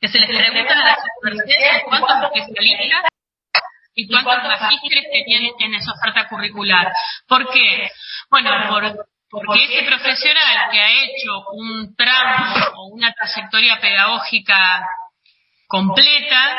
que 0.00 0.08
se 0.08 0.18
les 0.18 0.28
pregunta 0.28 0.72
a 0.72 0.84
las 0.84 0.98
universidades 1.22 1.76
es 1.76 1.82
cuántos 1.84 2.30
especialistas 2.34 3.04
y 3.94 4.06
cuántos 4.06 4.44
magísteres 4.44 5.04
tenían 5.10 5.52
en 5.58 5.74
esa 5.74 5.92
oferta 5.92 6.28
curricular. 6.28 6.92
¿Por 7.26 7.50
qué? 7.50 7.90
Bueno, 8.30 8.50
porque 9.28 9.64
ese 9.64 9.82
profesional 9.84 10.70
que 10.70 10.80
ha 10.80 10.90
hecho 10.90 11.50
un 11.52 11.94
tramo 11.96 12.66
o 12.76 12.86
una 12.94 13.12
trayectoria 13.12 13.80
pedagógica 13.80 14.86
completa, 15.66 16.58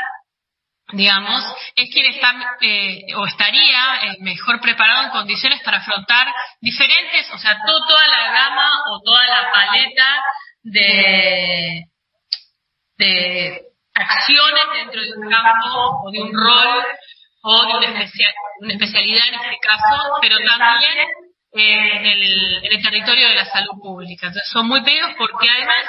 digamos, 0.91 1.44
es 1.76 1.90
quien 1.91 2.07
está 2.07 2.57
eh, 2.61 3.06
o 3.16 3.26
estaría 3.26 3.95
eh, 4.03 4.18
mejor 4.20 4.60
preparado 4.60 5.03
en 5.03 5.11
condiciones 5.11 5.61
para 5.64 5.78
afrontar 5.78 6.28
diferentes, 6.60 7.32
o 7.32 7.38
sea, 7.38 7.57
toda 7.66 8.07
la 8.07 8.32
gama 8.32 8.70
o 8.91 9.02
toda 9.02 9.24
la 9.24 9.52
paleta 9.52 10.24
de, 10.64 11.89
de 13.00 13.62
acciones 13.94 14.66
dentro 14.76 15.02
de 15.02 15.14
un 15.18 15.30
campo 15.30 16.02
o 16.04 16.12
de 16.12 16.22
un 16.22 16.34
rol 16.34 16.84
o 17.42 17.66
de 17.66 17.88
una, 17.88 18.04
especialidad 18.04 19.28
en 19.30 19.36
este 19.36 19.58
caso, 19.62 20.20
pero 20.22 20.36
también 20.46 21.00
eh, 21.54 21.98
en, 21.98 22.06
el, 22.06 22.66
en, 22.66 22.72
el, 22.74 22.84
territorio 22.84 23.30
de 23.30 23.36
la 23.36 23.46
salud 23.46 23.80
pública. 23.82 24.28
Entonces 24.28 24.52
son 24.52 24.68
muy 24.68 24.84
pedidos 24.84 25.12
porque 25.18 25.50
además 25.50 25.86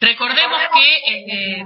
recordemos 0.00 0.60
que 0.72 1.60
eh, 1.60 1.64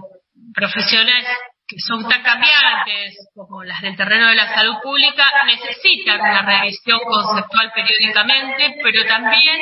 profesionales 0.55 1.29
que 1.69 1.77
son 1.81 2.09
tan 2.09 2.23
cambiantes 2.23 3.17
como 3.35 3.65
las 3.65 3.81
del 3.83 3.97
terreno 3.97 4.29
de 4.29 4.37
la 4.37 4.55
salud 4.55 4.77
pública 4.83 5.25
necesitan 5.47 6.21
una 6.21 6.43
revisión 6.43 7.01
conceptual 7.01 7.73
periódicamente, 7.75 8.77
pero 8.83 9.05
también 9.05 9.61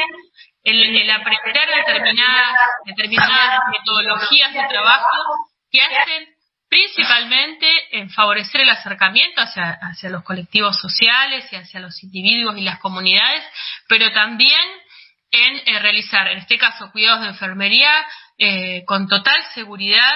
el, 0.64 1.10
aprender 1.10 1.68
determinadas, 1.76 2.56
determinadas 2.84 3.60
metodologías 3.70 4.52
de 4.52 4.66
trabajo 4.68 5.08
que 5.70 5.82
hacen 5.82 6.28
principalmente 6.68 7.66
en 7.98 8.10
favorecer 8.10 8.62
el 8.62 8.70
acercamiento 8.70 9.42
hacia, 9.42 9.78
hacia 9.80 10.10
los 10.10 10.24
colectivos 10.24 10.80
sociales 10.80 11.46
y 11.52 11.56
hacia 11.56 11.80
los 11.80 12.02
individuos 12.02 12.56
y 12.56 12.62
las 12.62 12.80
comunidades, 12.80 13.44
pero 13.88 14.10
también 14.12 14.60
en 15.30 15.56
eh, 15.66 15.78
realizar, 15.80 16.28
en 16.28 16.38
este 16.38 16.58
caso, 16.58 16.90
cuidados 16.92 17.22
de 17.22 17.28
enfermería 17.28 18.06
eh, 18.38 18.84
con 18.86 19.06
total 19.06 19.36
seguridad 19.54 20.12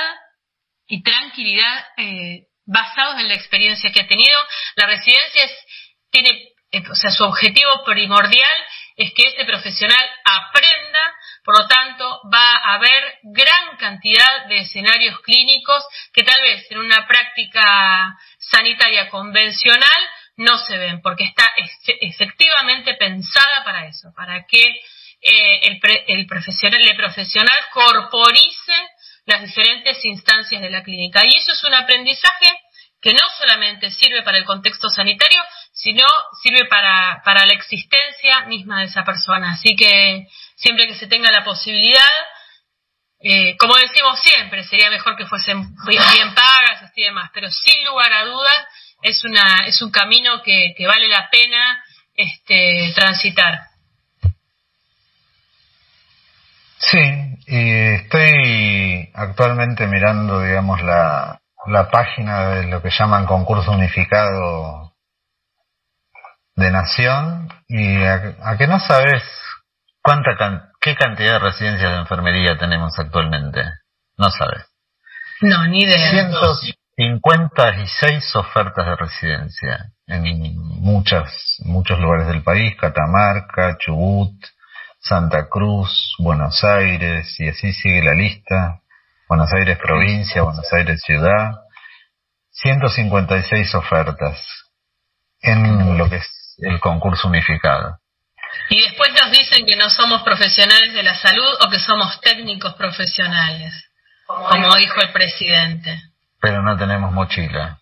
y 0.89 1.03
tranquilidad 1.03 1.85
eh, 1.97 2.47
basados 2.67 3.21
en 3.21 3.29
la 3.29 3.35
experiencia 3.35 3.93
que 3.93 4.01
ha 4.01 4.07
tenido. 4.07 4.39
La 4.77 4.87
residencia 4.87 5.49
tiene, 6.11 6.31
eh, 6.73 6.83
o 6.91 6.95
sea, 6.95 7.11
su 7.11 7.25
objetivo 7.25 7.85
primordial 7.85 8.57
es 8.99 9.13
que 9.15 9.29
este 9.29 9.45
profesional 9.45 10.05
aprenda, 10.25 11.15
por 11.45 11.57
lo 11.57 11.69
tanto, 11.69 12.21
va 12.35 12.57
a 12.57 12.75
haber 12.75 13.19
gran 13.23 13.77
cantidad 13.77 14.47
de 14.47 14.59
escenarios 14.59 15.21
clínicos 15.21 15.85
que 16.13 16.25
tal 16.25 16.41
vez 16.43 16.67
en 16.69 16.79
una 16.79 17.07
práctica 17.07 18.19
sanitaria 18.41 19.09
convencional 19.09 20.03
no 20.37 20.59
se 20.59 20.77
ven, 20.79 21.01
porque 21.01 21.25
está 21.25 21.49
efectivamente 22.01 22.95
pensada 22.95 23.63
para 23.63 23.87
eso, 23.87 24.13
para 24.17 24.45
que 24.47 24.65
eh, 25.21 25.61
el, 25.63 25.81
el, 26.09 26.27
profesional, 26.27 26.81
el 26.81 26.97
profesional 26.97 27.59
corporice 27.73 28.75
las 29.27 29.43
diferentes 29.43 30.05
instancias 30.05 30.61
de 30.61 30.71
la 30.71 30.83
clínica. 30.83 31.23
Y 31.25 31.39
eso 31.39 31.53
es 31.53 31.63
un 31.63 31.75
aprendizaje 31.75 32.51
que 33.01 33.13
no 33.13 33.29
solamente 33.39 33.91
sirve 33.93 34.23
para 34.23 34.39
el 34.39 34.45
contexto 34.45 34.89
sanitario, 34.89 35.41
sino 35.79 36.05
sirve 36.43 36.65
para, 36.65 37.23
para 37.25 37.47
la 37.47 37.53
existencia 37.53 38.45
misma 38.47 38.81
de 38.81 38.87
esa 38.87 39.05
persona. 39.05 39.53
Así 39.53 39.77
que 39.77 40.27
siempre 40.57 40.89
que 40.89 40.97
se 40.97 41.07
tenga 41.07 41.31
la 41.31 41.45
posibilidad, 41.45 42.03
eh, 43.21 43.57
como 43.57 43.77
decimos 43.77 44.21
siempre, 44.21 44.65
sería 44.65 44.91
mejor 44.91 45.17
que 45.17 45.27
fuesen 45.27 45.77
bien 45.87 46.35
pagas 46.35 46.93
y 46.97 47.05
demás, 47.05 47.31
pero 47.33 47.49
sin 47.49 47.85
lugar 47.85 48.13
a 48.13 48.25
dudas 48.25 48.67
es, 49.03 49.25
una, 49.25 49.67
es 49.67 49.81
un 49.81 49.93
camino 49.93 50.43
que, 50.43 50.75
que 50.77 50.87
vale 50.89 51.07
la 51.07 51.31
pena 51.31 51.85
este, 52.15 52.93
transitar. 52.97 53.61
Sí, 56.79 56.99
y 57.47 57.71
estoy 57.95 59.11
actualmente 59.15 59.87
mirando, 59.87 60.41
digamos, 60.41 60.83
la, 60.83 61.41
la 61.67 61.89
página 61.89 62.49
de 62.49 62.67
lo 62.67 62.83
que 62.83 62.91
llaman 62.91 63.27
concurso 63.27 63.71
unificado 63.71 64.88
de 66.59 66.71
nación 66.73 67.49
y 67.69 68.03
a, 68.03 68.57
que 68.59 68.67
no 68.67 68.81
sabes 68.81 69.23
cuánta 70.03 70.31
qué 70.81 70.97
cantidad 70.97 71.35
de 71.35 71.39
residencias 71.39 71.93
de 71.93 71.99
enfermería 71.99 72.59
tenemos 72.59 72.99
actualmente. 72.99 73.63
No 74.17 74.29
sabes. 74.31 74.65
No, 75.41 75.69
ni 75.69 75.85
idea. 75.85 76.11
156 76.11 78.35
ofertas 78.35 78.85
de 78.85 78.97
residencia 78.97 79.93
en 80.09 80.59
muchas, 80.59 81.59
muchos 81.61 82.01
lugares 82.01 82.27
del 82.27 82.43
país, 82.43 82.75
Catamarca, 82.77 83.79
Chubut, 83.79 84.35
Santa 84.99 85.49
Cruz, 85.49 86.17
Buenos 86.19 86.65
Aires, 86.65 87.39
y 87.39 87.49
así 87.49 87.73
sigue 87.73 88.03
la 88.03 88.15
lista. 88.15 88.81
Buenos 89.29 89.53
Aires 89.53 89.79
provincia, 89.79 90.43
Buenos 90.43 90.73
Aires 90.73 91.01
ciudad. 91.03 91.53
156 92.51 93.77
ofertas 93.77 94.43
en 95.41 95.97
lo 95.97 96.11
que 96.11 96.17
es 96.17 96.38
el 96.59 96.81
concurso 96.81 97.29
unificado. 97.29 97.99
Y 98.71 98.81
después 98.81 99.13
nos 99.13 99.31
dicen 99.31 99.67
que 99.67 99.77
no 99.77 99.89
somos 99.91 100.23
profesionales 100.23 100.93
de 100.95 101.03
la 101.03 101.15
salud 101.15 101.55
o 101.61 101.71
que 101.71 101.79
somos 101.79 102.21
técnicos 102.21 102.75
profesionales, 102.75 103.91
como 104.27 104.75
dijo 104.77 105.01
el 105.01 105.13
presidente. 105.13 106.01
Pero 106.41 106.63
no 106.63 106.77
tenemos 106.77 107.13
mochila. 107.13 107.79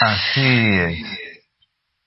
Así 0.00 0.78
es. 0.78 1.28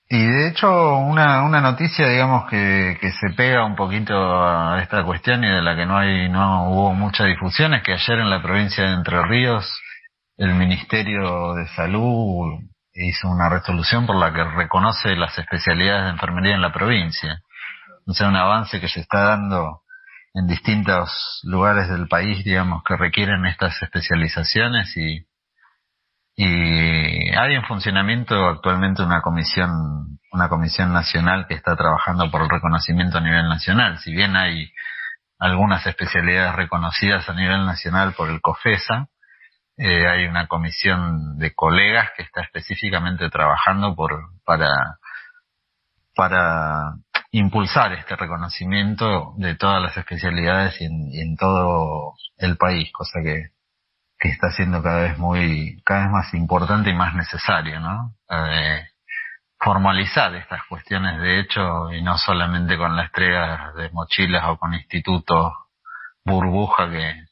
Y 0.08 0.26
de 0.26 0.48
hecho, 0.48 0.68
una, 0.98 1.42
una 1.42 1.62
noticia, 1.62 2.06
digamos, 2.06 2.48
que, 2.50 2.98
que 3.00 3.12
se 3.12 3.30
pega 3.30 3.64
un 3.64 3.74
poquito 3.74 4.14
a 4.14 4.78
esta 4.82 5.02
cuestión 5.04 5.42
y 5.42 5.48
de 5.48 5.62
la 5.62 5.74
que 5.74 5.86
no 5.86 5.96
hay, 5.96 6.28
no 6.28 6.68
hubo 6.70 6.92
mucha 6.92 7.24
difusión, 7.24 7.72
es 7.72 7.82
que 7.82 7.94
ayer 7.94 8.18
en 8.18 8.28
la 8.28 8.42
provincia 8.42 8.84
de 8.84 8.92
Entre 8.92 9.22
Ríos, 9.22 9.66
el 10.36 10.54
Ministerio 10.54 11.54
de 11.54 11.66
Salud 11.68 12.60
hizo 12.94 13.28
una 13.28 13.48
resolución 13.48 14.06
por 14.06 14.16
la 14.16 14.32
que 14.32 14.44
reconoce 14.44 15.16
las 15.16 15.36
especialidades 15.38 16.04
de 16.04 16.10
enfermería 16.10 16.54
en 16.54 16.62
la 16.62 16.72
provincia. 16.72 17.40
O 18.06 18.12
sea, 18.12 18.28
un 18.28 18.36
avance 18.36 18.80
que 18.80 18.88
se 18.88 19.00
está 19.00 19.20
dando 19.20 19.82
en 20.34 20.46
distintos 20.46 21.40
lugares 21.44 21.88
del 21.88 22.08
país, 22.08 22.44
digamos, 22.44 22.82
que 22.84 22.96
requieren 22.96 23.44
estas 23.46 23.80
especializaciones 23.82 24.96
y, 24.96 25.26
y 26.34 27.34
hay 27.36 27.54
en 27.54 27.64
funcionamiento 27.64 28.48
actualmente 28.48 29.02
una 29.02 29.20
comisión, 29.20 30.18
una 30.32 30.48
comisión 30.48 30.92
nacional 30.92 31.46
que 31.46 31.54
está 31.54 31.76
trabajando 31.76 32.30
por 32.30 32.42
el 32.42 32.48
reconocimiento 32.48 33.18
a 33.18 33.22
nivel 33.22 33.48
nacional. 33.48 33.98
Si 33.98 34.12
bien 34.12 34.36
hay 34.36 34.72
algunas 35.38 35.86
especialidades 35.86 36.54
reconocidas 36.54 37.28
a 37.28 37.34
nivel 37.34 37.66
nacional 37.66 38.14
por 38.14 38.30
el 38.30 38.40
COFESA, 38.40 39.08
eh, 39.76 40.08
hay 40.08 40.26
una 40.26 40.46
comisión 40.48 41.38
de 41.38 41.54
colegas 41.54 42.10
que 42.16 42.22
está 42.22 42.42
específicamente 42.42 43.30
trabajando 43.30 43.94
por, 43.94 44.12
para, 44.44 44.98
para 46.14 46.94
impulsar 47.30 47.92
este 47.92 48.16
reconocimiento 48.16 49.34
de 49.38 49.54
todas 49.54 49.82
las 49.82 49.96
especialidades 49.96 50.80
y 50.80 51.20
en, 51.20 51.36
todo 51.36 52.14
el 52.36 52.56
país, 52.56 52.90
cosa 52.92 53.20
que 53.22 53.52
que 54.22 54.28
está 54.28 54.52
siendo 54.52 54.80
cada 54.84 55.00
vez 55.02 55.18
muy, 55.18 55.82
cada 55.84 56.02
vez 56.02 56.10
más 56.12 56.34
importante 56.34 56.90
y 56.90 56.94
más 56.94 57.12
necesario, 57.12 57.80
¿no? 57.80 58.14
Eh, 58.30 58.86
formalizar 59.58 60.32
estas 60.36 60.64
cuestiones 60.68 61.20
de 61.20 61.40
hecho 61.40 61.92
y 61.92 62.02
no 62.02 62.16
solamente 62.18 62.76
con 62.76 62.94
la 62.94 63.06
entrega 63.06 63.72
de 63.72 63.90
mochilas 63.90 64.44
o 64.46 64.58
con 64.58 64.74
institutos 64.74 65.52
burbuja 66.24 66.88
que, 66.88 67.24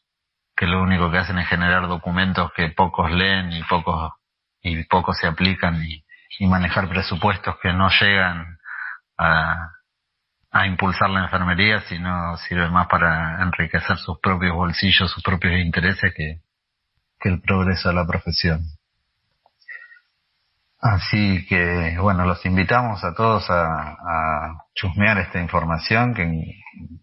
que 0.60 0.66
lo 0.66 0.82
único 0.82 1.10
que 1.10 1.16
hacen 1.16 1.38
es 1.38 1.48
generar 1.48 1.88
documentos 1.88 2.52
que 2.52 2.68
pocos 2.68 3.10
leen 3.10 3.50
y 3.50 3.62
pocos 3.62 4.12
y 4.60 4.84
pocos 4.84 5.16
se 5.16 5.26
aplican 5.26 5.82
y, 5.82 6.04
manejar 6.46 6.88
presupuestos 6.88 7.56
que 7.62 7.72
no 7.72 7.88
llegan 8.00 8.58
a, 9.18 9.72
a 10.50 10.66
impulsar 10.66 11.10
la 11.10 11.24
enfermería, 11.24 11.80
sino 11.80 12.36
sirve 12.38 12.68
más 12.70 12.88
para 12.88 13.42
enriquecer 13.42 13.96
sus 13.98 14.18
propios 14.20 14.54
bolsillos, 14.54 15.10
sus 15.10 15.22
propios 15.22 15.54
intereses 15.60 16.14
que, 16.14 16.40
que 17.18 17.28
el 17.28 17.42
progreso 17.42 17.88
de 17.90 17.94
la 17.94 18.06
profesión. 18.06 18.60
Así 20.80 21.46
que, 21.46 21.96
bueno, 21.98 22.24
los 22.24 22.44
invitamos 22.46 23.04
a 23.04 23.14
todos 23.14 23.50
a, 23.50 23.92
a 23.92 24.64
chusmear 24.74 25.18
esta 25.18 25.40
información 25.40 26.14
que 26.14 26.26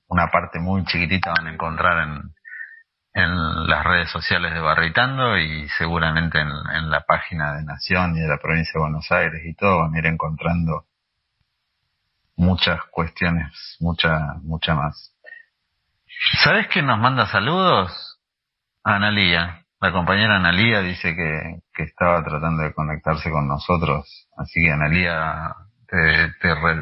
una 0.07 0.27
parte 0.29 0.59
muy 0.59 0.83
chiquitita 0.85 1.33
van 1.37 1.47
a 1.47 1.53
encontrar 1.53 2.07
en, 2.07 2.36
en 3.17 3.67
las 3.67 3.83
redes 3.83 4.11
sociales 4.11 4.53
de 4.53 4.59
Barritando 4.59 5.39
y 5.39 5.67
seguramente 5.69 6.39
en, 6.39 6.91
la 6.91 7.01
página 7.01 7.55
de 7.55 7.63
Nación 7.63 8.15
y 8.15 8.19
de 8.19 8.27
la 8.27 8.37
provincia 8.37 8.73
de 8.75 8.79
Buenos 8.79 9.11
Aires 9.11 9.41
y 9.43 9.55
todo 9.55 9.79
van 9.79 9.95
a 9.95 9.97
ir 9.97 10.05
encontrando 10.05 10.85
muchas 12.35 12.79
cuestiones, 12.91 13.77
mucha, 13.79 14.35
mucha 14.43 14.75
más. 14.75 15.15
¿Sabes 16.43 16.67
quién 16.67 16.85
nos 16.85 16.99
manda 16.99 17.25
saludos? 17.25 18.19
Analía. 18.83 19.63
La 19.81 19.91
compañera 19.91 20.35
Analía 20.35 20.81
dice 20.81 21.15
que, 21.15 21.61
que 21.73 21.83
estaba 21.83 22.23
tratando 22.23 22.63
de 22.63 22.73
conectarse 22.73 23.31
con 23.31 23.47
nosotros. 23.47 24.27
Así 24.37 24.63
que 24.63 24.71
Analía, 24.71 25.55
te 25.87 26.31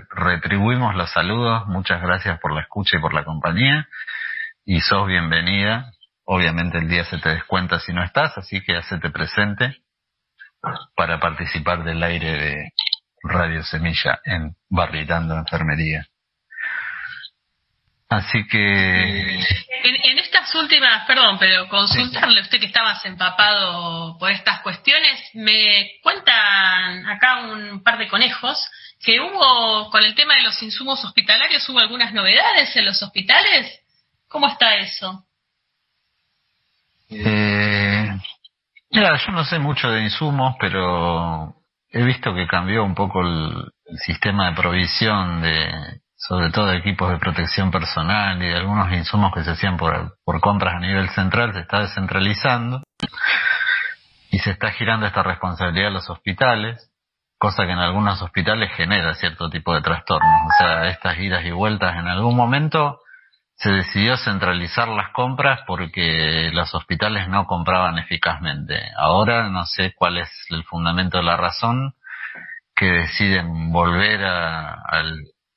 retribuimos 0.09 0.95
los 0.95 1.09
saludos. 1.11 1.65
Muchas 1.67 2.01
gracias 2.01 2.39
por 2.41 2.53
la 2.53 2.61
escucha 2.61 2.97
y 2.97 3.01
por 3.01 3.13
la 3.13 3.23
compañía. 3.23 3.87
Y 4.65 4.81
sos 4.81 5.07
bienvenida. 5.07 5.93
Obviamente 6.26 6.80
el 6.80 6.89
día 6.89 7.06
se 7.06 7.19
te 7.19 7.30
descuenta 7.30 7.80
si 7.80 7.93
no 7.93 8.03
estás, 8.03 8.38
así 8.38 8.61
que 8.61 8.76
hacete 8.76 9.11
presente 9.11 9.77
para 10.95 11.19
participar 11.19 11.84
del 11.84 12.02
aire 12.02 12.31
de 12.31 12.72
Radio 13.23 13.64
Semilla 13.64 14.19
en 14.26 14.56
Barritando 14.69 15.35
Enfermería. 15.38 16.07
Así 18.10 18.47
que... 18.47 18.57
En, 18.57 19.95
en, 20.03 20.19
estas 20.19 20.53
últimas, 20.56 21.06
perdón, 21.06 21.38
pero 21.39 21.68
consultarle 21.69 22.41
usted 22.41 22.60
que 22.60 22.68
está 22.68 22.84
más 22.84 23.03
empapado 23.06 24.18
por 24.19 24.31
estas 24.31 24.61
cuestiones, 24.61 25.30
me 25.34 25.99
cuentan 26.02 27.06
acá 27.07 27.47
un 27.47 27.84
par 27.84 27.97
de 27.97 28.07
conejos 28.07 28.69
que 29.03 29.19
hubo, 29.19 29.89
con 29.89 30.03
el 30.03 30.15
tema 30.15 30.35
de 30.35 30.43
los 30.43 30.61
insumos 30.61 31.03
hospitalarios, 31.03 31.68
hubo 31.69 31.80
algunas 31.80 32.14
novedades 32.14 32.76
en 32.76 32.85
los 32.85 33.02
hospitales. 33.02 33.81
¿Cómo 34.27 34.47
está 34.47 34.77
eso? 34.77 35.24
Eh, 37.10 38.10
mira, 38.91 39.18
yo 39.18 39.32
no 39.32 39.45
sé 39.45 39.60
mucho 39.60 39.90
de 39.90 40.03
insumos, 40.03 40.56
pero 40.60 41.56
he 41.90 42.03
visto 42.03 42.34
que 42.34 42.48
cambió 42.48 42.84
un 42.84 42.95
poco 42.95 43.22
el, 43.22 43.72
sistema 44.03 44.49
de 44.49 44.56
provisión 44.56 45.44
de 45.44 46.02
sobre 46.18 46.49
todo 46.49 46.65
de 46.65 46.77
equipos 46.77 47.11
de 47.11 47.19
protección 47.19 47.69
personal 47.69 48.41
y 48.41 48.48
de 48.48 48.56
algunos 48.56 48.91
insumos 48.91 49.32
que 49.32 49.44
se 49.44 49.52
hacían 49.52 49.77
por, 49.77 50.18
por 50.23 50.41
compras 50.41 50.73
a 50.76 50.80
nivel 50.80 51.07
central, 51.10 51.53
se 51.53 51.60
está 51.60 51.82
descentralizando 51.82 52.82
y 54.32 54.40
se 54.40 54.52
está 54.52 54.72
girando 54.72 55.06
esta 55.06 55.22
responsabilidad 55.22 55.90
a 55.90 55.91
los 55.91 56.10
hospitales, 56.10 56.91
cosa 57.38 57.65
que 57.65 57.73
en 57.73 57.77
algunos 57.77 58.22
hospitales 58.23 58.72
genera 58.76 59.14
cierto 59.14 59.52
tipo 59.52 59.73
de 59.76 59.82
trastornos. 59.82 60.41
O 60.48 60.52
sea, 60.57 60.90
estas 60.90 61.19
idas 61.19 61.45
y 61.45 61.52
vueltas 61.52 61.95
en 61.95 62.07
algún 62.07 62.36
momento 62.36 62.99
se 63.56 63.72
decidió 63.72 64.18
centralizar 64.18 64.88
las 64.88 65.11
compras 65.11 65.61
porque 65.65 66.52
los 66.53 66.73
hospitales 66.76 67.30
no 67.30 67.45
compraban 67.45 67.98
eficazmente. 67.98 68.91
Ahora 68.98 69.49
no 69.49 69.65
sé 69.65 69.94
cuál 69.95 70.18
es 70.18 70.30
el 70.49 70.64
fundamento 70.65 71.18
de 71.18 71.23
la 71.23 71.38
razón 71.38 71.95
que 72.76 72.86
deciden 72.86 73.72
volver 73.72 74.26
a, 74.26 74.73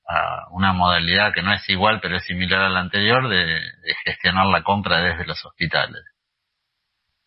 a 0.08 0.46
una 0.50 0.72
modalidad 0.72 1.32
que 1.34 1.42
no 1.42 1.52
es 1.52 1.68
igual 1.68 2.00
pero 2.00 2.16
es 2.16 2.24
similar 2.24 2.60
a 2.60 2.68
la 2.68 2.80
anterior 2.80 3.28
de, 3.28 3.44
de 3.44 3.94
gestionar 4.04 4.46
la 4.46 4.62
compra 4.62 5.00
desde 5.00 5.26
los 5.26 5.44
hospitales. 5.44 6.02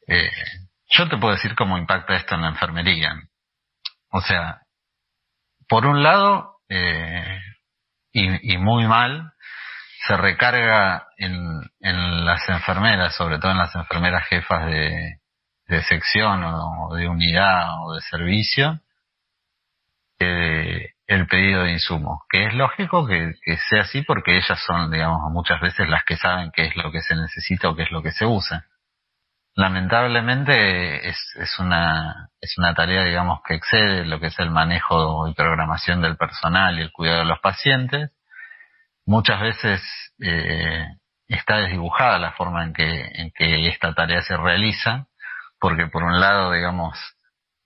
Eh, 0.07 0.31
yo 0.89 1.07
te 1.07 1.17
puedo 1.17 1.33
decir 1.33 1.55
cómo 1.55 1.77
impacta 1.77 2.15
esto 2.15 2.35
en 2.35 2.41
la 2.41 2.49
enfermería. 2.49 3.13
O 4.09 4.21
sea, 4.21 4.61
por 5.67 5.85
un 5.85 6.03
lado, 6.03 6.57
eh, 6.67 7.39
y, 8.11 8.53
y, 8.53 8.57
muy 8.57 8.85
mal, 8.87 9.31
se 10.07 10.17
recarga 10.17 11.07
en, 11.17 11.61
en, 11.79 12.25
las 12.25 12.47
enfermeras, 12.49 13.15
sobre 13.15 13.39
todo 13.39 13.51
en 13.51 13.57
las 13.57 13.75
enfermeras 13.75 14.27
jefas 14.27 14.65
de, 14.65 15.19
de 15.67 15.83
sección 15.83 16.43
o 16.43 16.95
de 16.95 17.07
unidad 17.07 17.69
o 17.83 17.93
de 17.93 18.01
servicio, 18.01 18.79
eh, 20.19 20.91
el 21.07 21.27
pedido 21.27 21.63
de 21.63 21.73
insumos, 21.73 22.19
que 22.29 22.45
es 22.45 22.53
lógico 22.53 23.05
que, 23.05 23.33
que, 23.43 23.57
sea 23.69 23.81
así 23.81 24.01
porque 24.01 24.37
ellas 24.37 24.59
son, 24.65 24.91
digamos, 24.91 25.19
muchas 25.31 25.59
veces 25.59 25.89
las 25.89 26.03
que 26.05 26.15
saben 26.15 26.51
qué 26.53 26.67
es 26.67 26.75
lo 26.75 26.91
que 26.91 27.01
se 27.01 27.15
necesita 27.15 27.69
o 27.69 27.75
qué 27.75 27.83
es 27.83 27.91
lo 27.91 28.01
que 28.01 28.11
se 28.11 28.25
usa. 28.25 28.65
Lamentablemente 29.55 31.09
es, 31.09 31.17
es 31.35 31.59
una 31.59 32.29
es 32.39 32.57
una 32.57 32.73
tarea, 32.73 33.03
digamos, 33.03 33.41
que 33.45 33.55
excede 33.55 34.05
lo 34.05 34.19
que 34.19 34.27
es 34.27 34.39
el 34.39 34.49
manejo 34.49 35.27
y 35.27 35.33
programación 35.33 36.01
del 36.01 36.15
personal 36.15 36.79
y 36.79 36.83
el 36.83 36.91
cuidado 36.91 37.19
de 37.19 37.25
los 37.25 37.39
pacientes. 37.39 38.11
Muchas 39.05 39.41
veces 39.41 39.81
eh, 40.19 40.85
está 41.27 41.57
desdibujada 41.57 42.19
la 42.19 42.33
forma 42.33 42.63
en 42.63 42.73
que 42.73 43.01
en 43.13 43.31
que 43.31 43.67
esta 43.67 43.93
tarea 43.93 44.21
se 44.21 44.37
realiza, 44.37 45.07
porque 45.59 45.87
por 45.87 46.03
un 46.03 46.19
lado, 46.19 46.51
digamos, 46.51 46.97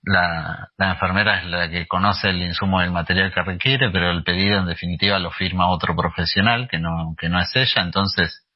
la, 0.02 0.68
la, 0.78 0.90
enfermera 0.92 1.40
es 1.40 1.46
la 1.46 1.68
que 1.68 1.88
conoce 1.88 2.28
el 2.28 2.42
insumo 2.42 2.80
del 2.80 2.92
material 2.92 3.32
que 3.34 3.42
requiere, 3.42 3.90
pero 3.90 4.10
el 4.10 4.22
pedido 4.22 4.60
en 4.60 4.66
definitiva 4.66 5.18
lo 5.18 5.32
firma 5.32 5.68
otro 5.68 5.96
profesional 5.96 6.68
que 6.70 6.78
no, 6.78 7.14
que 7.18 7.28
no 7.28 7.40
es 7.40 7.50
ella. 7.56 7.82
Entonces, 7.82 8.46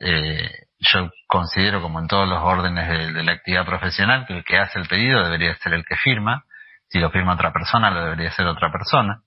eh, 0.00 0.50
yo 0.78 1.10
considero, 1.28 1.80
como 1.82 2.00
en 2.00 2.08
todos 2.08 2.28
los 2.28 2.42
órdenes 2.42 2.88
de, 2.88 3.12
de, 3.12 3.22
la 3.22 3.32
actividad 3.32 3.64
profesional, 3.64 4.26
que 4.26 4.38
el 4.38 4.44
que 4.44 4.58
hace 4.58 4.78
el 4.80 4.88
pedido 4.88 5.22
debería 5.22 5.54
ser 5.56 5.74
el 5.74 5.84
que 5.84 5.96
firma. 5.96 6.44
Si 6.88 6.98
lo 6.98 7.10
firma 7.10 7.34
otra 7.34 7.52
persona, 7.52 7.90
lo 7.90 8.04
debería 8.04 8.30
ser 8.32 8.46
otra 8.46 8.72
persona. 8.72 9.22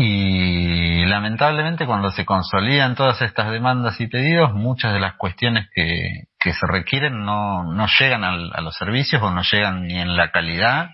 Y 0.00 1.04
lamentablemente 1.06 1.84
cuando 1.84 2.10
se 2.10 2.24
consolidan 2.24 2.94
todas 2.94 3.20
estas 3.20 3.50
demandas 3.50 4.00
y 4.00 4.06
pedidos, 4.06 4.54
muchas 4.54 4.92
de 4.92 5.00
las 5.00 5.14
cuestiones 5.14 5.68
que, 5.74 6.28
que 6.38 6.52
se 6.52 6.68
requieren 6.68 7.24
no, 7.24 7.64
no 7.64 7.86
llegan 7.98 8.22
al, 8.22 8.52
a 8.54 8.60
los 8.60 8.76
servicios 8.76 9.20
o 9.20 9.32
no 9.32 9.42
llegan 9.42 9.88
ni 9.88 9.98
en 9.98 10.16
la 10.16 10.30
calidad 10.30 10.90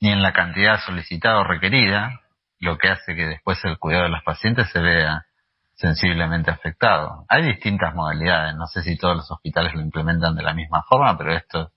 ni 0.00 0.10
en 0.10 0.22
la 0.22 0.32
cantidad 0.32 0.80
solicitada 0.80 1.38
o 1.40 1.44
requerida, 1.44 2.20
lo 2.60 2.78
que 2.78 2.88
hace 2.88 3.14
que 3.14 3.26
después 3.26 3.62
el 3.64 3.78
cuidado 3.78 4.04
de 4.04 4.10
los 4.10 4.22
pacientes 4.22 4.70
se 4.70 4.80
vea 4.80 5.24
sensiblemente 5.74 6.50
afectado. 6.50 7.26
Hay 7.28 7.42
distintas 7.42 7.94
modalidades, 7.94 8.54
no 8.54 8.66
sé 8.66 8.82
si 8.82 8.96
todos 8.96 9.16
los 9.16 9.30
hospitales 9.30 9.74
lo 9.74 9.80
implementan 9.80 10.34
de 10.34 10.42
la 10.42 10.54
misma 10.54 10.82
forma, 10.88 11.16
pero 11.18 11.34
esto, 11.34 11.72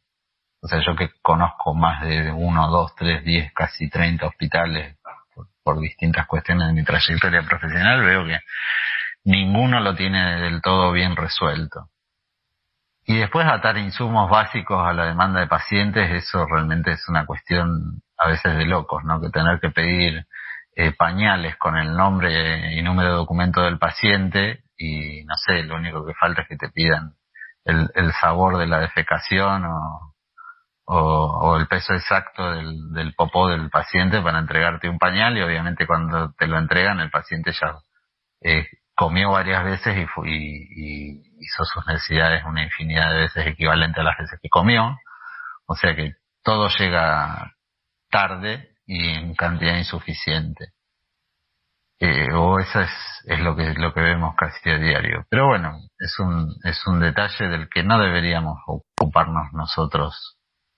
o 0.61 0.67
sea, 0.67 0.79
yo 0.85 0.95
que 0.95 1.09
conozco 1.21 1.73
más 1.73 2.03
de 2.03 2.31
uno, 2.31 2.69
dos, 2.69 2.95
tres, 2.95 3.23
diez, 3.23 3.51
casi 3.53 3.89
treinta 3.89 4.27
hospitales 4.27 4.96
por 5.67 5.81
distintas 5.81 6.25
cuestiones 6.27 6.67
de 6.67 6.73
mi 6.73 6.85
trayectoria 6.85 7.41
profesional, 7.41 8.01
veo 8.01 8.23
que 8.23 8.39
ninguno 9.25 9.81
lo 9.81 9.95
tiene 9.95 10.39
del 10.39 10.61
todo 10.61 10.93
bien 10.93 11.17
resuelto. 11.17 11.89
Y 13.05 13.17
después 13.17 13.45
atar 13.45 13.77
insumos 13.77 14.29
básicos 14.29 14.87
a 14.87 14.93
la 14.93 15.07
demanda 15.07 15.41
de 15.41 15.47
pacientes, 15.47 16.09
eso 16.09 16.45
realmente 16.45 16.93
es 16.93 17.09
una 17.09 17.25
cuestión 17.25 18.01
a 18.17 18.29
veces 18.29 18.55
de 18.55 18.63
locos, 18.63 19.03
¿no? 19.03 19.19
Que 19.19 19.29
tener 19.29 19.59
que 19.59 19.71
pedir 19.71 20.25
eh, 20.73 20.93
pañales 20.93 21.57
con 21.57 21.75
el 21.75 21.93
nombre 21.97 22.73
y 22.73 22.81
número 22.81 23.09
de 23.09 23.15
documento 23.15 23.61
del 23.61 23.77
paciente 23.77 24.63
y 24.77 25.25
no 25.25 25.35
sé, 25.35 25.63
lo 25.63 25.75
único 25.75 26.05
que 26.05 26.13
falta 26.13 26.43
es 26.43 26.47
que 26.47 26.55
te 26.55 26.69
pidan 26.69 27.11
el, 27.65 27.91
el 27.93 28.13
sabor 28.13 28.57
de 28.57 28.67
la 28.67 28.79
defecación 28.79 29.65
o, 29.65 30.13
o, 30.89 31.57
el 31.57 31.67
peso 31.67 31.93
exacto 31.93 32.51
del, 32.51 32.93
del, 32.93 33.13
popó 33.13 33.49
del 33.49 33.69
paciente 33.69 34.21
para 34.21 34.39
entregarte 34.39 34.89
un 34.89 34.97
pañal 34.97 35.37
y 35.37 35.41
obviamente 35.41 35.85
cuando 35.85 36.31
te 36.33 36.47
lo 36.47 36.57
entregan 36.57 36.99
el 37.01 37.11
paciente 37.11 37.51
ya 37.51 37.75
eh, 38.41 38.65
comió 38.95 39.31
varias 39.31 39.63
veces 39.65 39.95
y, 39.97 40.01
y, 40.25 41.21
hizo 41.39 41.65
sus 41.65 41.85
necesidades 41.85 42.43
una 42.45 42.63
infinidad 42.63 43.11
de 43.11 43.19
veces 43.19 43.47
equivalente 43.47 44.01
a 44.01 44.03
las 44.03 44.17
veces 44.17 44.39
que 44.41 44.49
comió. 44.49 44.97
O 45.67 45.75
sea 45.75 45.95
que 45.95 46.13
todo 46.43 46.69
llega 46.69 47.53
tarde 48.09 48.69
y 48.85 49.09
en 49.09 49.35
cantidad 49.35 49.77
insuficiente. 49.77 50.69
Eh, 51.99 52.31
o 52.33 52.59
eso 52.59 52.81
es, 52.81 52.91
es 53.25 53.39
lo 53.39 53.55
que 53.55 53.73
lo 53.73 53.93
que 53.93 54.01
vemos 54.01 54.35
casi 54.35 54.69
a 54.69 54.77
diario. 54.77 55.25
Pero 55.29 55.47
bueno, 55.47 55.77
es 55.99 56.17
un, 56.19 56.55
es 56.63 56.85
un 56.87 56.99
detalle 56.99 57.47
del 57.49 57.69
que 57.69 57.83
no 57.83 57.99
deberíamos 57.99 58.57
ocuparnos 58.67 59.51
nosotros 59.53 60.36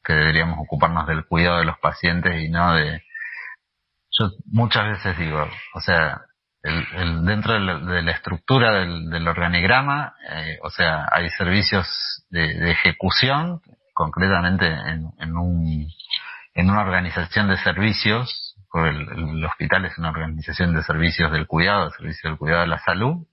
que 0.10 0.16
deberíamos 0.16 0.58
ocuparnos 0.58 1.06
del 1.06 1.24
cuidado 1.28 1.60
de 1.60 1.66
los 1.66 1.78
pacientes 1.78 2.42
y 2.42 2.50
no 2.50 2.74
de... 2.74 3.04
Yo 4.18 4.32
muchas 4.48 4.88
veces 4.88 5.16
digo, 5.20 5.48
o 5.76 5.82
sea, 5.82 6.22
el, 6.64 7.24
dentro 7.26 7.54
de 7.54 7.60
la, 7.60 7.78
de 7.78 8.02
la, 8.02 8.12
estructura 8.14 8.72
del, 8.72 9.28
organigrama, 9.28 10.16
eh, 10.32 10.58
o 10.64 10.72
sea, 10.72 11.06
hay 11.12 11.30
servicios 11.30 12.26
de, 12.32 12.56
de 12.56 12.72
ejecución, 12.72 13.62
concretamente 13.94 14.66
en, 14.66 15.12
en, 15.20 15.38
un, 15.38 15.88
en 16.56 16.72
una 16.72 16.82
organización 16.82 17.48
de 17.48 17.58
servicios, 17.58 18.56
porque 18.72 18.90
el, 18.90 19.38
el 19.38 19.46
hospital 19.46 19.86
es 19.86 19.96
una 20.00 20.10
organización 20.10 20.74
de 20.74 20.82
servicios 20.82 21.32
del 21.32 21.46
cuidado, 21.46 21.92
servicios 21.92 22.32
del 22.32 22.40
cuidado 22.40 22.62
de 22.62 22.68
la 22.68 22.80
salud, 22.80 23.28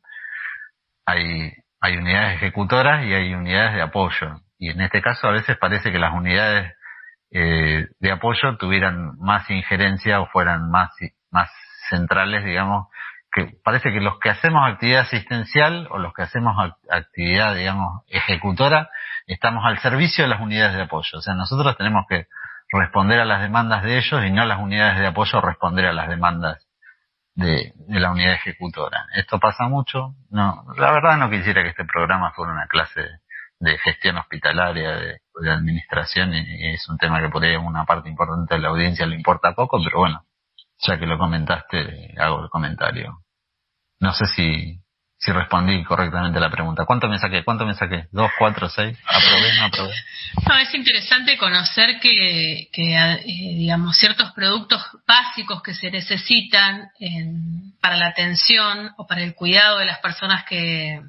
hay, 1.07 1.55
hay 1.81 1.97
unidades 1.97 2.37
ejecutoras 2.37 3.03
y 3.07 3.15
hay 3.15 3.33
unidades 3.33 3.77
de 3.77 3.81
apoyo. 3.81 4.43
Y 4.59 4.71
en 4.71 4.81
este 4.81 5.03
caso 5.03 5.29
a 5.29 5.33
veces 5.33 5.57
parece 5.59 5.93
que 5.93 5.99
las 5.99 6.15
unidades 6.15 6.73
eh, 7.31 7.87
de 7.99 8.13
apoyo 8.13 8.57
tuvieran 8.57 9.19
más 9.19 9.49
injerencia 9.51 10.21
o 10.21 10.27
fueran 10.27 10.71
más, 10.71 10.91
más 11.31 11.51
centrales, 11.91 12.45
digamos, 12.45 12.89
que 13.33 13.53
parece 13.63 13.93
que 13.93 14.01
los 14.01 14.19
que 14.19 14.31
hacemos 14.31 14.63
actividad 14.67 15.03
asistencial 15.03 15.89
o 15.91 15.99
los 15.99 16.15
que 16.15 16.23
hacemos 16.23 16.57
actividad, 16.91 17.55
digamos, 17.55 18.03
ejecutora, 18.09 18.89
estamos 19.27 19.65
al 19.67 19.79
servicio 19.79 20.25
de 20.25 20.31
las 20.31 20.41
unidades 20.41 20.77
de 20.77 20.83
apoyo. 20.83 21.19
O 21.19 21.21
sea, 21.21 21.35
nosotros 21.35 21.77
tenemos 21.77 22.07
que 22.09 22.27
responder 22.73 23.21
a 23.21 23.25
las 23.25 23.43
demandas 23.43 23.83
de 23.83 23.99
ellos 23.99 24.25
y 24.25 24.31
no 24.31 24.45
las 24.47 24.59
unidades 24.59 24.99
de 24.99 25.07
apoyo 25.07 25.41
responder 25.41 25.87
a 25.87 25.93
las 25.93 26.09
demandas 26.09 26.67
de, 27.35 27.75
de, 27.75 28.01
la 28.01 28.11
unidad 28.11 28.33
ejecutora. 28.33 29.07
Esto 29.15 29.39
pasa 29.39 29.69
mucho. 29.69 30.15
No, 30.31 30.65
la 30.79 30.91
verdad 30.93 31.19
no 31.19 31.29
quisiera 31.29 31.63
que 31.63 31.71
este 31.71 31.85
programa 31.85 32.33
fuera 32.33 32.53
una 32.53 32.67
clase 32.67 33.03
de 33.59 33.79
gestión 33.79 34.19
hospitalaria, 34.19 34.91
de, 34.97 35.21
de 35.41 35.51
administración, 35.51 36.35
y, 36.35 36.75
es 36.75 36.89
un 36.89 36.99
tema 36.99 37.21
que 37.21 37.29
por 37.29 37.45
ahí 37.45 37.55
a 37.55 37.61
una 37.61 37.85
parte 37.85 38.09
importante 38.09 38.55
de 38.55 38.61
la 38.61 38.69
audiencia 38.69 39.07
le 39.07 39.17
importa 39.17 39.55
poco, 39.55 39.83
pero 39.83 39.99
bueno, 40.01 40.25
ya 40.79 40.99
que 40.99 41.07
lo 41.07 41.19
comentaste, 41.19 42.15
hago 42.19 42.43
el 42.43 42.51
comentario. 42.51 43.23
No 43.99 44.13
sé 44.13 44.27
si, 44.27 44.79
si 45.19 45.33
respondí 45.33 45.83
correctamente 45.85 46.39
la 46.39 46.51
pregunta. 46.51 46.85
¿Cuánto 46.85 47.09
me 47.09 47.19
saqué? 47.19 47.43
¿Cuánto 47.45 47.65
me 47.65 47.75
saqué? 47.75 48.09
¿Dos, 48.13 48.31
cuatro, 48.39 48.69
seis? 48.69 48.99
¿Aprobé? 49.07 49.55
¿No 49.55 49.65
aprobé? 49.65 49.95
No, 50.47 50.59
es 50.59 50.75
interesante 50.75 51.39
conocer 51.39 51.99
que, 52.01 52.69
que 52.73 52.95
eh, 52.95 53.23
digamos, 53.25 53.97
ciertos 53.97 54.33
productos 54.33 54.83
básicos 55.07 55.63
que 55.63 55.73
se 55.73 55.91
necesitan 55.91 56.91
en, 57.01 57.73
para 57.81 57.97
la 57.97 58.09
atención 58.09 58.91
o 58.99 59.07
para 59.07 59.23
el 59.23 59.35
cuidado 59.35 59.79
de 59.79 59.87
las 59.87 60.01
personas 60.01 60.45
que, 60.45 61.01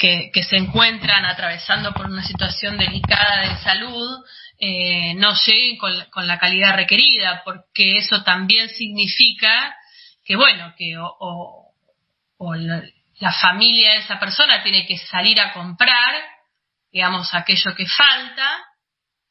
que, 0.00 0.42
se 0.42 0.56
encuentran 0.56 1.26
atravesando 1.26 1.92
por 1.92 2.06
una 2.06 2.24
situación 2.24 2.78
delicada 2.78 3.42
de 3.42 3.56
salud, 3.58 4.24
eh, 4.58 5.14
no 5.14 5.34
lleguen 5.34 5.76
con, 5.76 5.92
con, 6.10 6.26
la 6.26 6.38
calidad 6.38 6.74
requerida, 6.74 7.42
porque 7.44 7.98
eso 7.98 8.22
también 8.22 8.70
significa 8.70 9.76
que, 10.24 10.36
bueno, 10.36 10.72
que 10.76 10.96
o, 10.98 11.74
la, 12.54 13.32
familia 13.42 13.92
de 13.92 13.98
esa 13.98 14.18
persona 14.18 14.62
tiene 14.62 14.86
que 14.86 14.96
salir 14.96 15.38
a 15.38 15.52
comprar, 15.52 16.14
digamos, 16.90 17.34
aquello 17.34 17.74
que 17.76 17.86
falta, 17.86 18.58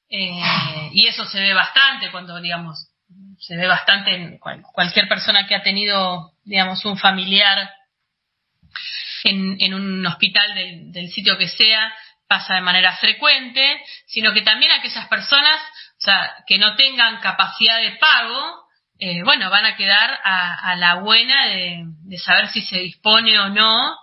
eh, 0.08 0.90
y 0.94 1.08
eso 1.08 1.26
se 1.26 1.40
ve 1.40 1.54
bastante 1.56 2.12
cuando, 2.12 2.40
digamos, 2.40 2.90
se 3.40 3.58
ve 3.58 3.68
bastante 3.68 4.14
en 4.14 4.38
cual, 4.38 4.62
cualquier 4.62 5.08
persona 5.08 5.48
que 5.48 5.56
ha 5.56 5.64
tenido, 5.64 6.34
digamos, 6.44 6.86
un 6.86 6.98
familiar 6.98 7.72
en, 9.24 9.74
un 9.74 10.06
hospital 10.06 10.54
del, 10.54 10.92
del 10.92 11.10
sitio 11.10 11.38
que 11.38 11.48
sea, 11.48 11.94
pasa 12.30 12.54
de 12.54 12.62
manera 12.62 12.96
frecuente, 12.98 13.82
sino 14.06 14.32
que 14.34 14.44
también 14.44 14.72
aquellas 14.72 15.08
personas, 15.08 15.60
o 15.98 16.02
sea, 16.02 16.36
que 16.46 16.60
no 16.60 16.76
tengan 16.76 17.20
capacidad 17.20 17.82
de 17.82 17.94
pago, 17.94 18.70
eh, 19.00 19.24
bueno, 19.24 19.50
van 19.50 19.66
a 19.66 19.76
quedar 19.76 20.20
a, 20.24 20.72
a 20.72 20.76
la 20.76 20.96
buena 20.96 21.48
de, 21.48 21.86
de, 22.04 22.18
saber 22.20 22.50
si 22.50 22.62
se 22.62 22.80
dispone 22.80 23.40
o 23.40 23.50
no 23.50 23.98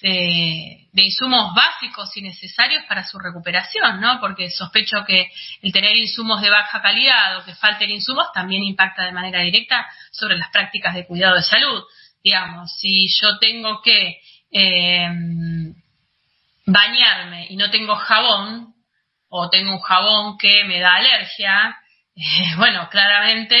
de, 0.00 0.88
de, 0.92 1.02
insumos 1.02 1.52
básicos 1.54 2.16
y 2.16 2.22
necesarios 2.22 2.84
para 2.88 3.04
su 3.04 3.18
recuperación, 3.18 4.00
¿no? 4.00 4.20
Porque 4.20 4.50
sospecho 4.50 5.04
que 5.04 5.30
el 5.62 5.72
tener 5.72 5.96
insumos 5.96 6.40
de 6.40 6.50
baja 6.50 6.80
calidad 6.80 7.38
o 7.38 7.44
que 7.44 7.56
falten 7.56 7.90
insumos 7.90 8.32
también 8.32 8.62
impacta 8.62 9.04
de 9.04 9.12
manera 9.12 9.40
directa 9.40 9.86
sobre 10.12 10.38
las 10.38 10.50
prácticas 10.50 10.94
de 10.94 11.06
cuidado 11.06 11.36
de 11.36 11.42
salud. 11.42 11.82
Digamos, 12.22 12.70
si 12.78 13.08
yo 13.20 13.38
tengo 13.38 13.82
que 13.82 14.20
eh, 14.50 15.08
bañarme 16.66 17.46
y 17.48 17.56
no 17.56 17.70
tengo 17.70 17.94
jabón, 17.96 18.74
o 19.28 19.50
tengo 19.50 19.72
un 19.72 19.80
jabón 19.80 20.38
que 20.38 20.64
me 20.64 20.80
da 20.80 20.96
alergia, 20.96 21.76
eh, 22.16 22.54
bueno, 22.56 22.88
claramente 22.90 23.56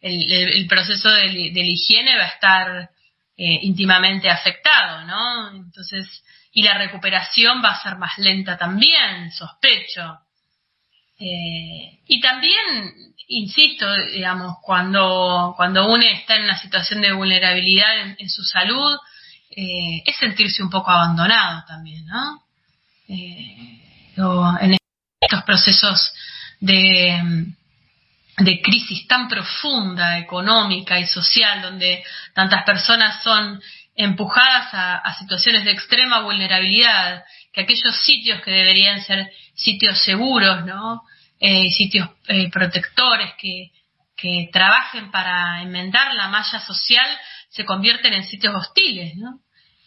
el, 0.00 0.66
proceso 0.68 1.08
de, 1.10 1.50
la 1.54 1.62
higiene 1.62 2.16
va 2.16 2.24
a 2.24 2.28
estar 2.28 2.90
eh, 3.36 3.58
íntimamente 3.62 4.30
afectado, 4.30 5.04
¿no? 5.04 5.50
Entonces, 5.56 6.24
y 6.52 6.62
la 6.62 6.78
recuperación 6.78 7.62
va 7.62 7.70
a 7.70 7.82
ser 7.82 7.96
más 7.96 8.16
lenta 8.18 8.56
también, 8.56 9.30
sospecho. 9.32 10.18
Eh, 11.20 12.00
y 12.06 12.20
también, 12.20 13.14
insisto, 13.26 13.92
digamos, 14.12 14.56
cuando, 14.62 15.54
cuando 15.56 15.86
uno 15.88 16.02
está 16.04 16.36
en 16.36 16.44
una 16.44 16.58
situación 16.58 17.00
de 17.00 17.12
vulnerabilidad 17.12 18.14
en 18.18 18.30
su 18.30 18.44
salud, 18.44 18.96
eh, 19.60 20.04
es 20.06 20.16
sentirse 20.16 20.62
un 20.62 20.70
poco 20.70 20.92
abandonado 20.92 21.64
también, 21.66 22.06
¿no? 22.06 22.44
Eh, 23.08 23.82
en 24.60 24.76
estos 25.20 25.42
procesos 25.42 26.12
de, 26.60 27.50
de 28.36 28.62
crisis 28.62 29.08
tan 29.08 29.26
profunda, 29.28 30.18
económica 30.18 31.00
y 31.00 31.06
social, 31.08 31.60
donde 31.60 32.04
tantas 32.34 32.62
personas 32.62 33.20
son 33.24 33.60
empujadas 33.96 34.72
a, 34.74 34.96
a, 34.98 35.18
situaciones 35.18 35.64
de 35.64 35.72
extrema 35.72 36.20
vulnerabilidad, 36.20 37.24
que 37.52 37.62
aquellos 37.62 37.96
sitios 38.04 38.40
que 38.42 38.52
deberían 38.52 39.02
ser 39.02 39.28
sitios 39.54 40.00
seguros, 40.02 40.64
¿no? 40.66 41.02
Eh, 41.40 41.68
sitios 41.70 42.08
eh, 42.28 42.48
protectores 42.48 43.32
que, 43.40 43.72
que 44.16 44.50
trabajen 44.52 45.10
para 45.10 45.62
enmendar 45.62 46.14
la 46.14 46.28
malla 46.28 46.60
social, 46.60 47.08
se 47.48 47.64
convierten 47.64 48.12
en 48.12 48.22
sitios 48.22 48.54
hostiles, 48.54 49.16
¿no? 49.16 49.40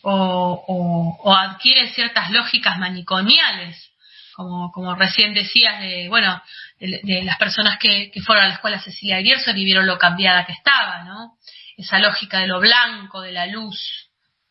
O, 0.03 0.63
o, 0.67 1.17
o 1.23 1.33
adquieren 1.33 1.93
ciertas 1.93 2.31
lógicas 2.31 2.79
manicomiales 2.79 3.91
como, 4.33 4.71
como 4.71 4.95
recién 4.95 5.33
decías, 5.33 5.79
de, 5.81 6.07
bueno, 6.09 6.41
de, 6.79 7.23
las 7.23 7.37
personas 7.37 7.77
que, 7.77 8.11
que, 8.11 8.21
fueron 8.21 8.45
a 8.45 8.47
la 8.47 8.53
escuela 8.55 8.79
Cecilia 8.79 9.21
Gerson 9.21 9.57
y 9.57 9.65
vieron 9.65 9.85
lo 9.85 9.97
cambiada 9.97 10.45
que 10.45 10.53
estaba, 10.53 11.03
¿no? 11.03 11.37
Esa 11.77 11.99
lógica 11.99 12.39
de 12.39 12.47
lo 12.47 12.59
blanco, 12.59 13.21
de 13.21 13.31
la 13.31 13.45
luz, 13.45 14.09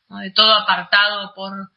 ¿no? 0.09 0.19
de 0.19 0.31
todo 0.31 0.55
apartado 0.55 1.33
por, 1.35 1.71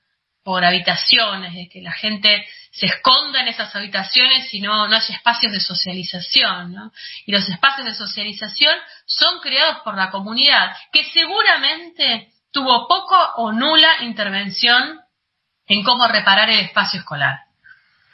por 0.44 0.64
habitaciones, 0.64 1.54
de 1.54 1.70
que 1.70 1.82
la 1.82 1.91
gente 1.91 2.48
se 2.72 2.88
esconda 2.88 3.41
en 3.41 3.48
esas 3.50 3.76
habitaciones 3.76 4.54
y 4.54 4.62
no, 4.62 4.88
no 4.88 4.95
hay 4.95 5.02
espacios 5.10 5.52
de 5.52 5.60
socialización, 5.60 6.74
¿no? 6.74 6.91
Y 7.26 7.32
los 7.32 7.48
espacios 7.48 7.86
de 7.86 7.94
socialización 7.94 8.76
son 9.06 9.40
creados 9.41 9.78
por 9.84 9.95
la 9.95 10.10
comunidad, 10.10 10.76
que 10.91 11.04
seguramente 11.06 12.32
tuvo 12.54 12.88
poco 12.88 13.18
o 13.38 13.52
nula 13.52 14.04
intervención 14.04 15.02
en 15.68 15.84
cómo 15.84 16.08
reparar 16.08 16.50
el 16.50 16.60
espacio 16.60 17.00
escolar 17.00 17.40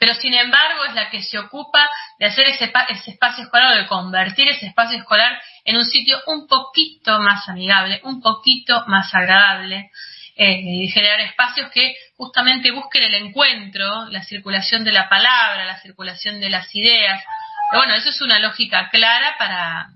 pero 0.00 0.14
sin 0.14 0.32
embargo 0.32 0.86
es 0.86 0.94
la 0.94 1.10
que 1.10 1.22
se 1.22 1.38
ocupa 1.38 1.86
de 2.18 2.24
hacer 2.24 2.48
ese, 2.48 2.72
ese 2.88 3.10
espacio 3.10 3.44
escolar 3.44 3.72
o 3.72 3.76
de 3.76 3.86
convertir 3.86 4.48
ese 4.48 4.66
espacio 4.66 4.98
escolar 4.98 5.38
en 5.62 5.76
un 5.76 5.84
sitio 5.84 6.18
un 6.26 6.48
poquito 6.48 7.20
más 7.20 7.46
amigable, 7.50 8.00
un 8.04 8.22
poquito 8.22 8.82
más 8.86 9.14
agradable, 9.14 9.90
eh, 10.36 10.58
y 10.58 10.88
generar 10.88 11.20
espacios 11.20 11.70
que 11.70 11.94
justamente 12.16 12.70
busquen 12.70 13.02
el 13.02 13.14
encuentro, 13.26 14.06
la 14.06 14.22
circulación 14.22 14.84
de 14.84 14.92
la 14.92 15.10
palabra, 15.10 15.66
la 15.66 15.78
circulación 15.82 16.40
de 16.40 16.48
las 16.48 16.74
ideas. 16.74 17.22
Pero 17.70 17.82
bueno, 17.82 17.94
eso 17.94 18.08
es 18.08 18.22
una 18.22 18.38
lógica 18.38 18.88
clara 18.88 19.36
para, 19.36 19.90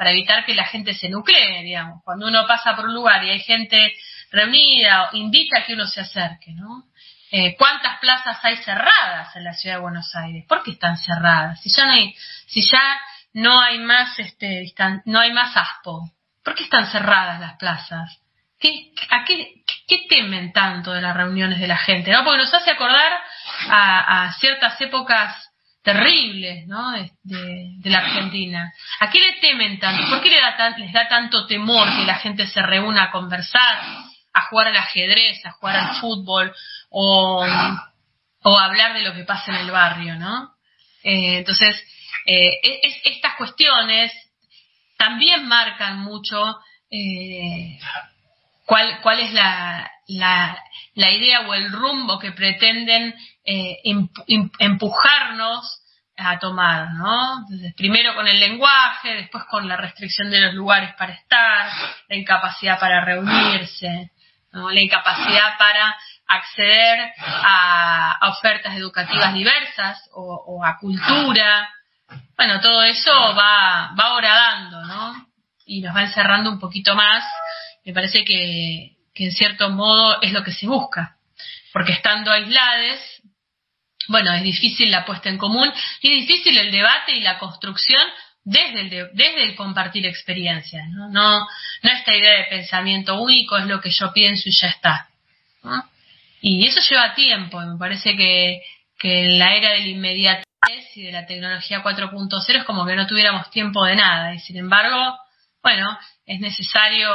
para 0.00 0.12
evitar 0.12 0.46
que 0.46 0.54
la 0.54 0.64
gente 0.64 0.94
se 0.94 1.10
nuclee, 1.10 1.62
digamos. 1.62 2.02
Cuando 2.02 2.26
uno 2.26 2.46
pasa 2.46 2.74
por 2.74 2.86
un 2.86 2.94
lugar 2.94 3.22
y 3.22 3.28
hay 3.28 3.40
gente 3.40 3.94
reunida, 4.30 5.10
invita 5.12 5.58
a 5.58 5.64
que 5.66 5.74
uno 5.74 5.86
se 5.86 6.00
acerque, 6.00 6.52
¿no? 6.52 6.84
Eh, 7.30 7.54
¿Cuántas 7.58 7.98
plazas 7.98 8.42
hay 8.42 8.56
cerradas 8.56 9.36
en 9.36 9.44
la 9.44 9.52
ciudad 9.52 9.76
de 9.76 9.82
Buenos 9.82 10.16
Aires? 10.16 10.46
¿Por 10.48 10.62
qué 10.62 10.70
están 10.70 10.96
cerradas? 10.96 11.60
Si 11.60 11.68
ya 11.68 11.84
no 11.84 11.92
hay, 11.92 12.14
si 12.46 12.62
ya 12.62 13.00
no 13.34 13.60
hay 13.60 13.78
más, 13.80 14.18
este, 14.18 14.72
no 15.04 15.20
hay 15.20 15.34
más 15.34 15.54
aspo, 15.54 16.10
¿por 16.42 16.54
qué 16.54 16.62
están 16.64 16.86
cerradas 16.86 17.38
las 17.38 17.58
plazas? 17.58 18.22
¿Qué, 18.58 18.94
a 19.10 19.22
qué, 19.26 19.62
temen 20.08 20.54
tanto 20.54 20.92
de 20.92 21.02
las 21.02 21.14
reuniones 21.14 21.60
de 21.60 21.66
la 21.66 21.76
gente? 21.76 22.10
¿no? 22.10 22.24
Porque 22.24 22.38
nos 22.38 22.54
hace 22.54 22.70
acordar 22.70 23.20
a 23.68 24.32
ciertas 24.40 24.80
épocas 24.80 25.49
terribles 25.82 26.66
¿no? 26.66 26.90
de, 26.92 27.10
de, 27.22 27.74
de, 27.78 27.90
la 27.90 27.98
Argentina. 27.98 28.72
¿A 29.00 29.10
qué 29.10 29.18
le 29.18 29.32
temen 29.40 29.78
tanto? 29.78 30.08
¿Por 30.10 30.20
qué 30.20 30.30
les 30.30 30.40
da, 30.40 30.76
les 30.76 30.92
da 30.92 31.08
tanto 31.08 31.46
temor 31.46 31.88
que 31.96 32.04
la 32.04 32.16
gente 32.16 32.46
se 32.46 32.60
reúna 32.62 33.04
a 33.04 33.10
conversar, 33.10 33.82
a 34.32 34.42
jugar 34.48 34.68
al 34.68 34.76
ajedrez, 34.76 35.44
a 35.46 35.52
jugar 35.52 35.76
al 35.76 35.96
fútbol, 35.96 36.54
o, 36.90 37.46
o 38.42 38.58
hablar 38.58 38.94
de 38.94 39.02
lo 39.02 39.14
que 39.14 39.24
pasa 39.24 39.52
en 39.52 39.58
el 39.58 39.70
barrio, 39.70 40.16
¿no? 40.16 40.50
Eh, 41.02 41.38
entonces, 41.38 41.82
eh, 42.26 42.58
es, 42.62 43.00
estas 43.04 43.36
cuestiones 43.36 44.12
también 44.98 45.46
marcan 45.48 46.00
mucho 46.00 46.58
eh, 46.90 47.78
cuál, 48.66 49.00
cuál 49.00 49.20
es 49.20 49.32
la, 49.32 49.90
la, 50.08 50.62
la, 50.94 51.10
idea 51.10 51.40
o 51.42 51.54
el 51.54 51.72
rumbo 51.72 52.18
que 52.18 52.32
pretenden 52.32 53.14
empujarnos 53.44 55.82
a 56.16 56.38
tomar, 56.38 56.92
¿no? 56.92 57.38
Entonces, 57.40 57.74
primero 57.74 58.14
con 58.14 58.28
el 58.28 58.38
lenguaje, 58.38 59.14
después 59.14 59.44
con 59.44 59.66
la 59.66 59.76
restricción 59.76 60.30
de 60.30 60.40
los 60.40 60.54
lugares 60.54 60.94
para 60.96 61.14
estar, 61.14 61.70
la 62.08 62.16
incapacidad 62.16 62.78
para 62.78 63.04
reunirse, 63.04 64.12
¿no? 64.52 64.70
la 64.70 64.80
incapacidad 64.80 65.56
para 65.58 65.96
acceder 66.26 67.12
a, 67.22 68.18
ofertas 68.28 68.76
educativas 68.76 69.34
diversas 69.34 70.08
o, 70.12 70.62
a 70.64 70.78
cultura. 70.78 71.68
Bueno, 72.36 72.60
todo 72.60 72.82
eso 72.82 73.12
va, 73.34 73.94
va 73.98 74.14
horadando, 74.14 74.84
¿no? 74.84 75.26
Y 75.64 75.80
nos 75.80 75.94
va 75.94 76.02
encerrando 76.02 76.50
un 76.50 76.58
poquito 76.58 76.94
más. 76.94 77.24
Me 77.84 77.92
parece 77.92 78.24
que, 78.24 78.96
que 79.14 79.26
en 79.26 79.32
cierto 79.32 79.70
modo 79.70 80.20
es 80.20 80.32
lo 80.32 80.44
que 80.44 80.52
se 80.52 80.66
busca. 80.66 81.16
Porque 81.72 81.92
estando 81.92 82.32
aislados, 82.32 83.19
bueno, 84.10 84.32
es 84.34 84.42
difícil 84.42 84.90
la 84.90 85.06
puesta 85.06 85.28
en 85.28 85.38
común 85.38 85.72
y 86.02 86.12
es 86.12 86.26
difícil 86.26 86.58
el 86.58 86.72
debate 86.72 87.16
y 87.16 87.20
la 87.20 87.38
construcción 87.38 88.02
desde 88.42 89.44
el, 89.44 89.54
compartir 89.54 90.04
experiencias, 90.04 90.88
¿no? 90.88 91.08
¿no? 91.10 91.46
Esta 91.80 92.16
idea 92.16 92.38
de 92.38 92.44
pensamiento 92.50 93.20
único 93.20 93.56
es 93.56 93.66
lo 93.66 93.80
que 93.80 93.90
yo 93.90 94.12
pienso 94.12 94.48
y 94.48 94.52
ya 94.52 94.68
está. 94.68 95.08
Y 96.40 96.66
eso 96.66 96.80
lleva 96.88 97.14
tiempo, 97.14 97.60
me 97.60 97.78
parece 97.78 98.16
que, 98.16 98.62
que 98.98 99.26
en 99.26 99.38
la 99.38 99.54
era 99.54 99.72
del 99.74 99.86
inmediatez 99.86 100.44
y 100.96 101.02
de 101.02 101.12
la 101.12 101.26
tecnología 101.26 101.84
4.0 101.84 102.56
es 102.56 102.64
como 102.64 102.84
que 102.84 102.96
no 102.96 103.06
tuviéramos 103.06 103.48
tiempo 103.50 103.84
de 103.84 103.94
nada 103.94 104.34
y 104.34 104.40
sin 104.40 104.56
embargo, 104.56 105.16
bueno, 105.62 105.96
es 106.26 106.40
necesario 106.40 107.10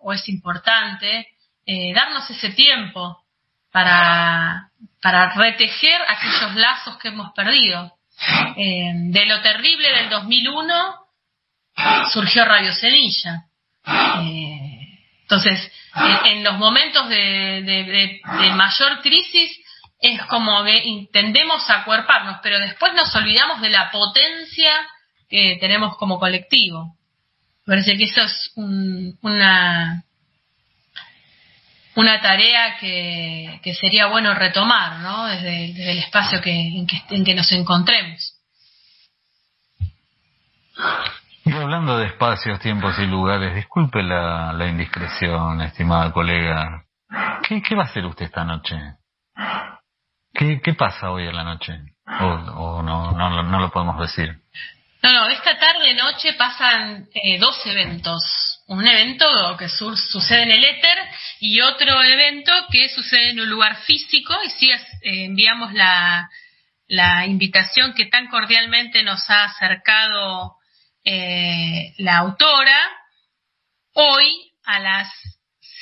o 0.00 0.12
es 0.12 0.28
importante 0.28 1.28
eh, 1.64 1.92
darnos 1.94 2.28
ese 2.28 2.50
tiempo 2.50 3.22
para, 3.70 4.70
para 5.00 5.32
retejer 5.34 6.00
aquellos 6.08 6.54
lazos 6.56 6.98
que 6.98 7.08
hemos 7.08 7.32
perdido. 7.32 7.92
Eh, 8.56 8.92
de 8.94 9.26
lo 9.26 9.40
terrible 9.40 9.90
del 9.92 10.10
2001 10.10 10.94
surgió 12.12 12.44
Radio 12.44 12.72
Semilla. 12.74 13.44
Eh, 13.86 14.80
entonces, 15.22 15.72
en, 16.24 16.44
los 16.44 16.58
momentos 16.58 17.08
de, 17.08 18.20
mayor 18.54 19.00
crisis 19.00 19.58
es 20.00 20.22
como 20.24 20.64
que 20.64 21.08
tendemos 21.12 21.68
a 21.70 21.80
acuerparnos, 21.80 22.38
pero 22.42 22.58
después 22.58 22.92
nos 22.94 23.14
olvidamos 23.14 23.60
de 23.60 23.70
la 23.70 23.90
potencia 23.90 24.72
que 25.28 25.56
tenemos 25.60 25.96
como 25.96 26.18
colectivo. 26.18 26.96
Parece 27.64 27.96
que 27.96 28.04
eso 28.04 28.22
es 28.22 28.52
una, 28.56 30.04
una 32.00 32.20
tarea 32.20 32.78
que, 32.78 33.74
sería 33.78 34.06
bueno 34.06 34.34
retomar, 34.34 35.00
¿no? 35.00 35.26
Desde, 35.26 35.90
el 35.92 35.98
espacio 35.98 36.40
que, 36.40 36.50
en, 36.50 37.24
que, 37.24 37.34
nos 37.34 37.52
encontremos. 37.52 38.36
Y 41.44 41.52
hablando 41.52 41.98
de 41.98 42.06
espacios, 42.06 42.58
tiempos 42.60 42.98
y 42.98 43.06
lugares, 43.06 43.54
disculpe 43.54 44.02
la, 44.02 44.66
indiscreción, 44.66 45.60
estimada 45.60 46.10
colega. 46.10 46.84
¿Qué, 47.46 47.60
¿Qué, 47.62 47.74
va 47.74 47.82
a 47.82 47.86
hacer 47.86 48.06
usted 48.06 48.26
esta 48.26 48.44
noche? 48.44 48.76
¿Qué, 50.32 50.60
qué 50.62 50.74
pasa 50.74 51.10
hoy 51.10 51.26
en 51.26 51.36
la 51.36 51.44
noche? 51.44 51.74
¿O, 52.06 52.24
o 52.24 52.82
no, 52.82 53.12
no, 53.12 53.42
no, 53.42 53.60
lo 53.60 53.70
podemos 53.70 54.00
decir? 54.00 54.40
No, 55.02 55.12
no, 55.12 55.28
esta 55.28 55.58
tarde-noche 55.58 56.32
pasan 56.34 57.08
eh, 57.14 57.38
dos 57.38 57.60
eventos 57.66 58.49
un 58.70 58.86
evento 58.86 59.26
que 59.58 59.68
sucede 59.68 60.42
en 60.44 60.52
el 60.52 60.64
éter 60.64 60.98
y 61.40 61.60
otro 61.60 62.02
evento 62.04 62.52
que 62.70 62.88
sucede 62.88 63.30
en 63.30 63.40
un 63.40 63.50
lugar 63.50 63.82
físico 63.82 64.32
y 64.44 64.50
sí 64.50 64.70
eh, 64.70 65.24
enviamos 65.24 65.72
la, 65.72 66.30
la, 66.86 67.26
invitación 67.26 67.94
que 67.94 68.06
tan 68.06 68.28
cordialmente 68.28 69.02
nos 69.02 69.28
ha 69.28 69.44
acercado 69.44 70.54
eh, 71.04 71.94
la 71.98 72.18
autora. 72.18 72.78
Hoy 73.94 74.52
a 74.62 74.78
las 74.78 75.08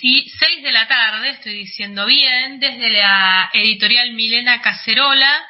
6 0.00 0.62
de 0.62 0.72
la 0.72 0.88
tarde, 0.88 1.28
estoy 1.28 1.54
diciendo 1.58 2.06
bien, 2.06 2.58
desde 2.58 2.88
la 2.88 3.50
editorial 3.52 4.12
Milena 4.12 4.62
Cacerola, 4.62 5.46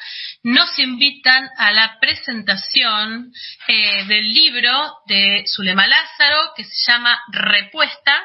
nos 0.49 0.79
invitan 0.79 1.51
a 1.59 1.73
la 1.73 1.99
presentación 2.01 3.31
eh, 3.67 4.05
del 4.07 4.33
libro 4.33 4.95
de 5.07 5.45
Zulema 5.47 5.87
Lázaro 5.87 6.53
que 6.57 6.65
se 6.65 6.91
llama 6.91 7.21
Repuesta, 7.31 8.19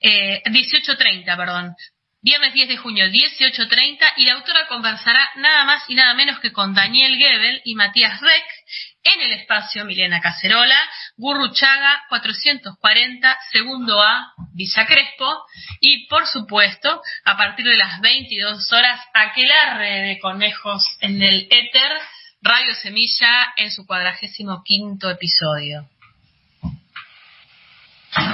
eh, 0.00 0.42
1830, 0.48 1.36
perdón, 1.36 1.74
viernes 2.22 2.54
10 2.54 2.68
de 2.68 2.76
junio, 2.76 3.06
18.30, 3.06 4.12
y 4.18 4.26
la 4.26 4.34
autora 4.34 4.68
conversará 4.68 5.28
nada 5.36 5.64
más 5.64 5.82
y 5.88 5.96
nada 5.96 6.14
menos 6.14 6.38
que 6.38 6.52
con 6.52 6.72
Daniel 6.72 7.16
Gebel 7.16 7.60
y 7.64 7.74
Matías 7.74 8.20
Reck 8.20 8.46
en 9.02 9.20
el 9.22 9.32
espacio 9.32 9.84
Milena 9.84 10.20
Cacerola, 10.20 10.78
Gurruchaga 11.20 12.00
440, 12.08 13.36
segundo 13.52 14.02
A, 14.02 14.32
Villa 14.54 14.86
Crespo, 14.86 15.44
y 15.78 16.06
por 16.08 16.26
supuesto, 16.26 17.02
a 17.26 17.36
partir 17.36 17.66
de 17.66 17.76
las 17.76 18.00
22 18.00 18.72
horas, 18.72 18.98
aquelarre 19.12 20.00
de 20.00 20.18
conejos 20.18 20.82
en 21.02 21.22
el 21.22 21.46
éter, 21.50 21.92
Radio 22.40 22.74
Semilla 22.74 23.52
en 23.58 23.70
su 23.70 23.86
cuadragésimo 23.86 24.62
quinto 24.64 25.10
episodio. 25.10 25.84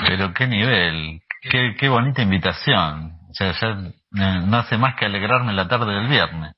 Pero 0.07 0.33
qué 0.33 0.47
nivel, 0.47 1.21
qué, 1.43 1.75
qué 1.77 1.89
bonita 1.89 2.23
invitación. 2.23 3.19
O 3.29 3.35
sea, 3.35 3.53
ya 3.53 3.75
no 4.13 4.57
hace 4.59 4.79
más 4.79 4.95
que 4.97 5.07
alegrarme 5.07 5.53
la 5.53 5.67
tarde 5.67 5.93
del 5.93 6.07
viernes. 6.07 6.56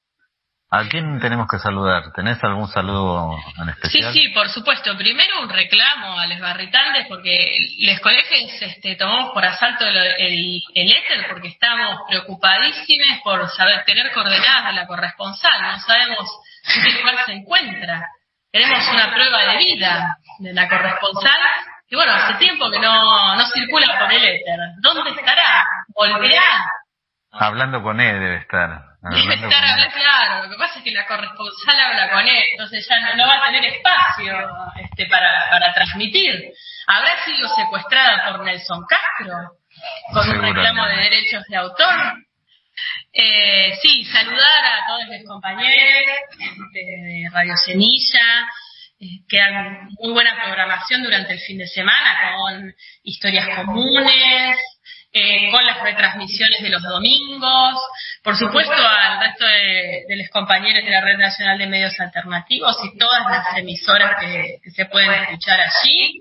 ¿A 0.74 0.88
quién 0.88 1.20
tenemos 1.20 1.46
que 1.48 1.60
saludar? 1.60 2.10
¿Tenés 2.16 2.42
algún 2.42 2.66
saludo 2.66 3.38
en 3.62 3.68
especial? 3.68 4.12
Sí, 4.12 4.26
sí, 4.26 4.28
por 4.30 4.48
supuesto. 4.48 4.96
Primero 4.96 5.42
un 5.42 5.48
reclamo 5.48 6.18
a 6.18 6.26
los 6.26 6.40
barritantes 6.40 7.06
porque 7.08 7.56
les 7.78 8.00
colegios 8.00 8.60
este, 8.60 8.96
tomamos 8.96 9.30
por 9.32 9.44
asalto 9.44 9.86
el, 9.86 10.60
el, 10.74 10.90
éter 10.90 11.28
porque 11.28 11.46
estamos 11.46 12.00
preocupadísimos 12.08 13.20
por 13.22 13.48
saber 13.50 13.84
tener 13.84 14.10
coordenadas 14.12 14.66
a 14.66 14.72
la 14.72 14.86
corresponsal. 14.88 15.62
No 15.62 15.78
sabemos 15.78 16.28
en 16.74 16.98
lugar 16.98 17.26
se 17.26 17.32
encuentra. 17.34 18.08
Queremos 18.50 18.88
una 18.88 19.14
prueba 19.14 19.52
de 19.52 19.58
vida 19.58 20.16
de 20.40 20.54
la 20.54 20.68
corresponsal 20.68 21.40
y 21.88 21.94
bueno, 21.94 22.12
hace 22.14 22.34
tiempo 22.38 22.68
que 22.70 22.80
no, 22.80 23.36
no 23.36 23.46
circula 23.46 23.96
por 23.96 24.12
el 24.12 24.24
éter. 24.24 24.58
¿Dónde 24.80 25.10
estará? 25.10 25.53
¿Volverá? 25.94 26.70
Hablando 27.32 27.82
con 27.82 28.00
él 28.00 28.20
debe 28.20 28.36
estar. 28.36 28.94
Debe 29.10 29.34
estar 29.34 29.64
hablando, 29.64 29.92
claro. 29.92 30.44
Lo 30.44 30.50
que 30.50 30.56
pasa 30.56 30.78
es 30.78 30.84
que 30.84 30.90
la 30.92 31.06
corresponsal 31.06 31.78
habla 31.78 32.10
con 32.10 32.26
él, 32.26 32.42
entonces 32.52 32.86
ya 32.88 33.14
no, 33.14 33.26
va 33.26 33.36
a 33.36 33.52
tener 33.52 33.64
espacio 33.64 34.34
este, 34.80 35.06
para, 35.06 35.50
para 35.50 35.74
transmitir. 35.74 36.52
¿Habrá 36.86 37.22
sido 37.24 37.48
secuestrada 37.54 38.32
por 38.32 38.44
Nelson 38.44 38.84
Castro? 38.86 39.58
Con 40.12 40.30
un 40.30 40.42
reclamo 40.42 40.86
de 40.86 40.96
derechos 40.96 41.44
de 41.48 41.56
autor. 41.56 42.14
Eh, 43.12 43.76
sí, 43.80 44.04
saludar 44.06 44.64
a 44.64 44.86
todos 44.86 45.02
los 45.08 45.26
compañeros 45.26 46.16
de 46.72 47.28
Radio 47.32 47.56
Semilla, 47.56 48.48
que 49.28 49.40
hagan 49.40 49.88
muy 50.00 50.12
buena 50.12 50.34
programación 50.42 51.02
durante 51.02 51.34
el 51.34 51.40
fin 51.40 51.58
de 51.58 51.66
semana 51.66 52.36
con 52.36 52.74
historias 53.02 53.48
comunes, 53.56 54.56
eh, 55.16 55.48
con 55.52 55.64
las 55.64 55.80
retransmisiones 55.80 56.60
de 56.60 56.70
los 56.70 56.82
domingos, 56.82 57.80
por 58.20 58.36
supuesto 58.36 58.74
al 58.74 59.20
resto 59.20 59.46
de, 59.46 60.16
los 60.16 60.28
compañeros 60.30 60.84
de 60.84 60.90
la 60.90 61.02
Red 61.02 61.18
Nacional 61.18 61.56
de 61.56 61.68
Medios 61.68 62.00
Alternativos 62.00 62.76
y 62.82 62.98
todas 62.98 63.22
las 63.30 63.56
emisoras 63.56 64.16
que, 64.20 64.58
se 64.72 64.86
pueden 64.86 65.12
escuchar 65.12 65.60
allí, 65.60 66.20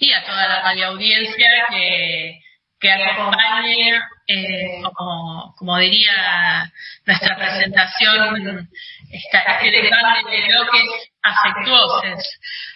y 0.00 0.12
a 0.12 0.24
toda 0.24 0.48
la 0.48 0.62
radioaudiencia 0.62 1.66
que, 1.68 2.40
que 2.80 2.90
acompañe, 2.90 4.00
eh, 4.28 4.80
como, 4.94 5.54
como 5.58 5.76
diría 5.76 6.72
nuestra 7.04 7.36
presentación, 7.36 8.66
esta, 9.10 9.40
este 9.60 9.82
debate 9.82 10.30
de 10.30 10.48
bloques 10.48 11.10
afectuosos. 11.22 12.24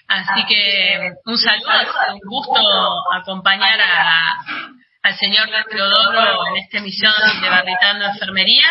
Así 0.07 0.45
que 0.47 1.13
un 1.25 1.39
saludo, 1.39 2.13
un 2.13 2.21
gusto 2.29 2.61
acompañar 3.15 3.81
a, 3.81 4.39
al 5.03 5.17
señor 5.17 5.49
Teodoro 5.71 6.47
en 6.49 6.57
esta 6.57 6.79
emisión 6.79 7.13
de 7.41 7.49
Barritando 7.49 8.07
Enfermería. 8.07 8.67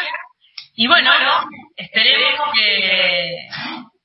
Y 0.75 0.87
bueno, 0.87 1.11
esperemos 1.75 2.51
que, 2.53 3.47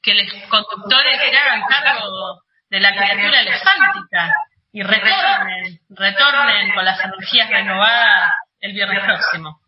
que 0.03 0.15
los 0.15 0.33
conductores 0.49 1.21
se 1.21 1.37
hagan 1.37 1.63
cargo 1.69 2.43
de 2.71 2.81
la 2.81 2.93
criatura 2.93 3.41
elefántica 3.41 4.35
y 4.73 4.83
retornen, 4.83 5.81
retornen 5.91 6.75
con 6.75 6.85
las 6.85 6.99
energías 7.05 7.51
renovadas 7.51 8.33
el 8.61 8.73
viernes 8.73 9.05
próximo. 9.05 9.61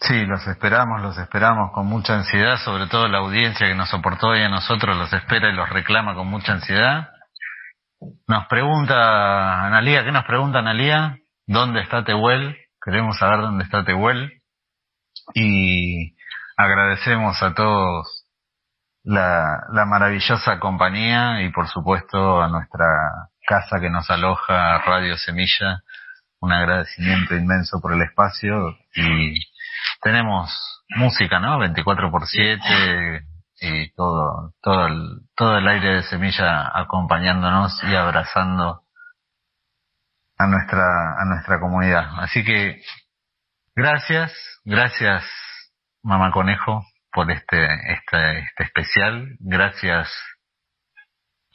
Sí, 0.00 0.26
los 0.26 0.46
esperamos, 0.48 1.00
los 1.00 1.16
esperamos 1.18 1.72
con 1.72 1.86
mucha 1.86 2.14
ansiedad, 2.14 2.56
sobre 2.58 2.86
todo 2.86 3.08
la 3.08 3.18
audiencia 3.18 3.68
que 3.68 3.74
nos 3.74 3.88
soportó 3.88 4.34
y 4.34 4.42
a 4.42 4.48
nosotros 4.48 4.96
los 4.96 5.12
espera 5.12 5.48
y 5.48 5.54
los 5.54 5.68
reclama 5.68 6.14
con 6.14 6.26
mucha 6.26 6.52
ansiedad. 6.52 7.08
Nos 8.26 8.46
pregunta 8.46 9.66
Analía, 9.66 10.04
¿qué 10.04 10.12
nos 10.12 10.24
pregunta 10.24 10.58
Analía? 10.58 11.18
¿Dónde 11.46 11.80
está 11.80 12.04
Tehuel? 12.04 12.56
Queremos 12.84 13.18
saber 13.18 13.40
dónde 13.40 13.64
está 13.64 13.84
Tehuel. 13.84 14.42
Y 15.34 16.16
agradecemos 16.56 17.42
a 17.42 17.54
todos 17.54 18.26
la, 19.04 19.64
la 19.72 19.84
maravillosa 19.84 20.58
compañía 20.58 21.42
y 21.42 21.50
por 21.50 21.68
supuesto 21.68 22.42
a 22.42 22.48
nuestra 22.48 22.86
casa 23.46 23.80
que 23.80 23.90
nos 23.90 24.10
aloja, 24.10 24.78
Radio 24.78 25.16
Semilla, 25.16 25.82
un 26.40 26.52
agradecimiento 26.52 27.34
inmenso 27.36 27.80
por 27.80 27.92
el 27.92 28.02
espacio 28.02 28.76
y 28.94 29.34
tenemos 30.00 30.82
música, 30.96 31.38
¿no? 31.38 31.58
24 31.58 32.10
por 32.10 32.26
7 32.26 33.26
y 33.62 33.92
todo, 33.92 34.54
todo 34.60 34.86
el, 34.88 35.20
todo 35.36 35.56
el 35.56 35.68
aire 35.68 35.94
de 35.96 36.02
semilla 36.02 36.68
acompañándonos 36.76 37.80
y 37.84 37.94
abrazando 37.94 38.82
a 40.36 40.46
nuestra, 40.48 41.22
a 41.22 41.24
nuestra 41.26 41.60
comunidad. 41.60 42.06
Así 42.18 42.44
que, 42.44 42.82
gracias, 43.76 44.32
gracias, 44.64 45.24
Mamá 46.02 46.32
Conejo, 46.32 46.84
por 47.12 47.30
este, 47.30 47.64
este, 47.92 48.40
este 48.40 48.64
especial. 48.64 49.28
Gracias 49.38 50.12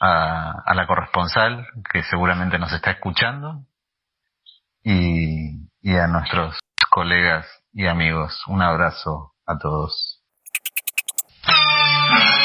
a, 0.00 0.62
a 0.64 0.74
la 0.74 0.86
corresponsal 0.86 1.66
que 1.92 2.02
seguramente 2.04 2.58
nos 2.58 2.72
está 2.72 2.92
escuchando 2.92 3.66
y, 4.82 5.68
y 5.82 5.96
a 5.96 6.06
nuestros 6.06 6.58
colegas 6.88 7.46
y 7.74 7.86
amigos. 7.86 8.42
Un 8.46 8.62
abrazo 8.62 9.34
a 9.44 9.58
todos. 9.58 10.17
Thank 11.88 12.22
you. 12.32 12.37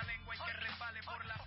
la 0.00 0.12
lengua 0.12 0.34
y 0.34 0.38
que 0.38 0.52
resbale 0.52 1.02
por 1.02 1.24
la 1.26 1.39